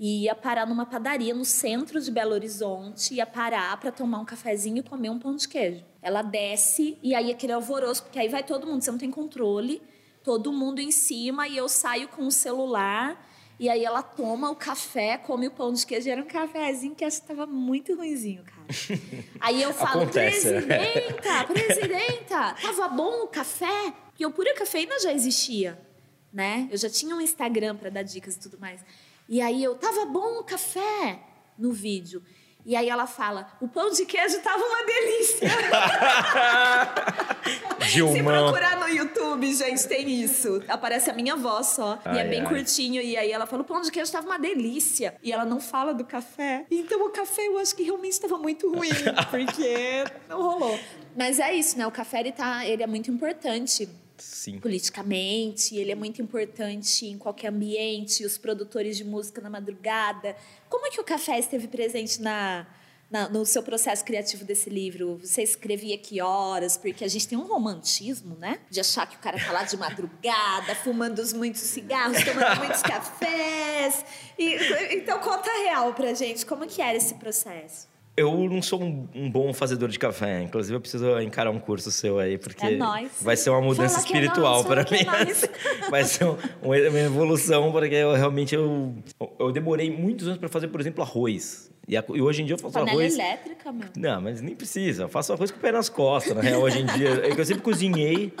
e 0.00 0.22
ia 0.24 0.34
parar 0.34 0.66
numa 0.66 0.86
padaria 0.86 1.34
no 1.34 1.44
centro 1.44 2.00
de 2.00 2.10
Belo 2.10 2.32
Horizonte, 2.32 3.12
ia 3.12 3.26
parar 3.26 3.78
para 3.78 3.92
tomar 3.92 4.18
um 4.18 4.24
cafezinho 4.24 4.78
e 4.78 4.82
comer 4.82 5.10
um 5.10 5.18
pão 5.18 5.36
de 5.36 5.46
queijo. 5.46 5.84
Ela 6.00 6.22
desce 6.22 6.96
e 7.02 7.14
aí 7.14 7.30
aquele 7.30 7.52
alvoroço, 7.52 8.04
porque 8.04 8.18
aí 8.18 8.26
vai 8.26 8.42
todo 8.42 8.66
mundo, 8.66 8.82
você 8.82 8.90
não 8.90 8.98
tem 8.98 9.10
controle, 9.10 9.82
todo 10.24 10.50
mundo 10.54 10.80
em 10.80 10.90
cima 10.90 11.46
e 11.46 11.54
eu 11.54 11.68
saio 11.68 12.08
com 12.08 12.26
o 12.26 12.32
celular 12.32 13.28
e 13.58 13.68
aí 13.68 13.84
ela 13.84 14.02
toma 14.02 14.50
o 14.50 14.56
café, 14.56 15.18
come 15.18 15.48
o 15.48 15.50
pão 15.50 15.70
de 15.70 15.84
queijo, 15.84 16.08
e 16.08 16.10
era 16.10 16.22
um 16.22 16.26
cafezinho 16.26 16.94
que 16.94 17.04
acho 17.04 17.18
que 17.18 17.30
estava 17.30 17.44
muito 17.46 17.94
ruinzinho, 17.94 18.42
cara. 18.42 18.60
Aí 19.38 19.60
eu 19.60 19.74
falo, 19.74 20.04
Acontece, 20.04 20.50
né? 20.50 20.62
presidenta, 20.62 21.44
presidenta, 21.44 22.54
tava 22.54 22.88
bom 22.88 23.24
o 23.24 23.26
café? 23.26 23.92
Porque 24.06 24.24
o 24.24 24.30
Pura 24.30 24.54
Cafeína 24.54 24.98
já 25.00 25.12
existia, 25.12 25.78
né? 26.32 26.68
Eu 26.70 26.78
já 26.78 26.88
tinha 26.88 27.14
um 27.14 27.20
Instagram 27.20 27.76
para 27.76 27.90
dar 27.90 28.02
dicas 28.02 28.36
e 28.36 28.40
tudo 28.40 28.58
mais. 28.58 28.80
E 29.30 29.40
aí 29.40 29.62
eu, 29.62 29.76
tava 29.76 30.06
bom 30.06 30.40
o 30.40 30.42
café 30.42 31.20
no 31.56 31.70
vídeo. 31.70 32.20
E 32.66 32.76
aí 32.76 32.90
ela 32.90 33.06
fala, 33.06 33.50
o 33.60 33.68
pão 33.68 33.90
de 33.90 34.04
queijo 34.04 34.38
tava 34.42 34.62
uma 34.62 34.84
delícia. 34.84 35.48
Se 37.88 38.22
procurar 38.22 38.78
no 38.78 38.88
YouTube, 38.88 39.52
gente, 39.54 39.86
tem 39.88 40.22
isso. 40.22 40.62
Aparece 40.68 41.10
a 41.10 41.14
minha 41.14 41.36
voz 41.36 41.68
só. 41.68 41.98
e 42.06 42.18
é 42.18 42.22
Ai, 42.22 42.28
bem 42.28 42.40
ai. 42.42 42.48
curtinho. 42.48 43.00
E 43.00 43.16
aí 43.16 43.32
ela 43.32 43.46
fala: 43.46 43.62
o 43.62 43.64
pão 43.64 43.80
de 43.80 43.90
queijo 43.90 44.12
tava 44.12 44.26
uma 44.26 44.38
delícia. 44.38 45.16
E 45.22 45.32
ela 45.32 45.44
não 45.44 45.60
fala 45.60 45.94
do 45.94 46.04
café. 46.04 46.66
Então 46.70 47.04
o 47.06 47.10
café 47.10 47.46
eu 47.46 47.58
acho 47.58 47.74
que 47.74 47.82
realmente 47.82 48.12
estava 48.12 48.36
muito 48.36 48.70
ruim. 48.70 48.90
Porque 49.30 50.04
não 50.28 50.42
rolou. 50.42 50.78
Mas 51.16 51.40
é 51.40 51.54
isso, 51.54 51.78
né? 51.78 51.86
O 51.86 51.90
café 51.90 52.20
ele, 52.20 52.32
tá, 52.32 52.66
ele 52.66 52.82
é 52.82 52.86
muito 52.86 53.10
importante 53.10 53.88
Sim. 54.20 54.58
politicamente, 54.60 55.76
ele 55.76 55.90
é 55.90 55.94
muito 55.94 56.20
importante 56.22 57.06
em 57.06 57.18
qualquer 57.18 57.48
ambiente, 57.48 58.24
os 58.24 58.36
produtores 58.38 58.96
de 58.96 59.04
música 59.04 59.40
na 59.40 59.50
madrugada. 59.50 60.36
Como 60.68 60.86
é 60.86 60.90
que 60.90 61.00
o 61.00 61.04
café 61.04 61.38
esteve 61.38 61.66
presente 61.68 62.20
na, 62.20 62.66
na- 63.10 63.28
no 63.28 63.44
seu 63.46 63.62
processo 63.62 64.04
criativo 64.04 64.44
desse 64.44 64.68
livro? 64.70 65.18
Você 65.22 65.42
escrevia 65.42 65.96
que 65.98 66.20
horas? 66.20 66.76
Porque 66.76 67.04
a 67.04 67.08
gente 67.08 67.26
tem 67.26 67.36
um 67.38 67.46
romantismo, 67.46 68.36
né? 68.36 68.58
De 68.70 68.80
achar 68.80 69.06
que 69.08 69.16
o 69.16 69.18
cara 69.18 69.38
tá 69.38 69.52
lá 69.52 69.64
de 69.64 69.76
madrugada, 69.76 70.74
fumando 70.84 71.18
os 71.20 71.32
muitos 71.32 71.62
cigarros, 71.62 72.18
tomando 72.24 72.58
muitos 72.58 72.82
cafés. 72.82 74.04
E- 74.38 74.94
então 74.96 75.18
conta 75.20 75.50
real 75.64 75.92
pra 75.94 76.12
gente, 76.14 76.44
como 76.46 76.66
que 76.66 76.80
era 76.82 76.96
esse 76.96 77.14
processo? 77.14 77.88
Eu 78.20 78.48
não 78.48 78.60
sou 78.62 78.82
um, 78.82 79.08
um 79.14 79.30
bom 79.30 79.52
fazedor 79.52 79.88
de 79.88 79.98
café. 79.98 80.42
Inclusive, 80.42 80.76
eu 80.76 80.80
preciso 80.80 81.18
encarar 81.20 81.50
um 81.50 81.58
curso 81.58 81.90
seu 81.90 82.18
aí, 82.18 82.36
porque 82.38 82.64
É 82.66 82.78
vai 83.20 83.36
ser 83.36 83.50
uma 83.50 83.60
mudança 83.60 84.00
Fala 84.00 84.00
é 84.00 84.04
espiritual 84.20 84.64
para 84.64 84.84
que 84.84 84.94
mim. 84.94 85.00
é 85.00 85.88
vai 85.90 86.04
ser 86.04 86.24
um- 86.24 86.36
uma, 86.62 86.76
evolução, 86.78 87.72
porque 87.72 87.94
eu 87.94 88.12
realmente 88.14 88.54
eu, 88.54 88.94
eu 89.38 89.50
demorei 89.52 89.90
muitos 89.90 90.26
anos 90.26 90.38
para 90.38 90.48
fazer, 90.48 90.68
por 90.68 90.80
exemplo, 90.80 91.02
arroz. 91.02 91.70
E, 91.88 91.96
a- 91.96 92.04
e 92.14 92.20
hoje 92.22 92.42
em 92.42 92.44
dia 92.46 92.54
eu 92.54 92.58
faço 92.58 92.74
Panela 92.74 92.92
arroz. 93.00 93.14
elétrica, 93.14 93.72
meu. 93.72 93.88
Não, 93.96 94.20
mas 94.20 94.40
nem 94.40 94.54
precisa. 94.54 95.04
Eu 95.04 95.08
faço 95.08 95.32
arroz 95.32 95.50
com 95.50 95.58
o 95.58 95.60
pé 95.60 95.72
nas 95.72 95.88
costas, 95.88 96.36
real, 96.36 96.60
hoje 96.62 96.80
em 96.80 96.86
dia. 96.86 97.08
É 97.26 97.30
eu 97.40 97.44
sempre 97.44 97.62
cozinhei. 97.62 98.32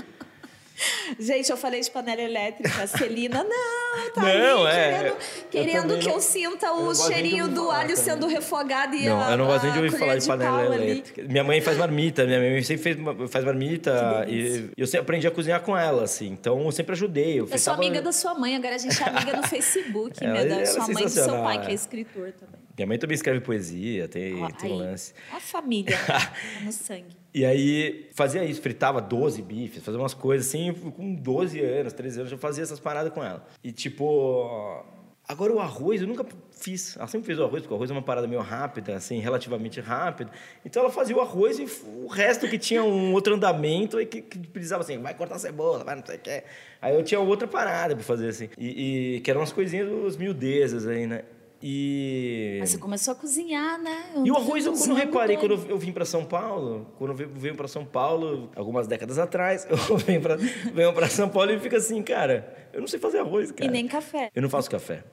Gente, 1.18 1.50
eu 1.50 1.56
falei 1.56 1.80
de 1.80 1.90
panela 1.90 2.20
elétrica. 2.22 2.86
Celina, 2.86 3.44
não, 3.44 4.10
tá 4.14 4.22
Não, 4.22 4.66
ali 4.66 4.76
é, 4.76 4.90
querendo, 4.90 5.06
eu 5.06 5.16
querendo 5.50 5.98
que 5.98 6.06
não- 6.08 6.14
eu 6.14 6.20
sinta 6.20 6.66
eu 6.66 6.74
o 6.86 6.92
de 6.92 6.98
cheirinho 7.02 7.48
do 7.48 7.70
alho 7.70 7.88
também. 7.90 7.96
sendo 7.96 8.26
refogado 8.26 8.94
e 8.96 9.06
Não, 9.06 9.20
a 9.20 9.30
eu 9.32 9.38
não 9.38 9.46
gosto 9.46 9.64
nem 9.64 9.72
de 9.72 9.78
ouvir 9.78 9.98
falar 9.98 10.16
de 10.16 10.26
panela 10.26 10.62
pau 10.64 10.72
ali. 10.72 10.90
elétrica. 10.90 11.22
Minha 11.24 11.44
mãe 11.44 11.60
faz 11.60 11.76
marmita, 11.78 12.24
minha 12.24 12.38
mãe 12.40 12.62
sempre 12.62 12.82
fez, 12.82 12.96
faz 13.30 13.44
marmita 13.44 14.24
e 14.28 14.70
eu 14.76 14.86
sempre 14.86 15.00
aprendi 15.02 15.26
a 15.26 15.30
cozinhar 15.30 15.60
com 15.60 15.76
ela, 15.76 16.04
assim. 16.04 16.28
Então 16.28 16.60
eu 16.64 16.72
sempre 16.72 16.92
ajudei. 16.92 17.40
Eu 17.40 17.48
Eu 17.50 17.58
sou 17.58 17.74
amiga 17.74 18.00
da 18.00 18.12
sua 18.12 18.34
mãe, 18.34 18.56
agora 18.56 18.74
a 18.74 18.78
gente 18.78 19.02
é 19.02 19.06
amiga 19.08 19.36
no 19.36 19.42
Facebook, 19.48 20.22
Ela- 20.24 20.34
meu, 20.34 20.48
da 20.48 20.54
ela 20.54 20.62
é 20.62 20.66
sua 20.66 20.86
mãe 20.88 21.02
e 21.02 21.04
do 21.04 21.10
seu 21.10 21.42
pai, 21.42 21.60
que 21.64 21.70
é. 21.70 21.74
escritor 21.74 22.32
também. 22.32 22.60
Minha 22.76 22.86
mãe 22.86 22.98
também 22.98 23.14
escreve 23.14 23.40
poesia, 23.40 24.08
tem, 24.08 24.46
tem 24.52 24.72
um 24.72 24.76
lance. 24.76 25.12
A 25.34 25.40
família? 25.40 25.96
Tá 26.08 26.32
no 26.64 26.72
sangue. 26.72 27.19
E 27.32 27.44
aí 27.44 28.08
fazia 28.12 28.44
isso, 28.44 28.60
fritava 28.60 29.00
12 29.00 29.40
bifes, 29.42 29.84
fazia 29.84 30.00
umas 30.00 30.14
coisas 30.14 30.48
assim, 30.48 30.72
com 30.72 31.14
12 31.14 31.60
anos, 31.60 31.92
13 31.92 32.20
anos, 32.20 32.32
eu 32.32 32.38
fazia 32.38 32.62
essas 32.62 32.80
paradas 32.80 33.12
com 33.12 33.22
ela. 33.22 33.46
E 33.62 33.72
tipo. 33.72 34.84
Agora 35.28 35.52
o 35.52 35.60
arroz 35.60 36.00
eu 36.00 36.08
nunca 36.08 36.26
fiz. 36.50 36.96
Ela 36.96 37.06
sempre 37.06 37.26
fez 37.26 37.38
o 37.38 37.44
arroz, 37.44 37.62
porque 37.62 37.72
o 37.72 37.76
arroz 37.76 37.88
é 37.88 37.92
uma 37.92 38.02
parada 38.02 38.26
meio 38.26 38.40
rápida, 38.40 38.96
assim, 38.96 39.20
relativamente 39.20 39.80
rápida. 39.80 40.28
Então 40.64 40.82
ela 40.82 40.90
fazia 40.90 41.16
o 41.16 41.20
arroz 41.20 41.60
e 41.60 41.66
o 42.02 42.08
resto 42.08 42.48
que 42.48 42.58
tinha 42.58 42.82
um 42.82 43.12
outro 43.12 43.36
andamento 43.36 43.98
aí 43.98 44.06
que, 44.06 44.22
que 44.22 44.38
precisava 44.48 44.82
assim, 44.82 44.98
vai 44.98 45.14
cortar 45.14 45.38
cebola, 45.38 45.84
vai 45.84 45.94
não 45.94 46.04
sei 46.04 46.16
o 46.16 46.18
que. 46.18 46.42
Aí 46.82 46.96
eu 46.96 47.04
tinha 47.04 47.20
outra 47.20 47.46
parada 47.46 47.94
pra 47.94 48.02
fazer 48.02 48.28
assim. 48.28 48.48
E, 48.58 49.16
e 49.16 49.20
que 49.20 49.30
eram 49.30 49.40
umas 49.40 49.52
coisinhas, 49.52 49.88
os 49.88 50.16
miudezas 50.16 50.84
aí, 50.88 51.06
né? 51.06 51.22
E. 51.62 52.56
Mas 52.60 52.70
você 52.70 52.78
começou 52.78 53.12
a 53.12 53.14
cozinhar, 53.14 53.78
né? 53.80 54.04
E 54.24 54.30
o 54.30 54.36
arroz, 54.36 54.64
eu, 54.64 54.72
eu 54.72 54.82
anos 54.82 54.96
reparei, 54.98 55.36
quando 55.36 55.52
eu 55.68 55.78
vim 55.78 55.92
para 55.92 56.04
São 56.06 56.24
Paulo, 56.24 56.86
quando 56.96 57.10
eu 57.20 57.28
venho- 57.28 57.54
para 57.54 57.68
São 57.68 57.84
Paulo, 57.84 58.50
algumas 58.56 58.86
décadas 58.86 59.18
atrás, 59.18 59.66
eu 59.68 59.96
venho 59.98 60.20
para 60.22 60.36
venho 60.36 60.92
pra 60.94 61.06
São 61.08 61.28
Paulo 61.28 61.52
e 61.52 61.58
fica 61.60 61.76
assim, 61.76 62.02
cara, 62.02 62.68
eu 62.72 62.80
não 62.80 62.88
sei 62.88 62.98
fazer 62.98 63.18
arroz, 63.18 63.50
cara. 63.52 63.68
E 63.68 63.72
nem 63.72 63.86
café. 63.86 64.30
Eu 64.34 64.40
não 64.40 64.48
faço 64.48 64.70
café. 64.70 65.04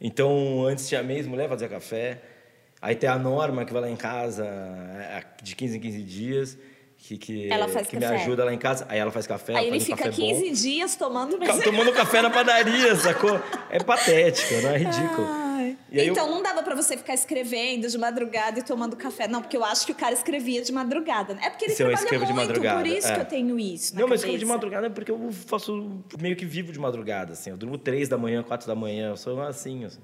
Então, 0.00 0.64
antes 0.66 0.88
tinha 0.88 1.00
a 1.00 1.04
mesma 1.04 1.30
mulher 1.30 1.48
fazia 1.48 1.68
café. 1.68 2.20
Aí 2.80 2.96
tem 2.96 3.08
a 3.08 3.16
Norma, 3.16 3.64
que 3.64 3.72
vai 3.72 3.82
lá 3.82 3.88
em 3.90 3.94
casa 3.96 4.44
é, 4.44 5.22
de 5.42 5.54
15 5.54 5.76
em 5.76 5.80
15 5.80 6.02
dias, 6.02 6.58
que, 6.98 7.16
que, 7.16 7.48
que 7.88 7.96
me 7.96 8.04
ajuda 8.04 8.44
lá 8.44 8.52
em 8.52 8.58
casa. 8.58 8.84
Aí 8.88 8.98
ela 8.98 9.12
faz 9.12 9.24
café, 9.26 9.54
Aí 9.56 9.68
ele 9.68 9.78
faz 9.78 9.82
um 9.82 9.86
fica 9.96 10.10
café 10.10 10.16
15 10.22 10.44
bom. 10.46 10.52
dias 10.52 10.96
tomando 10.96 11.38
Tomando 11.62 11.92
café 11.92 12.22
na 12.22 12.30
padaria, 12.30 12.94
sacou? 12.96 13.40
É 13.70 13.78
patético, 13.78 14.54
não 14.62 14.70
é 14.70 14.78
ridículo. 14.78 15.26
Ai. 15.28 15.41
E 15.92 16.00
aí 16.00 16.06
eu- 16.08 16.12
então 16.12 16.30
não 16.30 16.42
dava 16.42 16.62
pra 16.62 16.74
você 16.74 16.96
ficar 16.96 17.14
escrevendo 17.14 17.86
de 17.88 17.98
madrugada 17.98 18.58
e 18.58 18.62
tomando 18.62 18.96
café. 18.96 19.28
Não, 19.28 19.40
porque 19.42 19.56
eu 19.56 19.64
acho 19.64 19.84
que 19.84 19.92
o 19.92 19.94
cara 19.94 20.14
escrevia 20.14 20.62
de 20.62 20.72
madrugada. 20.72 21.34
né? 21.34 21.42
É 21.44 21.50
porque 21.50 21.66
ele 21.66 21.74
Se 21.74 21.82
eu 21.82 21.86
trabalha 21.88 22.04
escrevo 22.04 22.26
de 22.26 22.32
muito, 22.32 22.46
madrugada, 22.48 22.78
por 22.80 22.86
isso 22.86 23.06
é. 23.08 23.14
que 23.14 23.20
eu 23.20 23.24
tenho 23.26 23.58
isso. 23.60 23.94
Não, 23.94 24.08
mas 24.08 24.20
escrevo 24.20 24.38
de 24.38 24.44
madrugada 24.46 24.86
é 24.86 24.90
porque 24.90 25.10
eu 25.10 25.30
faço 25.46 26.02
meio 26.20 26.34
que 26.34 26.44
vivo 26.46 26.72
de 26.72 26.78
madrugada, 26.78 27.32
assim. 27.34 27.50
Eu 27.50 27.56
durmo 27.56 27.76
três 27.76 28.08
da 28.08 28.16
manhã, 28.16 28.42
quatro 28.42 28.66
da 28.66 28.74
manhã. 28.74 29.10
Eu 29.10 29.16
sou 29.16 29.40
assim, 29.42 29.84
assim. 29.84 30.00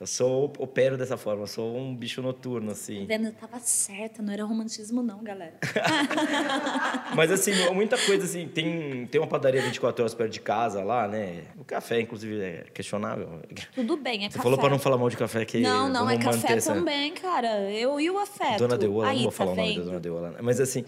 Eu 0.00 0.06
sou, 0.06 0.50
opero 0.58 0.96
dessa 0.96 1.18
forma, 1.18 1.42
eu 1.42 1.46
sou 1.46 1.76
um 1.76 1.94
bicho 1.94 2.22
noturno, 2.22 2.70
assim. 2.70 3.00
Tá 3.02 3.06
vendo? 3.18 3.26
Eu 3.26 3.32
tava 3.34 3.58
certa, 3.58 4.22
não 4.22 4.32
era 4.32 4.42
romantismo, 4.44 5.02
não, 5.02 5.22
galera. 5.22 5.52
Mas 7.14 7.30
assim, 7.30 7.52
muita 7.74 7.98
coisa 7.98 8.24
assim, 8.24 8.48
tem, 8.48 9.06
tem 9.08 9.20
uma 9.20 9.26
padaria 9.26 9.60
24 9.60 10.02
horas 10.02 10.14
perto 10.14 10.32
de 10.32 10.40
casa 10.40 10.82
lá, 10.82 11.06
né? 11.06 11.42
O 11.58 11.64
café, 11.64 12.00
inclusive, 12.00 12.40
é 12.40 12.64
questionável. 12.72 13.42
Tudo 13.74 13.94
bem, 13.98 14.20
é 14.24 14.30
Você 14.30 14.38
café. 14.38 14.42
falou 14.42 14.58
pra 14.58 14.70
não 14.70 14.78
falar 14.78 14.96
mal 14.96 15.10
de 15.10 15.18
café 15.18 15.44
que 15.44 15.60
Não, 15.60 15.86
não, 15.90 16.08
é 16.08 16.16
café 16.16 16.54
essa- 16.54 16.72
também, 16.72 17.12
cara. 17.12 17.70
Eu 17.70 18.00
e 18.00 18.08
o 18.10 18.16
afeto. 18.18 18.56
Dona 18.58 18.78
Deola, 18.78 19.06
Aí, 19.08 19.16
não 19.16 19.22
vou 19.24 19.32
tá 19.32 19.36
falar 19.36 19.52
o 19.52 19.56
nome 19.56 19.68
da 19.68 19.74
vendo? 19.80 19.84
Dona 19.86 20.00
Deola. 20.00 20.30
né? 20.30 20.38
Mas 20.40 20.60
assim. 20.60 20.82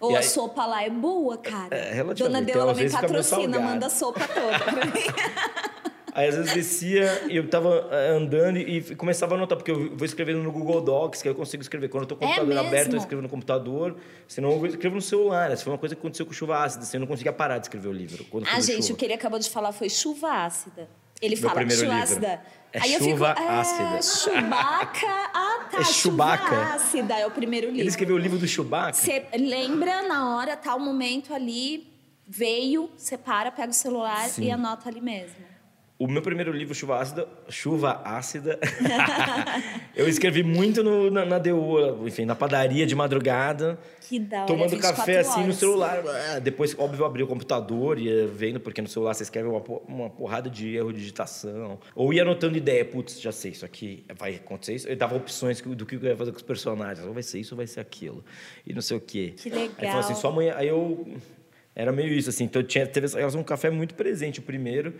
Ou 0.00 0.10
e 0.10 0.16
a 0.16 0.18
aí- 0.18 0.24
sopa 0.24 0.66
lá 0.66 0.82
é 0.82 0.90
boa, 0.90 1.38
cara. 1.38 1.72
É, 1.72 1.92
relativamente. 1.94 2.18
Dona 2.18 2.42
Deola 2.42 2.74
me 2.74 2.90
patrocina, 2.90 3.60
manda 3.60 3.86
a 3.86 3.90
sopa 3.90 4.26
toda 4.26 4.58
pra 4.58 4.86
mim. 4.86 4.92
Aí 6.16 6.28
às 6.28 6.34
vezes 6.34 6.54
descia 6.54 7.26
e 7.30 7.36
eu 7.36 7.46
tava 7.46 7.88
eh, 7.92 8.08
andando 8.16 8.56
e 8.56 8.94
começava 8.96 9.34
a 9.34 9.36
anotar, 9.36 9.58
porque 9.58 9.70
eu 9.70 9.94
vou 9.94 10.06
escrevendo 10.06 10.42
no 10.42 10.50
Google 10.50 10.80
Docs, 10.80 11.20
que 11.20 11.28
eu 11.28 11.34
consigo 11.34 11.62
escrever. 11.62 11.88
Quando 11.90 12.04
eu 12.04 12.08
tô 12.08 12.16
com 12.16 12.24
o 12.24 12.28
É 12.28 12.36
computador 12.36 12.66
aberto, 12.66 12.92
eu 12.94 12.98
escrevo 12.98 13.20
no 13.22 13.28
computador, 13.28 13.96
senão 14.26 14.50
eu 14.52 14.64
escrevo 14.66 14.94
no 14.94 15.02
celular. 15.02 15.50
Essa 15.50 15.62
foi 15.62 15.74
uma 15.74 15.78
coisa 15.78 15.94
que 15.94 16.00
aconteceu 16.00 16.24
com 16.24 16.32
chuva 16.32 16.64
ácida, 16.64 16.84
assim, 16.84 16.96
eu 16.96 17.00
não 17.02 17.06
conseguia 17.06 17.34
parar 17.34 17.58
de 17.58 17.66
escrever 17.66 17.88
o 17.88 17.92
livro. 17.92 18.24
Quando 18.30 18.46
Ah, 18.48 18.58
gente, 18.60 18.82
chuva. 18.84 18.94
o 18.94 18.96
que 18.96 19.04
ele 19.04 19.12
acabou 19.12 19.38
de 19.38 19.50
falar 19.50 19.72
foi 19.72 19.90
chuva 19.90 20.30
ácida. 20.46 20.88
Ele 21.20 21.36
Meu 21.38 21.50
fala 21.50 21.60
chuva 21.68 21.82
livro. 21.82 21.92
ácida. 22.02 22.40
É 22.72 22.80
Aí 22.80 22.98
chuva 22.98 23.34
fico, 23.34 23.48
ácida. 23.48 23.96
É, 23.98 24.02
Chewbacca. 24.02 25.30
Ah, 25.34 25.68
tá. 25.70 25.80
É 25.80 25.84
Chewbacca. 25.84 26.44
Chuva 26.48 26.74
ácida 26.74 27.14
é 27.18 27.26
o 27.26 27.30
primeiro 27.30 27.66
livro. 27.66 27.80
Ele 27.82 27.88
escreveu 27.88 28.16
o 28.16 28.18
livro 28.18 28.38
do 28.38 28.48
Chewbacca? 28.48 28.94
Você 28.94 29.26
lembra 29.38 30.02
na 30.08 30.34
hora, 30.36 30.56
tal 30.56 30.78
momento 30.78 31.34
ali, 31.34 31.86
veio, 32.26 32.90
separa, 32.96 33.50
pega 33.52 33.70
o 33.70 33.74
celular 33.74 34.28
Sim. 34.28 34.44
e 34.44 34.50
anota 34.50 34.88
ali 34.88 35.00
mesmo. 35.02 35.55
O 35.98 36.06
meu 36.06 36.20
primeiro 36.20 36.52
livro, 36.52 36.74
Chuva 36.74 36.98
Ácida, 36.98 37.26
Chuva 37.48 38.02
Ácida, 38.04 38.58
eu 39.96 40.06
escrevi 40.06 40.42
muito 40.42 40.82
no, 40.82 41.10
na, 41.10 41.24
na 41.24 41.38
DU, 41.38 42.06
enfim, 42.06 42.26
na 42.26 42.34
padaria 42.34 42.86
de 42.86 42.94
madrugada, 42.94 43.78
Que 44.02 44.18
da 44.18 44.38
hora. 44.38 44.46
tomando 44.46 44.68
24 44.70 44.96
café 44.98 45.18
assim 45.20 45.46
no 45.46 45.54
celular. 45.54 46.02
Ah, 46.34 46.38
Depois, 46.38 46.78
óbvio, 46.78 47.00
eu 47.00 47.06
abri 47.06 47.22
o 47.22 47.26
computador 47.26 47.98
e 47.98 48.08
ia 48.08 48.26
vendo, 48.26 48.60
porque 48.60 48.82
no 48.82 48.88
celular 48.88 49.14
você 49.14 49.22
escreve 49.22 49.48
uma, 49.48 49.62
uma 49.88 50.10
porrada 50.10 50.50
de 50.50 50.76
erro 50.76 50.92
de 50.92 50.98
digitação. 50.98 51.78
Ou 51.94 52.12
ia 52.12 52.22
anotando 52.22 52.58
ideia, 52.58 52.84
putz, 52.84 53.18
já 53.18 53.32
sei, 53.32 53.52
isso 53.52 53.64
aqui 53.64 54.04
vai 54.18 54.34
acontecer 54.34 54.74
isso. 54.74 54.88
Eu 54.88 54.96
dava 54.96 55.16
opções 55.16 55.62
do 55.62 55.86
que 55.86 55.94
eu 55.96 56.02
ia 56.02 56.16
fazer 56.16 56.30
com 56.30 56.36
os 56.36 56.42
personagens. 56.42 57.06
Ou 57.06 57.14
vai 57.14 57.22
ser 57.22 57.38
isso 57.40 57.54
ou 57.54 57.56
vai 57.56 57.66
ser 57.66 57.80
aquilo. 57.80 58.22
E 58.66 58.74
não 58.74 58.82
sei 58.82 58.98
o 58.98 59.00
quê. 59.00 59.32
Que 59.34 59.48
Aí 59.48 59.54
falou 59.54 59.70
legal. 59.80 59.98
assim, 60.00 60.14
só 60.14 60.28
amanhã. 60.28 60.54
Aí 60.56 60.68
eu. 60.68 61.06
Era 61.74 61.92
meio 61.92 62.08
isso, 62.12 62.28
assim. 62.30 62.44
Então 62.44 62.62
tinha, 62.62 62.86
teve 62.86 63.06
essa 63.06 63.18
relação 63.18 63.40
com 63.40 63.44
o 63.44 63.48
café 63.48 63.70
muito 63.70 63.94
presente, 63.94 64.40
o 64.40 64.42
primeiro. 64.42 64.94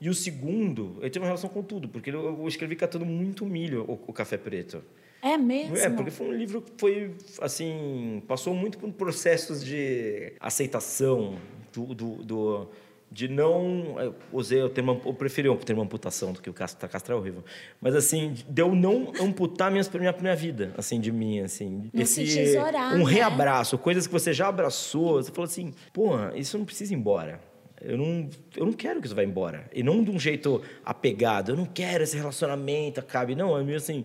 E 0.00 0.08
o 0.10 0.14
segundo, 0.14 0.98
eu 1.00 1.08
tive 1.08 1.20
uma 1.22 1.26
relação 1.26 1.48
com 1.48 1.62
tudo, 1.62 1.88
porque 1.88 2.10
eu, 2.10 2.46
escrevi 2.48 2.76
catando 2.76 3.06
muito 3.06 3.46
milho, 3.46 3.84
o, 3.88 3.98
o 4.08 4.12
café 4.12 4.36
preto. 4.36 4.82
É 5.22 5.36
mesmo? 5.38 5.76
É, 5.76 5.88
porque 5.88 6.10
foi 6.10 6.28
um 6.28 6.32
livro 6.32 6.60
que 6.60 6.70
foi, 6.76 7.12
assim, 7.40 8.22
passou 8.28 8.54
muito 8.54 8.78
por 8.78 8.92
processos 8.92 9.64
de 9.64 10.34
aceitação, 10.38 11.36
do, 11.72 11.94
do, 11.94 12.10
do- 12.24 12.68
de 13.10 13.28
não... 13.28 13.96
Eu 14.00 14.14
usei 14.32 14.60
o 14.62 14.68
termo, 14.68 15.00
eu 15.06 15.14
preferi 15.14 15.48
o 15.48 15.56
termo 15.56 15.80
amputação 15.80 16.32
do 16.32 16.42
que 16.42 16.50
o 16.50 16.52
castrar, 16.52 16.90
castrar 16.90 17.16
é 17.16 17.20
horrível. 17.20 17.44
Mas, 17.80 17.94
assim, 17.94 18.34
de 18.48 18.60
eu 18.62 18.74
não 18.74 19.12
amputar 19.20 19.70
minhas, 19.70 19.88
minha, 19.88 20.12
minha 20.20 20.36
vida, 20.36 20.74
assim, 20.76 21.00
de 21.00 21.10
mim, 21.12 21.40
assim. 21.40 21.88
Não 21.94 22.04
se 22.04 22.24
tesourar, 22.24 22.94
Um 22.94 23.04
né? 23.06 23.12
reabraço, 23.12 23.78
coisas 23.78 24.06
que 24.06 24.12
você 24.12 24.32
já 24.32 24.48
abraçou, 24.48 25.14
você 25.22 25.30
falou 25.30 25.44
assim, 25.46 25.72
porra, 25.92 26.32
isso 26.36 26.58
não 26.58 26.64
precisa 26.64 26.92
ir 26.92 26.96
embora. 26.96 27.40
Eu 27.80 27.98
não, 27.98 28.28
eu 28.56 28.66
não 28.66 28.72
quero 28.72 29.00
que 29.00 29.06
isso 29.06 29.14
vá 29.14 29.22
embora. 29.22 29.68
E 29.72 29.82
não 29.82 30.02
de 30.02 30.10
um 30.10 30.18
jeito 30.18 30.62
apegado. 30.84 31.52
Eu 31.52 31.56
não 31.56 31.66
quero 31.66 32.02
esse 32.04 32.16
relacionamento 32.16 33.00
acabe. 33.00 33.34
Não, 33.34 33.56
é 33.58 33.62
meio 33.62 33.76
assim. 33.76 34.04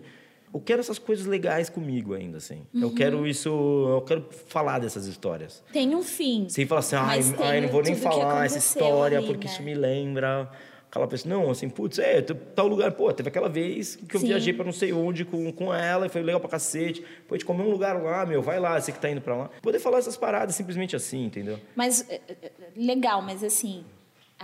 Eu 0.52 0.60
quero 0.60 0.80
essas 0.80 0.98
coisas 0.98 1.24
legais 1.24 1.70
comigo 1.70 2.12
ainda, 2.12 2.36
assim. 2.36 2.66
Eu 2.74 2.88
Uhum. 2.88 2.94
quero 2.94 3.26
isso. 3.26 3.48
Eu 3.48 4.02
quero 4.02 4.26
falar 4.48 4.78
dessas 4.80 5.06
histórias. 5.06 5.62
Tem 5.72 5.94
um 5.94 6.02
fim. 6.02 6.46
Sem 6.50 6.66
falar 6.66 6.80
assim, 6.80 6.96
ai, 6.96 7.20
ai 7.38 7.60
não 7.62 7.68
vou 7.70 7.82
nem 7.82 7.94
falar 7.96 8.44
essa 8.44 8.58
história 8.58 9.16
ali, 9.18 9.26
porque 9.26 9.46
né? 9.46 9.52
isso 9.52 9.62
me 9.62 9.74
lembra. 9.74 10.50
Aquela 10.92 11.08
pessoa, 11.08 11.34
não, 11.34 11.50
assim, 11.50 11.70
putz, 11.70 11.98
é, 11.98 12.20
tal 12.20 12.68
lugar, 12.68 12.92
pô, 12.92 13.10
teve 13.14 13.26
aquela 13.26 13.48
vez 13.48 13.96
que 13.96 14.14
eu 14.14 14.20
Sim. 14.20 14.26
viajei 14.26 14.52
pra 14.52 14.62
não 14.62 14.74
sei 14.74 14.92
onde 14.92 15.24
com, 15.24 15.50
com 15.50 15.72
ela 15.72 16.04
e 16.04 16.10
foi 16.10 16.20
legal 16.20 16.38
pra 16.38 16.50
cacete. 16.50 17.00
Pô, 17.26 17.34
a 17.34 17.38
gente 17.38 17.46
comeu 17.46 17.64
um 17.66 17.70
lugar 17.70 17.98
lá, 18.02 18.26
meu, 18.26 18.42
vai 18.42 18.60
lá, 18.60 18.78
você 18.78 18.92
que 18.92 18.98
tá 19.00 19.08
indo 19.08 19.22
pra 19.22 19.34
lá. 19.34 19.50
Poder 19.62 19.78
falar 19.78 19.96
essas 20.00 20.18
paradas 20.18 20.54
simplesmente 20.54 20.94
assim, 20.94 21.24
entendeu? 21.24 21.58
Mas, 21.74 22.06
é, 22.10 22.20
é, 22.28 22.34
é, 22.42 22.52
legal, 22.76 23.22
mas 23.22 23.42
assim, 23.42 23.86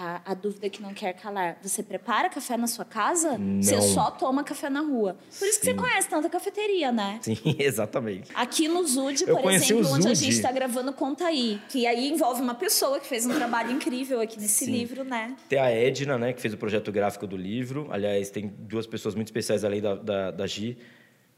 a, 0.01 0.21
a 0.25 0.35
dúvida 0.35 0.71
que 0.71 0.81
não 0.81 0.95
quer 0.95 1.13
calar. 1.15 1.59
Você 1.61 1.83
prepara 1.83 2.29
café 2.29 2.57
na 2.57 2.69
sua 2.69 2.85
casa? 2.85 3.33
Você 3.61 3.75
Não. 3.75 3.83
só 3.83 4.13
toma 4.13 4.45
café 4.45 4.71
na 4.71 4.81
rua. 4.81 5.17
Por 5.37 5.49
isso 5.49 5.59
que 5.59 5.67
você 5.67 5.75
conhece 5.75 6.09
tanta 6.09 6.29
cafeteria, 6.31 6.93
né? 6.93 7.19
Sim, 7.21 7.37
exatamente. 7.59 8.31
Aqui 8.33 8.69
no 8.69 8.87
Zude, 8.87 9.25
Eu 9.27 9.37
por 9.39 9.51
exemplo, 9.51 9.91
onde 9.93 10.07
a 10.07 10.15
gente 10.15 10.35
está 10.35 10.53
gravando 10.53 10.93
Conta 10.93 11.27
Aí. 11.27 11.61
Que 11.69 11.85
aí 11.85 12.09
envolve 12.09 12.41
uma 12.41 12.55
pessoa 12.55 13.01
que 13.01 13.09
fez 13.09 13.27
um 13.27 13.35
trabalho 13.35 13.73
incrível 13.73 14.21
aqui 14.21 14.39
nesse 14.39 14.67
Sim. 14.67 14.71
livro, 14.71 15.03
né? 15.03 15.35
Tem 15.49 15.59
a 15.59 15.69
Edna, 15.69 16.17
né, 16.17 16.33
que 16.33 16.41
fez 16.41 16.55
o 16.55 16.57
projeto 16.57 16.93
gráfico 16.93 17.27
do 17.27 17.37
livro. 17.37 17.89
Aliás, 17.91 18.31
tem 18.31 18.47
duas 18.47 18.87
pessoas 18.87 19.17
muito 19.17 19.27
especiais 19.29 19.65
além 19.65 19.81
da, 19.81 19.97
da, 19.97 20.31
da 20.31 20.47
Gi, 20.47 20.79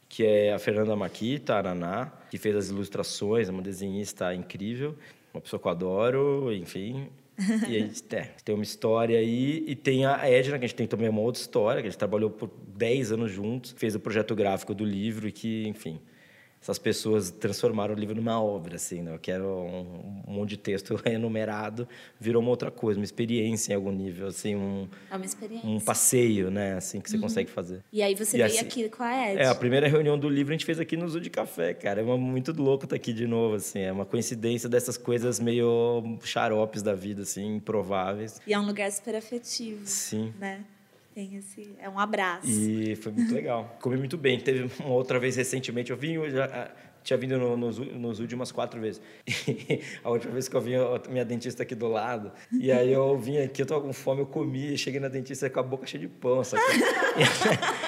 que 0.06 0.22
é 0.22 0.52
a 0.52 0.58
Fernanda 0.58 0.94
Maquita, 0.94 1.54
a 1.56 1.62
Naná, 1.62 2.12
que 2.30 2.36
fez 2.36 2.54
as 2.54 2.68
ilustrações, 2.68 3.48
é 3.48 3.52
uma 3.52 3.62
desenhista 3.62 4.34
incrível, 4.34 4.96
uma 5.32 5.40
pessoa 5.40 5.58
que 5.58 5.66
eu 5.66 5.70
adoro, 5.70 6.52
enfim. 6.52 7.08
E 7.68 7.76
a 7.76 7.80
gente 7.80 8.02
é, 8.14 8.34
tem 8.44 8.54
uma 8.54 8.64
história 8.64 9.18
aí. 9.18 9.64
E 9.66 9.74
tem 9.74 10.04
a 10.04 10.28
Edna, 10.28 10.58
que 10.58 10.64
a 10.64 10.68
gente 10.68 10.76
tem 10.76 10.86
também 10.86 11.08
uma 11.08 11.20
outra 11.20 11.40
história, 11.40 11.80
que 11.80 11.88
a 11.88 11.90
gente 11.90 11.98
trabalhou 11.98 12.30
por 12.30 12.50
10 12.76 13.12
anos 13.12 13.32
juntos, 13.32 13.74
fez 13.76 13.94
o 13.94 14.00
projeto 14.00 14.34
gráfico 14.34 14.74
do 14.74 14.84
livro 14.84 15.30
que, 15.32 15.66
enfim, 15.66 16.00
essas 16.62 16.78
pessoas 16.78 17.30
transformaram 17.30 17.94
o 17.94 17.98
livro 17.98 18.14
numa 18.14 18.40
obra, 18.42 18.76
assim, 18.76 19.00
né? 19.00 19.14
Eu 19.14 19.18
quero 19.18 19.44
um, 19.46 20.22
um 20.28 20.32
monte 20.32 20.50
de 20.50 20.56
texto 20.58 21.00
enumerado, 21.06 21.88
virou 22.20 22.42
uma 22.42 22.50
outra 22.50 22.70
coisa, 22.70 23.00
uma 23.00 23.04
experiência 23.04 23.72
em 23.72 23.76
algum 23.76 23.90
nível, 23.90 24.26
assim, 24.26 24.54
um, 24.54 24.86
É 25.10 25.16
uma 25.16 25.24
experiência. 25.24 25.66
um 25.68 25.80
passeio, 25.80 26.50
né? 26.50 26.74
Assim, 26.74 27.00
que 27.00 27.08
você 27.10 27.18
consegue 27.18 27.50
fazer. 27.50 27.82
E 27.92 28.02
aí 28.02 28.14
você 28.14 28.36
E 28.36 28.40
veio 28.42 28.44
assim- 28.46 28.58
aqui 28.66 28.88
com 28.90 29.02
a 29.02 29.30
Ed. 29.32 29.40
É, 29.40 29.46
a 29.46 29.54
primeira 29.54 29.88
reunião 29.88 30.18
do 30.18 30.28
livro 30.28 30.52
a 30.52 30.54
gente 30.54 30.66
fez 30.66 30.78
aqui 30.78 30.96
no 30.96 31.08
Zoo 31.08 31.20
de 31.20 31.30
Café, 31.30 31.72
cara. 31.72 32.00
É 32.00 32.04
uma, 32.04 32.18
muito 32.18 32.52
louco 32.52 32.84
estar 32.84 32.96
aqui 32.96 33.12
de 33.14 33.26
novo, 33.26 33.54
assim. 33.54 33.78
É 33.80 33.90
uma 33.92 34.04
coincidência 34.04 34.68
dessas 34.68 34.98
coisas 34.98 35.40
meio 35.40 36.18
xaropes 36.22 36.82
da 36.82 36.94
vida, 36.94 37.22
assim, 37.22 37.56
improváveis. 37.56 38.38
E 38.46 38.52
é 38.52 38.58
um 38.58 38.66
lugar 38.66 38.90
super 38.92 39.14
afetivo, 39.16 39.80
Sim. 39.86 40.32
né? 40.38 40.62
Tem 41.14 41.36
esse... 41.36 41.70
É 41.80 41.88
um 41.88 41.98
abraço. 41.98 42.46
E 42.48 42.94
foi 42.96 43.12
muito 43.12 43.34
legal. 43.34 43.76
Comi 43.82 43.96
muito 43.96 44.16
bem. 44.16 44.38
Teve 44.38 44.70
uma 44.80 44.94
outra 44.94 45.18
vez 45.18 45.36
recentemente, 45.36 45.90
eu 45.90 45.96
vim 45.96 46.18
hoje. 46.18 46.40
ah, 46.40 46.70
Tinha 47.02 47.16
vindo 47.16 47.36
no, 47.36 47.56
no, 47.56 47.72
Zoo- 47.72 47.84
no 47.84 48.14
Zoo 48.14 48.26
de 48.26 48.34
umas 48.34 48.52
quatro 48.52 48.80
vezes. 48.80 49.00
E 49.48 49.80
a 50.04 50.10
última 50.10 50.32
vez 50.32 50.48
que 50.48 50.54
eu 50.56 50.60
vim, 50.60 50.74
a 50.76 51.00
minha 51.10 51.24
dentista 51.24 51.62
aqui 51.64 51.74
do 51.74 51.88
lado. 51.88 52.30
E 52.52 52.70
aí 52.70 52.92
eu 52.92 53.18
vim 53.18 53.38
aqui, 53.38 53.62
eu 53.62 53.66
tava 53.66 53.80
com 53.80 53.92
fome, 53.92 54.20
eu 54.20 54.26
comi, 54.26 54.76
cheguei 54.78 55.00
na 55.00 55.08
dentista 55.08 55.48
com 55.50 55.60
a 55.60 55.62
boca 55.62 55.86
cheia 55.86 56.00
de 56.00 56.08
pão, 56.08 56.44
sabe? 56.44 56.62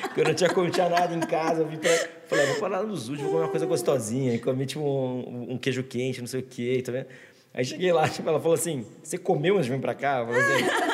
Porque 0.02 0.20
eu 0.20 0.24
não 0.24 0.34
tinha 0.34 0.50
comido 0.50 0.76
nada 0.78 1.14
em 1.14 1.20
casa, 1.20 1.60
eu 1.62 1.68
vim 1.68 1.76
pra. 1.78 1.90
Falei, 2.26 2.44
"Ah, 2.46 2.50
vou 2.52 2.60
parar 2.60 2.82
no 2.82 2.96
Zoo, 2.96 3.16
vou 3.16 3.26
comer 3.28 3.42
uma 3.42 3.48
coisa 3.48 3.66
gostosinha. 3.66 4.34
E 4.34 4.38
comi 4.38 4.66
tipo 4.66 4.80
um, 4.82 5.52
um 5.52 5.58
queijo 5.58 5.82
quente, 5.84 6.20
não 6.20 6.26
sei 6.26 6.40
o 6.40 6.42
quê, 6.42 6.82
tá 6.84 6.90
vendo? 6.90 7.06
Aí 7.54 7.64
cheguei 7.64 7.92
lá, 7.92 8.08
tipo, 8.08 8.26
ela 8.28 8.40
falou 8.40 8.54
assim: 8.54 8.84
Você 9.02 9.18
comeu 9.18 9.54
antes 9.56 9.66
de 9.66 9.72
vir 9.72 9.80
pra 9.80 9.94
cá? 9.94 10.20
Eu 10.20 10.26
falei 10.26 10.40
assim, 10.40 10.91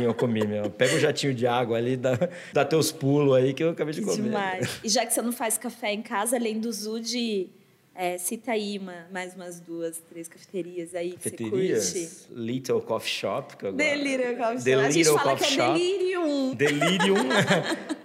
Sim, 0.00 0.06
eu 0.06 0.14
comi, 0.14 0.46
meu. 0.46 0.70
Pega 0.70 0.96
o 0.96 0.98
jatinho 0.98 1.34
de 1.34 1.46
água 1.46 1.76
ali, 1.76 1.96
dá, 1.96 2.18
dá 2.52 2.64
teus 2.64 2.90
pulos 2.90 3.36
aí 3.36 3.52
que 3.52 3.62
eu 3.62 3.70
acabei 3.70 3.94
de 3.94 4.02
comer. 4.02 4.22
Demais. 4.22 4.80
E 4.82 4.88
já 4.88 5.04
que 5.04 5.12
você 5.12 5.22
não 5.22 5.32
faz 5.32 5.58
café 5.58 5.92
em 5.92 6.02
casa, 6.02 6.36
além 6.36 6.58
do 6.58 6.72
Zude, 6.72 7.50
é, 7.94 8.16
cita 8.16 8.52
aí 8.52 8.78
uma, 8.78 9.06
mais 9.12 9.34
umas 9.34 9.60
duas, 9.60 10.02
três 10.08 10.28
cafeterias 10.28 10.94
aí 10.94 11.12
que 11.12 11.22
você 11.22 11.30
curte. 11.30 11.50
Cafeterias, 11.50 12.28
Little 12.30 12.80
Coffee 12.80 13.10
Shop, 13.10 13.56
que 13.56 13.66
eu 13.66 13.72
gosto. 13.72 13.76
Delírio 13.76 14.36
Coffee 14.36 14.64
The 14.64 14.72
Shop. 14.72 14.86
A 14.86 14.90
gente 14.90 14.96
Little 15.04 15.18
fala 15.18 15.36
que 15.36 15.44
é 15.44 15.48
Shop. 15.48 15.78
delírio. 15.78 16.54
Delirium. 16.54 17.16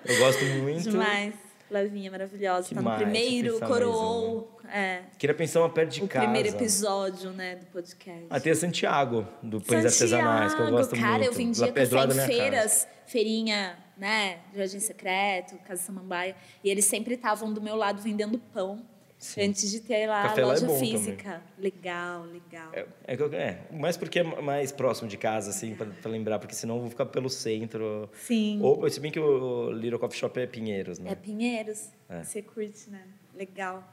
eu 0.06 0.20
gosto 0.20 0.46
muito. 0.46 0.90
Demais. 0.90 1.34
Flavinha 1.70 2.12
maravilhosa. 2.12 2.68
Que 2.68 2.76
tá 2.76 2.82
no 2.82 2.90
mais? 2.90 3.02
primeiro, 3.02 3.60
coroou. 3.60 4.55
É, 4.72 5.04
Queria 5.18 5.36
pensar 5.36 5.60
uma 5.62 5.70
perto 5.70 5.92
de 5.92 6.04
o 6.04 6.08
casa. 6.08 6.26
primeiro 6.26 6.50
episódio, 6.50 7.32
né, 7.32 7.56
do 7.56 7.66
podcast. 7.68 8.26
Ah, 8.30 8.40
tem 8.40 8.52
a 8.52 8.56
Santiago, 8.56 9.28
do 9.42 9.62
Pães 9.62 9.86
Artesanais, 9.86 10.54
que 10.54 10.62
eu 10.62 10.70
gosto 10.70 10.96
cara, 10.96 11.18
muito. 11.18 11.26
eu 11.26 11.34
vendia 11.34 11.66
Lá- 11.66 11.72
café 12.08 12.24
em 12.24 12.28
feiras, 12.28 12.88
feirinha 13.06 13.78
né? 13.98 14.40
Jardim 14.54 14.80
Secreto, 14.80 15.58
Casa 15.60 15.82
Samambaia. 15.82 16.36
E 16.64 16.70
eles 16.70 16.86
sempre 16.86 17.16
estavam 17.16 17.54
do 17.54 17.62
meu 17.62 17.76
lado 17.76 18.02
vendendo 18.02 18.38
pão. 18.38 18.82
Sim. 19.18 19.44
Antes 19.44 19.72
de 19.72 19.80
ter 19.80 20.08
lá 20.08 20.30
a 20.30 20.36
loja 20.36 20.70
é 20.70 20.78
física. 20.78 21.24
Também. 21.24 21.42
Legal, 21.58 22.24
legal. 22.24 22.70
É, 22.74 22.86
é, 23.08 23.14
é, 23.16 23.60
mas 23.72 23.96
porque 23.96 24.20
é 24.20 24.24
mais 24.24 24.74
próximo 24.74 25.08
de 25.08 25.18
casa, 25.18 25.52
assim, 25.52 25.74
para 25.74 26.12
lembrar, 26.12 26.38
porque 26.38 26.54
senão 26.54 26.76
eu 26.76 26.82
vou 26.82 26.90
ficar 26.90 27.06
pelo 27.06 27.30
centro. 27.30 28.10
Sim. 28.14 28.60
Ou, 28.62 28.88
se 28.90 29.00
bem 29.00 29.12
que 29.12 29.20
o 29.20 29.72
Little 29.72 29.98
Coffee 29.98 30.20
Shop 30.20 30.38
é 30.38 30.46
Pinheiros, 30.46 31.00
né? 31.00 31.12
É 31.12 31.16
Pinheiros. 31.16 31.90
É. 32.10 32.24
Você 32.24 32.42
curte, 32.42 32.90
né? 32.90 33.04
Legal. 33.34 33.84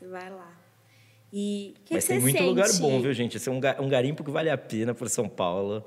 Você 0.00 0.06
vai 0.06 0.30
lá. 0.30 0.50
E 1.30 1.74
que 1.84 1.94
Mas 1.94 2.04
que 2.04 2.08
tem 2.08 2.20
muito 2.20 2.38
sente? 2.38 2.48
lugar 2.48 2.72
bom, 2.78 3.00
viu, 3.02 3.12
gente? 3.12 3.36
Esse 3.36 3.50
é 3.50 3.52
um, 3.52 3.60
um 3.84 3.88
garimpo 3.88 4.24
que 4.24 4.30
vale 4.30 4.48
a 4.48 4.56
pena 4.56 4.94
por 4.94 5.10
São 5.10 5.28
Paulo. 5.28 5.84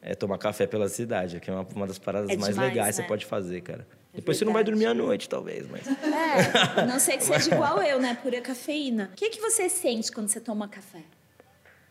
É 0.00 0.14
tomar 0.14 0.38
café 0.38 0.68
pela 0.68 0.88
cidade, 0.88 1.40
que 1.40 1.50
é 1.50 1.52
uma, 1.52 1.66
uma 1.74 1.86
das 1.86 1.98
paradas 1.98 2.30
é 2.30 2.36
mais 2.36 2.54
demais, 2.54 2.68
legais 2.70 2.96
né? 2.96 3.02
que 3.02 3.02
você 3.02 3.08
pode 3.08 3.26
fazer, 3.26 3.60
cara. 3.62 3.84
É 4.12 4.18
Depois 4.18 4.38
verdade. 4.38 4.38
você 4.38 4.44
não 4.44 4.52
vai 4.52 4.62
dormir 4.62 4.86
à 4.86 4.94
noite, 4.94 5.28
talvez, 5.28 5.68
mas... 5.68 5.84
É, 5.84 6.80
a 6.80 6.86
não 6.86 7.00
sei 7.00 7.16
que 7.16 7.24
seja 7.26 7.52
igual 7.52 7.82
eu, 7.82 8.00
né? 8.00 8.16
Pura 8.22 8.40
cafeína. 8.40 9.10
O 9.12 9.16
que, 9.16 9.30
que 9.30 9.40
você 9.40 9.68
sente 9.68 10.12
quando 10.12 10.28
você 10.28 10.38
toma 10.38 10.68
café? 10.68 11.02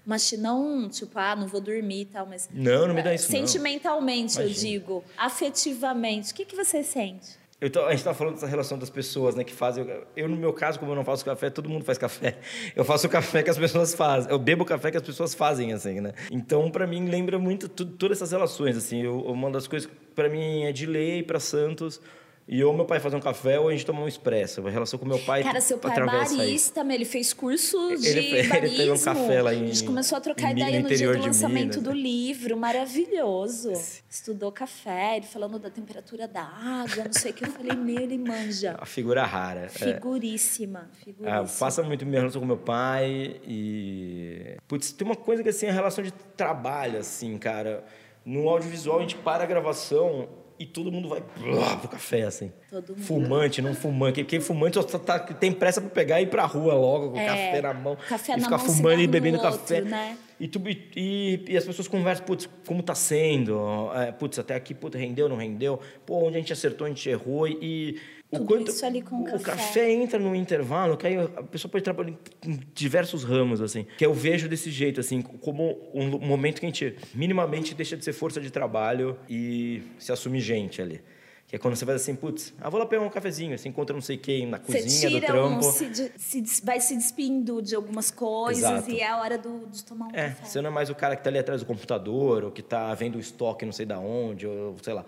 Mas 0.05 0.31
não, 0.33 0.87
tipo, 0.87 1.19
ah, 1.19 1.35
não 1.35 1.47
vou 1.47 1.59
dormir 1.59 2.01
e 2.01 2.05
tal, 2.05 2.25
mas... 2.25 2.47
Não, 2.53 2.87
não 2.87 2.95
me 2.95 3.03
dá 3.03 3.13
isso, 3.13 3.29
não. 3.29 3.39
Sentimentalmente, 3.39 4.37
eu 4.37 4.45
Imagina. 4.45 4.69
digo. 4.69 5.03
Afetivamente. 5.17 6.31
O 6.31 6.35
que, 6.35 6.45
que 6.45 6.55
você 6.55 6.83
sente? 6.83 7.37
Tô- 7.71 7.81
a 7.85 7.89
gente 7.89 7.99
estava 7.99 8.15
falando 8.15 8.33
dessa 8.35 8.45
relação 8.47 8.77
das 8.77 8.89
pessoas, 8.89 9.33
né, 9.33 9.43
que 9.43 9.53
fazem. 9.53 9.87
Eu, 10.15 10.27
no 10.29 10.35
meu 10.35 10.51
caso, 10.53 10.77
como 10.77 10.91
eu 10.91 10.95
não 10.95 11.05
faço 11.05 11.23
café, 11.25 11.49
todo 11.49 11.69
mundo 11.69 11.83
faz 11.85 11.97
café. 11.97 12.37
Eu 12.75 12.83
faço 12.85 13.07
o 13.07 13.09
café 13.09 13.41
que 13.41 13.49
as 13.49 13.57
pessoas 13.57 13.95
fazem. 13.95 14.29
Eu 14.31 14.37
bebo 14.37 14.63
o 14.63 14.65
café 14.65 14.91
que 14.91 14.97
as 14.97 15.03
pessoas 15.03 15.33
fazem, 15.33 15.71
assim, 15.73 15.99
né? 16.01 16.13
Então, 16.29 16.69
para 16.69 16.85
mim, 16.85 17.07
lembra 17.07 17.39
muito 17.39 17.67
todas 17.69 18.17
essas 18.17 18.31
relações, 18.31 18.75
assim. 18.77 19.01
Eu, 19.01 19.19
uma 19.21 19.49
das 19.49 19.67
coisas, 19.67 19.89
para 20.13 20.29
mim, 20.29 20.63
é 20.65 20.71
de 20.71 20.85
lei 20.85 21.23
para 21.23 21.39
Santos. 21.39 21.99
E 22.47 22.63
ou 22.63 22.71
meu 22.73 22.85
pai 22.85 22.99
fazer 22.99 23.15
um 23.15 23.19
café 23.19 23.59
ou 23.59 23.69
a 23.69 23.71
gente 23.71 23.83
tomar 23.87 24.01
um 24.03 24.07
expresso. 24.07 24.65
A 24.67 24.69
relação 24.69 24.99
com 24.99 25.05
meu 25.07 25.17
pai 25.17 25.41
Cara, 25.43 25.59
seu 25.59 25.79
pai 25.79 25.97
é 25.97 26.03
isso. 26.23 26.37
barista, 26.37 26.83
mas 26.83 26.93
ele 26.93 27.05
fez 27.05 27.33
curso 27.33 27.75
de 27.97 28.05
Ele 28.07 28.21
fez- 28.21 28.33
ele 28.33 28.47
barismo. 28.49 28.77
teve 28.77 28.91
um 28.91 28.99
café 28.99 29.41
lá 29.41 29.51
em- 29.51 29.63
A 29.63 29.65
gente 29.65 29.83
começou 29.83 30.15
a 30.15 30.21
trocar 30.21 30.49
em 30.49 30.51
ideia 30.51 30.79
no 30.79 30.87
no, 30.87 30.95
dia 30.95 31.11
do 31.11 31.21
lançamento 31.23 31.81
do 31.81 31.89
né? 31.89 31.95
livro, 31.97 32.55
maravilhoso. 32.55 33.73
Estudou 34.07 34.51
café, 34.51 35.17
ele 35.17 35.25
falando 35.25 35.57
da 35.57 35.71
temperatura 35.71 36.27
da 36.27 36.43
água, 36.43 37.05
não 37.05 37.13
sei 37.13 37.31
o 37.31 37.33
que. 37.33 37.45
Eu 37.45 37.51
falei, 37.51 37.75
meu, 37.75 37.99
ele 37.99 38.17
manja. 38.19 38.75
A 38.79 38.85
figura 38.85 39.25
rara. 39.25 39.61
é. 39.61 39.69
Figuríssima, 39.69 40.87
figuríssima. 41.03 41.41
Ah, 41.41 41.45
passa 41.59 41.81
muito 41.81 42.05
minha 42.05 42.19
relação 42.19 42.39
com 42.41 42.45
meu 42.47 42.57
pai 42.57 43.39
e... 43.43 44.55
Putz, 44.67 44.91
tem 44.91 45.05
uma 45.07 45.15
coisa 45.15 45.41
que, 45.41 45.49
assim, 45.49 45.65
a 45.67 45.71
relação 45.71 46.03
de 46.03 46.11
trabalho, 46.37 46.99
assim, 46.99 47.37
cara. 47.39 47.83
No 48.23 48.47
audiovisual, 48.49 48.99
a 48.99 49.01
gente 49.01 49.15
para 49.15 49.43
a 49.43 49.47
gravação 49.47 50.27
e 50.59 50.65
todo 50.65 50.91
mundo 50.91 51.09
vai 51.09 51.21
blá, 51.37 51.77
pro 51.77 51.89
café, 51.89 52.23
assim. 52.23 52.51
Todo 52.69 52.89
mundo. 52.95 53.01
Fumante, 53.01 53.61
não 53.61 53.73
fumante. 53.73 54.23
Quem 54.23 54.39
fumante 54.39 54.75
só 54.75 54.97
tá, 54.99 55.19
tem 55.19 55.51
pressa 55.51 55.81
pra 55.81 55.89
pegar 55.89 56.19
e 56.21 56.23
ir 56.23 56.27
pra 56.27 56.45
rua 56.45 56.73
logo, 56.73 57.11
com 57.11 57.17
o 57.17 57.19
É, 57.19 57.25
café 57.25 57.61
na 57.61 57.73
mão. 57.73 57.97
café 58.07 58.33
e 58.33 58.35
na 58.37 58.43
ficar 58.43 58.57
mão, 58.57 58.65
fumando 58.65 59.01
e 59.01 59.07
bebendo 59.07 59.37
no 59.37 59.43
café. 59.43 59.75
outro, 59.75 59.89
né? 59.89 60.17
E, 60.39 60.47
tu, 60.49 60.61
e- 60.67 61.45
e 61.47 61.55
as 61.57 61.63
pessoas 61.63 61.87
conversam, 61.87 62.25
putz, 62.25 62.49
como 62.67 62.83
tá 62.83 62.93
sendo? 62.93 63.89
É, 63.95 64.11
putz, 64.11 64.37
até 64.37 64.53
aqui, 64.55 64.73
putz, 64.73 64.97
rendeu, 64.99 65.29
não 65.29 65.37
rendeu? 65.37 65.79
Pô, 66.05 66.25
onde 66.25 66.35
a 66.35 66.39
gente 66.39 66.51
acertou, 66.51 66.85
a 66.85 66.89
gente 66.89 67.07
errou. 67.09 67.47
E 67.47 67.97
o 68.35 68.39
Tudo 68.39 68.47
quanto 68.57 68.67
isso 68.71 68.85
ali 68.85 69.01
com 69.01 69.21
o 69.21 69.25
café. 69.25 69.43
café 69.43 69.91
entra 69.91 70.19
no 70.19 70.35
intervalo, 70.35 70.95
que 70.97 71.07
aí 71.07 71.17
a 71.17 71.43
pessoa 71.43 71.71
pode 71.71 71.83
trabalhar 71.83 72.13
em 72.45 72.59
diversos 72.73 73.23
ramos, 73.23 73.61
assim. 73.61 73.85
Que 73.97 74.05
eu 74.05 74.13
vejo 74.13 74.47
desse 74.49 74.69
jeito, 74.71 74.99
assim, 74.99 75.21
como 75.21 75.77
um 75.93 76.19
momento 76.19 76.59
que 76.59 76.65
a 76.65 76.69
gente 76.69 76.95
minimamente 77.13 77.73
deixa 77.73 77.95
de 77.97 78.03
ser 78.03 78.13
força 78.13 78.39
de 78.41 78.49
trabalho 78.51 79.17
e 79.29 79.81
se 79.99 80.11
assume 80.11 80.39
gente 80.39 80.81
ali. 80.81 81.01
Que 81.47 81.57
é 81.57 81.59
quando 81.59 81.75
você 81.75 81.85
vai 81.85 81.93
assim, 81.93 82.15
putz, 82.15 82.55
ah, 82.59 82.71
vou 82.71 82.79
lá 82.79 82.87
pegar 82.87 83.03
um 83.03 83.09
cafezinho, 83.09 83.55
você 83.55 83.69
encontra 83.69 83.93
não 83.93 84.01
sei 84.01 84.17
quem 84.17 84.47
na 84.47 84.57
Você 84.57 84.81
cozinha 84.81 85.09
do 85.11 85.19
tira 85.19 85.27
trampo. 85.27 85.59
um, 85.59 85.71
se, 85.71 85.85
de- 85.85 86.11
se 86.17 86.43
vai 86.65 86.79
se 86.79 86.95
despindo 86.95 87.61
de 87.61 87.75
algumas 87.75 88.09
coisas 88.09 88.63
Exato. 88.63 88.89
e 88.89 88.99
é 88.99 89.07
a 89.07 89.19
hora 89.19 89.37
do, 89.37 89.67
de 89.67 89.83
tomar 89.85 90.07
um 90.07 90.09
É, 90.15 90.29
café. 90.29 90.43
você 90.45 90.59
não 90.59 90.71
é 90.71 90.73
mais 90.73 90.89
o 90.89 90.95
cara 90.95 91.15
que 91.15 91.23
tá 91.23 91.29
ali 91.29 91.37
atrás 91.37 91.61
do 91.61 91.67
computador, 91.67 92.45
ou 92.45 92.51
que 92.51 92.63
tá 92.63 92.91
vendo 92.95 93.17
o 93.17 93.19
estoque 93.19 93.63
não 93.63 93.71
sei 93.71 93.85
da 93.85 93.99
onde, 93.99 94.47
ou 94.47 94.75
sei 94.81 94.95
lá. 94.95 95.05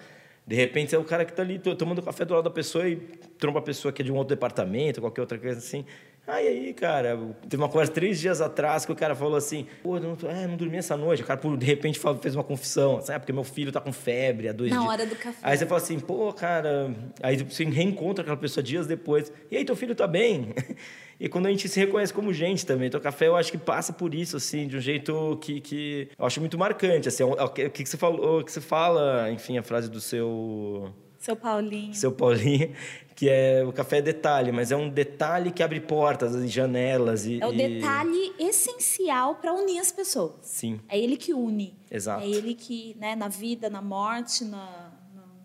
De 0.47 0.55
repente, 0.55 0.95
é 0.95 0.97
o 0.97 1.03
cara 1.03 1.25
que 1.25 1.33
tá 1.33 1.41
ali 1.41 1.59
to- 1.59 1.75
tomando 1.75 2.01
café 2.01 2.23
do 2.23 2.33
lado 2.33 2.45
da 2.45 2.49
pessoa 2.49 2.87
e 2.87 2.95
tromba 3.37 3.59
a 3.59 3.61
pessoa 3.61 3.91
que 3.91 4.01
é 4.01 4.05
de 4.05 4.11
um 4.11 4.15
outro 4.15 4.33
departamento, 4.33 5.01
qualquer 5.01 5.19
outra 5.21 5.37
coisa 5.37 5.57
assim. 5.57 5.85
E 6.27 6.31
aí, 6.31 6.73
cara? 6.73 7.17
Teve 7.47 7.61
uma 7.63 7.69
conversa 7.69 7.93
três 7.93 8.19
dias 8.19 8.41
atrás 8.41 8.85
que 8.85 8.91
o 8.91 8.95
cara 8.95 9.15
falou 9.15 9.37
assim: 9.37 9.65
pô, 9.81 9.97
não, 9.99 10.15
tô- 10.15 10.27
é, 10.29 10.45
não 10.45 10.57
dormi 10.57 10.75
essa 10.77 10.97
noite. 10.97 11.23
O 11.23 11.25
cara, 11.25 11.39
por, 11.39 11.55
de 11.55 11.65
repente, 11.65 11.99
fez 12.21 12.35
uma 12.35 12.43
confissão. 12.43 12.97
Assim, 12.97 13.13
ah, 13.13 13.19
porque 13.19 13.31
meu 13.31 13.45
filho 13.45 13.71
tá 13.71 13.79
com 13.79 13.93
febre 13.93 14.49
há 14.49 14.51
dois 14.51 14.69
Na 14.71 14.77
dias. 14.79 14.89
hora 14.91 15.05
do 15.05 15.15
café. 15.15 15.37
Aí 15.41 15.57
você 15.57 15.65
fala 15.65 15.79
assim: 15.81 15.99
pô, 15.99 16.33
cara. 16.33 16.93
Aí 17.23 17.37
você 17.37 17.63
reencontra 17.63 18.23
aquela 18.23 18.35
pessoa 18.37 18.61
dias 18.61 18.85
depois. 18.85 19.31
E 19.49 19.55
aí, 19.57 19.63
teu 19.63 19.75
filho 19.75 19.95
tá 19.95 20.05
bem? 20.07 20.53
E 21.19 21.27
quando 21.27 21.47
a 21.47 21.49
gente 21.49 21.67
se 21.67 21.79
reconhece 21.79 22.13
como 22.13 22.31
gente 22.31 22.63
também. 22.63 22.89
Então, 22.89 22.99
o 22.99 23.03
café 23.03 23.25
eu 23.25 23.35
acho 23.35 23.51
que 23.51 23.57
passa 23.57 23.91
por 23.91 24.13
isso, 24.13 24.37
assim, 24.37 24.67
de 24.67 24.77
um 24.77 24.79
jeito 24.79 25.35
que, 25.41 25.59
que 25.59 26.09
eu 26.15 26.23
acho 26.23 26.39
muito 26.39 26.59
marcante. 26.59 27.07
Assim, 27.07 27.23
o 27.23 27.47
que, 27.49 27.65
o 27.65 27.71
que 27.71 27.83
você 27.87 27.97
falou, 27.97 28.41
o 28.41 28.43
que 28.43 28.51
você 28.51 28.61
fala, 28.61 29.31
enfim, 29.31 29.57
a 29.57 29.63
frase 29.63 29.89
do 29.89 29.99
seu, 29.99 30.93
Seu 31.19 31.35
Paulinho. 31.35 31.93
seu 31.93 32.11
Paulinho, 32.11 32.73
que 33.15 33.27
é 33.29 33.63
o 33.65 33.73
café 33.73 33.97
é 33.97 34.01
detalhe, 34.01 34.51
mas 34.51 34.71
é 34.71 34.75
um 34.75 34.87
detalhe 34.89 35.51
que 35.51 35.63
abre 35.63 35.79
portas 35.81 36.35
e 36.35 36.47
janelas. 36.47 37.25
E, 37.25 37.39
É 37.41 37.47
o 37.47 37.53
e- 37.53 37.57
detalhe 37.57 38.33
essencial 38.39 39.35
para 39.35 39.53
unir 39.53 39.79
as 39.79 39.91
pessoas. 39.91 40.33
Sim, 40.43 40.79
É 40.87 40.97
ele 40.97 41.17
que 41.17 41.33
une. 41.33 41.77
Exato. 41.89 42.23
É 42.23 42.27
ele 42.29 42.53
que, 42.53 42.95
né, 42.99 43.15
na 43.15 43.27
vida, 43.27 43.69
na 43.69 43.81
morte, 43.81 44.43
na, 44.45 44.91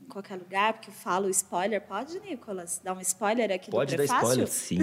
em 0.03 0.09
qualquer 0.09 0.37
lugar, 0.37 0.75
porque 0.75 0.91
eu 0.91 0.95
falo 0.95 1.29
spoiler. 1.31 1.81
Pode, 1.81 2.21
Nicolas? 2.21 2.81
Dar 2.85 2.93
um 2.95 3.01
spoiler 3.01 3.51
aqui 3.51 3.71
pode 3.71 3.97
do 3.97 3.99
dar 4.07 4.07
prefácio? 4.21 4.45
spoiler? 4.45 4.49
Sim. 4.49 4.79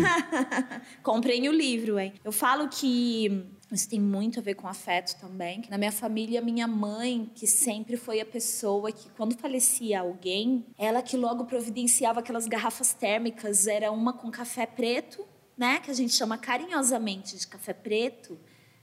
Comprem 1.03 1.47
o 1.47 1.51
livro, 1.51 1.99
hein? 1.99 2.13
Eu 2.23 2.31
falo 2.31 2.67
que 2.67 3.45
isso 3.75 3.87
tem 3.87 3.99
muito 3.99 4.39
a 4.39 4.41
ver 4.41 4.55
com 4.55 4.67
afeto 4.67 5.19
também. 5.19 5.63
Na 5.69 5.77
minha 5.77 5.91
família, 5.91 6.41
minha 6.41 6.67
mãe, 6.67 7.29
que 7.35 7.45
sempre 7.45 7.97
foi 7.97 8.19
a 8.19 8.25
pessoa 8.25 8.91
que, 8.91 9.09
quando 9.11 9.37
falecia 9.37 9.99
alguém, 9.99 10.65
ela 10.77 11.01
que 11.01 11.15
logo 11.15 11.45
providenciava 11.45 12.19
aquelas 12.19 12.47
garrafas 12.47 12.93
térmicas, 12.93 13.67
era 13.67 13.91
uma 13.91 14.13
com 14.13 14.31
café 14.31 14.65
preto, 14.65 15.25
né? 15.57 15.79
Que 15.79 15.91
a 15.91 15.93
gente 15.93 16.13
chama 16.13 16.37
carinhosamente 16.37 17.37
de 17.37 17.47
café 17.47 17.73
preto, 17.73 18.39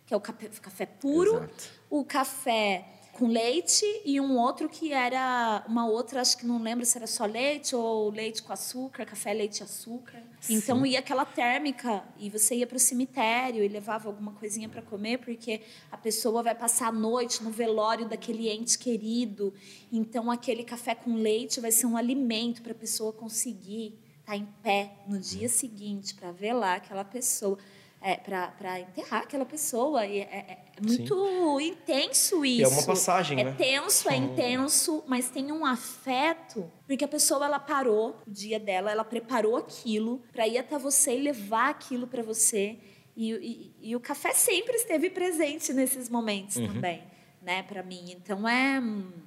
que 0.07 0.15
é 0.15 0.17
o 0.17 0.21
café, 0.21 0.49
café 0.63 0.87
puro. 0.87 1.37
Exato. 1.37 1.65
O 1.91 2.05
café 2.05 2.96
com 3.17 3.29
leite 3.29 3.85
e 4.05 4.21
um 4.21 4.37
outro 4.37 4.69
que 4.69 4.93
era 4.93 5.65
uma 5.67 5.89
outra, 5.89 6.21
acho 6.21 6.37
que 6.37 6.45
não 6.47 6.63
lembro 6.63 6.85
se 6.85 6.99
era 6.99 7.07
só 7.07 7.25
leite 7.25 7.75
ou 7.75 8.11
leite 8.11 8.43
com 8.43 8.53
açúcar, 8.53 9.07
café, 9.07 9.33
leite 9.33 9.61
e 9.61 9.63
açúcar. 9.63 10.23
Então 10.51 10.85
ia 10.85 10.99
aquela 10.99 11.25
térmica 11.25 12.05
e 12.19 12.29
você 12.29 12.57
ia 12.57 12.67
para 12.67 12.77
o 12.77 12.81
cemitério 12.81 13.65
e 13.65 13.69
levava 13.69 14.09
alguma 14.09 14.33
coisinha 14.33 14.69
para 14.69 14.83
comer 14.83 15.19
porque 15.19 15.63
a 15.91 15.97
pessoa 15.97 16.43
vai 16.43 16.55
passar 16.55 16.89
a 16.89 16.93
noite 16.93 17.43
no 17.43 17.51
velório 17.51 18.07
daquele 18.07 18.51
ente 18.51 18.79
querido. 18.79 19.55
Então 19.91 20.31
aquele 20.31 20.63
café 20.63 20.95
com 20.95 21.15
leite 21.15 21.59
vai 21.59 21.73
ser 21.73 21.87
um 21.87 21.97
alimento 21.97 22.61
para 22.61 22.73
a 22.73 22.77
pessoa 22.77 23.15
conseguir 23.15 23.99
estar 24.21 24.37
em 24.37 24.47
pé 24.63 24.93
no 25.09 25.19
dia 25.19 25.49
seguinte 25.49 26.15
para 26.15 26.33
velar 26.33 26.77
aquela 26.77 27.05
pessoa. 27.05 27.57
É, 28.01 28.17
para 28.17 28.81
enterrar 28.81 29.23
aquela 29.23 29.45
pessoa. 29.45 30.07
E 30.07 30.19
é, 30.21 30.23
é- 30.23 30.59
é 30.77 30.81
muito 30.87 31.59
intenso 31.61 32.45
isso. 32.45 32.61
E 32.61 32.63
é 32.63 32.69
uma 32.69 32.85
passagem, 32.85 33.41
é 33.41 33.45
né? 33.45 33.55
tenso, 33.57 34.09
é 34.09 34.17
intenso, 34.17 35.03
mas 35.09 35.29
tem 35.31 35.51
um 35.51 35.65
afeto, 35.65 36.71
porque 36.87 37.05
a 37.05 37.09
pessoa 37.09 37.47
ela 37.47 37.59
parou 37.59 38.17
o 38.27 38.31
dia 38.31 38.61
dela, 38.61 38.91
ela 38.93 39.03
preparou 39.05 39.57
aquilo 39.57 40.23
para 40.33 40.47
ir 40.47 40.59
até 40.59 40.79
você 40.79 41.17
e 41.17 41.23
levar 41.23 41.71
aquilo 41.71 42.07
para 42.07 42.23
você. 42.23 42.79
E, 43.17 43.33
e- 43.33 43.75
e 43.91 43.97
o 43.97 44.01
café 44.01 44.33
sempre 44.35 44.77
esteve 44.77 45.09
presente 45.09 45.73
nesses 45.73 46.09
momentos 46.11 46.57
Uhum. 46.57 46.67
também, 46.75 47.03
né, 47.47 47.63
para 47.63 47.81
mim. 47.81 48.11
Então 48.21 48.47
é, 48.49 48.77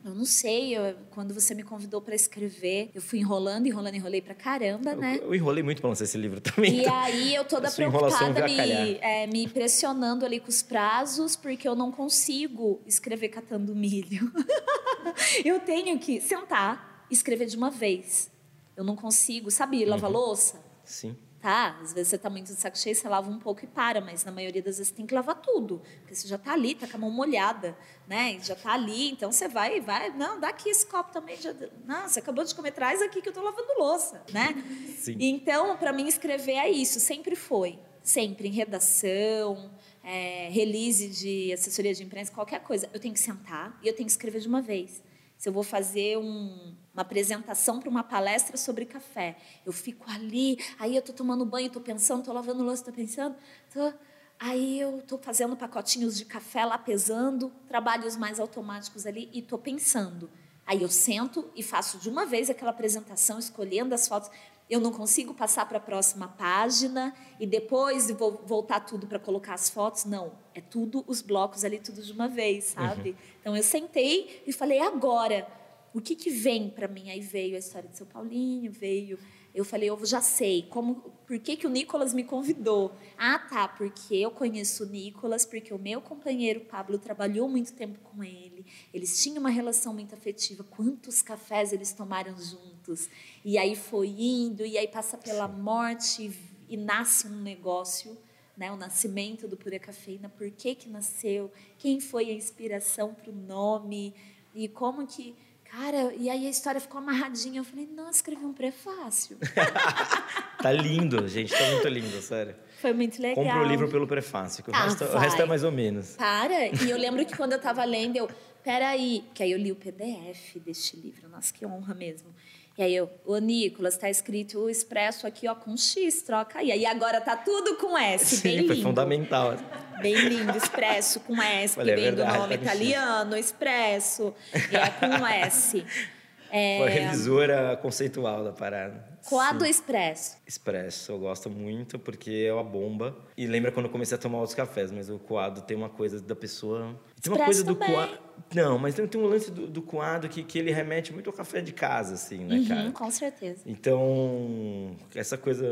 eu 0.03 0.13
não 0.13 0.25
sei, 0.25 0.77
eu- 0.77 0.93
quando 1.09 1.33
você 1.33 1.55
me 1.55 1.63
convidou 1.63 2.01
para 2.01 2.13
escrever, 2.13 2.91
eu 2.93 3.01
fui 3.01 3.17
enrolando, 3.19 3.65
enrolando, 3.65 3.95
enrolei 3.95 4.21
pra 4.21 4.35
caramba, 4.35 4.93
né? 4.93 5.17
Eu, 5.21 5.27
eu 5.27 5.35
enrolei 5.35 5.63
muito 5.63 5.79
pra 5.79 5.87
lançar 5.89 6.03
esse 6.03 6.17
livro 6.17 6.41
também. 6.41 6.75
E 6.75 6.81
então- 6.81 6.95
aí 6.97 7.33
eu 7.33 7.45
toda 7.45 7.71
preocupada, 7.71 8.43
me, 8.45 8.97
é, 9.01 9.25
me 9.25 9.47
pressionando 9.47 10.25
ali 10.25 10.41
com 10.41 10.49
os 10.49 10.61
prazos, 10.61 11.37
porque 11.37 11.65
eu 11.65 11.75
não 11.75 11.91
consigo 11.93 12.81
escrever 12.85 13.29
catando 13.29 13.73
milho. 13.73 14.29
eu 15.45 15.59
tenho 15.61 15.97
que 15.97 16.19
sentar 16.19 17.05
e 17.09 17.13
escrever 17.13 17.45
de 17.45 17.55
uma 17.55 17.71
vez. 17.71 18.29
Eu 18.75 18.83
não 18.83 18.95
consigo, 18.97 19.49
sabe, 19.49 19.85
lavar 19.85 20.11
Uhum. 20.11 20.17
louça? 20.17 20.61
Sim. 20.83 21.15
Tá, 21.41 21.79
às 21.81 21.93
vezes 21.93 22.09
você 22.09 22.17
tá 22.17 22.29
muito 22.29 22.47
de 22.53 22.59
saco 22.59 22.77
cheio, 22.77 22.93
você 22.93 23.07
lava 23.07 23.29
um 23.29 23.39
pouco 23.39 23.63
e 23.63 23.67
para, 23.67 24.01
mas 24.01 24.25
na 24.25 24.31
maioria 24.31 24.61
das 24.61 24.77
vezes 24.77 24.91
tem 24.91 25.05
que 25.05 25.13
lavar 25.15 25.35
tudo, 25.41 25.81
porque 26.01 26.13
você 26.13 26.27
já 26.27 26.37
tá 26.37 26.51
ali, 26.51 26.75
tá 26.75 26.85
com 26.85 26.97
a 26.97 26.99
mão 26.99 27.09
molhada, 27.09 27.77
né? 28.05 28.33
E 28.33 28.39
já 28.41 28.55
tá 28.55 28.73
ali, 28.73 29.09
então 29.11 29.31
você 29.31 29.47
vai 29.47 29.77
e 29.77 29.79
vai, 29.79 30.09
não, 30.09 30.37
dá 30.37 30.49
aqui 30.49 30.67
esse 30.69 30.85
copo 30.85 31.13
também, 31.13 31.37
já, 31.37 31.55
não, 31.85 32.09
você 32.09 32.19
acabou 32.19 32.43
de 32.43 32.53
comer, 32.53 32.71
traz 32.71 33.01
aqui 33.01 33.21
que 33.21 33.29
eu 33.29 33.33
tô 33.33 33.41
lavando 33.41 33.69
louça, 33.77 34.21
né? 34.33 34.53
Sim. 34.97 35.15
Então, 35.17 35.77
para 35.77 35.93
mim 35.93 36.07
escrever 36.09 36.55
é 36.55 36.69
isso, 36.69 36.99
sempre 36.99 37.37
foi, 37.37 37.79
sempre 38.03 38.49
em 38.49 38.51
redação, 38.51 39.71
é, 40.03 40.49
release 40.51 41.07
de 41.07 41.53
assessoria 41.53 41.93
de 41.93 42.03
imprensa, 42.03 42.33
qualquer 42.33 42.59
coisa, 42.61 42.89
eu 42.93 42.99
tenho 42.99 43.13
que 43.13 43.19
sentar 43.19 43.79
e 43.81 43.87
eu 43.87 43.95
tenho 43.95 44.05
que 44.07 44.11
escrever 44.11 44.41
de 44.41 44.47
uma 44.49 44.61
vez. 44.61 45.01
Se 45.37 45.47
eu 45.47 45.53
vou 45.53 45.63
fazer 45.63 46.17
um- 46.17 46.75
uma 46.99 47.03
apresentação 47.03 47.79
para 47.79 47.89
uma 47.89 48.03
palestra 48.03 48.57
sobre 48.57 48.85
café. 48.85 49.37
Eu 49.65 49.71
fico 49.71 50.09
ali, 50.11 50.59
aí 50.77 50.95
eu 50.95 51.01
tô 51.01 51.13
tomando 51.13 51.45
banho, 51.45 51.69
tô 51.69 51.79
pensando, 51.79 52.25
tô 52.25 52.33
lavando 52.33 52.61
louça, 52.63 52.83
tô 52.83 52.91
pensando, 52.91 53.35
tô... 53.73 53.93
Aí 54.41 54.79
eu 54.79 55.01
tô 55.01 55.17
fazendo 55.17 55.55
pacotinhos 55.57 56.17
de 56.17 56.23
café 56.23 56.63
lá 56.63 56.77
pesando, 56.77 57.51
trabalhos 57.67 58.15
mais 58.15 58.39
automáticos 58.39 59.05
ali 59.05 59.29
e 59.33 59.41
tô 59.41 59.57
pensando. 59.57 60.29
Aí 60.65 60.81
eu 60.81 60.87
sento 60.87 61.49
e 61.55 61.61
faço 61.61 61.97
de 61.97 62.07
uma 62.07 62.25
vez 62.25 62.49
aquela 62.49 62.71
apresentação, 62.71 63.37
escolhendo 63.37 63.93
as 63.93 64.07
fotos. 64.07 64.31
Eu 64.69 64.79
não 64.79 64.93
consigo 64.93 65.33
passar 65.33 65.67
para 65.67 65.77
a 65.77 65.81
próxima 65.81 66.29
página 66.29 67.13
e 67.37 67.45
depois 67.45 68.09
vou 68.11 68.41
voltar 68.45 68.79
tudo 68.79 69.07
para 69.07 69.19
colocar 69.19 69.55
as 69.55 69.69
fotos. 69.69 70.05
Não, 70.05 70.31
é 70.53 70.61
tudo 70.61 71.03
os 71.05 71.21
blocos 71.21 71.65
ali, 71.65 71.77
tudo 71.79 72.01
de 72.01 72.13
uma 72.13 72.29
vez, 72.29 72.65
sabe? 72.65 73.09
Uhum. 73.09 73.15
Então 73.41 73.57
eu 73.57 73.63
sentei 73.63 74.41
e 74.47 74.53
falei 74.53 74.79
agora, 74.79 75.45
o 75.93 76.01
que 76.01 76.15
que 76.15 76.29
vem 76.29 76.69
para 76.69 76.87
mim? 76.87 77.09
Aí 77.09 77.21
veio 77.21 77.55
a 77.55 77.59
história 77.59 77.89
de 77.89 77.97
São 77.97 78.07
Paulinho, 78.07 78.71
veio 78.71 79.17
eu 79.53 79.65
falei, 79.65 79.89
eu 79.89 80.05
já 80.05 80.21
sei, 80.21 80.67
como, 80.69 80.95
por 81.25 81.39
que, 81.39 81.57
que 81.57 81.65
o 81.65 81.69
Nicolas 81.69 82.13
me 82.13 82.23
convidou? 82.23 82.93
Ah, 83.17 83.39
tá, 83.39 83.67
porque 83.67 84.15
eu 84.15 84.31
conheço 84.31 84.83
o 84.83 84.87
Nicolas, 84.87 85.45
porque 85.45 85.73
o 85.73 85.79
meu 85.79 86.01
companheiro 86.01 86.61
Pablo 86.61 86.99
trabalhou 86.99 87.49
muito 87.49 87.73
tempo 87.73 87.99
com 87.99 88.23
ele, 88.23 88.65
eles 88.93 89.21
tinham 89.21 89.39
uma 89.39 89.49
relação 89.49 89.93
muito 89.93 90.13
afetiva, 90.13 90.63
quantos 90.63 91.21
cafés 91.21 91.73
eles 91.73 91.91
tomaram 91.91 92.37
juntos? 92.37 93.09
E 93.43 93.57
aí 93.57 93.75
foi 93.75 94.07
indo, 94.07 94.65
e 94.65 94.77
aí 94.77 94.87
passa 94.87 95.17
pela 95.17 95.47
morte 95.47 96.27
e, 96.27 96.75
e 96.75 96.77
nasce 96.77 97.27
um 97.27 97.41
negócio, 97.41 98.15
né, 98.55 98.71
o 98.71 98.77
nascimento 98.77 99.47
do 99.47 99.57
Pura 99.57 99.79
Cafeína, 99.79 100.29
por 100.29 100.51
que 100.51 100.75
que 100.75 100.89
nasceu, 100.89 101.51
quem 101.77 101.99
foi 101.99 102.29
a 102.29 102.33
inspiração 102.33 103.13
para 103.13 103.31
o 103.31 103.35
nome, 103.35 104.13
e 104.53 104.67
como 104.67 105.07
que 105.07 105.35
Cara, 105.71 106.13
e 106.17 106.29
aí 106.29 106.47
a 106.47 106.49
história 106.49 106.81
ficou 106.81 106.99
amarradinha. 106.99 107.59
Eu 107.59 107.63
falei, 107.63 107.87
nossa, 107.95 108.17
escrevi 108.17 108.43
um 108.43 108.53
prefácio. 108.53 109.37
tá 110.61 110.71
lindo, 110.71 111.27
gente, 111.27 111.53
tá 111.53 111.63
muito 111.71 111.87
lindo, 111.87 112.21
sério. 112.21 112.55
Foi 112.81 112.91
muito 112.91 113.21
legal. 113.21 113.43
Compre 113.43 113.59
o 113.59 113.63
livro 113.63 113.87
pelo 113.89 114.07
prefácio, 114.07 114.63
que 114.63 114.71
o, 114.71 114.75
ah, 114.75 114.85
resto, 114.85 115.03
o, 115.03 115.17
resto, 115.17 115.41
é 115.41 115.45
mais 115.45 115.63
ou 115.63 115.71
menos. 115.71 116.15
Para, 116.15 116.67
e 116.67 116.89
eu 116.89 116.97
lembro 116.97 117.25
que 117.25 117.35
quando 117.37 117.53
eu 117.53 117.59
tava 117.59 117.83
lendo, 117.83 118.15
eu, 118.15 118.27
peraí, 118.63 119.23
que 119.33 119.43
aí 119.43 119.51
eu 119.51 119.57
li 119.59 119.71
o 119.71 119.75
PDF 119.75 120.55
deste 120.57 120.97
livro, 120.97 121.29
nossa, 121.29 121.53
que 121.53 121.65
honra 121.65 121.93
mesmo. 121.93 122.33
E 122.79 122.81
aí 122.81 122.95
eu, 122.95 123.09
ô 123.25 123.37
Nicolas, 123.39 123.97
tá 123.97 124.09
escrito 124.09 124.57
o 124.57 124.69
expresso 124.69 125.27
aqui, 125.27 125.49
ó, 125.49 125.53
com 125.53 125.75
X, 125.75 126.21
troca 126.21 126.59
aí. 126.59 126.71
Aí 126.71 126.85
agora 126.85 127.19
tá 127.19 127.35
tudo 127.35 127.75
com 127.75 127.97
S, 127.97 128.37
Sim, 128.37 128.41
bem 128.43 128.55
lindo. 128.59 128.67
foi 128.73 128.81
fundamental. 128.81 129.57
Bem 130.01 130.15
lindo, 130.15 130.57
expresso 130.57 131.19
com 131.19 131.41
S, 131.41 131.75
Falei, 131.75 131.93
que 131.93 131.99
é 131.99 132.03
vem 132.05 132.15
verdade, 132.15 132.37
do 132.37 132.41
nome 132.41 132.57
tá 132.57 132.63
italiano, 132.63 133.35
expresso, 133.35 134.33
e 134.53 134.77
é 134.77 134.89
com 134.91 135.27
S. 135.27 135.85
É... 136.51 136.77
Foi 136.79 136.87
a 136.87 136.91
revisora 136.91 137.77
conceitual 137.77 138.43
da 138.43 138.51
parada. 138.51 139.07
Coado 139.25 139.65
Sim. 139.65 139.69
Expresso. 139.69 140.37
Expresso, 140.47 141.11
eu 141.11 141.19
gosto 141.19 141.49
muito 141.49 141.99
porque 141.99 142.45
é 142.47 142.53
uma 142.53 142.63
bomba. 142.63 143.15
E 143.37 143.45
lembra 143.45 143.71
quando 143.71 143.87
eu 143.87 143.91
comecei 143.91 144.15
a 144.15 144.19
tomar 144.19 144.37
outros 144.39 144.55
cafés, 144.55 144.91
mas 144.91 145.09
o 145.09 145.19
coado 145.19 145.61
tem 145.61 145.75
uma 145.75 145.89
coisa 145.89 146.21
da 146.21 146.35
pessoa. 146.35 146.99
Tem 147.21 147.31
uma 147.31 147.43
coisa 147.45 147.63
do 147.63 147.75
coado. 147.75 148.17
Não, 148.53 148.79
mas 148.79 148.95
tem, 148.95 149.05
tem 149.05 149.21
um 149.21 149.25
lance 149.25 149.51
do, 149.51 149.67
do 149.67 149.81
coado 149.81 150.29
que, 150.29 150.43
que 150.43 150.57
ele 150.57 150.71
remete 150.71 151.13
muito 151.13 151.29
ao 151.29 151.35
café 151.35 151.61
de 151.61 151.73
casa, 151.73 152.13
assim, 152.13 152.45
né, 152.45 152.55
uhum, 152.55 152.67
cara? 152.67 152.91
Com 152.91 153.11
certeza. 153.11 153.61
Então, 153.65 154.95
essa 155.13 155.37
coisa 155.37 155.67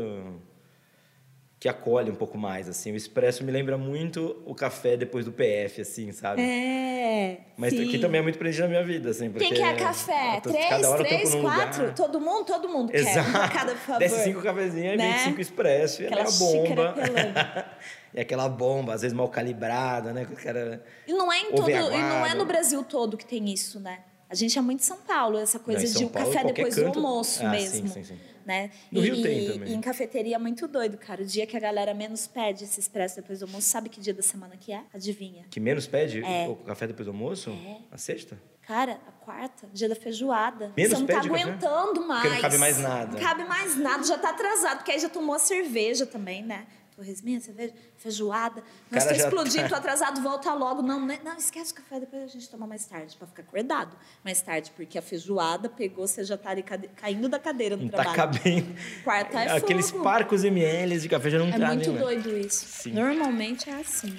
que 1.60 1.68
acolhe 1.68 2.10
um 2.10 2.14
pouco 2.14 2.38
mais, 2.38 2.68
assim. 2.68 2.92
O 2.92 2.96
expresso 2.96 3.42
me 3.42 3.50
lembra 3.50 3.76
muito 3.76 4.40
o 4.46 4.54
café 4.54 4.96
depois 4.96 5.24
do 5.24 5.32
PF, 5.32 5.80
assim, 5.80 6.12
sabe? 6.12 6.40
É. 6.40 7.40
Mas 7.56 7.72
sim. 7.72 7.88
aqui 7.88 7.98
também 7.98 8.20
é 8.20 8.22
muito 8.22 8.38
presente 8.38 8.62
na 8.62 8.68
minha 8.68 8.84
vida, 8.84 9.10
assim. 9.10 9.30
Quem 9.32 9.54
quer 9.54 9.76
café? 9.76 10.40
Tô, 10.40 10.50
três, 10.50 10.88
três, 10.98 11.34
quatro? 11.34 11.80
Lugar. 11.82 11.94
Todo 11.96 12.20
mundo? 12.20 12.44
Todo 12.44 12.68
mundo 12.68 12.94
Exato. 12.94 13.32
quer. 13.32 13.52
Cada, 13.52 13.72
por 13.72 13.80
favor. 13.82 13.98
Desce 13.98 14.22
cinco 14.22 14.40
cafezinhos 14.40 14.96
né? 14.96 15.08
e 15.08 15.12
vem 15.12 15.18
cinco 15.24 15.40
expresso. 15.40 16.02
E 16.02 16.06
aquela 16.06 16.30
bomba. 16.30 16.94
e 18.14 18.20
aquela 18.20 18.48
bomba, 18.48 18.94
às 18.94 19.02
vezes 19.02 19.16
mal 19.16 19.28
calibrada, 19.28 20.12
né? 20.12 20.28
Cara 20.40 20.84
e 21.08 21.12
não 21.12 21.32
é 21.32 21.40
em 21.40 21.52
todo, 21.52 21.68
e 21.68 21.74
não 21.74 22.24
é 22.24 22.34
no 22.34 22.46
Brasil 22.46 22.84
todo 22.84 23.16
que 23.16 23.26
tem 23.26 23.52
isso, 23.52 23.80
né? 23.80 23.98
A 24.30 24.34
gente 24.34 24.56
é 24.56 24.60
muito 24.60 24.84
São 24.84 24.98
Paulo, 24.98 25.38
essa 25.38 25.58
coisa 25.58 25.82
não, 25.82 25.92
de 25.92 26.04
o 26.04 26.10
café 26.10 26.44
depois 26.44 26.74
canto... 26.74 26.92
do 26.92 27.06
almoço 27.06 27.44
ah, 27.44 27.50
mesmo. 27.50 27.88
Sim, 27.88 28.04
sim, 28.04 28.04
sim 28.04 28.18
né? 28.48 28.70
No 28.90 29.04
e, 29.04 29.10
Rio 29.10 29.22
tem 29.22 29.52
também. 29.52 29.68
E 29.68 29.74
em 29.74 29.80
cafeteria 29.80 30.36
é 30.36 30.38
muito 30.38 30.66
doido, 30.66 30.96
cara. 30.96 31.22
O 31.22 31.26
dia 31.26 31.46
que 31.46 31.54
a 31.54 31.60
galera 31.60 31.92
menos 31.92 32.26
pede 32.26 32.64
esse 32.64 32.80
expresso 32.80 33.16
depois 33.16 33.40
do 33.40 33.44
almoço, 33.44 33.68
sabe 33.68 33.90
que 33.90 34.00
dia 34.00 34.14
da 34.14 34.22
semana 34.22 34.56
que 34.56 34.72
é? 34.72 34.82
Adivinha? 34.92 35.44
Que 35.50 35.60
menos 35.60 35.86
pede 35.86 36.24
é. 36.24 36.48
o 36.48 36.56
café 36.56 36.86
depois 36.86 37.04
do 37.04 37.10
almoço? 37.10 37.50
É. 37.50 37.76
A 37.92 37.98
sexta? 37.98 38.40
Cara, 38.66 39.00
a 39.06 39.12
quarta, 39.12 39.66
dia 39.72 39.88
da 39.88 39.94
feijoada. 39.94 40.72
Menos 40.76 40.92
Você 40.92 40.98
não 40.98 41.06
tá 41.06 41.20
aguentando 41.20 42.06
mais. 42.06 42.22
Porque 42.22 42.34
não 42.34 42.42
cabe 42.42 42.58
mais 42.58 42.78
nada. 42.78 43.12
Não 43.12 43.18
cabe 43.18 43.44
mais 43.44 43.76
nada, 43.76 44.04
já 44.04 44.18
tá 44.18 44.30
atrasado, 44.30 44.78
porque 44.78 44.92
aí 44.92 44.98
já 44.98 45.08
tomou 45.08 45.34
a 45.34 45.38
cerveja 45.38 46.06
também, 46.06 46.42
né? 46.42 46.66
Torresminha, 46.98 47.40
cerveja, 47.40 47.72
feijoada. 47.96 48.62
Nós 48.90 49.04
tá 49.04 49.12
explodindo, 49.12 49.62
tá... 49.62 49.68
tô 49.70 49.74
atrasado, 49.76 50.20
volta 50.20 50.52
logo. 50.52 50.82
Não, 50.82 51.06
né? 51.06 51.20
não, 51.24 51.36
esquece 51.36 51.72
o 51.72 51.76
café, 51.76 52.00
depois 52.00 52.24
a 52.24 52.26
gente 52.26 52.48
toma 52.50 52.66
mais 52.66 52.84
tarde, 52.84 53.16
para 53.16 53.26
ficar 53.28 53.42
acordado 53.42 53.96
mais 54.24 54.42
tarde, 54.42 54.72
porque 54.74 54.98
a 54.98 55.02
feijoada 55.02 55.68
pegou, 55.68 56.06
você 56.06 56.24
já 56.24 56.36
tá 56.36 56.50
ali 56.50 56.64
caindo 56.96 57.28
da 57.28 57.38
cadeira 57.38 57.76
no 57.76 57.84
não 57.84 57.90
tá 57.90 58.02
trabalho. 58.02 58.16
Tá 58.16 58.26
cabendo. 58.26 58.74
Quarta 59.04 59.40
é 59.40 59.56
Aqueles 59.56 59.90
fogo. 59.90 60.02
parcos 60.02 60.42
ml 60.44 60.98
de 60.98 61.08
café 61.08 61.30
já 61.30 61.38
não 61.38 61.48
É 61.48 61.58
tá 61.58 61.68
muito 61.68 61.92
doido 61.92 62.36
isso. 62.36 62.66
Sim. 62.66 62.92
Normalmente 62.92 63.70
é 63.70 63.74
assim. 63.74 64.16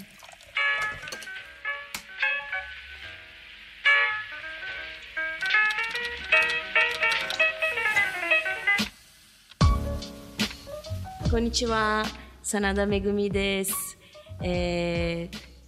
Konnichiwa, 11.30 12.04
Sanada 12.50 12.84
Megumi 12.84 13.30
desu. 13.30 13.96
É, 14.42 15.28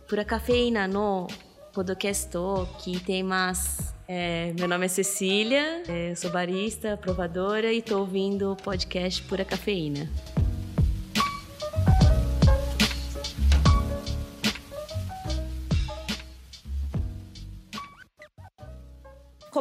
pura 0.09 0.25
cafeína 0.25 0.87
no 0.87 1.27
podcast 1.71 2.31
que 2.79 2.99
tem 2.99 3.21
mais. 3.21 3.93
É, 4.07 4.51
meu 4.57 4.67
nome 4.67 4.85
é 4.85 4.87
Cecília, 4.87 5.83
é, 5.87 6.15
sou 6.15 6.31
barista, 6.31 6.97
provadora 6.97 7.71
e 7.71 7.77
estou 7.77 7.99
ouvindo 7.99 8.53
o 8.53 8.55
podcast 8.55 9.21
Pura 9.21 9.45
Cafeína. 9.45 10.09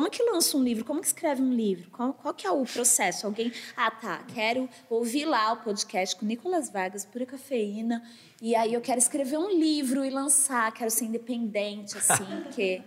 Como 0.01 0.09
é 0.09 0.11
que 0.11 0.23
lança 0.23 0.57
um 0.57 0.65
livro? 0.65 0.83
Como 0.83 0.99
que 0.99 1.09
escreve 1.09 1.43
um 1.43 1.53
livro? 1.53 1.91
Qual, 1.91 2.15
qual 2.15 2.33
que 2.33 2.47
é 2.47 2.51
o 2.51 2.65
processo? 2.65 3.27
Alguém, 3.27 3.53
ah, 3.77 3.91
tá, 3.91 4.25
quero 4.33 4.67
ouvir 4.89 5.27
lá 5.27 5.53
o 5.53 5.59
podcast 5.59 6.17
com 6.17 6.25
Nicolas 6.25 6.71
Vargas, 6.71 7.05
Pura 7.05 7.27
Cafeína, 7.27 8.03
e 8.41 8.57
aí 8.57 8.73
eu 8.73 8.81
quero 8.81 8.99
escrever 8.99 9.37
um 9.37 9.51
livro 9.51 10.03
e 10.03 10.09
lançar, 10.09 10.73
quero 10.73 10.91
ser 10.91 11.05
independente, 11.05 11.99
assim, 11.99 12.25
porque 12.45 12.83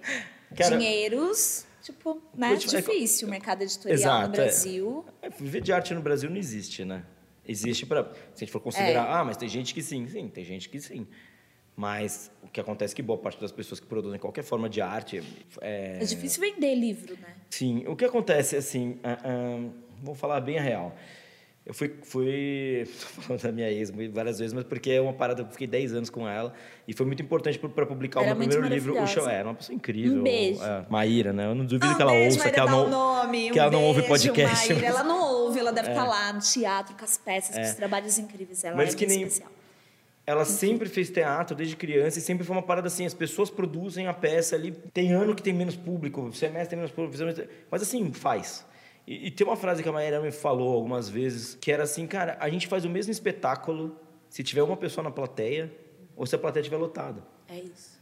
quero... 0.55 0.75
dinheiros... 0.75 1.67
Tipo, 1.83 2.19
né? 2.33 2.57
Tipo, 2.57 2.77
difícil 2.77 3.27
o 3.27 3.29
mercado 3.29 3.61
editorial 3.61 3.99
Exato, 3.99 4.29
no 4.29 4.33
é. 4.33 4.37
Brasil. 4.37 5.05
É. 5.21 5.29
Viver 5.29 5.61
de 5.61 5.71
arte 5.71 5.93
no 5.93 6.01
Brasil 6.01 6.31
não 6.31 6.37
existe, 6.37 6.83
né? 6.83 7.05
Existe 7.45 7.85
para. 7.85 8.05
Se 8.33 8.37
a 8.37 8.39
gente 8.39 8.51
for 8.51 8.61
considerar, 8.61 9.05
é. 9.05 9.13
ah, 9.19 9.23
mas 9.25 9.35
tem 9.35 9.49
gente 9.49 9.73
que 9.73 9.83
sim, 9.83 10.07
sim, 10.07 10.29
tem 10.29 10.45
gente 10.45 10.69
que 10.69 10.79
sim. 10.79 11.05
Mas 11.75 12.31
o 12.43 12.47
que 12.47 12.59
acontece 12.61 12.93
é 12.93 12.95
que 12.95 13.01
boa 13.01 13.17
parte 13.17 13.41
das 13.41 13.51
pessoas 13.51 13.79
que 13.79 13.87
produzem 13.87 14.19
qualquer 14.19 14.43
forma 14.43 14.69
de 14.69 14.79
arte... 14.79 15.23
É, 15.59 15.97
é 16.01 16.05
difícil 16.05 16.41
vender 16.41 16.75
livro, 16.75 17.15
né? 17.19 17.35
Sim. 17.49 17.83
O 17.87 17.95
que 17.95 18.05
acontece, 18.05 18.55
assim... 18.55 18.99
Uh, 19.03 19.67
uh, 19.67 19.73
vou 20.01 20.13
falar 20.13 20.39
bem 20.41 20.59
a 20.59 20.61
real. 20.61 20.95
Eu 21.65 21.73
fui, 21.73 21.95
fui 22.03 22.83
falando 23.21 23.41
da 23.41 23.51
minha 23.51 23.71
ex 23.71 23.89
várias 24.11 24.37
vezes, 24.37 24.53
mas 24.53 24.65
porque 24.65 24.91
é 24.91 25.01
uma 25.01 25.13
parada, 25.13 25.43
eu 25.43 25.47
fiquei 25.47 25.65
10 25.65 25.93
anos 25.93 26.09
com 26.09 26.27
ela 26.27 26.53
e 26.85 26.93
foi 26.93 27.05
muito 27.05 27.23
importante 27.23 27.57
para 27.57 27.85
publicar 27.85 28.21
era 28.21 28.35
o 28.35 28.37
meu 28.37 28.47
primeiro 28.49 28.73
livro. 28.73 29.01
O 29.01 29.07
show, 29.07 29.29
é, 29.29 29.35
era 29.35 29.47
uma 29.47 29.55
pessoa 29.55 29.73
incrível. 29.73 30.19
Um 30.19 30.23
beijo. 30.23 30.61
É, 30.61 30.85
Maíra, 30.89 31.31
né? 31.31 31.45
Eu 31.45 31.55
não 31.55 31.65
duvido 31.65 31.87
um 31.87 31.95
que 31.95 32.01
ela 32.01 32.11
beijo, 32.11 32.37
ouça, 32.37 32.51
que 32.51 32.59
ela 32.59 32.71
não, 32.71 32.89
nome, 32.89 33.49
que 33.49 33.59
ela 33.59 33.71
não 33.71 33.79
beijo, 33.79 33.95
ouve 33.95 34.07
podcast. 34.07 34.73
Maíra, 34.73 34.87
mas... 34.87 34.95
ela 34.95 35.03
não 35.03 35.21
ouve, 35.21 35.59
ela 35.59 35.71
deve 35.71 35.87
é. 35.89 35.91
estar 35.91 36.03
tá 36.03 36.09
lá 36.09 36.33
no 36.33 36.41
teatro 36.41 36.95
com 36.95 37.05
as 37.05 37.17
peças, 37.17 37.55
é. 37.55 37.61
com 37.61 37.67
os 37.69 37.75
trabalhos 37.75 38.17
incríveis. 38.17 38.63
Ela 38.63 38.75
mas 38.75 38.93
é 38.93 38.97
que 38.97 39.05
nem, 39.05 39.21
especial. 39.21 39.49
Ela 40.25 40.45
sempre 40.45 40.87
fez 40.87 41.09
teatro 41.09 41.55
desde 41.55 41.75
criança 41.75 42.17
e 42.17 42.21
sempre 42.21 42.45
foi 42.45 42.55
uma 42.55 42.61
parada 42.61 42.87
assim, 42.87 43.05
as 43.05 43.13
pessoas 43.13 43.49
produzem 43.49 44.07
a 44.07 44.13
peça 44.13 44.55
ali, 44.55 44.71
tem 44.71 45.11
ano 45.11 45.35
que 45.35 45.43
tem 45.43 45.53
menos 45.53 45.75
público, 45.75 46.31
semestre 46.33 46.69
tem 46.69 46.77
menos 46.77 46.91
público, 46.91 47.17
mas 47.69 47.81
assim, 47.81 48.13
faz. 48.13 48.65
E, 49.05 49.27
e 49.27 49.31
tem 49.31 49.45
uma 49.45 49.57
frase 49.57 49.83
que 49.83 49.89
a 49.89 49.91
Maíra 49.91 50.21
me 50.21 50.31
falou 50.31 50.73
algumas 50.73 51.09
vezes, 51.09 51.55
que 51.55 51.71
era 51.71 51.83
assim, 51.83 52.07
cara, 52.07 52.37
a 52.39 52.49
gente 52.49 52.67
faz 52.67 52.85
o 52.85 52.89
mesmo 52.89 53.11
espetáculo 53.11 53.99
se 54.29 54.43
tiver 54.43 54.63
uma 54.63 54.77
pessoa 54.77 55.03
na 55.03 55.11
plateia 55.11 55.71
ou 56.15 56.25
se 56.25 56.35
a 56.35 56.39
plateia 56.39 56.61
estiver 56.61 56.77
lotada. 56.77 57.21
É 57.49 57.59
isso. 57.59 58.01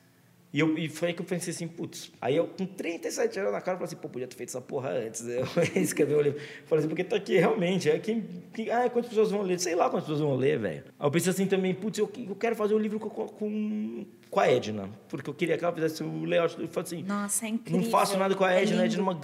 E, 0.54 0.60
eu, 0.60 0.78
e 0.78 0.90
foi 0.90 1.10
aí 1.10 1.14
que 1.14 1.22
eu 1.22 1.26
pensei 1.26 1.54
assim, 1.54 1.68
putz. 1.68 2.12
Aí 2.20 2.36
eu, 2.36 2.46
com 2.48 2.66
37 2.66 3.40
anos 3.40 3.54
na 3.54 3.62
cara, 3.62 3.78
falei 3.78 3.86
assim, 3.86 3.96
pô, 3.96 4.10
podia 4.10 4.28
ter 4.28 4.36
feito 4.36 4.50
essa 4.50 4.60
porra 4.60 4.90
antes. 4.90 5.22
Eu 5.28 5.82
escrevi 5.82 6.14
o 6.14 6.22
livro. 6.22 6.42
Falei 6.66 6.80
assim, 6.80 6.90
porque 6.90 7.06
tá 7.06 7.16
aqui 7.16 7.38
realmente, 7.38 7.90
é 7.90 7.98
quem 8.00 8.26
ah, 8.70 8.90
quantas 8.90 9.10
pessoas 9.10 9.32
vão 9.32 9.44
ler? 9.44 9.60
Sei 9.60 9.76
lá 9.76 9.90
quantas 9.90 10.10
pessoas 10.10 10.20
vão 10.20 10.36
ler, 10.36 10.60
velho. 10.60 10.84
Aí 11.00 11.08
eu 11.08 11.12
pensei 11.12 11.32
assim 11.32 11.46
também, 11.46 11.74
putz, 11.74 12.00
eu, 12.00 12.12
eu 12.28 12.36
quero 12.36 12.56
fazer 12.56 12.76
um 12.76 12.80
livro 12.80 13.00
com, 13.00 13.10
com, 13.10 14.06
com 14.30 14.40
a 14.40 14.48
Edna, 14.52 14.90
porque 15.08 15.30
eu 15.30 15.34
queria 15.34 15.58
que 15.58 15.64
ela 15.64 15.74
fizesse 15.74 16.04
o 16.04 16.26
layout. 16.26 16.60
Eu 16.60 16.68
falei 16.68 16.86
assim, 16.86 17.04
Nossa, 17.04 17.46
é 17.46 17.50
incrível. 17.50 17.82
não 17.82 17.90
faço 17.90 18.18
nada 18.18 18.36
com 18.36 18.44
a 18.44 18.54
É 18.54 18.64
Edna, 18.64 18.82
a 18.82 18.86
Edna 18.86 19.00
é 19.00 19.04
uma, 19.04 19.22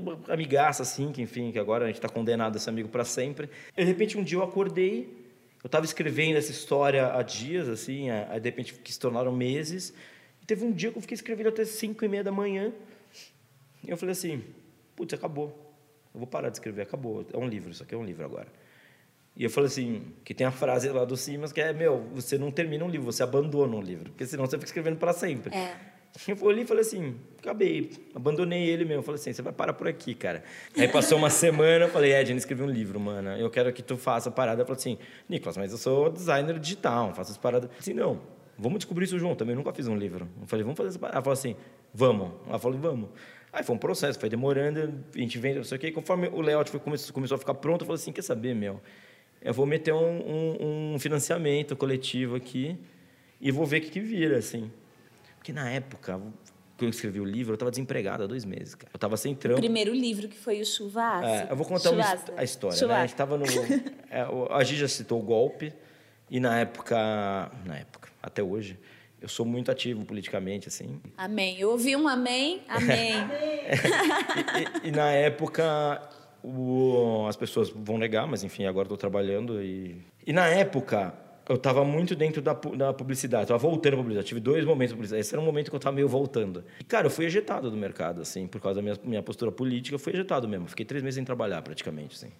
uma 0.00 0.18
amigaça, 0.28 0.84
assim, 0.84 1.10
que 1.10 1.20
enfim, 1.20 1.50
que 1.50 1.58
agora 1.58 1.86
a 1.86 1.88
gente 1.88 2.00
tá 2.00 2.08
condenado 2.08 2.54
a 2.54 2.58
ser 2.60 2.70
amigo 2.70 2.88
para 2.88 3.04
sempre. 3.04 3.50
De 3.76 3.82
repente, 3.82 4.16
um 4.16 4.22
dia 4.22 4.38
eu 4.38 4.44
acordei, 4.44 5.12
eu 5.62 5.68
tava 5.68 5.84
escrevendo 5.84 6.36
essa 6.36 6.52
história 6.52 7.12
há 7.12 7.22
dias, 7.22 7.68
assim, 7.68 8.10
aí 8.10 8.38
de 8.38 8.48
repente 8.48 8.74
que 8.74 8.92
se 8.92 9.00
tornaram 9.00 9.32
meses. 9.32 9.92
Teve 10.48 10.64
um 10.64 10.72
dia 10.72 10.90
que 10.90 10.96
eu 10.96 11.02
fiquei 11.02 11.14
escrevendo 11.14 11.50
até 11.50 11.62
5 11.62 12.02
e 12.02 12.08
meia 12.08 12.24
da 12.24 12.32
manhã. 12.32 12.72
E 13.84 13.90
eu 13.90 13.98
falei 13.98 14.14
assim, 14.14 14.42
putz, 14.96 15.12
acabou. 15.12 15.48
Eu 16.14 16.20
vou 16.20 16.26
parar 16.26 16.48
de 16.48 16.56
escrever, 16.56 16.80
acabou. 16.80 17.26
É 17.30 17.36
um 17.36 17.46
livro, 17.46 17.70
isso 17.70 17.82
aqui 17.82 17.94
é 17.94 17.98
um 17.98 18.04
livro 18.04 18.24
agora. 18.24 18.48
E 19.36 19.44
eu 19.44 19.50
falei 19.50 19.66
assim, 19.66 20.02
que 20.24 20.32
tem 20.32 20.46
a 20.46 20.50
frase 20.50 20.88
lá 20.88 21.04
do 21.04 21.18
Simas 21.18 21.52
que 21.52 21.60
é, 21.60 21.74
meu, 21.74 22.00
você 22.14 22.38
não 22.38 22.50
termina 22.50 22.82
um 22.82 22.88
livro, 22.88 23.04
você 23.04 23.22
abandona 23.22 23.76
um 23.76 23.82
livro, 23.82 24.10
porque 24.10 24.24
senão 24.24 24.46
você 24.46 24.56
fica 24.56 24.68
escrevendo 24.68 24.96
para 24.96 25.12
sempre. 25.12 25.54
É. 25.54 25.76
Eu 26.26 26.42
olhei 26.42 26.64
e 26.64 26.66
falei 26.66 26.80
assim, 26.80 27.14
acabei, 27.38 27.90
abandonei 28.14 28.70
ele 28.70 28.86
mesmo. 28.86 29.02
Falei 29.02 29.20
assim, 29.20 29.34
você 29.34 29.42
vai 29.42 29.52
parar 29.52 29.74
por 29.74 29.86
aqui, 29.86 30.14
cara. 30.14 30.42
Aí 30.78 30.88
passou 30.88 31.18
uma 31.18 31.28
semana, 31.28 31.84
eu 31.84 31.90
falei, 31.90 32.14
Ed, 32.14 32.30
eu 32.30 32.36
escrevi 32.38 32.62
um 32.62 32.70
livro, 32.70 32.98
mano. 32.98 33.32
Eu 33.32 33.50
quero 33.50 33.70
que 33.70 33.82
tu 33.82 33.98
faça 33.98 34.30
a 34.30 34.32
parada. 34.32 34.62
Eu 34.62 34.66
falei 34.66 34.80
assim, 34.80 34.98
Nicolas, 35.28 35.58
mas 35.58 35.72
eu 35.72 35.78
sou 35.78 36.10
designer 36.10 36.58
digital, 36.58 37.14
faço 37.14 37.32
as 37.32 37.36
paradas. 37.36 37.68
Eu 37.68 37.76
falei 37.76 37.80
assim, 37.80 37.92
não, 37.92 38.20
vamos 38.58 38.78
descobrir 38.78 39.04
isso 39.04 39.18
junto. 39.18 39.36
Também 39.36 39.54
nunca 39.54 39.72
fiz 39.72 39.86
um 39.88 39.96
livro. 39.96 40.28
Eu 40.40 40.46
falei, 40.46 40.62
vamos 40.64 40.76
fazer 40.76 40.88
essa 40.90 40.98
parada. 40.98 41.16
Ela 41.18 41.24
falou 41.24 41.34
assim, 41.34 41.56
vamos. 41.94 42.30
Ela 42.48 42.58
falou, 42.58 42.78
vamos. 42.78 43.08
Aí 43.52 43.62
foi 43.64 43.74
um 43.74 43.78
processo, 43.78 44.18
foi 44.20 44.28
demorando, 44.28 44.92
a 45.14 45.18
gente 45.18 45.38
vende, 45.38 45.56
não 45.56 45.64
sei 45.64 45.78
o 45.78 45.80
quê. 45.80 45.90
Conforme 45.90 46.28
o 46.28 46.40
layout 46.42 46.70
foi, 46.70 46.78
começou, 46.78 47.34
a 47.34 47.38
ficar 47.38 47.54
pronto, 47.54 47.82
eu 47.82 47.86
falei 47.86 48.00
assim, 48.00 48.12
quer 48.12 48.22
saber, 48.22 48.54
meu? 48.54 48.80
Eu 49.40 49.54
vou 49.54 49.64
meter 49.64 49.94
um, 49.94 49.98
um, 49.98 50.94
um 50.94 50.98
financiamento 50.98 51.74
coletivo 51.76 52.34
aqui 52.36 52.76
e 53.40 53.50
vou 53.50 53.64
ver 53.64 53.78
o 53.78 53.80
que, 53.82 53.90
que 53.90 54.00
vira, 54.00 54.36
assim. 54.36 54.70
Porque 55.36 55.52
na 55.52 55.70
época 55.70 56.20
que 56.76 56.84
eu 56.84 56.88
escrevi 56.90 57.20
o 57.20 57.24
livro, 57.24 57.52
eu 57.52 57.54
estava 57.54 57.70
desempregado 57.70 58.22
há 58.24 58.26
dois 58.26 58.44
meses, 58.44 58.74
cara. 58.74 58.90
Eu 58.92 58.96
estava 58.98 59.16
sem 59.16 59.32
O 59.32 59.36
trampo. 59.36 59.60
primeiro 59.60 59.92
livro 59.94 60.28
que 60.28 60.36
foi 60.36 60.60
o 60.60 60.66
Chuva 60.66 61.20
É, 61.24 61.46
eu 61.50 61.56
vou 61.56 61.64
contar 61.66 61.90
uma 61.90 62.04
a 62.36 62.44
história, 62.44 62.86
né? 62.86 62.94
A 62.94 63.00
gente 63.00 63.10
estava 63.10 63.38
no... 63.38 63.44
é, 64.10 64.28
o- 64.28 64.52
a 64.52 64.62
Gigi 64.62 64.80
já 64.80 64.88
citou 64.88 65.18
o 65.18 65.22
golpe, 65.22 65.72
e 66.30 66.40
na 66.40 66.58
época... 66.58 66.96
Na 67.64 67.76
época, 67.78 68.08
até 68.22 68.42
hoje, 68.42 68.78
eu 69.20 69.28
sou 69.28 69.44
muito 69.46 69.70
ativo 69.70 70.04
politicamente, 70.04 70.68
assim. 70.68 71.00
Amém. 71.16 71.58
Eu 71.58 71.70
ouvi 71.70 71.94
um 71.96 72.06
amém, 72.08 72.62
amém. 72.68 73.12
E, 74.82 74.86
e- 74.86 74.88
e 74.88 74.90
na 74.90 75.10
época, 75.12 76.00
o- 76.42 77.26
as 77.28 77.36
pessoas 77.36 77.70
vão 77.70 77.98
negar, 77.98 78.26
mas 78.26 78.42
enfim, 78.44 78.64
agora 78.66 78.86
estou 78.86 78.96
trabalhando. 78.96 79.62
E, 79.62 79.96
e 80.26 80.32
na 80.32 80.46
época, 80.46 81.12
eu 81.48 81.56
estava 81.56 81.84
muito 81.84 82.14
dentro 82.14 82.40
da, 82.42 82.52
da 82.52 82.92
publicidade, 82.92 83.44
estava 83.44 83.58
voltando 83.58 83.94
à 83.94 83.96
publicidade. 83.96 84.26
Tive 84.28 84.40
dois 84.40 84.64
momentos 84.64 84.90
de 84.90 84.94
publicidade. 84.96 85.20
Esse 85.20 85.34
era 85.34 85.40
um 85.40 85.44
momento 85.44 85.70
que 85.70 85.74
eu 85.74 85.78
estava 85.78 85.94
meio 85.96 86.08
voltando. 86.08 86.64
E, 86.80 86.84
cara, 86.84 87.06
eu 87.06 87.10
fui 87.10 87.24
ejetado 87.24 87.70
do 87.70 87.76
mercado, 87.76 88.20
assim, 88.20 88.46
por 88.46 88.60
causa 88.60 88.76
da 88.76 88.82
minha, 88.82 88.96
minha 89.04 89.22
postura 89.22 89.50
política, 89.50 89.94
eu 89.94 89.98
fui 89.98 90.12
ejetado 90.12 90.46
mesmo. 90.48 90.68
Fiquei 90.68 90.84
três 90.84 91.02
meses 91.02 91.16
sem 91.16 91.24
trabalhar, 91.24 91.62
praticamente, 91.62 92.14
assim. 92.16 92.32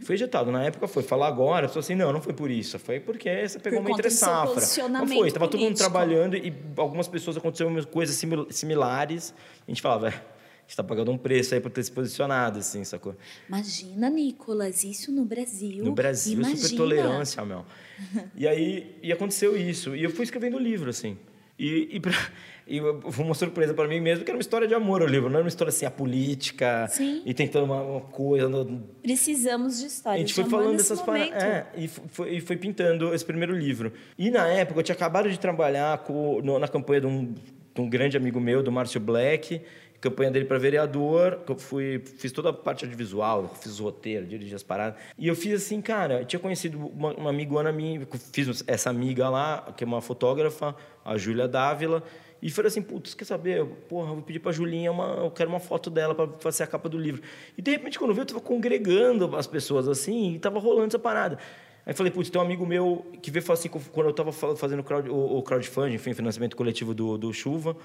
Fui 0.00 0.14
ejetado. 0.14 0.50
Na 0.50 0.64
época 0.64 0.88
foi 0.88 1.02
falar 1.02 1.28
agora, 1.28 1.66
a 1.66 1.68
pessoa 1.68 1.80
assim, 1.80 1.94
não, 1.94 2.12
não 2.12 2.20
foi 2.22 2.32
por 2.32 2.50
isso. 2.50 2.78
Foi 2.78 2.98
porque 3.00 3.48
você 3.48 3.58
pegou 3.58 3.80
Por 3.80 3.88
uma 3.90 3.98
entre 3.98 4.10
safra. 4.10 4.88
Não 4.88 5.06
foi, 5.06 5.28
estava 5.28 5.48
todo 5.48 5.60
mundo 5.60 5.76
trabalhando 5.76 6.36
e 6.36 6.52
algumas 6.76 7.08
pessoas 7.08 7.36
aconteceram 7.36 7.74
coisas 7.84 8.16
simil- 8.16 8.46
similares. 8.50 9.34
A 9.66 9.70
gente 9.70 9.82
falava, 9.82 10.08
"É, 10.08 10.10
a 10.10 10.12
gente 10.12 10.70
está 10.70 10.82
pagando 10.84 11.10
um 11.10 11.18
preço 11.18 11.54
aí 11.54 11.60
por 11.60 11.70
ter 11.70 11.82
se 11.82 11.92
posicionado, 11.92 12.58
assim, 12.60 12.82
sacou? 12.84 13.14
Imagina, 13.48 14.08
Nicolas, 14.08 14.84
isso 14.84 15.12
no 15.12 15.24
Brasil. 15.24 15.84
No 15.84 15.92
Brasil, 15.92 16.34
Imagina. 16.40 16.56
super 16.58 16.76
tolerância, 16.76 17.44
meu. 17.44 17.64
E 18.34 18.48
aí, 18.48 18.96
e 19.02 19.12
aconteceu 19.12 19.56
isso. 19.56 19.94
E 19.94 20.02
eu 20.02 20.10
fui 20.10 20.24
escrevendo 20.24 20.56
o 20.56 20.60
livro, 20.60 20.88
assim. 20.88 21.18
E, 21.58 21.88
e, 21.96 22.00
pra, 22.00 22.12
e 22.70 23.10
foi 23.10 23.24
uma 23.24 23.34
surpresa 23.34 23.74
para 23.74 23.88
mim 23.88 24.00
mesmo, 24.00 24.24
que 24.24 24.30
era 24.30 24.36
uma 24.36 24.40
história 24.40 24.68
de 24.68 24.74
amor 24.74 25.02
o 25.02 25.06
livro. 25.06 25.28
Não 25.28 25.36
era 25.36 25.44
uma 25.44 25.48
história 25.48 25.70
assim, 25.70 25.84
a 25.84 25.90
política. 25.90 26.86
Sim. 26.88 27.22
E 27.26 27.34
tentando 27.34 27.64
uma, 27.64 27.82
uma 27.82 28.00
coisa... 28.00 28.48
Precisamos 29.02 29.78
de 29.78 29.86
a 29.86 29.88
histórias 29.88 30.20
gente 30.20 30.34
foi 30.34 30.44
falando 30.44 30.76
dessas 30.76 31.00
paradas. 31.02 31.42
É, 31.42 31.66
e 31.76 31.88
foi, 31.88 32.36
e 32.36 32.40
foi 32.40 32.56
pintando 32.56 33.12
esse 33.14 33.24
primeiro 33.24 33.54
livro. 33.54 33.92
E 34.16 34.30
na 34.30 34.46
época, 34.46 34.80
eu 34.80 34.84
tinha 34.84 34.94
acabado 34.94 35.28
de 35.28 35.38
trabalhar 35.38 35.98
com, 35.98 36.40
no- 36.42 36.58
na 36.58 36.68
campanha 36.68 37.00
de 37.00 37.06
um, 37.06 37.34
de 37.74 37.80
um 37.80 37.88
grande 37.88 38.16
amigo 38.16 38.40
meu, 38.40 38.62
do 38.62 38.70
Márcio 38.70 39.00
Black, 39.00 39.60
campanha 40.00 40.30
dele 40.30 40.46
para 40.46 40.58
vereador, 40.58 41.40
eu 41.46 41.58
fui, 41.58 42.02
fiz 42.16 42.32
toda 42.32 42.48
a 42.48 42.52
parte 42.54 42.84
audiovisual, 42.84 43.54
fiz 43.60 43.78
o 43.80 43.84
roteiro, 43.84 44.24
dirigi 44.26 44.54
as 44.54 44.62
paradas. 44.62 44.98
E 45.18 45.28
eu 45.28 45.36
fiz 45.36 45.52
assim, 45.62 45.80
cara, 45.82 46.20
eu 46.20 46.24
tinha 46.24 46.40
conhecido 46.40 46.78
uma, 46.78 47.12
uma 47.12 47.28
amigona 47.30 47.70
minha, 47.70 48.06
fiz 48.32 48.64
essa 48.66 48.88
amiga 48.88 49.28
lá, 49.28 49.72
que 49.76 49.84
é 49.84 49.86
uma 49.86 50.00
fotógrafa, 50.00 50.74
a 51.04 51.18
Júlia 51.18 51.46
Dávila, 51.46 52.02
e 52.42 52.50
falei 52.50 52.68
assim, 52.68 52.80
putz, 52.80 53.14
quer 53.14 53.24
saber? 53.24 53.64
Porra, 53.88 54.12
vou 54.12 54.22
pedir 54.22 54.38
pra 54.38 54.50
Julinha 54.50 54.90
uma. 54.90 55.04
Eu 55.24 55.30
quero 55.30 55.50
uma 55.50 55.60
foto 55.60 55.90
dela 55.90 56.14
para 56.14 56.28
fazer 56.38 56.62
a 56.62 56.66
capa 56.66 56.88
do 56.88 56.96
livro. 56.96 57.22
E 57.56 57.60
de 57.60 57.70
repente, 57.70 57.98
quando 57.98 58.10
eu 58.10 58.14
vi, 58.14 58.22
eu 58.22 58.26
tava 58.26 58.40
congregando 58.40 59.36
as 59.36 59.46
pessoas 59.46 59.86
assim, 59.88 60.34
e 60.34 60.38
tava 60.38 60.58
rolando 60.58 60.86
essa 60.88 60.98
parada. 60.98 61.38
Aí 61.84 61.94
falei, 61.94 62.12
putz, 62.12 62.30
tem 62.30 62.40
um 62.40 62.44
amigo 62.44 62.66
meu 62.66 63.06
que 63.20 63.30
veio 63.30 63.44
falar 63.44 63.58
assim, 63.58 63.68
quando 63.68 64.06
eu 64.06 64.12
tava 64.12 64.32
fa- 64.32 64.54
fazendo 64.54 64.82
crowd, 64.82 65.08
o, 65.10 65.38
o 65.38 65.42
crowdfunding, 65.42 65.94
enfim, 65.94 66.14
financiamento 66.14 66.56
coletivo 66.56 66.94
do, 66.94 67.18
do 67.18 67.32
Chuva, 67.32 67.76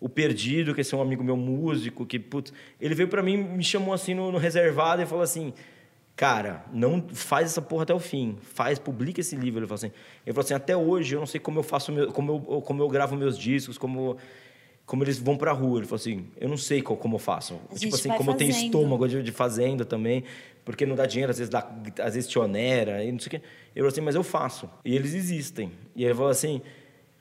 o 0.00 0.08
Perdido, 0.08 0.74
que 0.74 0.80
esse 0.80 0.94
é 0.94 0.96
um 0.98 1.02
amigo 1.02 1.24
meu 1.24 1.36
músico, 1.36 2.04
que, 2.04 2.18
putz, 2.18 2.52
ele 2.80 2.94
veio 2.94 3.08
para 3.08 3.22
mim, 3.22 3.36
me 3.36 3.64
chamou 3.64 3.94
assim 3.94 4.14
no, 4.14 4.30
no 4.30 4.38
reservado 4.38 5.02
e 5.02 5.06
falou 5.06 5.22
assim, 5.22 5.52
cara, 6.22 6.64
não 6.72 7.04
faz 7.12 7.46
essa 7.46 7.60
porra 7.60 7.82
até 7.82 7.92
o 7.92 7.98
fim, 7.98 8.36
faz, 8.40 8.78
publica 8.78 9.20
esse 9.20 9.34
livro. 9.34 9.58
Ele 9.58 9.66
falou 9.66 9.74
assim, 9.74 9.90
ele 10.24 10.32
falou 10.32 10.44
assim, 10.44 10.54
até 10.54 10.76
hoje 10.76 11.16
eu 11.16 11.18
não 11.18 11.26
sei 11.26 11.40
como 11.40 11.58
eu 11.58 11.64
faço, 11.64 11.90
meu, 11.90 12.12
como 12.12 12.44
eu, 12.48 12.62
como 12.62 12.80
eu 12.80 12.88
gravo 12.88 13.16
meus 13.16 13.36
discos, 13.36 13.76
como 13.76 14.16
como 14.86 15.02
eles 15.02 15.18
vão 15.18 15.36
pra 15.36 15.50
rua. 15.50 15.80
Ele 15.80 15.86
falou 15.86 15.96
assim, 15.96 16.28
eu 16.40 16.48
não 16.48 16.56
sei 16.56 16.80
qual, 16.80 16.96
como 16.96 17.16
eu 17.16 17.18
faço. 17.18 17.58
A 17.68 17.74
tipo 17.74 17.96
assim, 17.96 18.08
como 18.10 18.30
eu 18.30 18.36
tenho 18.36 18.52
fazendo. 18.52 18.66
estômago 18.66 19.08
de, 19.08 19.20
de 19.20 19.32
fazenda 19.32 19.84
também, 19.84 20.22
porque 20.64 20.86
não 20.86 20.94
dá 20.94 21.06
dinheiro, 21.06 21.32
às 21.32 21.38
vezes 21.38 21.50
dá, 21.50 21.68
às 21.98 22.14
vezes 22.14 22.30
te 22.30 22.38
onera, 22.38 23.02
e 23.02 23.10
não 23.10 23.18
sei 23.18 23.26
o 23.26 23.30
quê. 23.30 23.36
Ele 23.38 23.74
falou 23.74 23.88
assim, 23.88 24.00
mas 24.00 24.14
eu 24.14 24.22
faço. 24.22 24.70
E 24.84 24.94
eles 24.94 25.14
existem. 25.14 25.72
E 25.96 26.04
ele 26.04 26.14
falou 26.14 26.30
assim, 26.30 26.62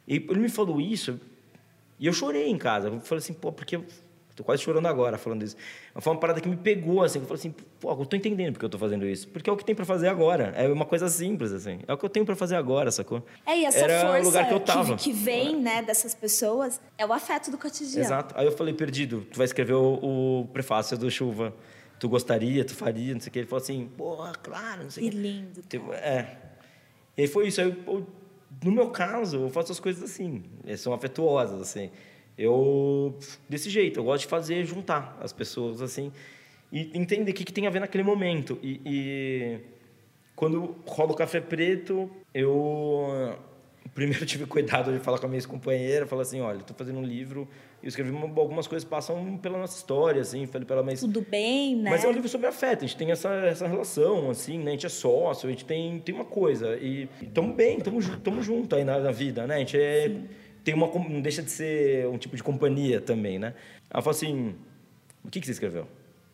e 0.08 0.18
ele 0.18 0.40
me 0.40 0.50
falou 0.50 0.80
isso, 0.80 1.20
e 2.00 2.06
eu 2.06 2.14
chorei 2.14 2.48
em 2.48 2.58
casa. 2.58 2.90
Eu 2.90 3.00
falei 3.00 3.18
assim, 3.18 3.34
pô, 3.34 3.52
porque 3.52 3.78
eu 3.78 3.86
tô 4.42 4.46
quase 4.46 4.62
chorando 4.62 4.86
agora 4.88 5.18
falando 5.18 5.44
isso. 5.44 5.56
Mas 5.94 6.04
Foi 6.04 6.14
uma 6.14 6.20
parada 6.20 6.42
que 6.42 6.50
me 6.50 6.56
pegou, 6.58 7.04
assim. 7.04 7.20
Eu 7.20 7.26
falei 7.26 7.40
assim, 7.40 7.56
pô, 7.80 7.92
eu 7.92 8.06
tô 8.06 8.16
entendendo 8.16 8.54
porque 8.54 8.66
eu 8.66 8.70
tô 8.70 8.78
fazendo 8.78 9.06
isso. 9.06 9.28
Porque 9.28 9.50
é 9.50 9.54
o 9.54 9.58
que 9.58 9.64
tem 9.66 9.74
para 9.76 9.86
fazer 9.86 10.08
agora. 10.08 10.54
É 10.56 10.68
uma 10.68 10.86
coisa 10.86 11.08
simples, 11.08 11.52
assim. 11.52 11.80
É 11.88 11.94
o 11.94 11.98
que 11.98 12.06
eu 12.06 12.10
tenho 12.10 12.26
para 12.26 12.36
fazer 12.36 12.56
agora, 12.56 12.92
sacou? 12.92 13.24
É, 13.46 13.58
e 13.60 13.66
essa 13.66 13.78
Era 13.80 14.02
força 14.02 14.20
o 14.22 14.24
lugar 14.24 14.48
que 14.48 14.54
eu 14.54 14.60
tava. 14.60 14.96
que 14.98 15.12
vem, 15.12 15.60
né, 15.60 15.82
dessas 15.82 16.14
pessoas, 16.16 16.80
é 16.98 17.06
o 17.06 17.14
afeto 17.14 17.50
do 17.52 17.58
cotidiano. 17.58 18.06
Exato. 18.06 18.36
Aí 18.38 18.46
eu 18.46 18.52
falei, 18.52 18.74
perdido, 18.74 19.26
tu 19.32 19.38
vai 19.38 19.46
escrever 19.46 19.74
o, 19.74 20.42
o 20.42 20.48
prefácio 20.52 20.98
do 20.98 21.10
Chuva. 21.12 21.54
Tu 22.00 22.10
gostaria, 22.10 22.66
tu 22.66 22.74
faria, 22.74 23.14
não 23.14 23.22
sei 23.22 23.30
o 23.30 23.32
que. 23.34 23.40
Ele 23.40 23.48
falou 23.48 23.62
assim, 23.64 23.88
porra, 23.96 24.32
claro, 24.42 24.84
não 24.84 24.90
sei 24.90 25.04
o 25.08 25.12
Que 25.12 25.16
que. 25.16 25.22
lindo, 25.22 25.62
Tipo, 25.70 25.94
é. 25.94 26.36
E 27.16 27.22
aí 27.22 27.28
foi 27.28 27.48
isso. 27.48 27.62
Aí, 27.62 27.68
eu- 27.68 27.94
eu- 27.94 28.08
no 28.64 28.72
meu 28.72 28.90
caso, 28.90 29.38
eu 29.38 29.50
faço 29.50 29.72
as 29.72 29.80
coisas 29.80 30.04
assim. 30.04 30.44
São 30.78 30.94
afetuosas, 30.94 31.62
assim. 31.62 31.90
Eu, 32.42 33.16
desse 33.48 33.70
jeito, 33.70 34.00
eu 34.00 34.04
gosto 34.04 34.24
de 34.24 34.28
fazer, 34.30 34.66
juntar 34.66 35.18
as 35.22 35.32
pessoas, 35.32 35.82
assim. 35.82 36.12
E 36.72 36.90
entender 36.98 37.32
o 37.32 37.34
que, 37.34 37.44
que 37.44 37.54
tem 37.54 37.68
a 37.68 37.70
ver 37.70 37.80
naquele 37.80 38.04
momento. 38.04 38.58
E, 38.64 38.82
e 38.86 39.60
quando 40.36 40.76
rola 40.88 41.12
o 41.12 41.16
café 41.16 41.40
preto, 41.40 42.10
eu 42.34 43.36
primeiro 43.94 44.26
tive 44.26 44.46
cuidado 44.46 44.92
de 44.94 45.00
falar 45.00 45.20
com 45.20 45.26
a 45.26 45.30
minha 45.30 45.38
ex-companheira, 45.38 46.08
falar 46.08 46.22
assim, 46.22 46.40
olha, 46.42 46.60
estou 46.60 46.76
fazendo 46.76 47.00
um 47.00 47.04
livro, 47.04 47.48
e 47.82 47.86
eu 47.86 47.90
escrevi 47.90 48.10
uma- 48.12 48.26
algumas 48.40 48.66
coisas 48.68 48.88
passam 48.88 49.38
pela 49.38 49.58
nossa 49.58 49.78
história, 49.78 50.22
assim, 50.22 50.48
pela 50.48 50.82
minha 50.82 50.96
Tudo 50.98 51.22
bem, 51.22 51.76
né? 51.76 51.90
mas 51.90 52.04
é 52.04 52.08
um 52.08 52.12
livro 52.12 52.30
sobre 52.30 52.48
afeto, 52.48 52.86
a 52.86 52.88
gente 52.88 52.98
tem 52.98 53.12
essa, 53.12 53.30
essa 53.30 53.68
relação, 53.68 54.30
assim, 54.30 54.58
né? 54.60 54.72
A 54.72 54.74
gente 54.74 54.86
é 54.86 54.90
sócio, 54.90 55.48
a 55.48 55.52
gente 55.52 55.66
tem, 55.66 56.00
tem 56.00 56.16
uma 56.16 56.26
coisa. 56.26 56.78
E 56.78 57.10
estamos 57.22 57.56
bem, 57.56 57.78
estamos 57.78 58.08
tamo 58.24 58.42
junto 58.42 58.76
aí 58.76 58.84
na, 58.84 59.00
na 59.00 59.12
vida, 59.12 59.46
né? 59.46 59.56
A 59.56 59.60
gente 59.60 59.78
é, 59.78 60.16
tem 60.64 60.74
uma, 60.74 60.88
não 60.88 61.22
deixa 61.22 61.42
de 61.42 61.52
ser 61.52 62.08
um 62.08 62.18
tipo 62.18 62.36
de 62.36 62.44
companhia 62.44 63.02
também, 63.02 63.40
né? 63.40 63.54
Ela 63.90 64.02
falou 64.02 64.16
assim, 64.16 64.56
o 65.24 65.30
que, 65.30 65.40
que 65.40 65.46
você 65.46 65.52
escreveu? 65.52 65.88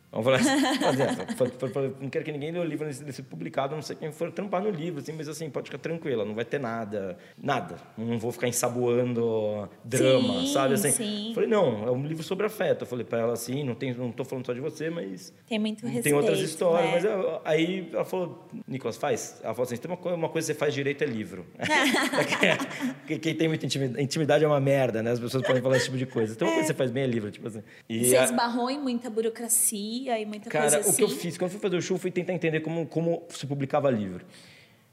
Vamos 0.10 0.26
falar 0.26 0.38
assim, 0.38 1.94
não 2.02 2.10
quero 2.10 2.24
que 2.24 2.32
ninguém 2.32 2.52
lê 2.52 2.60
o 2.60 2.64
livro 2.64 2.88
nesse, 2.88 3.04
nesse 3.04 3.22
publicado, 3.22 3.74
a 3.74 3.76
não 3.76 3.82
sei 3.82 3.96
quem 3.96 4.12
for 4.12 4.32
trampar 4.32 4.62
no 4.64 4.70
livro, 4.70 5.02
assim, 5.02 5.12
mas 5.12 5.28
assim, 5.28 5.50
pode 5.50 5.66
ficar 5.70 5.78
tranquila, 5.80 6.24
não 6.24 6.34
vai 6.34 6.46
ter 6.46 6.60
nada, 6.60 7.18
nada. 7.38 7.76
Não 7.98 8.18
vou 8.18 8.32
ficar 8.32 8.48
ensaboando 8.48 9.70
drama, 9.84 10.40
Sim, 10.42 10.54
sabe? 10.54 10.74
Assim, 10.76 10.92
sim. 10.92 11.32
Falei, 11.34 11.50
não, 11.50 11.86
é 11.88 11.92
um 11.92 12.06
livro 12.06 12.24
sobre 12.24 12.46
afeto. 12.46 12.84
Eu 12.84 12.88
falei 12.88 13.04
para 13.06 13.20
ela 13.20 13.34
assim, 13.34 13.64
não, 13.64 13.76
tem, 13.76 13.94
não 13.94 14.12
tô 14.12 14.24
falando 14.24 14.46
só 14.46 14.54
de 14.54 14.62
você, 14.62 14.90
mas 14.90 15.34
Tem 15.48 15.60
muito 15.60 15.84
respeito, 15.86 16.04
tem 16.06 16.14
outras 16.14 16.40
histórias, 16.40 16.86
né? 16.86 16.92
mas 16.94 17.04
eu- 17.06 17.42
aí 17.44 17.90
ela 17.94 18.06
falou, 18.06 18.48
Nicolas, 18.68 18.96
faz. 18.98 19.40
Ela 19.44 19.54
falou 19.54 19.66
assim, 19.68 19.76
tem 19.78 19.92
uma, 19.92 19.98
coi- 19.98 20.14
uma 20.14 20.30
coisa 20.30 20.48
que 20.48 20.54
você 20.54 20.60
faz 20.60 20.74
direito 20.74 21.04
é 21.04 21.08
livro. 21.08 21.46
Quem 23.22 23.36
tem 23.36 23.48
muita 23.48 23.66
intimidade, 23.66 24.04
intimidade 24.04 24.44
é 24.44 24.48
uma 24.48 24.60
merda, 24.60 25.02
né? 25.04 25.12
As 25.12 25.20
pessoas 25.20 25.44
podem 25.46 25.62
falar 25.62 25.78
esse 25.78 25.86
tipo 25.86 25.98
de 25.98 26.06
coisa. 26.06 26.34
Então, 26.34 26.48
uma 26.48 26.54
coisa 26.56 26.68
que 26.68 26.74
você 26.74 26.78
faz 26.78 26.92
bem 26.92 27.04
é 27.04 27.08
livro, 27.08 27.30
tipo 27.32 27.48
assim. 27.48 27.62
E 27.90 28.06
Você 28.06 28.18
a- 28.18 28.24
esbarrou 28.24 28.70
em 28.70 28.80
muita 28.80 29.10
burocracia, 29.10 29.97
e 30.06 30.26
muita 30.26 30.50
Cara, 30.50 30.64
coisa 30.70 30.80
assim? 30.80 30.92
o 30.92 30.96
que 30.96 31.04
eu 31.04 31.10
fiz, 31.10 31.38
quando 31.38 31.50
eu 31.52 31.60
fui 31.60 31.60
fazer 31.62 31.78
o 31.78 31.82
show, 31.82 31.98
fui 31.98 32.12
tentar 32.12 32.34
entender 32.34 32.60
como, 32.62 32.86
como 32.86 33.24
se 33.30 33.46
publicava 33.48 33.90
livro. 33.90 34.26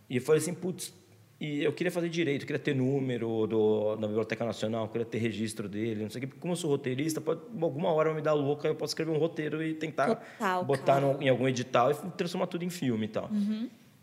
E 0.08 0.16
eu 0.16 0.22
falei 0.22 0.40
assim, 0.40 0.54
putz, 0.54 0.92
e 1.40 1.62
eu 1.64 1.72
queria 1.72 1.90
fazer 1.90 2.08
direito, 2.08 2.42
eu 2.42 2.46
queria 2.46 2.60
ter 2.60 2.74
número 2.74 3.46
do, 3.46 3.96
da 3.96 4.06
Biblioteca 4.06 4.44
Nacional, 4.44 4.84
eu 4.84 4.88
queria 4.88 5.04
ter 5.04 5.18
registro 5.18 5.68
dele, 5.68 6.02
não 6.04 6.10
sei 6.10 6.22
o 6.22 6.26
quê. 6.28 6.34
Como 6.38 6.52
eu 6.52 6.56
sou 6.56 6.70
roteirista, 6.70 7.20
pode, 7.20 7.40
alguma 7.60 7.90
hora 7.92 8.10
vai 8.10 8.16
me 8.18 8.22
dar 8.22 8.32
louca, 8.34 8.68
eu 8.68 8.74
posso 8.74 8.92
escrever 8.92 9.10
um 9.10 9.18
roteiro 9.18 9.62
e 9.62 9.74
tentar 9.74 10.14
Total, 10.16 10.64
botar 10.64 11.00
cara. 11.00 11.00
no- 11.00 11.22
em 11.22 11.28
algum 11.28 11.46
edital 11.48 11.90
e 11.90 11.94
transformar 12.16 12.46
tudo 12.46 12.64
em 12.64 12.70
filme 12.70 13.06
e 13.06 13.08
tal. 13.08 13.28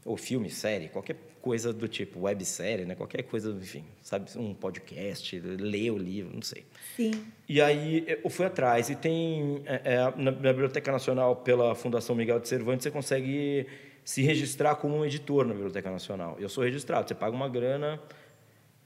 Ou 0.03 0.17
filme, 0.17 0.49
série, 0.49 0.89
qualquer 0.89 1.15
coisa 1.41 1.71
do 1.73 1.87
tipo, 1.87 2.21
websérie, 2.21 2.85
né? 2.85 2.95
Qualquer 2.95 3.23
coisa, 3.23 3.51
enfim, 3.51 3.83
sabe? 4.01 4.29
Um 4.35 4.53
podcast, 4.53 5.39
ler 5.39 5.91
o 5.91 5.97
livro, 5.97 6.33
não 6.33 6.41
sei. 6.41 6.65
Sim. 6.95 7.11
E 7.47 7.61
aí 7.61 8.05
eu 8.23 8.29
fui 8.29 8.45
atrás. 8.45 8.89
E 8.89 8.95
tem 8.95 9.61
é, 9.65 9.81
é, 9.83 9.97
na, 10.15 10.31
na 10.31 10.53
Biblioteca 10.53 10.91
Nacional, 10.91 11.35
pela 11.37 11.75
Fundação 11.75 12.15
Miguel 12.15 12.39
de 12.39 12.47
Cervantes, 12.47 12.83
você 12.83 12.91
consegue 12.91 13.67
se 14.03 14.21
registrar 14.21 14.75
como 14.75 14.97
um 14.97 15.05
editor 15.05 15.45
na 15.45 15.53
Biblioteca 15.53 15.91
Nacional. 15.91 16.37
Eu 16.39 16.49
sou 16.49 16.63
registrado. 16.63 17.07
Você 17.07 17.15
paga 17.15 17.35
uma 17.35 17.47
grana, 17.47 17.99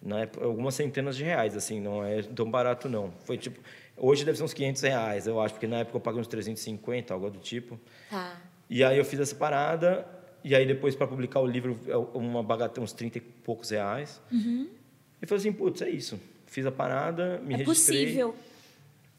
né, 0.01 0.29
algumas 0.41 0.75
centenas 0.75 1.15
de 1.15 1.23
reais, 1.23 1.55
assim, 1.55 1.79
não 1.79 2.03
é 2.03 2.21
tão 2.21 2.49
barato 2.49 2.87
não. 2.87 3.11
Foi 3.23 3.37
tipo, 3.37 3.59
hoje 3.97 4.23
deve 4.25 4.37
ser 4.37 4.43
uns 4.43 4.53
500 4.53 4.81
reais, 4.81 5.27
eu 5.27 5.41
acho, 5.41 5.53
porque 5.53 5.67
na 5.67 5.79
época 5.79 5.97
eu 5.97 6.01
paguei 6.01 6.21
uns 6.21 6.27
350, 6.27 7.13
algo 7.13 7.29
do 7.29 7.39
tipo. 7.39 7.79
Tá. 8.09 8.39
E 8.69 8.83
aí 8.83 8.97
eu 8.97 9.05
fiz 9.05 9.19
essa 9.19 9.35
parada, 9.35 10.05
e 10.47 10.55
aí 10.55 10.65
depois 10.65 10.95
para 10.95 11.07
publicar 11.07 11.39
o 11.39 11.45
livro, 11.47 11.77
é 11.87 11.97
uma 12.17 12.43
bagatela, 12.43 12.83
uns 12.83 12.93
30 12.93 13.17
e 13.17 13.21
poucos 13.21 13.71
reais. 13.71 14.21
E 14.31 15.25
falei 15.25 15.39
assim, 15.39 15.51
putz, 15.51 15.81
é 15.81 15.89
isso. 15.89 16.19
Fiz 16.45 16.65
a 16.65 16.71
parada, 16.71 17.41
me 17.45 17.55
é 17.55 17.57
registrei. 17.57 18.03
possível. 18.05 18.35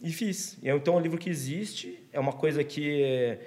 E 0.01 0.13
fiz. 0.13 0.57
É, 0.63 0.71
Então, 0.75 0.95
é 0.95 0.97
um 0.99 1.01
livro 1.01 1.19
que 1.19 1.29
existe, 1.29 1.99
é 2.13 2.21
uma 2.21 2.33
coisa 2.33 2.63
que, 2.63 3.03
é, 3.03 3.39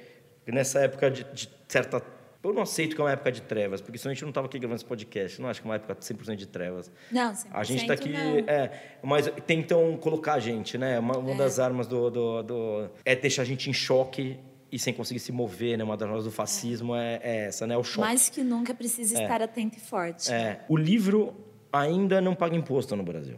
nessa 0.48 0.80
época 0.80 1.10
de, 1.10 1.24
de 1.34 1.50
certa... 1.68 2.02
Eu 2.42 2.54
não 2.54 2.62
aceito 2.62 2.96
que 2.96 3.02
é 3.02 3.04
uma 3.04 3.12
época 3.12 3.32
de 3.34 3.42
trevas, 3.42 3.82
porque 3.82 3.98
senão 3.98 4.12
a 4.12 4.14
gente 4.14 4.22
não 4.24 4.30
estava 4.30 4.48
aqui 4.48 4.58
gravando 4.58 4.78
esse 4.78 4.86
podcast. 4.86 5.38
Eu 5.38 5.44
não 5.44 5.50
acho 5.50 5.62
que 5.62 5.68
é 5.68 5.70
uma 5.70 5.76
época 5.76 5.94
100% 5.96 6.36
de 6.36 6.48
trevas. 6.48 6.90
Não, 7.12 7.34
100% 7.34 7.48
A 7.52 7.64
gente 7.66 7.82
está 7.82 7.94
aqui... 7.94 8.10
não. 8.14 8.38
É, 8.48 8.72
mas 9.04 9.30
tentam 9.46 9.98
colocar 9.98 10.36
a 10.36 10.40
gente, 10.40 10.78
né? 10.78 10.98
Uma, 11.00 11.18
uma 11.18 11.34
É. 11.34 11.38
das 11.38 11.60
armas 11.60 11.86
do, 11.86 12.10
do, 12.10 12.42
do- 12.44 12.90
É 13.04 13.14
deixar 13.16 13.42
a 13.42 13.46
gente 13.46 13.70
em 13.70 13.74
choque 13.74 14.38
e 14.72 14.78
sem 14.78 14.94
conseguir 14.94 15.20
se 15.20 15.32
mover, 15.32 15.78
né? 15.78 15.84
Uma 15.84 15.98
das 15.98 16.08
armas 16.08 16.24
do 16.26 16.32
fascismo 16.32 16.96
é, 16.96 17.20
é 17.24 17.38
essa, 17.48 17.66
né? 17.66 17.78
O 17.78 17.84
choque. 17.84 18.08
Mais 18.08 18.30
que 18.30 18.44
nunca 18.44 18.74
precisa 18.74 19.22
estar 19.22 19.42
atento 19.42 19.78
e 19.78 19.82
forte. 19.82 20.32
É, 20.32 20.64
o 20.68 20.78
livro 20.78 21.36
ainda 21.72 22.22
não 22.22 22.36
paga 22.36 22.56
imposto 22.56 22.96
no 22.96 23.04
Brasil, 23.04 23.38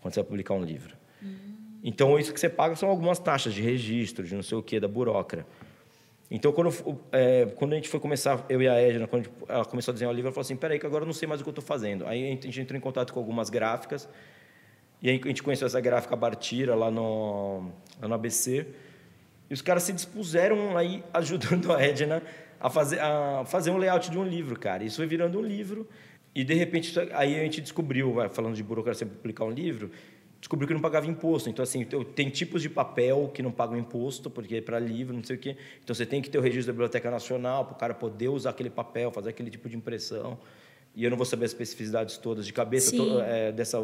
quando 0.00 0.14
você 0.14 0.20
vai 0.20 0.28
publicar 0.28 0.54
um 0.54 0.64
livro. 0.64 0.96
Então, 1.84 2.16
isso 2.16 2.32
que 2.32 2.38
você 2.38 2.48
paga 2.48 2.76
são 2.76 2.88
algumas 2.88 3.18
taxas 3.18 3.52
de 3.52 3.60
registro, 3.60 4.24
de 4.24 4.34
não 4.34 4.42
sei 4.42 4.56
o 4.56 4.62
quê, 4.62 4.78
da 4.78 4.86
burocra. 4.86 5.44
Então, 6.30 6.52
quando, 6.52 6.72
é, 7.10 7.46
quando 7.56 7.72
a 7.72 7.74
gente 7.74 7.88
foi 7.88 7.98
começar, 7.98 8.46
eu 8.48 8.62
e 8.62 8.68
a 8.68 8.80
Edna, 8.80 9.06
quando 9.08 9.28
ela 9.48 9.64
começou 9.64 9.90
a 9.90 9.92
desenhar 9.92 10.12
o 10.12 10.14
livro, 10.14 10.28
ela 10.28 10.32
falou 10.32 10.42
assim, 10.42 10.56
peraí 10.56 10.78
que 10.78 10.86
agora 10.86 11.02
eu 11.02 11.06
não 11.06 11.12
sei 11.12 11.26
mais 11.26 11.40
o 11.40 11.44
que 11.44 11.48
eu 11.48 11.52
estou 11.52 11.64
fazendo. 11.64 12.06
Aí 12.06 12.24
a 12.24 12.30
gente 12.30 12.60
entrou 12.60 12.78
em 12.78 12.80
contato 12.80 13.12
com 13.12 13.18
algumas 13.18 13.50
gráficas, 13.50 14.08
e 15.02 15.10
aí 15.10 15.20
a 15.22 15.26
gente 15.26 15.42
conheceu 15.42 15.66
essa 15.66 15.80
gráfica 15.80 16.14
Bartira 16.14 16.76
lá 16.76 16.90
no, 16.90 17.68
lá 18.00 18.08
no 18.08 18.14
ABC, 18.14 18.64
e 19.52 19.54
os 19.54 19.60
caras 19.60 19.82
se 19.82 19.92
dispuseram 19.92 20.78
aí 20.78 21.04
ajudando 21.12 21.74
a 21.74 21.82
Edna 21.82 22.22
a 22.58 22.70
fazer, 22.70 22.98
a 23.00 23.44
fazer 23.44 23.70
um 23.70 23.76
layout 23.76 24.10
de 24.10 24.18
um 24.18 24.24
livro, 24.24 24.58
cara. 24.58 24.82
Isso 24.82 24.96
foi 24.96 25.06
virando 25.06 25.38
um 25.38 25.42
livro. 25.42 25.86
E, 26.34 26.42
de 26.42 26.54
repente, 26.54 26.98
aí 27.12 27.38
a 27.38 27.42
gente 27.42 27.60
descobriu, 27.60 28.16
falando 28.30 28.54
de 28.54 28.62
burocracia 28.62 29.06
para 29.06 29.14
publicar 29.14 29.44
um 29.44 29.50
livro, 29.50 29.90
descobriu 30.40 30.66
que 30.66 30.72
não 30.72 30.80
pagava 30.80 31.06
imposto. 31.06 31.50
Então, 31.50 31.62
assim, 31.62 31.86
tem 32.14 32.30
tipos 32.30 32.62
de 32.62 32.70
papel 32.70 33.30
que 33.34 33.42
não 33.42 33.52
pagam 33.52 33.76
imposto, 33.76 34.30
porque 34.30 34.56
é 34.56 34.60
para 34.62 34.78
livro, 34.78 35.14
não 35.14 35.22
sei 35.22 35.36
o 35.36 35.38
quê. 35.38 35.54
Então, 35.84 35.94
você 35.94 36.06
tem 36.06 36.22
que 36.22 36.30
ter 36.30 36.38
o 36.38 36.40
registro 36.40 36.68
da 36.68 36.72
Biblioteca 36.72 37.10
Nacional 37.10 37.66
para 37.66 37.74
o 37.74 37.76
cara 37.76 37.92
poder 37.92 38.28
usar 38.28 38.50
aquele 38.50 38.70
papel, 38.70 39.10
fazer 39.10 39.28
aquele 39.28 39.50
tipo 39.50 39.68
de 39.68 39.76
impressão. 39.76 40.38
E 40.94 41.04
eu 41.04 41.10
não 41.10 41.16
vou 41.16 41.24
saber 41.24 41.46
as 41.46 41.52
especificidades 41.52 42.18
todas 42.18 42.44
de 42.44 42.52
cabeça. 42.52 42.94
To- 42.94 43.20
é, 43.20 43.50
dessa 43.50 43.78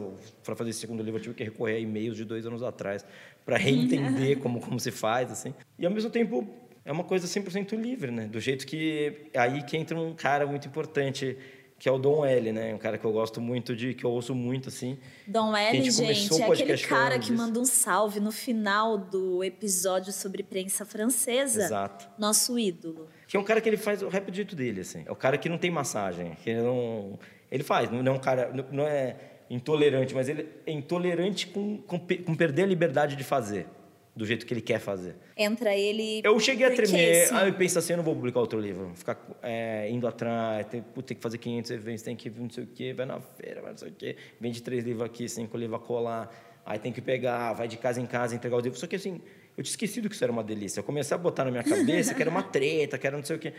Para 0.45 0.55
fazer 0.55 0.71
esse 0.71 0.81
segundo 0.81 1.03
livro, 1.03 1.19
eu 1.19 1.23
tive 1.23 1.35
que 1.35 1.45
recorrer 1.45 1.77
a 1.77 1.79
e-mails 1.79 2.17
de 2.17 2.25
dois 2.25 2.45
anos 2.45 2.63
atrás 2.63 3.05
para 3.47 3.57
reentender 3.57 4.39
como, 4.41 4.61
como 4.61 4.79
se 4.79 4.91
faz, 4.91 5.31
assim. 5.31 5.55
E, 5.79 5.87
ao 5.87 5.93
mesmo 5.93 6.11
tempo, 6.11 6.47
é 6.85 6.93
uma 6.93 7.05
coisa 7.05 7.27
100% 7.27 7.75
livre, 7.81 8.11
né? 8.11 8.27
Do 8.27 8.39
jeito 8.39 8.67
que... 8.67 9.31
Aí 9.35 9.63
que 9.63 9.77
entra 9.77 9.99
um 9.99 10.15
cara 10.15 10.47
muito 10.47 10.69
importante, 10.69 11.35
que 11.79 11.89
é 11.89 11.93
o 11.93 11.97
Dom 11.99 12.27
L, 12.27 12.53
né? 12.53 12.75
Um 12.75 12.79
cara 12.79 12.99
que 12.99 13.05
eu 13.07 13.13
gosto 13.13 13.41
muito, 13.41 13.75
de 13.75 13.95
que 13.95 14.05
eu 14.05 14.11
ouço 14.11 14.35
muito, 14.35 14.69
assim. 14.69 14.99
Dom 15.27 15.57
L, 15.57 15.83
gente 15.83 15.91
gente, 15.93 16.35
o 16.35 16.43
é 16.43 16.53
aquele 16.53 16.79
cara 16.79 17.19
que 17.19 17.33
manda 17.33 17.59
um 17.59 17.65
salve 17.65 18.21
no 18.21 18.33
final 18.33 18.99
do 18.99 19.43
episódio 19.43 20.13
sobre 20.13 20.43
prensa 20.43 20.85
francesa. 20.85 21.65
Exato. 21.65 22.07
Nosso 22.19 22.59
ídolo. 22.59 23.09
Que 23.29 23.37
é 23.37 23.41
um 23.41 23.45
cara 23.45 23.61
que 23.61 23.69
ele 23.69 23.77
faz 23.77 24.03
o 24.03 24.09
rap 24.09 24.29
do 24.31 24.35
jeito 24.35 24.57
dele, 24.57 24.81
assim. 24.81 25.05
É 25.07 25.13
o 25.13 25.17
cara 25.17 25.39
que 25.39 25.49
não 25.49 25.59
tem 25.59 25.71
massagem, 25.71 26.33
que 26.43 26.51
ele 26.51 26.63
não... 26.63 27.19
Ele 27.53 27.63
faz, 27.63 27.91
não 27.91 28.05
é 28.05 28.11
um 28.17 28.19
cara... 28.19 28.51
não- 28.73 28.87
é 28.87 29.15
intolerante, 29.51 30.15
mas 30.15 30.29
ele 30.29 30.49
é 30.67 30.73
intolerante 30.73 31.47
com, 31.47 31.79
com, 31.79 31.99
com 31.99 32.35
perder 32.35 32.65
a 32.65 32.67
liberdade 32.67 33.17
de 33.17 33.25
fazer, 33.25 33.67
do 34.15 34.27
jeito 34.27 34.45
que 34.45 34.53
ele 34.53 34.61
quer 34.61 34.79
fazer. 34.79 35.17
Entra 35.37 35.75
ele. 35.75 36.21
Eu 36.25 36.39
cheguei 36.39 36.67
a 36.67 36.71
tremer, 36.71 37.25
assim, 37.25 37.35
aí 37.35 37.49
eu 37.49 37.55
penso 37.55 37.79
assim, 37.79 37.95
eu 37.95 37.97
não 37.99 38.05
vou 38.05 38.15
publicar 38.15 38.41
outro 38.41 38.61
livro. 38.61 38.93
Ficar 38.95 39.19
é, 39.43 39.89
indo 39.91 40.07
atrás, 40.07 40.67
tem, 40.67 40.83
tem 40.83 41.17
que 41.17 41.23
fazer 41.23 41.39
500 41.39 41.71
eventos, 41.71 42.03
tem 42.03 42.15
que 42.17 42.29
não 42.29 42.51
sei 42.51 42.65
o 42.65 42.67
quê, 42.67 42.93
vai 42.93 43.07
na 43.07 43.21
feira, 43.21 43.63
vai 43.63 43.71
não 43.71 43.79
sei 43.79 43.89
o 43.89 43.93
quê. 43.93 44.17
Vende 44.41 44.63
três 44.63 44.85
livros 44.85 45.05
aqui, 45.07 45.29
cinco 45.29 45.57
livros 45.57 45.81
a 45.81 45.83
colar. 45.83 46.61
Aí 46.67 46.79
tem 46.79 46.93
que 46.93 47.01
pegar, 47.01 47.55
vai 47.55 47.67
de 47.67 47.79
casa 47.79 48.01
em 48.01 48.07
casa, 48.07 48.35
entregar 48.35 48.57
os 48.59 48.63
livros. 48.63 48.81
Só 48.81 48.87
que 48.87 48.97
assim, 48.97 49.23
eu 49.59 49.63
tinha 49.65 49.73
esquecido 49.73 50.09
que 50.09 50.15
isso 50.15 50.25
era 50.25 50.33
uma 50.33 50.43
delícia. 50.43 50.81
Eu 50.81 50.85
comecei 50.85 51.15
a 51.15 51.19
botar 51.19 51.45
na 51.45 51.51
minha 51.51 51.63
cabeça 51.65 52.15
que 52.15 52.23
era 52.23 52.31
uma 52.31 52.43
treta, 52.43 52.97
que 52.97 53.07
era 53.07 53.17
não 53.17 53.25
sei 53.25 53.37
o 53.37 53.39
quê. 53.39 53.53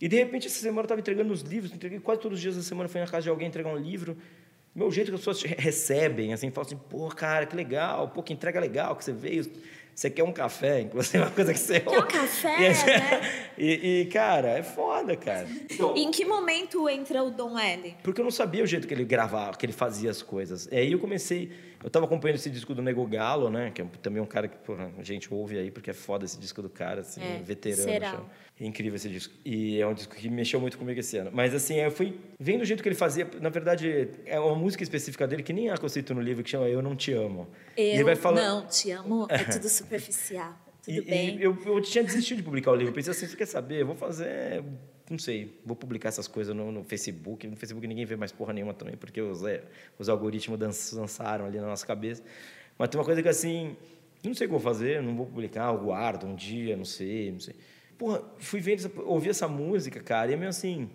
E 0.00 0.08
de 0.08 0.16
repente, 0.16 0.48
essa 0.48 0.58
semana 0.60 0.80
eu 0.80 0.84
estava 0.84 1.00
entregando 1.00 1.32
os 1.32 1.42
livros, 1.42 1.72
entreguei 1.72 2.00
quase 2.00 2.20
todos 2.20 2.36
os 2.36 2.42
dias 2.42 2.56
da 2.56 2.62
semana, 2.62 2.88
fui 2.88 3.00
na 3.00 3.06
casa 3.06 3.22
de 3.22 3.28
alguém 3.30 3.46
entregar 3.48 3.70
um 3.72 3.78
livro. 3.78 4.18
Meu 4.74 4.90
jeito 4.90 5.08
que 5.10 5.14
as 5.14 5.20
pessoas 5.20 5.42
re- 5.42 5.54
recebem, 5.58 6.32
assim, 6.32 6.50
falam 6.50 6.66
assim, 6.66 6.76
pô, 6.88 7.06
cara, 7.08 7.46
que 7.46 7.54
legal, 7.54 8.08
pô, 8.08 8.22
que 8.22 8.32
entrega 8.32 8.58
legal 8.58 8.96
que 8.96 9.04
você 9.04 9.12
veio. 9.12 9.46
Você 9.94 10.08
quer 10.10 10.24
um 10.24 10.32
café, 10.32 10.80
inclusive, 10.82 11.18
é 11.18 11.20
uma 11.22 11.30
coisa 11.30 11.52
que 11.52 11.58
você... 11.58 11.80
Quer 11.80 11.98
um 11.98 12.06
café, 12.06 12.60
E 12.60 12.66
aí- 12.66 12.86
né? 12.86 13.20
E, 13.58 14.00
e, 14.00 14.06
cara, 14.06 14.48
é 14.58 14.62
foda, 14.62 15.14
cara. 15.14 15.46
Em 15.94 16.10
que 16.10 16.24
momento 16.24 16.88
entra 16.88 17.22
o 17.22 17.30
Dom 17.30 17.56
L? 17.58 17.94
Porque 18.02 18.18
eu 18.18 18.24
não 18.24 18.30
sabia 18.30 18.64
o 18.64 18.66
jeito 18.66 18.88
que 18.88 18.94
ele 18.94 19.04
gravava, 19.04 19.56
que 19.56 19.66
ele 19.66 19.74
fazia 19.74 20.10
as 20.10 20.22
coisas. 20.22 20.66
E 20.72 20.76
aí 20.76 20.90
eu 20.92 20.98
comecei. 20.98 21.52
Eu 21.84 21.90
tava 21.90 22.06
acompanhando 22.06 22.36
esse 22.36 22.48
disco 22.48 22.74
do 22.74 22.80
Nego 22.80 23.06
Galo, 23.06 23.50
né? 23.50 23.70
Que 23.72 23.82
é 23.82 23.86
também 24.00 24.22
um 24.22 24.26
cara 24.26 24.48
que, 24.48 24.56
porra, 24.56 24.90
a 24.98 25.02
gente 25.02 25.32
ouve 25.32 25.58
aí, 25.58 25.70
porque 25.70 25.90
é 25.90 25.92
foda 25.92 26.24
esse 26.24 26.38
disco 26.40 26.62
do 26.62 26.70
cara, 26.70 27.02
assim, 27.02 27.20
É, 27.22 27.42
veterano. 27.42 27.82
será. 27.82 28.20
É 28.58 28.64
incrível 28.66 28.96
esse 28.96 29.08
disco. 29.08 29.34
E 29.44 29.80
é 29.80 29.86
um 29.86 29.92
disco 29.94 30.14
que 30.14 30.28
mexeu 30.30 30.60
muito 30.60 30.78
comigo 30.78 30.98
esse 30.98 31.16
ano. 31.18 31.30
Mas 31.32 31.54
assim, 31.54 31.76
eu 31.76 31.90
fui 31.90 32.16
vendo 32.40 32.62
o 32.62 32.64
jeito 32.64 32.82
que 32.82 32.88
ele 32.88 32.96
fazia. 32.96 33.28
Na 33.40 33.48
verdade, 33.50 34.08
é 34.24 34.38
uma 34.40 34.54
música 34.54 34.82
específica 34.82 35.26
dele 35.26 35.42
que 35.42 35.52
nem 35.52 35.68
há 35.68 35.76
que 35.76 35.84
eu 35.84 35.88
cito 35.88 36.14
no 36.14 36.20
livro, 36.20 36.42
que 36.42 36.50
chama 36.50 36.68
Eu 36.68 36.80
Não 36.80 36.96
Te 36.96 37.12
Amo. 37.12 37.48
E 37.76 37.80
Eu 37.82 37.86
ele 37.94 38.04
vai 38.04 38.16
falando. 38.16 38.44
não 38.62 38.66
te 38.66 38.90
amo, 38.92 39.26
é 39.28 39.38
tudo 39.38 39.68
superficial. 39.82 40.54
Tudo 40.82 40.96
E, 40.96 41.00
bem. 41.02 41.36
e 41.38 41.42
eu, 41.42 41.56
eu 41.64 41.80
tinha 41.80 42.02
desistido 42.02 42.38
de 42.38 42.42
publicar 42.42 42.72
o 42.72 42.74
livro. 42.74 42.90
Eu 42.90 42.94
pensei 42.94 43.12
assim, 43.12 43.26
você 43.26 43.36
quer 43.36 43.46
saber? 43.46 43.82
Eu 43.82 43.86
vou 43.86 43.94
fazer, 43.96 44.64
não 45.08 45.18
sei, 45.18 45.60
vou 45.64 45.76
publicar 45.76 46.08
essas 46.08 46.26
coisas 46.26 46.54
no, 46.56 46.72
no 46.72 46.82
Facebook. 46.82 47.46
No 47.46 47.56
Facebook 47.56 47.86
ninguém 47.86 48.04
vê 48.04 48.16
mais 48.16 48.32
porra 48.32 48.52
nenhuma 48.52 48.74
também, 48.74 48.96
porque 48.96 49.20
os, 49.20 49.44
é, 49.44 49.62
os 49.98 50.08
algoritmos 50.08 50.58
dan- 50.58 50.70
dançaram 51.00 51.44
ali 51.46 51.58
na 51.60 51.66
nossa 51.66 51.86
cabeça. 51.86 52.22
Mas 52.76 52.88
tem 52.88 52.98
uma 52.98 53.04
coisa 53.04 53.22
que 53.22 53.28
assim, 53.28 53.76
não 54.24 54.34
sei 54.34 54.46
o 54.46 54.50
que 54.50 54.54
eu 54.56 54.58
vou 54.58 54.72
fazer, 54.72 55.00
não 55.02 55.14
vou 55.14 55.26
publicar, 55.26 55.72
eu 55.72 55.78
guardo 55.78 56.26
um 56.26 56.34
dia, 56.34 56.76
não 56.76 56.84
sei, 56.84 57.30
não 57.30 57.38
sei. 57.40 57.54
Porra, 57.96 58.22
fui 58.38 58.58
vendo, 58.60 58.78
essa- 58.80 58.90
ouvi 59.02 59.28
essa 59.28 59.46
música, 59.46 60.00
cara, 60.00 60.30
e 60.30 60.34
é 60.34 60.36
meio 60.36 60.48
assim, 60.48 60.90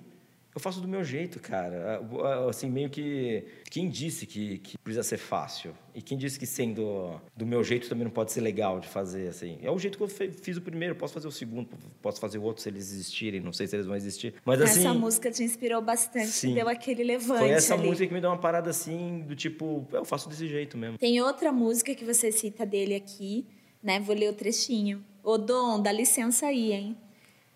eu 0.58 0.60
faço 0.60 0.82
do 0.82 0.88
meu 0.88 1.04
jeito, 1.04 1.40
cara. 1.40 2.02
Ah, 2.24 2.50
Assim, 2.50 2.70
meio 2.70 2.90
que. 2.90 3.46
Quem 3.70 3.88
disse 3.90 4.26
que, 4.26 4.58
que 4.58 4.78
precisa 4.80 5.04
ser 5.04 5.18
fácil? 5.18 5.72
E 5.94 6.02
quem 6.02 6.18
disse 6.18 6.40
que 6.40 6.48
sendo 6.48 7.22
do 7.36 7.46
meu 7.46 7.64
jeito 7.64 7.88
também 7.88 8.04
não 8.04 8.12
pode 8.12 8.32
ser 8.32 8.42
legal 8.42 8.80
de 8.80 8.88
fazer, 8.88 9.28
assim? 9.28 9.60
É 9.62 9.70
o 9.70 9.78
jeito 9.78 9.98
que 9.98 10.04
eu 10.04 10.08
fiz 10.08 10.58
o 10.58 10.62
primeiro, 10.62 10.96
posso 10.96 11.14
fazer 11.14 11.28
o 11.28 11.32
segundo, 11.32 11.70
posso 12.02 12.20
fazer 12.20 12.40
o 12.40 12.44
outro 12.44 12.64
se 12.64 12.70
eles 12.70 12.92
existirem, 12.92 13.40
não 13.40 13.54
sei 13.54 13.68
se 13.68 13.76
eles 13.76 13.86
vão 13.86 13.96
existir. 13.96 14.34
Mas 14.44 14.60
assim. 14.62 14.80
Essa 14.80 14.94
música 14.96 15.30
te 15.30 15.44
inspirou 15.44 15.82
bastante, 15.82 16.28
Sim. 16.28 16.56
deu 16.56 16.68
aquele 16.68 17.04
levante. 17.04 17.40
Foi 17.40 17.50
essa 17.50 17.76
ali. 17.76 17.88
música 17.88 18.08
que 18.08 18.14
me 18.14 18.22
deu 18.22 18.32
uma 18.32 18.40
parada 18.40 18.72
assim, 18.72 19.20
do 19.28 19.36
tipo, 19.36 19.88
eu 19.92 20.04
faço 20.06 20.28
desse 20.28 20.48
jeito 20.48 20.76
mesmo. 20.76 20.98
Tem 20.98 21.22
outra 21.22 21.52
música 21.52 21.94
que 21.94 22.04
você 22.04 22.32
cita 22.32 22.66
dele 22.66 22.96
aqui, 22.96 23.46
né? 23.84 24.00
Vou 24.00 24.16
ler 24.16 24.32
o 24.32 24.34
trechinho. 24.34 25.06
Ô, 25.24 25.38
Dom, 25.38 25.80
dá 25.80 25.92
licença 25.92 26.48
aí, 26.48 26.72
hein? 26.72 26.98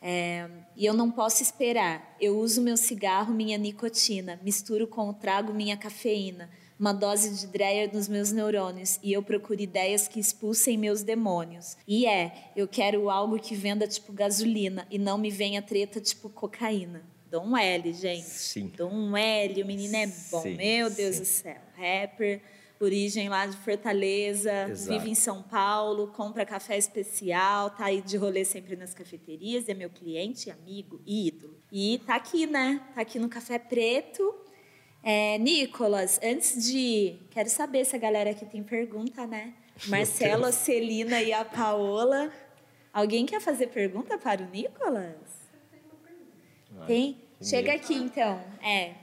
É, 0.01 0.49
e 0.75 0.85
eu 0.85 0.93
não 0.93 1.11
posso 1.11 1.43
esperar. 1.43 2.15
Eu 2.19 2.39
uso 2.39 2.61
meu 2.61 2.75
cigarro, 2.75 3.33
minha 3.33 3.57
nicotina, 3.57 4.39
misturo 4.43 4.87
com 4.87 5.09
o 5.09 5.13
trago 5.13 5.53
minha 5.53 5.77
cafeína, 5.77 6.49
uma 6.79 6.91
dose 6.91 7.37
de 7.37 7.45
Dreyer 7.45 7.93
nos 7.93 8.07
meus 8.07 8.31
neurônios 8.31 8.99
e 9.03 9.13
eu 9.13 9.21
procuro 9.21 9.61
ideias 9.61 10.07
que 10.07 10.19
expulsem 10.19 10.77
meus 10.77 11.03
demônios. 11.03 11.77
E 11.87 12.07
é, 12.07 12.51
eu 12.55 12.67
quero 12.67 13.11
algo 13.11 13.37
que 13.37 13.53
venda 13.53 13.87
tipo 13.87 14.11
gasolina 14.11 14.87
e 14.89 14.97
não 14.97 15.19
me 15.19 15.29
venha 15.29 15.61
treta 15.61 16.01
tipo 16.01 16.27
cocaína. 16.29 17.03
Dom 17.29 17.55
L, 17.55 17.93
gente. 17.93 18.23
Sim. 18.23 18.73
Dom 18.75 19.15
L, 19.15 19.63
o 19.63 19.65
menino 19.65 19.95
é 19.95 20.07
bom. 20.07 20.41
Sim, 20.41 20.55
Meu 20.55 20.89
Deus 20.89 21.15
sim. 21.15 21.21
do 21.21 21.25
céu. 21.25 21.57
Rapper 21.77 22.41
origem 22.83 23.29
lá 23.29 23.45
de 23.45 23.55
Fortaleza, 23.57 24.69
Exato. 24.69 24.99
vive 24.99 25.11
em 25.11 25.15
São 25.15 25.41
Paulo, 25.41 26.07
compra 26.07 26.45
café 26.45 26.77
especial, 26.77 27.69
tá 27.69 27.85
aí 27.85 28.01
de 28.01 28.17
rolê 28.17 28.43
sempre 28.43 28.75
nas 28.75 28.93
cafeterias, 28.93 29.67
é 29.69 29.73
meu 29.73 29.89
cliente, 29.89 30.49
amigo 30.49 31.01
e 31.05 31.27
ídolo. 31.27 31.57
E 31.71 32.01
tá 32.05 32.15
aqui, 32.15 32.45
né? 32.45 32.81
Tá 32.93 33.01
aqui 33.01 33.17
no 33.17 33.29
Café 33.29 33.57
Preto. 33.57 34.35
É, 35.03 35.37
Nicolas, 35.37 36.19
antes 36.23 36.67
de. 36.67 37.15
Quero 37.31 37.49
saber 37.49 37.85
se 37.85 37.95
a 37.95 37.99
galera 37.99 38.31
aqui 38.31 38.45
tem 38.45 38.61
pergunta, 38.61 39.25
né? 39.25 39.53
Marcelo, 39.87 40.45
a 40.45 40.51
Celina 40.51 41.21
e 41.21 41.33
a 41.33 41.43
Paola. 41.43 42.31
Alguém 42.93 43.25
quer 43.25 43.39
fazer 43.39 43.67
pergunta 43.67 44.17
para 44.17 44.43
o 44.43 44.49
Nicolas? 44.49 45.15
Tem? 46.85 47.17
Chega 47.41 47.73
aqui 47.73 47.95
então. 47.95 48.39
É. 48.61 48.93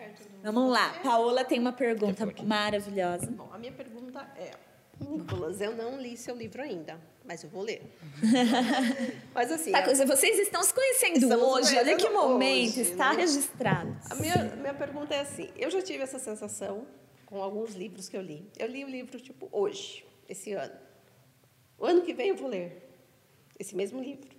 Vamos 0.43 0.71
lá. 0.71 0.95
Paola 1.03 1.45
tem 1.45 1.59
uma 1.59 1.73
pergunta 1.73 2.27
maravilhosa. 2.45 3.31
Bom, 3.31 3.49
a 3.53 3.59
minha 3.59 3.73
pergunta 3.73 4.21
é: 4.37 4.53
Nicolas, 5.01 5.61
eu 5.61 5.75
não 5.77 6.01
li 6.01 6.17
seu 6.17 6.37
livro 6.37 6.63
ainda, 6.63 7.01
mas 7.25 7.43
eu 7.43 7.51
vou 7.51 7.63
ler. 7.63 7.83
mas 9.35 9.51
assim, 9.53 9.73
Tá, 9.73 9.83
vocês 9.83 10.39
estão 10.39 10.63
se 10.63 10.73
conhecendo 10.73 11.19
Estamos 11.19 11.45
hoje. 11.47 11.77
Olha 11.77 11.97
que 11.97 12.09
momento. 12.09 12.71
hoje, 12.71 12.81
está 12.83 13.13
né? 13.13 13.21
registrado. 13.21 13.97
a 14.11 14.15
minha, 14.15 14.37
minha 14.57 14.75
pergunta 14.75 15.15
é 15.15 15.21
assim: 15.21 15.51
eu 15.57 15.71
já 15.71 15.83
tive 15.83 16.03
essa 16.03 16.19
sensação 16.19 16.87
com 17.27 17.43
alguns 17.43 17.75
livros 17.75 18.09
que 18.09 18.17
eu 18.17 18.23
li. 18.23 18.49
Eu 18.59 18.69
li 18.69 18.85
o 18.85 18.89
livro, 18.89 19.21
tipo, 19.21 19.49
hoje, 19.53 20.05
esse 20.29 20.53
ano. 20.53 20.75
O 21.79 21.85
ano 21.85 22.03
que 22.03 22.15
vem 22.15 22.29
eu 22.31 22.37
vou 22.37 22.49
ler 22.49 22.89
esse 23.59 23.75
mesmo 23.77 24.01
livro. 24.01 24.38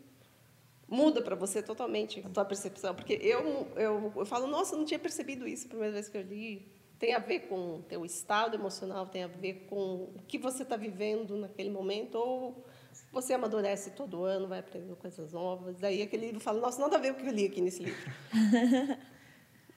Muda 0.90 1.22
para 1.22 1.36
você 1.36 1.62
totalmente 1.62 2.24
a 2.26 2.30
tua 2.30 2.44
percepção, 2.44 2.96
porque 2.96 3.14
eu, 3.14 3.68
eu, 3.76 4.12
eu 4.16 4.26
falo, 4.26 4.48
nossa, 4.48 4.74
eu 4.74 4.80
não 4.80 4.86
tinha 4.86 5.00
percebido 5.00 5.48
isso 5.48 5.68
a 5.68 5.70
primeira 5.70 5.94
vez 5.94 6.10
que 6.10 6.18
eu 6.18 6.24
li. 6.24 6.68
Tem 6.98 7.14
a 7.14 7.20
ver 7.20 7.42
com 7.42 7.76
o 7.76 7.84
teu 7.84 8.04
estado 8.04 8.56
emocional, 8.56 9.06
tem 9.06 9.24
a 9.24 9.28
ver 9.28 9.68
com 9.70 10.10
o 10.16 10.24
que 10.28 10.38
você 10.38 10.64
está 10.64 10.76
vivendo 10.76 11.38
naquele 11.38 11.70
momento, 11.70 12.16
ou 12.16 12.66
você 13.12 13.34
amadurece 13.34 13.92
todo 13.92 14.24
ano, 14.24 14.48
vai 14.48 14.60
aprendendo 14.60 14.96
coisas 14.96 15.32
novas. 15.32 15.78
Daí 15.78 16.02
aquele 16.02 16.26
livro 16.26 16.40
fala, 16.40 16.60
nossa, 16.60 16.82
nada 16.82 16.98
a 16.98 17.00
ver 17.00 17.14
com 17.14 17.20
o 17.20 17.24
que 17.24 17.30
eu 17.30 17.34
li 17.34 17.46
aqui 17.46 17.62
nesse 17.62 17.84
livro. 17.84 18.12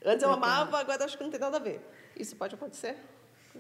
Antes 0.04 0.22
eu 0.22 0.30
amava, 0.30 0.78
agora 0.78 1.04
acho 1.04 1.16
que 1.16 1.22
não 1.22 1.30
tem 1.30 1.38
nada 1.38 1.58
a 1.58 1.60
ver. 1.60 1.80
Isso 2.16 2.34
pode 2.36 2.54
acontecer? 2.54 2.96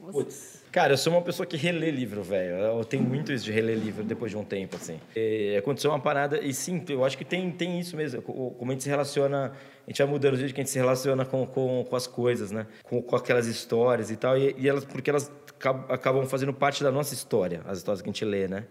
Putz. 0.00 0.62
Cara, 0.72 0.94
eu 0.94 0.96
sou 0.96 1.12
uma 1.12 1.20
pessoa 1.22 1.46
que 1.46 1.56
relê 1.56 1.90
livro, 1.90 2.22
velho. 2.22 2.56
Eu 2.56 2.84
tenho 2.84 3.02
muito 3.02 3.30
isso 3.32 3.44
de 3.44 3.52
reler 3.52 3.76
livro 3.76 4.02
depois 4.02 4.30
de 4.30 4.38
um 4.38 4.44
tempo, 4.44 4.76
assim. 4.76 4.98
E 5.14 5.54
aconteceu 5.56 5.90
uma 5.90 6.00
parada, 6.00 6.40
e 6.40 6.52
sim, 6.54 6.82
eu 6.88 7.04
acho 7.04 7.16
que 7.18 7.24
tem, 7.24 7.50
tem 7.50 7.78
isso 7.78 7.96
mesmo. 7.96 8.22
Como 8.22 8.70
a 8.70 8.74
gente 8.74 8.82
se 8.82 8.88
relaciona, 8.88 9.52
a 9.86 9.90
gente 9.90 10.02
vai 10.02 10.10
mudando 10.10 10.34
o 10.34 10.36
jeito 10.38 10.54
que 10.54 10.60
a 10.60 10.64
gente 10.64 10.72
se 10.72 10.78
relaciona 10.78 11.24
com, 11.26 11.46
com, 11.46 11.84
com 11.88 11.96
as 11.96 12.06
coisas, 12.06 12.50
né? 12.50 12.66
Com, 12.84 13.02
com 13.02 13.14
aquelas 13.16 13.46
histórias 13.46 14.10
e 14.10 14.16
tal. 14.16 14.36
E, 14.38 14.54
e 14.58 14.66
elas, 14.68 14.84
porque 14.84 15.10
elas 15.10 15.30
acab- 15.50 15.90
acabam 15.92 16.24
fazendo 16.26 16.54
parte 16.54 16.82
da 16.82 16.90
nossa 16.90 17.12
história, 17.12 17.60
as 17.66 17.78
histórias 17.78 18.00
que 18.00 18.08
a 18.08 18.12
gente 18.12 18.24
lê, 18.24 18.48
né? 18.48 18.64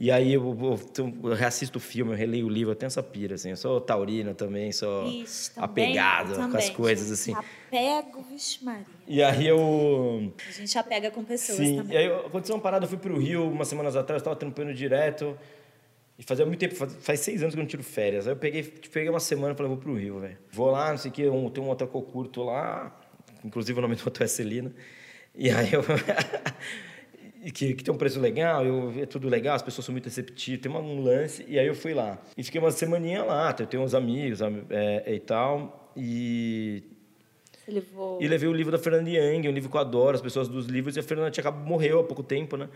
E 0.00 0.10
aí 0.10 0.32
eu, 0.32 0.42
eu, 0.58 1.10
eu 1.30 1.34
reassisto 1.34 1.76
o 1.76 1.80
filme, 1.80 2.12
eu 2.12 2.16
releio 2.16 2.46
o 2.46 2.48
livro, 2.48 2.72
eu 2.72 2.74
tenho 2.74 2.86
essa 2.86 3.02
pira, 3.02 3.34
assim. 3.34 3.50
Eu 3.50 3.56
sou 3.58 3.78
taurino 3.82 4.34
também, 4.34 4.72
sou 4.72 5.06
Ixi, 5.06 5.54
também, 5.54 5.64
apegado 5.90 6.34
com 6.36 6.40
as 6.40 6.50
também. 6.50 6.72
coisas, 6.72 7.10
assim. 7.10 7.34
Apego, 7.34 8.22
vixe 8.22 8.64
Maria. 8.64 8.86
E 9.06 9.22
aí 9.22 9.46
eu... 9.46 10.32
A 10.48 10.52
gente 10.52 10.78
apega 10.78 11.10
com 11.10 11.22
pessoas 11.22 11.58
Sim, 11.58 11.76
também. 11.76 11.94
e 11.94 11.98
aí 11.98 12.06
aconteceu 12.06 12.54
uma 12.54 12.62
parada, 12.62 12.86
eu 12.86 12.88
fui 12.88 12.96
pro 12.96 13.18
Rio 13.18 13.46
umas 13.50 13.68
semanas 13.68 13.94
atrás, 13.94 14.22
eu 14.22 14.24
tava 14.24 14.36
trampando 14.36 14.72
direto. 14.72 15.38
E 16.18 16.22
fazia 16.22 16.46
muito 16.46 16.58
tempo, 16.58 16.74
faz, 16.76 16.96
faz 17.02 17.20
seis 17.20 17.42
anos 17.42 17.54
que 17.54 17.60
eu 17.60 17.62
não 17.62 17.68
tiro 17.68 17.82
férias. 17.82 18.26
Aí 18.26 18.32
eu 18.32 18.38
peguei, 18.38 18.62
peguei 18.62 19.10
uma 19.10 19.20
semana 19.20 19.52
e 19.52 19.56
falei, 19.56 19.68
vou 19.68 19.78
pro 19.78 19.94
Rio, 19.94 20.18
velho. 20.18 20.38
Vou 20.50 20.70
lá, 20.70 20.92
não 20.92 20.96
sei 20.98 21.10
o 21.10 21.12
que, 21.12 21.28
um, 21.28 21.50
tem 21.50 21.62
um 21.62 21.68
hotel 21.68 21.86
que 21.86 21.94
eu 21.94 22.02
curto 22.02 22.42
lá, 22.42 22.98
inclusive 23.44 23.78
o 23.78 23.82
nome 23.82 23.96
do 23.96 24.08
hotel 24.08 24.24
é 24.24 24.28
Celina. 24.28 24.72
E 25.34 25.50
aí 25.50 25.74
eu... 25.74 25.84
que, 27.52 27.74
que 27.74 27.82
tem 27.84 27.94
um 27.94 27.96
preço 27.96 28.20
legal, 28.20 28.64
eu, 28.66 28.92
é 29.00 29.06
tudo 29.06 29.28
legal, 29.28 29.54
as 29.56 29.62
pessoas 29.62 29.84
são 29.84 29.92
muito 29.92 30.04
receptivas, 30.04 30.60
tem 30.60 30.70
uma- 30.70 30.80
um 30.80 31.02
lance. 31.02 31.44
E 31.48 31.58
aí 31.58 31.66
eu 31.66 31.74
fui 31.74 31.94
lá. 31.94 32.18
E 32.36 32.42
fiquei 32.42 32.60
uma 32.60 32.70
semaninha 32.70 33.22
lá, 33.24 33.54
eu 33.58 33.66
tenho 33.66 33.82
uns 33.82 33.94
amigos 33.94 34.42
am- 34.42 34.64
é, 34.70 35.14
e 35.14 35.20
tal. 35.20 35.92
E 35.96 36.82
levou... 37.68 38.20
e 38.20 38.28
levei 38.28 38.48
o 38.48 38.52
livro 38.52 38.72
da 38.72 38.78
Fernanda 38.78 39.08
Young, 39.08 39.48
um 39.48 39.52
livro 39.52 39.70
que 39.70 39.76
eu 39.76 39.80
adoro, 39.80 40.16
as 40.16 40.22
pessoas 40.22 40.48
dos 40.48 40.66
livros, 40.66 40.96
e 40.96 41.00
a 41.00 41.02
Fernanda 41.02 41.30
tinha 41.30 41.42
acabado, 41.42 41.66
morreu 41.66 42.00
há 42.00 42.04
pouco 42.04 42.22
tempo, 42.22 42.56
né? 42.56 42.68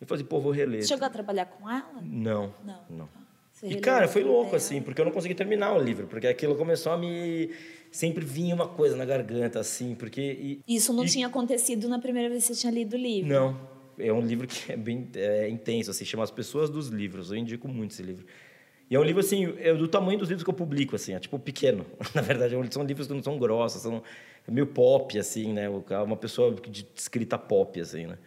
Eu 0.00 0.06
falei, 0.06 0.24
pô, 0.24 0.40
vou 0.40 0.50
reler. 0.52 0.82
Você 0.82 0.88
chegou 0.88 1.06
a 1.06 1.10
trabalhar 1.10 1.46
com 1.46 1.70
ela? 1.70 2.00
Não, 2.02 2.52
Não. 2.64 2.80
não. 2.90 3.08
Você 3.52 3.68
E, 3.68 3.76
cara, 3.76 4.08
foi 4.08 4.24
louco, 4.24 4.46
dela? 4.46 4.56
assim, 4.56 4.82
porque 4.82 5.00
eu 5.00 5.04
não 5.04 5.12
consegui 5.12 5.34
terminar 5.34 5.72
o 5.76 5.78
livro, 5.80 6.06
porque 6.08 6.26
aquilo 6.26 6.56
começou 6.56 6.92
a 6.92 6.98
me... 6.98 7.50
Sempre 7.92 8.24
vinha 8.24 8.54
uma 8.54 8.66
coisa 8.66 8.96
na 8.96 9.04
garganta, 9.04 9.60
assim, 9.60 9.94
porque... 9.94 10.20
e- 10.20 10.60
Isso 10.66 10.92
não 10.94 11.04
e- 11.04 11.08
tinha 11.08 11.26
acontecido 11.26 11.88
na 11.88 11.98
primeira 11.98 12.28
vez 12.30 12.46
que 12.46 12.54
você 12.54 12.60
tinha 12.62 12.72
lido 12.72 12.94
o 12.94 12.98
livro? 12.98 13.28
Não, 13.30 13.60
é 13.98 14.12
um 14.12 14.20
livro 14.20 14.46
que 14.46 14.72
é 14.72 14.76
bem 14.76 15.08
é, 15.14 15.48
intenso, 15.48 15.90
assim, 15.90 16.04
chama 16.04 16.22
As 16.22 16.30
Pessoas 16.30 16.70
dos 16.70 16.88
Livros, 16.88 17.30
eu 17.30 17.36
indico 17.36 17.68
muito 17.68 17.92
esse 17.92 18.02
livro. 18.02 18.26
E 18.90 18.94
é 18.94 18.98
um 18.98 19.02
livro, 19.02 19.20
assim, 19.20 19.54
é 19.58 19.72
do 19.72 19.88
tamanho 19.88 20.18
dos 20.18 20.28
livros 20.28 20.44
que 20.44 20.50
eu 20.50 20.54
publico, 20.54 20.96
assim, 20.96 21.14
é 21.14 21.18
tipo 21.18 21.38
pequeno. 21.38 21.86
Na 22.14 22.20
verdade, 22.20 22.54
são 22.70 22.84
livros 22.84 23.06
que 23.06 23.14
não 23.14 23.22
são 23.22 23.38
grossos, 23.38 23.80
são 23.82 24.02
meio 24.46 24.66
pop, 24.66 25.18
assim, 25.18 25.52
né? 25.52 25.66
Uma 25.68 26.16
pessoa 26.16 26.54
de 26.54 26.86
escrita 26.94 27.38
pop, 27.38 27.80
assim, 27.80 28.06
né? 28.06 28.18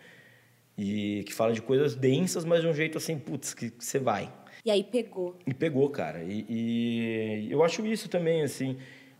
E 0.78 1.24
que 1.26 1.34
fala 1.34 1.54
de 1.54 1.62
coisas 1.62 1.96
densas, 1.96 2.44
mas 2.44 2.62
de 2.62 2.68
um 2.68 2.74
jeito, 2.74 2.98
assim, 2.98 3.18
putz, 3.18 3.54
que 3.54 3.70
que 3.70 3.86
você 3.86 4.00
vai. 4.00 4.32
E 4.66 4.72
aí 4.72 4.84
pegou. 4.84 5.38
E 5.46 5.54
pegou, 5.54 5.90
cara. 5.90 6.24
E, 6.24 6.46
e 6.50 7.52
eu 7.52 7.64
acho 7.64 7.86
isso 7.86 8.10
também, 8.10 8.42
assim... 8.42 8.78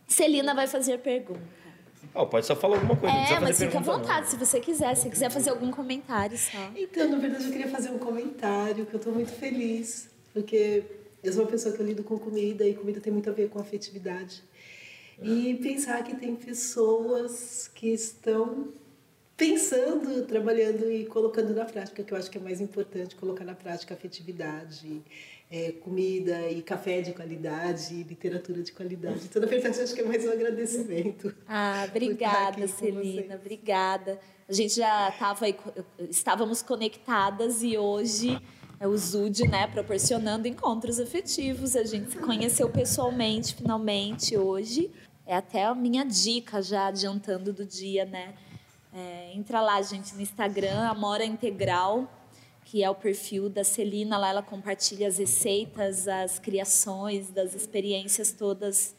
Celina 0.08 0.54
vai 0.54 0.66
fazer 0.66 0.98
pergunta. 0.98 1.65
Pode 2.12 2.46
só 2.46 2.56
falar 2.56 2.76
alguma 2.76 2.96
coisa, 2.96 3.14
não 3.14 3.22
É, 3.24 3.40
mas 3.40 3.58
fica 3.58 3.78
à 3.78 3.80
não. 3.80 3.82
vontade 3.82 4.28
se 4.28 4.36
você 4.36 4.60
quiser. 4.60 4.94
Se 4.94 5.08
quiser 5.10 5.30
fazer 5.30 5.50
algum 5.50 5.70
comentário 5.70 6.36
só. 6.36 6.70
Então, 6.74 7.08
na 7.10 7.18
verdade, 7.18 7.44
eu 7.44 7.52
queria 7.52 7.68
fazer 7.68 7.90
um 7.90 7.98
comentário, 7.98 8.86
que 8.86 8.94
eu 8.94 8.98
estou 8.98 9.12
muito 9.12 9.32
feliz, 9.32 10.08
porque 10.32 10.82
eu 11.22 11.32
sou 11.32 11.42
uma 11.42 11.50
pessoa 11.50 11.74
que 11.74 11.80
eu 11.80 11.86
lido 11.86 12.02
com 12.04 12.18
comida 12.18 12.66
e 12.66 12.74
comida 12.74 13.00
tem 13.00 13.12
muito 13.12 13.28
a 13.28 13.32
ver 13.32 13.48
com 13.48 13.58
afetividade. 13.58 14.42
E 15.22 15.54
pensar 15.62 16.02
que 16.04 16.14
tem 16.14 16.34
pessoas 16.36 17.70
que 17.74 17.88
estão 17.88 18.68
pensando, 19.36 20.24
trabalhando 20.26 20.90
e 20.90 21.04
colocando 21.06 21.54
na 21.54 21.64
prática, 21.64 22.02
que 22.02 22.12
eu 22.12 22.16
acho 22.18 22.30
que 22.30 22.38
é 22.38 22.40
mais 22.40 22.60
importante, 22.60 23.14
colocar 23.16 23.44
na 23.44 23.54
prática 23.54 23.94
afetividade, 23.94 25.02
é, 25.50 25.72
comida 25.72 26.48
e 26.50 26.62
café 26.62 27.02
de 27.02 27.12
qualidade, 27.12 28.02
literatura 28.02 28.62
de 28.62 28.72
qualidade. 28.72 29.20
Então, 29.24 29.40
na 29.42 29.48
verdade, 29.48 29.76
eu 29.78 29.84
acho 29.84 29.94
que 29.94 30.00
é 30.00 30.04
mais 30.04 30.24
um 30.24 30.30
agradecimento. 30.30 31.34
Ah, 31.48 31.86
obrigada, 31.88 32.66
Celina. 32.66 33.36
Obrigada. 33.36 34.18
A 34.48 34.52
gente 34.52 34.74
já 34.74 35.08
estava 35.08 35.46
estávamos 36.08 36.62
conectadas 36.62 37.62
e 37.62 37.76
hoje 37.76 38.40
é 38.78 38.86
o 38.86 38.96
Zude, 38.96 39.48
né, 39.48 39.66
proporcionando 39.66 40.46
encontros 40.46 41.00
afetivos. 41.00 41.74
A 41.74 41.84
gente 41.84 42.10
se 42.10 42.18
conheceu 42.18 42.68
pessoalmente, 42.68 43.54
finalmente, 43.54 44.36
hoje. 44.36 44.90
É 45.26 45.34
até 45.34 45.64
a 45.64 45.74
minha 45.74 46.04
dica 46.04 46.60
já 46.62 46.86
adiantando 46.86 47.52
do 47.52 47.64
dia, 47.64 48.04
né? 48.04 48.34
É, 48.92 49.32
entra 49.34 49.60
lá, 49.60 49.80
gente, 49.82 50.14
no 50.14 50.20
Instagram, 50.20 50.88
Amora 50.88 51.24
Integral, 51.24 52.08
que 52.64 52.82
é 52.82 52.90
o 52.90 52.94
perfil 52.94 53.48
da 53.48 53.64
Celina. 53.64 54.16
Lá 54.18 54.28
ela 54.28 54.42
compartilha 54.42 55.08
as 55.08 55.18
receitas, 55.18 56.06
as 56.06 56.38
criações, 56.38 57.30
das 57.30 57.54
experiências 57.54 58.30
todas 58.32 58.94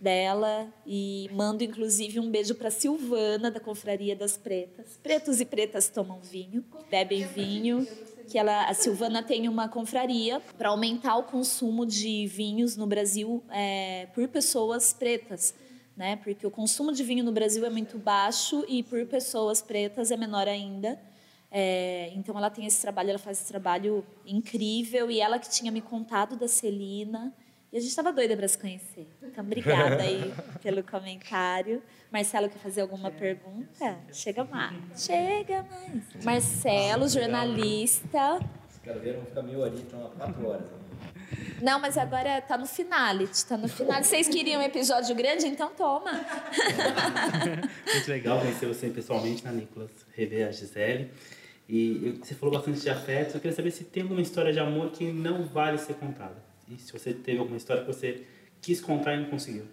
dela. 0.00 0.72
E 0.86 1.28
mando, 1.32 1.64
inclusive, 1.64 2.20
um 2.20 2.30
beijo 2.30 2.54
para 2.54 2.70
Silvana, 2.70 3.50
da 3.50 3.60
Confraria 3.60 4.14
das 4.14 4.36
Pretas. 4.36 4.98
Pretos 5.02 5.40
e 5.40 5.44
pretas 5.44 5.88
tomam 5.88 6.20
vinho, 6.20 6.64
bebem 6.90 7.26
vinho. 7.26 7.86
Que 8.28 8.38
ela, 8.38 8.66
a 8.66 8.74
Silvana 8.74 9.22
tem 9.22 9.48
uma 9.48 9.68
confraria 9.68 10.40
para 10.58 10.68
aumentar 10.68 11.16
o 11.16 11.22
consumo 11.22 11.86
de 11.86 12.26
vinhos 12.26 12.76
no 12.76 12.86
Brasil 12.86 13.42
é, 13.50 14.06
por 14.14 14.28
pessoas 14.28 14.92
pretas 14.92 15.54
né? 15.98 16.14
Porque 16.14 16.46
o 16.46 16.50
consumo 16.50 16.92
de 16.92 17.02
vinho 17.02 17.24
no 17.24 17.32
Brasil 17.32 17.66
é 17.66 17.70
muito 17.70 17.98
baixo 17.98 18.64
e 18.68 18.84
por 18.84 19.04
pessoas 19.06 19.60
pretas 19.60 20.12
é 20.12 20.16
menor 20.16 20.46
ainda. 20.46 20.96
É, 21.50 22.12
então 22.14 22.38
ela 22.38 22.48
tem 22.48 22.64
esse 22.66 22.80
trabalho, 22.80 23.10
ela 23.10 23.18
faz 23.18 23.38
esse 23.38 23.48
trabalho 23.48 24.06
incrível 24.24 25.10
e 25.10 25.20
ela 25.20 25.40
que 25.40 25.50
tinha 25.50 25.72
me 25.72 25.80
contado 25.80 26.36
da 26.36 26.46
Celina 26.46 27.34
e 27.70 27.76
a 27.76 27.80
gente 27.80 27.90
estava 27.90 28.12
doida 28.12 28.36
para 28.36 28.48
se 28.48 28.58
conhecer. 28.58 29.06
Então 29.22 29.44
obrigada 29.44 30.02
aí 30.02 30.32
pelo 30.62 30.82
comentário. 30.82 31.82
Marcelo 32.10 32.48
quer 32.48 32.58
fazer 32.58 32.80
alguma 32.80 33.10
pergunta? 33.10 33.98
Chega 34.10 34.44
mais. 34.44 35.04
Chega 35.04 35.62
mais. 35.64 36.24
Marcelo, 36.24 37.08
jornalista. 37.08 38.38
Os 38.70 38.78
caras 38.78 39.02
vieram 39.02 39.22
ficar 39.22 39.42
meio 39.42 39.66
estão 39.74 40.06
há 40.06 40.10
quatro 40.10 40.48
horas. 40.48 40.68
Não, 41.60 41.78
mas 41.78 41.98
agora 41.98 42.40
tá 42.40 42.56
no 42.56 42.64
finality, 42.64 43.44
tá 43.44 43.58
no 43.58 43.68
final. 43.68 44.02
Vocês 44.02 44.28
queriam 44.28 44.62
um 44.62 44.64
episódio 44.64 45.14
grande, 45.14 45.46
então 45.46 45.70
toma. 45.76 46.12
Muito 47.92 48.08
legal 48.08 48.40
conhecer 48.40 48.66
você 48.66 48.88
pessoalmente, 48.88 49.44
né, 49.44 49.52
Nicolas? 49.52 49.90
Rever 50.14 50.48
a 50.48 50.50
Gisele. 50.50 51.10
E 51.68 52.18
você 52.22 52.34
falou 52.34 52.54
bastante 52.54 52.80
de 52.80 52.88
afeto, 52.88 53.34
eu 53.34 53.40
queria 53.42 53.54
saber 53.54 53.70
se 53.70 53.84
tem 53.84 54.02
alguma 54.02 54.22
história 54.22 54.54
de 54.54 54.58
amor 54.58 54.90
que 54.90 55.12
não 55.12 55.44
vale 55.44 55.76
ser 55.76 55.94
contada. 55.94 56.47
E 56.70 56.78
se 56.78 56.92
você 56.92 57.14
teve 57.14 57.38
alguma 57.38 57.56
história 57.56 57.82
que 57.82 57.92
você 57.92 58.24
quis 58.60 58.80
contar 58.80 59.14
e 59.14 59.22
não 59.22 59.30
conseguiu. 59.30 59.64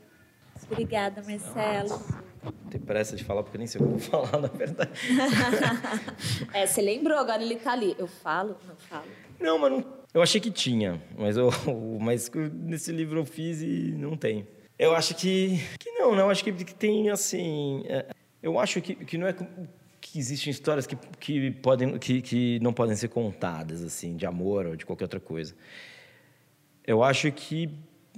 Obrigada, 0.71 1.21
Marcelo. 1.21 2.01
Tem 2.69 2.79
pressa 2.79 3.15
de 3.15 3.23
falar 3.23 3.43
porque 3.43 3.57
nem 3.57 3.67
sei 3.67 3.81
o 3.81 3.83
que 3.83 3.93
eu 3.93 3.97
vou 3.97 3.99
falar, 3.99 4.39
na 4.41 4.47
verdade. 4.47 4.91
É, 6.53 6.65
você 6.65 6.81
lembrou, 6.81 7.17
agora 7.17 7.43
ele 7.43 7.57
tá 7.57 7.73
ali. 7.73 7.95
Eu 7.97 8.07
falo? 8.07 8.57
Não 8.67 8.75
falo. 8.75 9.05
Não, 9.39 9.59
mas 9.59 9.71
não, 9.71 9.85
eu 10.13 10.21
achei 10.21 10.39
que 10.39 10.49
tinha, 10.49 11.01
mas, 11.17 11.35
eu, 11.35 11.49
mas 11.99 12.31
nesse 12.53 12.91
livro 12.91 13.19
eu 13.19 13.25
fiz 13.25 13.61
e 13.61 13.93
não 13.97 14.15
tem. 14.15 14.47
Eu 14.79 14.95
acho 14.95 15.13
que, 15.15 15.59
que 15.77 15.91
não, 15.91 16.15
né? 16.15 16.21
Eu 16.21 16.29
acho 16.29 16.43
que, 16.43 16.51
que 16.51 16.75
tem, 16.75 17.09
assim... 17.09 17.83
é, 17.87 18.07
eu 18.41 18.59
acho 18.59 18.81
que, 18.81 18.95
que 18.95 19.17
não 19.17 19.27
é 19.27 19.35
que 19.99 20.19
existem 20.19 20.51
histórias 20.51 20.85
que, 20.85 20.95
que, 21.19 21.51
podem, 21.51 21.97
que, 21.97 22.21
que 22.21 22.59
não 22.61 22.71
podem 22.71 22.95
ser 22.95 23.09
contadas, 23.09 23.81
assim, 23.81 24.15
de 24.15 24.25
amor 24.25 24.67
ou 24.67 24.75
de 24.75 24.85
qualquer 24.85 25.05
outra 25.05 25.19
coisa. 25.19 25.55
Eu 26.87 27.03
acho 27.03 27.31
que 27.31 27.69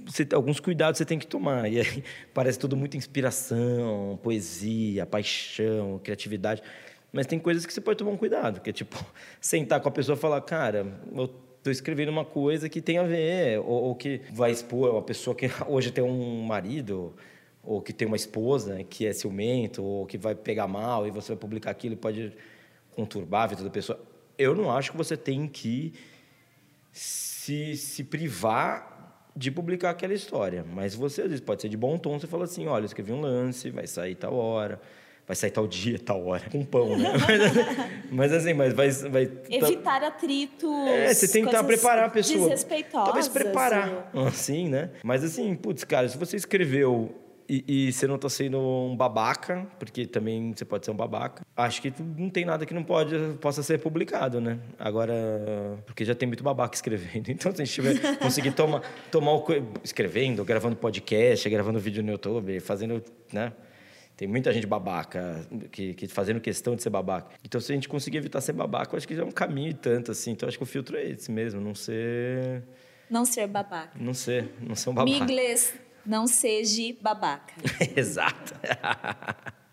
você, 0.06 0.26
alguns 0.32 0.60
cuidados 0.60 0.98
você 0.98 1.04
tem 1.04 1.18
que 1.18 1.26
tomar. 1.26 1.70
E 1.70 1.80
aí 1.80 2.04
parece 2.32 2.58
tudo 2.58 2.76
muito 2.76 2.96
inspiração, 2.96 4.18
poesia, 4.22 5.06
paixão, 5.06 6.00
criatividade. 6.02 6.62
Mas 7.12 7.26
tem 7.26 7.38
coisas 7.38 7.64
que 7.64 7.72
você 7.72 7.80
pode 7.80 7.98
tomar 7.98 8.10
um 8.10 8.16
cuidado, 8.16 8.60
que 8.60 8.70
é 8.70 8.72
tipo, 8.72 9.02
sentar 9.40 9.80
com 9.80 9.88
a 9.88 9.92
pessoa 9.92 10.16
e 10.16 10.20
falar, 10.20 10.40
cara, 10.42 10.86
eu 11.14 11.24
estou 11.24 11.72
escrevendo 11.72 12.10
uma 12.10 12.24
coisa 12.24 12.68
que 12.68 12.80
tem 12.80 12.98
a 12.98 13.02
ver, 13.02 13.58
ou, 13.60 13.84
ou 13.84 13.94
que 13.94 14.20
vai 14.32 14.50
expor 14.50 14.90
uma 14.90 15.02
pessoa 15.02 15.34
que 15.34 15.50
hoje 15.66 15.90
tem 15.90 16.04
um 16.04 16.42
marido, 16.42 17.14
ou 17.62 17.80
que 17.80 17.92
tem 17.92 18.06
uma 18.06 18.16
esposa 18.16 18.82
que 18.84 19.06
é 19.06 19.12
ciumento, 19.12 19.82
ou 19.82 20.06
que 20.06 20.16
vai 20.18 20.34
pegar 20.34 20.68
mal 20.68 21.06
e 21.06 21.10
você 21.10 21.28
vai 21.28 21.36
publicar 21.38 21.70
aquilo 21.70 21.94
e 21.94 21.96
pode 21.96 22.32
conturbar 22.94 23.44
a 23.44 23.46
vida 23.48 23.64
da 23.64 23.70
pessoa. 23.70 24.00
Eu 24.36 24.54
não 24.54 24.70
acho 24.70 24.92
que 24.92 24.96
você 24.96 25.16
tem 25.16 25.48
que 25.48 25.92
se, 26.98 27.76
se 27.76 28.04
privar 28.04 28.96
de 29.34 29.50
publicar 29.50 29.90
aquela 29.90 30.12
história. 30.12 30.64
Mas 30.68 30.94
você, 30.94 31.22
às 31.22 31.28
vezes, 31.28 31.40
pode 31.40 31.62
ser 31.62 31.68
de 31.68 31.76
bom 31.76 31.96
tom, 31.96 32.18
você 32.18 32.26
fala 32.26 32.44
assim, 32.44 32.66
olha, 32.66 32.82
eu 32.82 32.86
escrevi 32.86 33.12
um 33.12 33.20
lance, 33.20 33.70
vai 33.70 33.86
sair 33.86 34.16
tal 34.16 34.34
hora, 34.34 34.80
vai 35.26 35.36
sair 35.36 35.52
tal 35.52 35.66
dia, 35.68 35.98
tal 36.04 36.26
hora, 36.26 36.44
com 36.50 36.64
pão, 36.64 36.98
né? 36.98 37.12
mas, 38.10 38.32
assim, 38.32 38.52
mas 38.52 38.74
vai... 38.74 38.90
vai 38.90 39.30
Evitar 39.48 40.02
atritos. 40.02 40.70
é, 40.88 41.14
você 41.14 41.28
tem 41.28 41.44
que 41.44 41.50
tentar 41.50 41.62
coisas 41.62 41.80
preparar 41.80 42.04
a 42.06 42.10
pessoa. 42.10 42.40
Desrespeitosas. 42.40 43.04
Talvez 43.04 43.28
preparar, 43.28 44.10
assim, 44.26 44.68
né? 44.68 44.90
Mas 45.04 45.22
assim, 45.22 45.54
putz, 45.54 45.84
cara, 45.84 46.08
se 46.08 46.18
você 46.18 46.36
escreveu 46.36 47.14
e, 47.48 47.64
e 47.66 47.92
você 47.92 48.06
não 48.06 48.16
está 48.16 48.28
sendo 48.28 48.58
um 48.58 48.94
babaca, 48.94 49.66
porque 49.78 50.06
também 50.06 50.52
você 50.52 50.64
pode 50.64 50.84
ser 50.84 50.90
um 50.90 50.96
babaca, 50.96 51.46
acho 51.56 51.80
que 51.80 51.92
não 52.16 52.28
tem 52.28 52.44
nada 52.44 52.66
que 52.66 52.74
não 52.74 52.84
pode, 52.84 53.14
possa 53.40 53.62
ser 53.62 53.78
publicado, 53.78 54.38
né? 54.38 54.58
Agora, 54.78 55.14
porque 55.86 56.04
já 56.04 56.14
tem 56.14 56.26
muito 56.26 56.44
babaca 56.44 56.74
escrevendo. 56.74 57.28
Então, 57.38 57.54
se 57.54 57.62
a 57.62 57.64
gente 57.64 57.74
tiver, 57.74 58.18
conseguir 58.18 58.50
tomar, 58.50 58.82
tomar 59.10 59.32
o... 59.32 59.44
Escrevendo, 59.82 60.44
gravando 60.44 60.74
podcast, 60.74 61.48
gravando 61.48 61.78
vídeo 61.78 62.02
no 62.02 62.10
YouTube, 62.10 62.58
fazendo, 62.60 63.02
né? 63.32 63.52
Tem 64.16 64.26
muita 64.26 64.52
gente 64.52 64.66
babaca, 64.66 65.46
que, 65.70 65.94
que 65.94 66.08
fazendo 66.08 66.40
questão 66.40 66.74
de 66.74 66.82
ser 66.82 66.90
babaca. 66.90 67.36
Então, 67.44 67.60
se 67.60 67.70
a 67.70 67.74
gente 67.74 67.88
conseguir 67.88 68.18
evitar 68.18 68.40
ser 68.40 68.52
babaca, 68.52 68.92
eu 68.92 68.96
acho 68.96 69.06
que 69.06 69.14
já 69.14 69.22
é 69.22 69.24
um 69.24 69.30
caminho 69.30 69.70
e 69.70 69.74
tanto, 69.74 70.10
assim. 70.10 70.32
Então, 70.32 70.48
acho 70.48 70.58
que 70.58 70.64
o 70.64 70.66
filtro 70.66 70.96
é 70.96 71.04
esse 71.04 71.30
mesmo, 71.30 71.60
não 71.60 71.74
ser... 71.74 72.64
Não 73.08 73.24
ser 73.24 73.46
babaca. 73.46 73.96
Não 73.98 74.12
ser, 74.12 74.50
não 74.60 74.74
ser 74.74 74.90
um 74.90 74.94
babaca. 74.94 75.18
Migles, 75.24 75.72
não 76.08 76.26
seja 76.26 76.94
babaca. 77.00 77.54
Exato. 77.94 78.54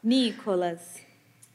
Nicolas, 0.04 1.00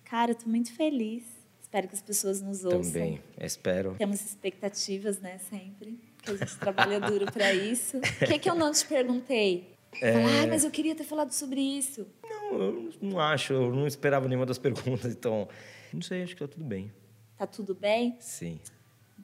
cara, 0.05 0.33
eu 0.33 0.35
tô 0.35 0.49
muito 0.49 0.73
feliz. 0.73 1.23
Espero 1.61 1.87
que 1.87 1.95
as 1.95 2.03
pessoas 2.03 2.41
nos 2.41 2.65
ouçam. 2.65 2.83
Também, 2.83 3.23
espero. 3.39 3.95
Temos 3.97 4.21
expectativas, 4.25 5.21
né, 5.21 5.39
sempre. 5.39 6.01
Que 6.23 6.33
a 6.33 6.37
gente 6.37 6.57
trabalha 6.57 6.99
duro 6.99 7.31
para 7.31 7.53
isso. 7.55 7.99
O 7.99 8.27
que, 8.27 8.39
que 8.39 8.51
eu 8.51 8.55
não 8.55 8.73
te 8.73 8.85
perguntei? 8.87 9.73
É. 10.01 10.13
Falar, 10.13 10.43
ah, 10.43 10.47
mas 10.49 10.65
eu 10.65 10.71
queria 10.71 10.95
ter 10.95 11.05
falado 11.05 11.33
sobre 11.33 11.61
isso. 11.61 12.07
Não, 12.25 12.53
eu 12.61 12.91
não 13.01 13.21
acho, 13.21 13.53
eu 13.53 13.73
não 13.75 13.87
esperava 13.87 14.27
nenhuma 14.29 14.47
das 14.47 14.59
perguntas, 14.59 15.13
então. 15.13 15.49
Não 15.93 16.01
sei, 16.03 16.23
acho 16.23 16.35
que 16.35 16.41
tá 16.41 16.49
tudo 16.49 16.65
bem. 16.65 16.93
Tá 17.37 17.47
tudo 17.47 17.75
bem? 17.75 18.17
Sim, 18.21 18.61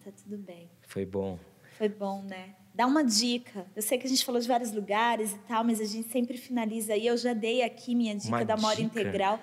Tá 0.05 0.11
tudo 0.23 0.39
bem. 0.39 0.69
foi 0.87 1.05
bom. 1.05 1.39
Foi 1.77 1.89
bom, 1.89 2.23
né? 2.23 2.55
Dá 2.77 2.87
uma 2.87 3.03
dica. 3.03 3.67
Eu 3.75 3.81
sei 3.81 3.97
que 3.97 4.07
a 4.07 4.11
gente 4.11 4.25
falou 4.25 4.41
de 4.41 4.47
vários 4.47 4.71
lugares 4.71 5.33
e 5.33 5.39
tal, 5.49 5.65
mas 5.65 5.81
a 5.81 5.85
gente 5.85 6.09
sempre 6.11 6.37
finaliza 6.37 6.93
aí. 6.93 7.07
Eu 7.07 7.17
já 7.17 7.33
dei 7.33 7.63
aqui 7.63 7.95
minha 7.95 8.15
dica 8.15 8.29
Uma 8.29 8.45
da 8.45 8.57
Mora? 8.57 8.81
Integral. 8.81 9.41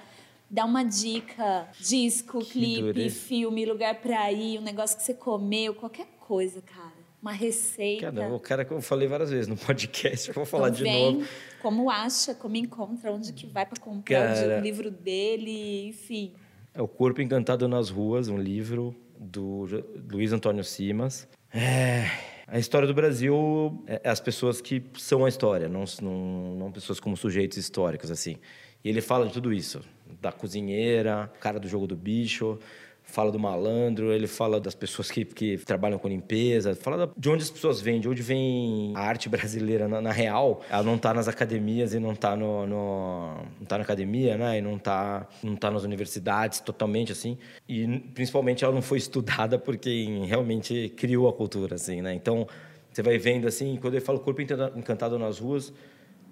Dá 0.49 0.65
uma 0.65 0.83
dica, 0.83 1.67
disco, 1.79 2.39
Que 2.39 2.51
clipe, 2.51 2.81
dureza. 2.81 3.15
filme, 3.21 3.65
lugar 3.65 3.95
pra 4.01 4.31
ir, 4.31 4.59
um 4.59 4.61
negócio 4.61 4.95
que 4.95 5.01
você 5.03 5.15
comeu, 5.15 5.73
qualquer 5.73 6.05
coisa, 6.19 6.61
cara. 6.61 6.93
Uma 7.19 7.31
receita. 7.31 8.11
Cara, 8.11 8.33
o 8.35 8.39
cara 8.39 8.63
que 8.65 8.71
eu 8.71 8.81
falei 8.81 9.07
várias 9.07 9.31
vezes 9.31 9.47
no 9.47 9.55
podcast, 9.57 10.27
eu 10.27 10.35
vou 10.35 10.45
falar 10.45 10.67
Então 10.67 10.77
de 10.77 10.83
vem, 10.83 11.13
novo. 11.15 11.27
como 11.61 11.89
acha, 11.89 12.35
como 12.35 12.55
encontra, 12.55 13.11
onde 13.11 13.33
que 13.33 13.47
vai 13.47 13.65
pra 13.65 13.79
comprar 13.79 14.31
o 14.31 14.35
Cara. 14.35 14.55
di- 14.55 14.59
o 14.59 14.61
livro 14.61 14.91
dele, 14.91 15.87
enfim. 15.87 16.33
É 16.73 16.81
O 16.81 16.87
Corpo 16.87 17.19
Encantado 17.21 17.67
nas 17.67 17.89
Ruas, 17.89 18.27
um 18.27 18.37
livro 18.37 18.95
do 19.17 19.65
Luiz 20.11 20.31
Antônio 20.33 20.63
Simas. 20.63 21.27
É, 21.51 22.05
a 22.47 22.59
história 22.59 22.87
do 22.87 22.93
Brasil 22.93 23.83
é 23.87 24.09
as 24.09 24.19
pessoas 24.19 24.59
que 24.59 24.83
são 24.97 25.25
a 25.25 25.29
história, 25.29 25.69
não, 25.69 25.85
não, 26.01 26.55
não 26.55 26.71
pessoas 26.71 26.99
como 26.99 27.15
sujeitos 27.15 27.57
históricos, 27.57 28.11
assim. 28.11 28.37
E 28.83 28.89
ele 28.89 29.01
fala 29.01 29.25
de 29.27 29.33
tudo 29.33 29.53
isso, 29.53 29.81
da 30.21 30.31
cozinheira, 30.31 31.31
cara 31.39 31.59
do 31.59 31.67
jogo 31.67 31.87
do 31.87 31.95
bicho, 31.95 32.59
fala 33.03 33.31
do 33.31 33.37
malandro, 33.39 34.11
ele 34.11 34.25
fala 34.25 34.59
das 34.59 34.73
pessoas 34.73 35.11
que, 35.11 35.23
que 35.23 35.57
trabalham 35.57 35.99
com 35.99 36.07
limpeza, 36.07 36.73
fala 36.73 37.11
de 37.15 37.29
onde 37.29 37.43
as 37.43 37.49
pessoas 37.51 37.79
vêm, 37.79 37.99
de 37.99 38.09
onde 38.09 38.21
vem 38.23 38.91
a 38.95 39.01
arte 39.01 39.29
brasileira 39.29 39.87
na, 39.87 40.01
na 40.01 40.11
real. 40.11 40.61
Ela 40.69 40.81
não 40.83 40.95
está 40.95 41.13
nas 41.13 41.27
academias 41.27 41.93
e 41.93 41.99
não 41.99 42.13
está 42.13 42.35
no, 42.35 42.65
no- 42.65 43.35
não 43.59 43.65
tá 43.67 43.77
na 43.77 43.83
academia, 43.83 44.35
né? 44.37 44.57
E 44.57 44.61
não 44.61 44.77
está 44.77 45.27
não 45.43 45.55
tá 45.55 45.69
nas 45.69 45.83
universidades 45.83 46.59
totalmente 46.59 47.11
assim. 47.11 47.37
E 47.69 47.99
principalmente 48.15 48.63
ela 48.63 48.73
não 48.73 48.81
foi 48.81 48.97
estudada 48.97 49.59
por 49.59 49.77
quem 49.77 50.25
realmente 50.25 50.91
criou 50.97 51.27
a 51.29 51.33
cultura, 51.33 51.75
assim, 51.75 52.01
né? 52.01 52.13
Então 52.15 52.47
você 52.91 53.01
vai 53.03 53.17
vendo 53.17 53.47
assim, 53.47 53.77
quando 53.81 53.95
ele 53.95 54.05
fala 54.05 54.19
corpo 54.19 54.41
encanta- 54.41 54.71
encantado 54.75 55.19
nas 55.19 55.39
ruas, 55.39 55.73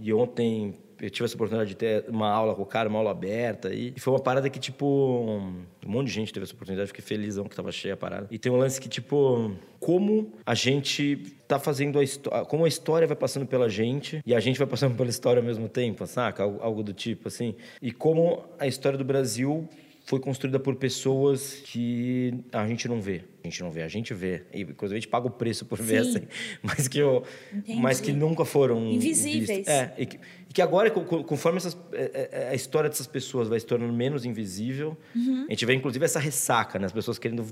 e 0.02 0.14
ontem 0.14 0.76
eu 1.02 1.10
tive 1.10 1.26
essa 1.26 1.34
oportunidade 1.34 1.72
de 1.72 1.76
ter 1.76 2.06
uma 2.08 2.30
aula 2.30 2.54
com 2.54 2.62
o 2.62 2.66
cara, 2.66 2.88
uma 2.88 3.00
aula 3.00 3.10
aberta. 3.10 3.74
E 3.74 3.94
foi 3.98 4.14
uma 4.14 4.20
parada 4.20 4.48
que, 4.52 4.60
tipo, 4.60 4.86
um 4.86 5.90
monte 5.90 6.08
de 6.08 6.14
gente 6.14 6.32
teve 6.32 6.44
essa 6.44 6.54
oportunidade. 6.54 6.90
Fiquei 6.90 7.04
felizão 7.04 7.46
que 7.46 7.56
tava 7.56 7.72
cheia 7.72 7.96
a 7.96 7.98
parada. 7.98 8.28
E 8.30 8.38
tem 8.38 8.52
um 8.52 8.56
lance 8.56 8.80
que, 8.80 8.88
tipo, 8.88 9.52
como 9.80 10.32
a 10.46 10.54
gente 10.54 11.16
tá 11.48 11.58
fazendo 11.58 11.98
a 11.98 12.04
história. 12.04 12.46
Como 12.46 12.66
a 12.66 12.68
história 12.68 13.08
vai 13.08 13.18
passando 13.18 13.48
pela 13.48 13.68
gente 13.68 14.22
e 14.24 14.36
a 14.36 14.40
gente 14.40 14.60
vai 14.60 14.68
passando 14.68 14.96
pela 14.96 15.10
história 15.10 15.40
ao 15.40 15.46
mesmo 15.46 15.68
tempo, 15.68 16.06
saca? 16.06 16.44
Algo, 16.44 16.84
do 16.84 16.94
tipo, 16.94 17.28
assim. 17.28 17.56
E 17.82 17.92
como 17.92 18.44
a 18.60 18.68
história 18.68 18.96
do 18.96 19.04
Brasil 19.04 19.68
foi 20.12 20.20
construída 20.20 20.60
por 20.60 20.76
pessoas 20.76 21.54
que 21.64 22.34
a 22.52 22.68
gente 22.68 22.86
não 22.86 23.00
vê. 23.00 23.24
A 23.42 23.48
gente 23.48 23.64
não 23.64 23.72
vê, 23.72 23.82
a 23.82 23.88
gente 23.88 24.14
vê. 24.14 24.44
E, 24.54 24.60
inclusive, 24.64 24.98
a 24.98 25.00
gente 25.00 25.08
paga 25.08 25.28
o 25.28 25.32
preço 25.32 25.66
por 25.66 25.82
ver, 25.82 26.04
Sim. 26.04 26.10
assim. 26.10 26.28
Mas 26.62 26.90
que, 26.90 27.00
eu, 27.00 27.24
Entendi. 27.54 27.80
mas 27.82 28.02
que 28.02 28.12
nunca 28.12 28.44
foram 28.44 28.86
Invisíveis. 28.92 29.48
vistos. 29.48 29.68
É, 29.74 29.94
e 29.98 30.06
que, 30.06 30.20
e 30.50 30.54
que 30.54 30.62
agora, 30.62 30.92
co- 30.92 31.06
co- 31.06 31.24
conforme 31.24 31.60
essas, 31.60 31.78
é, 31.94 32.30
é, 32.30 32.50
a 32.50 32.54
história 32.54 32.90
dessas 32.90 33.08
pessoas 33.08 33.48
vai 33.48 33.58
se 33.58 33.66
tornando 33.66 33.94
menos 33.94 34.26
invisível, 34.26 34.98
Uhum. 35.16 35.46
a 35.48 35.52
gente 35.52 35.66
vê, 35.66 35.74
inclusive, 35.76 36.04
essa 36.04 36.20
ressaca, 36.20 36.78
né? 36.78 36.88
As 36.88 36.92
pessoas 36.92 37.18
querendo 37.18 37.46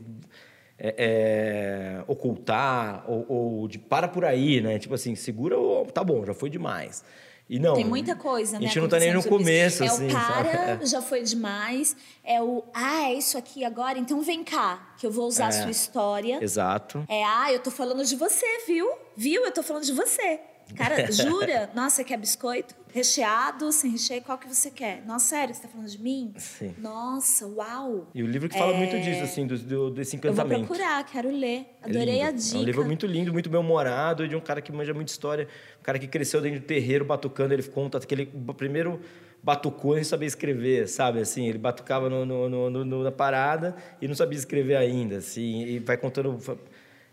é, 0.78 0.96
é, 0.98 2.04
ocultar 2.08 3.06
ou, 3.10 3.26
ou 3.30 3.68
de 3.70 3.80
para 3.80 4.10
por 4.10 4.26
aí, 4.26 4.60
né? 4.60 4.78
Tipo 4.80 4.96
assim, 4.96 5.16
segura 5.16 5.58
ou 5.58 5.86
tá 5.86 6.04
bom, 6.04 6.26
já 6.26 6.34
foi 6.34 6.50
demais. 6.50 7.06
E 7.50 7.58
não. 7.58 7.74
Tem 7.74 7.84
muita 7.84 8.16
coisa, 8.16 8.58
A 8.58 8.60
né? 8.60 8.68
gente 8.68 8.80
não 8.80 8.88
tá 8.88 9.00
nem 9.00 9.12
no 9.12 9.24
sobre 9.24 9.36
isso. 9.38 9.44
começo, 9.44 9.84
é 9.84 9.88
assim. 9.88 10.08
o 10.08 10.12
sabe? 10.12 10.50
para, 10.50 10.72
É. 10.82 10.86
já 10.86 11.02
foi 11.02 11.24
demais. 11.24 11.96
É 12.24 12.40
o, 12.42 12.64
ah, 12.74 13.10
é 13.10 13.16
isso 13.16 13.38
aqui 13.40 13.66
agora? 13.66 13.98
Então 13.98 14.22
vem 14.22 14.44
cá, 14.44 14.94
que 15.00 15.06
eu 15.08 15.12
vou 15.12 15.28
usar 15.28 15.46
a 15.46 15.50
É. 15.50 15.52
sua 15.64 15.72
história. 15.72 16.38
Exato. 16.44 17.04
É, 17.10 17.24
ah, 17.24 17.52
eu 17.52 17.60
tô 17.60 17.72
falando 17.72 18.06
de 18.06 18.16
você, 18.16 18.46
viu? 18.68 18.88
Viu? 19.18 19.44
Eu 19.44 19.52
tô 19.52 19.64
falando 19.64 19.84
de 19.84 19.94
você. 19.94 20.40
Cara, 20.76 21.10
jura? 21.12 21.70
Nossa, 21.76 21.98
você 21.98 22.04
quer 22.04 22.18
biscoito? 22.18 22.76
Recheado, 22.92 23.72
sem 23.72 23.92
recheio, 23.92 24.22
qual 24.22 24.38
que 24.38 24.48
você 24.48 24.72
quer? 24.72 25.04
Nossa, 25.06 25.26
sério, 25.28 25.54
você 25.54 25.62
tá 25.62 25.68
falando 25.68 25.88
de 25.90 26.02
mim? 26.02 26.34
Sim. 26.38 26.74
Nossa, 26.80 27.46
uau! 27.48 28.08
E 28.16 28.24
o 28.24 28.28
livro 28.28 28.50
que 28.50 28.58
fala 28.58 28.74
muito 28.74 29.00
disso, 29.00 29.24
assim, 29.24 29.46
do, 29.46 29.58
do- 29.60 29.92
desse 29.92 30.16
É. 30.16 30.20
Eu 30.20 30.22
vou 30.22 30.32
encantamento. 30.34 30.66
procurar, 30.68 31.04
quero 31.06 31.30
ler. 31.30 31.66
É 31.84 31.90
Adorei 31.90 32.16
lindo. 32.16 32.26
a 32.28 32.32
dica. 32.32 32.58
É 32.58 32.60
um 32.60 32.64
livro 32.64 32.86
muito 32.86 33.06
lindo, 33.06 33.32
muito 33.32 33.50
bem-humorado, 33.50 34.28
de 34.28 34.36
um 34.36 34.40
cara 34.40 34.60
que 34.62 34.72
manja 34.72 34.94
muita 34.94 35.12
história. 35.12 35.48
Um 35.80 35.84
cara 35.84 36.00
que 36.00 36.08
cresceu 36.08 36.42
dentro 36.42 36.60
do 36.62 36.66
terreiro 36.66 37.06
batucando. 37.06 37.54
Ele 37.54 37.62
conta 37.64 38.00
que 38.00 38.14
ele 38.14 38.26
primeiro 38.58 39.00
batucou 39.44 39.94
sem 39.96 40.04
saber 40.04 40.26
escrever, 40.26 40.88
sabe? 40.88 41.20
Assim, 41.20 41.48
ele 41.48 41.58
batucava 41.60 42.10
no- 42.10 42.26
no- 42.26 42.70
no- 42.84 43.04
na 43.04 43.12
parada 43.12 43.76
e 44.02 44.08
não 44.08 44.16
sabia 44.16 44.38
escrever 44.38 44.76
ainda, 44.76 45.18
assim. 45.18 45.62
E 45.64 45.80
vai 45.80 45.96
contando... 45.96 46.38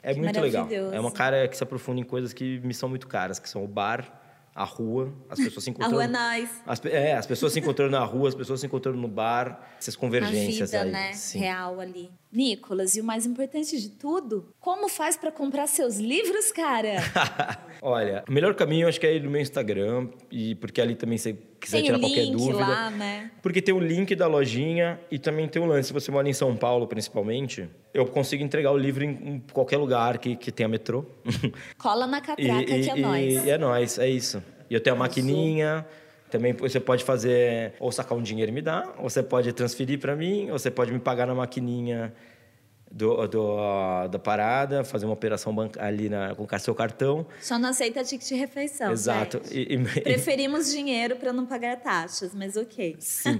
É 0.06 0.14
Que 0.14 0.20
muito 0.20 0.40
legal. 0.40 0.68
É 0.92 1.00
uma 1.00 1.10
cara 1.10 1.48
que 1.48 1.56
se 1.56 1.64
aprofunda 1.64 2.00
em 2.00 2.04
coisas 2.04 2.32
que 2.32 2.60
me 2.60 2.72
são 2.72 2.88
muito 2.88 3.08
caras, 3.08 3.40
que 3.40 3.48
são 3.48 3.64
o 3.64 3.66
bar, 3.66 4.22
a 4.54 4.62
rua, 4.62 5.12
as 5.28 5.36
pessoas 5.36 5.64
se 5.64 5.70
A 5.70 5.72
encontrando... 5.72 5.94
rua 5.94 6.04
é 6.04 6.06
nós. 6.06 6.50
As, 6.64 6.84
é, 6.84 7.16
as 7.16 7.26
pessoas 7.26 7.52
se 7.52 7.58
encontrando 7.58 7.90
na 7.90 8.04
rua, 8.04 8.28
as 8.28 8.34
pessoas 8.36 8.60
se 8.60 8.66
encontrando 8.66 8.96
no 8.98 9.08
bar, 9.08 9.60
essas 9.76 9.96
A 9.96 9.98
convergências 9.98 10.70
vida, 10.70 10.84
aí. 10.84 10.92
né? 10.92 11.12
Sim. 11.12 11.40
Real 11.40 11.80
ali. 11.80 12.08
Nicolas, 12.36 12.94
e 12.96 13.00
o 13.00 13.04
mais 13.04 13.24
importante 13.24 13.80
de 13.80 13.88
tudo, 13.88 14.48
como 14.60 14.88
faz 14.88 15.16
para 15.16 15.32
comprar 15.32 15.66
seus 15.66 15.96
livros, 15.96 16.52
cara? 16.52 16.96
Olha, 17.80 18.22
o 18.28 18.32
melhor 18.32 18.54
caminho 18.54 18.86
acho 18.88 19.00
que 19.00 19.06
é 19.06 19.14
ir 19.14 19.22
no 19.22 19.30
meu 19.30 19.40
Instagram, 19.40 20.08
e 20.30 20.54
porque 20.56 20.80
ali 20.80 20.94
também 20.94 21.16
você 21.16 21.36
quiser 21.58 21.78
Tem 21.78 21.86
tirar 21.86 21.98
qualquer 21.98 22.26
dúvida. 22.26 22.58
lá, 22.58 22.90
né? 22.90 23.30
Porque 23.42 23.62
tem 23.62 23.74
o 23.74 23.80
link 23.80 24.14
da 24.14 24.26
lojinha 24.26 25.00
e 25.10 25.18
também 25.18 25.48
tem 25.48 25.62
o 25.62 25.66
lance. 25.66 25.88
Se 25.88 25.92
você 25.94 26.10
mora 26.10 26.28
em 26.28 26.32
São 26.32 26.54
Paulo, 26.56 26.86
principalmente, 26.86 27.68
eu 27.94 28.04
consigo 28.06 28.42
entregar 28.42 28.70
o 28.72 28.76
livro 28.76 29.02
em, 29.04 29.42
qualquer 29.52 29.78
lugar 29.78 30.18
que, 30.18 30.36
que 30.36 30.52
tenha 30.52 30.68
metrô. 30.68 31.04
Cola 31.78 32.06
na 32.06 32.18
e, 32.18 32.20
catraca 32.20 32.64
que 32.64 32.90
é 32.90 32.98
e- 32.98 33.00
nóis. 33.00 33.44
e 33.44 33.50
é 33.50 33.58
nóis, 33.58 33.98
é 33.98 34.08
isso. 34.08 34.42
E 34.68 34.74
eu 34.74 34.80
tenho 34.80 34.96
a 34.96 34.98
maquininha. 34.98 35.86
Também 36.36 36.52
você 36.52 36.78
pode 36.80 37.02
fazer 37.04 37.74
ou 37.80 37.90
sacar 37.90 38.16
um 38.16 38.22
dinheiro 38.22 38.50
e 38.50 38.54
me 38.54 38.62
dar, 38.62 38.94
ou 38.98 39.08
você 39.08 39.22
pode 39.22 39.52
transferir 39.52 39.98
para 39.98 40.14
mim, 40.14 40.50
ou 40.50 40.58
você 40.58 40.70
pode 40.70 40.92
me 40.92 40.98
pagar 40.98 41.26
na 41.26 41.34
maquininha 41.34 42.12
do, 42.90 43.26
do, 43.26 44.08
da 44.08 44.18
parada, 44.18 44.84
fazer 44.84 45.06
uma 45.06 45.12
operação 45.14 45.54
ali 45.78 46.08
na, 46.08 46.34
com 46.34 46.44
o 46.44 46.58
seu 46.58 46.74
cartão. 46.74 47.26
Só 47.40 47.58
não 47.58 47.70
aceita 47.70 48.02
ticket 48.04 48.28
de 48.28 48.34
refeição. 48.36 48.92
Exato. 48.92 49.40
E- 49.50 49.74
e- 49.74 50.00
Preferimos 50.02 50.70
dinheiro 50.70 51.16
para 51.16 51.32
não 51.32 51.44
pagar 51.46 51.76
taxas, 51.80 52.34
mas 52.34 52.56
ok. 52.56 52.96
Sim. 53.00 53.38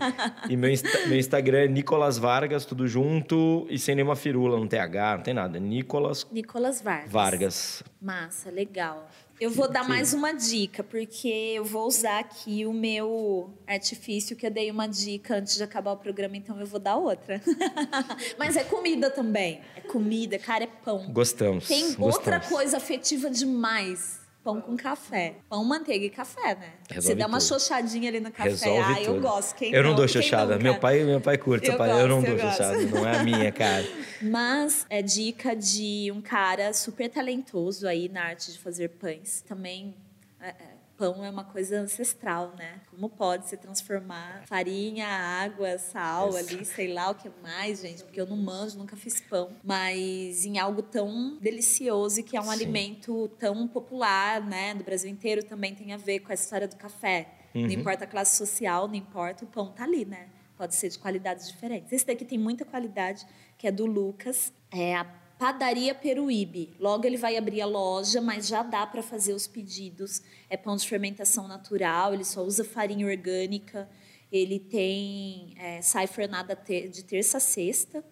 E 0.51 0.57
meu, 0.57 0.71
Insta- 0.71 1.07
meu 1.07 1.19
Instagram 1.19 1.59
é 1.59 1.69
Nicolas 1.69 2.19
Vargas, 2.19 2.65
tudo 2.67 2.87
junto 2.89 3.67
e 3.71 3.79
sem 3.79 3.95
nenhuma 3.95 4.17
firula, 4.17 4.59
não 4.59 4.67
tem 4.67 4.81
H, 4.81 5.17
não 5.19 5.23
tem 5.23 5.35
nada. 5.35 5.59
Nicolas 5.61 6.27
Nicolas 6.33 6.81
Vargas. 6.83 7.11
Vargas. 7.13 7.83
Massa, 8.03 8.51
legal. 8.51 9.09
Eu 9.39 9.51
vou 9.51 9.69
dar 9.69 9.87
mais 9.87 10.15
uma 10.15 10.33
dica, 10.33 10.83
porque 10.83 11.29
eu 11.29 11.65
vou 11.65 11.87
usar 11.87 12.21
aqui 12.21 12.65
o 12.65 12.73
meu 12.73 13.51
artifício, 13.67 14.35
que 14.35 14.47
eu 14.47 14.51
dei 14.51 14.71
uma 14.71 14.87
dica 14.87 15.37
antes 15.37 15.57
de 15.57 15.63
acabar 15.63 15.93
o 15.93 15.97
programa, 15.99 16.37
então 16.39 16.59
eu 16.59 16.67
vou 16.67 16.81
dar 16.81 16.97
outra. 16.97 17.41
Mas 18.39 18.57
é 18.57 18.65
comida 18.65 19.11
também. 19.11 19.61
É 19.77 19.81
comida, 19.83 20.39
cara, 20.39 20.65
é 20.65 20.67
pão. 20.67 21.13
Gostamos. 21.13 21.69
Tem 21.69 21.83
gostamos. 21.83 22.17
outra 22.17 22.41
coisa 22.41 22.79
afetiva 22.79 23.29
demais. 23.29 24.26
Pão 24.47 24.61
com 24.61 24.77
café. 24.77 25.39
Pão, 25.49 25.65
manteiga 25.65 26.05
e 26.05 26.09
café, 26.09 26.55
né? 26.55 26.75
Você 26.87 26.95
Resolve 26.95 27.19
dá 27.19 27.27
uma 27.27 27.41
xoxadinha 27.41 28.09
ali 28.09 28.21
no 28.21 28.31
café. 28.31 28.51
Resolve 28.51 28.93
ah, 28.93 28.95
tudo. 28.95 29.17
eu 29.17 29.21
gosto. 29.21 29.57
Quem 29.57 29.75
eu 29.75 29.83
não, 29.83 29.93
dou 29.97 30.07
Quem 30.07 30.23
xoxada. 30.23 30.57
Meu 30.57 30.79
pai, 30.79 31.03
meu 31.03 31.21
pai 31.21 31.37
curte, 31.37 31.69
Eu 31.69 31.77
pai. 31.77 31.91
eu 31.91 32.07
não 32.07 32.21
gosto, 32.21 32.27
dou 32.29 32.37
eu 32.37 32.45
gosto. 32.45 32.57
xoxada. 32.59 32.83
Não 32.85 33.09
é 33.09 33.19
a 33.19 33.25
minha, 33.25 33.51
cara. 33.51 33.85
Mas 34.23 34.87
é 34.89 35.03
dica 35.03 35.57
de 35.57 36.13
um 36.15 36.21
cara 36.23 36.73
super 36.73 37.11
talentoso 37.11 37.89
aí 37.89 38.09
na 38.09 38.23
arte 38.23 38.53
de 38.53 38.59
fazer 38.61 38.91
pães. 38.91 39.43
Também 39.49 39.97
é, 40.41 40.51
é, 40.51 40.55
pão 40.97 41.25
é 41.25 41.31
uma 41.31 41.45
coisa 41.45 41.79
ancestral, 41.81 42.55
né? 42.57 42.81
Como 42.91 43.09
pode 43.09 43.49
se 43.49 43.57
transformar 43.57 44.43
farinha, 44.47 45.07
água, 45.07 45.79
sal 45.79 46.35
ali, 46.37 46.65
sei 46.65 46.93
lá 46.93 47.11
o 47.11 47.15
que 47.15 47.31
mais, 47.43 47.81
gente, 47.81 48.03
porque 48.05 48.21
eu 48.21 48.27
não 48.27 48.37
manjo, 48.37 48.79
nunca 48.79 48.97
fiz 48.97 49.21
pão, 49.21 49.51
mas 49.63 50.45
em 50.45 50.59
algo 50.59 50.83
tão 50.83 51.37
delicioso 51.41 52.21
e 52.21 52.23
que 52.23 52.37
é 52.37 52.41
um 52.41 52.45
Sim. 52.45 52.51
alimento 52.51 53.29
tão 53.39 53.67
popular, 53.69 54.41
né, 54.41 54.75
do 54.75 54.85
Brasil 54.85 55.11
inteiro, 55.11 55.43
também 55.45 55.75
tem 55.75 55.93
a 55.93 55.97
ver 55.97 56.21
com 56.21 56.33
essa 56.33 56.45
história 56.45 56.69
do 56.69 56.77
café. 56.77 57.29
Não 57.55 57.63
Uhum. 57.63 57.71
importa 57.71 58.05
a 58.05 58.07
classe 58.07 58.37
social, 58.37 58.87
não 58.87 58.95
importa, 58.95 59.45
o 59.45 59.49
pão 59.49 59.73
tá 59.73 59.85
ali, 59.85 60.05
né? 60.05 60.29
Pode 60.59 60.75
ser 60.75 60.89
de 60.89 60.99
qualidades 60.99 61.47
diferentes. 61.49 61.93
Esse 61.93 62.07
daqui 62.07 62.25
tem 62.25 62.39
muita 62.39 62.65
qualidade, 62.65 63.27
que 63.59 63.67
é 63.67 63.71
do 63.71 63.87
Lucas. 63.87 64.53
É 64.71 64.95
a 64.95 65.05
Padaria 65.39 65.95
Peruíbe. 65.95 66.75
Logo 66.81 67.07
ele 67.07 67.17
vai 67.17 67.37
abrir 67.37 67.61
a 67.61 67.67
loja, 67.67 68.21
mas 68.21 68.47
já 68.47 68.63
dá 68.63 68.87
para 68.87 69.03
fazer 69.03 69.35
os 69.35 69.47
pedidos. 69.47 70.23
É 70.49 70.57
pão 70.57 70.77
de 70.77 70.89
fermentação 70.89 71.47
natural, 71.47 72.15
ele 72.15 72.25
só 72.25 72.43
usa 72.43 72.65
farinha 72.65 73.07
orgânica. 73.07 73.89
Ele 74.33 74.59
tem 74.59 75.55
é, 75.59 75.81
sai 75.83 76.07
fornada 76.07 76.57
de 76.57 77.05
terça 77.05 77.37
a 77.37 77.41
sexta. 77.41 78.05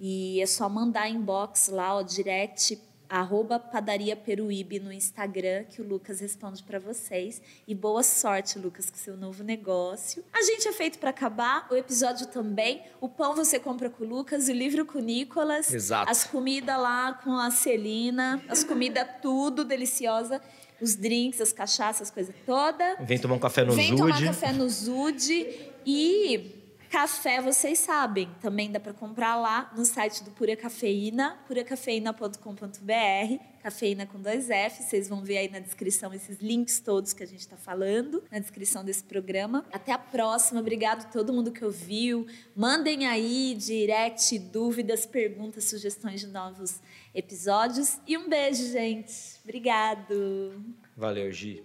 E 0.00 0.40
é 0.40 0.46
só 0.46 0.68
mandar 0.68 1.08
inbox 1.08 1.68
lá, 1.68 1.96
ó, 1.96 2.02
direct, 2.02 2.76
arroba 3.18 3.58
padaria 3.58 4.16
Peruíbe 4.16 4.80
no 4.80 4.90
Instagram, 4.90 5.64
que 5.64 5.82
o 5.82 5.86
Lucas 5.86 6.20
responde 6.20 6.62
para 6.62 6.78
vocês. 6.78 7.42
E 7.68 7.74
boa 7.74 8.02
sorte, 8.02 8.58
Lucas, 8.58 8.88
com 8.88 8.96
seu 8.96 9.16
novo 9.18 9.44
negócio. 9.44 10.24
A 10.32 10.42
gente 10.42 10.66
é 10.66 10.72
feito 10.72 10.98
para 10.98 11.10
acabar, 11.10 11.66
o 11.70 11.76
episódio 11.76 12.26
também. 12.28 12.82
O 13.02 13.10
pão 13.10 13.34
você 13.34 13.60
compra 13.60 13.90
com 13.90 14.02
o 14.02 14.08
Lucas, 14.08 14.48
o 14.48 14.52
livro 14.52 14.86
com 14.86 14.98
o 14.98 15.02
Nicolas. 15.02 15.72
Exato. 15.72 16.10
As 16.10 16.24
comidas 16.24 16.78
lá 16.78 17.12
com 17.22 17.36
a 17.36 17.50
Celina, 17.50 18.42
as 18.48 18.64
comidas 18.64 19.06
tudo 19.20 19.62
deliciosa. 19.62 20.40
Os 20.80 20.96
drinks, 20.96 21.40
as 21.40 21.52
cachaças, 21.52 22.10
coisa 22.10 22.34
toda. 22.46 22.96
Vem 23.02 23.18
tomar 23.18 23.34
um 23.34 23.38
café 23.38 23.62
no 23.62 23.72
Vem 23.72 23.90
Zude. 23.90 24.00
tomar 24.00 24.24
café 24.24 24.52
no 24.52 24.68
Zude 24.68 25.70
e 25.86 26.61
café, 26.92 27.40
vocês 27.40 27.78
sabem, 27.78 28.28
também 28.38 28.70
dá 28.70 28.78
para 28.78 28.92
comprar 28.92 29.34
lá 29.36 29.72
no 29.74 29.82
site 29.82 30.22
do 30.22 30.30
Pura 30.30 30.54
Cafeína, 30.54 31.38
puracafeína.com.br, 31.48 33.42
cafeína 33.62 34.04
com 34.04 34.20
dois 34.20 34.50
F, 34.50 34.82
vocês 34.82 35.08
vão 35.08 35.22
ver 35.24 35.38
aí 35.38 35.48
na 35.48 35.58
descrição 35.58 36.12
esses 36.12 36.38
links 36.42 36.80
todos 36.80 37.14
que 37.14 37.22
a 37.22 37.26
gente 37.26 37.40
está 37.40 37.56
falando, 37.56 38.22
na 38.30 38.38
descrição 38.38 38.84
desse 38.84 39.02
programa. 39.04 39.64
Até 39.72 39.90
a 39.90 39.96
próxima, 39.96 40.60
obrigado 40.60 41.06
a 41.06 41.08
todo 41.08 41.32
mundo 41.32 41.50
que 41.50 41.64
ouviu. 41.64 42.26
Mandem 42.54 43.06
aí 43.06 43.56
direct, 43.58 44.38
dúvidas, 44.38 45.06
perguntas, 45.06 45.64
sugestões 45.64 46.20
de 46.20 46.26
novos 46.26 46.78
episódios 47.14 48.00
e 48.06 48.18
um 48.18 48.28
beijo, 48.28 48.70
gente. 48.70 49.40
Obrigado. 49.42 50.62
Valeu, 50.94 51.32
Gi. 51.32 51.64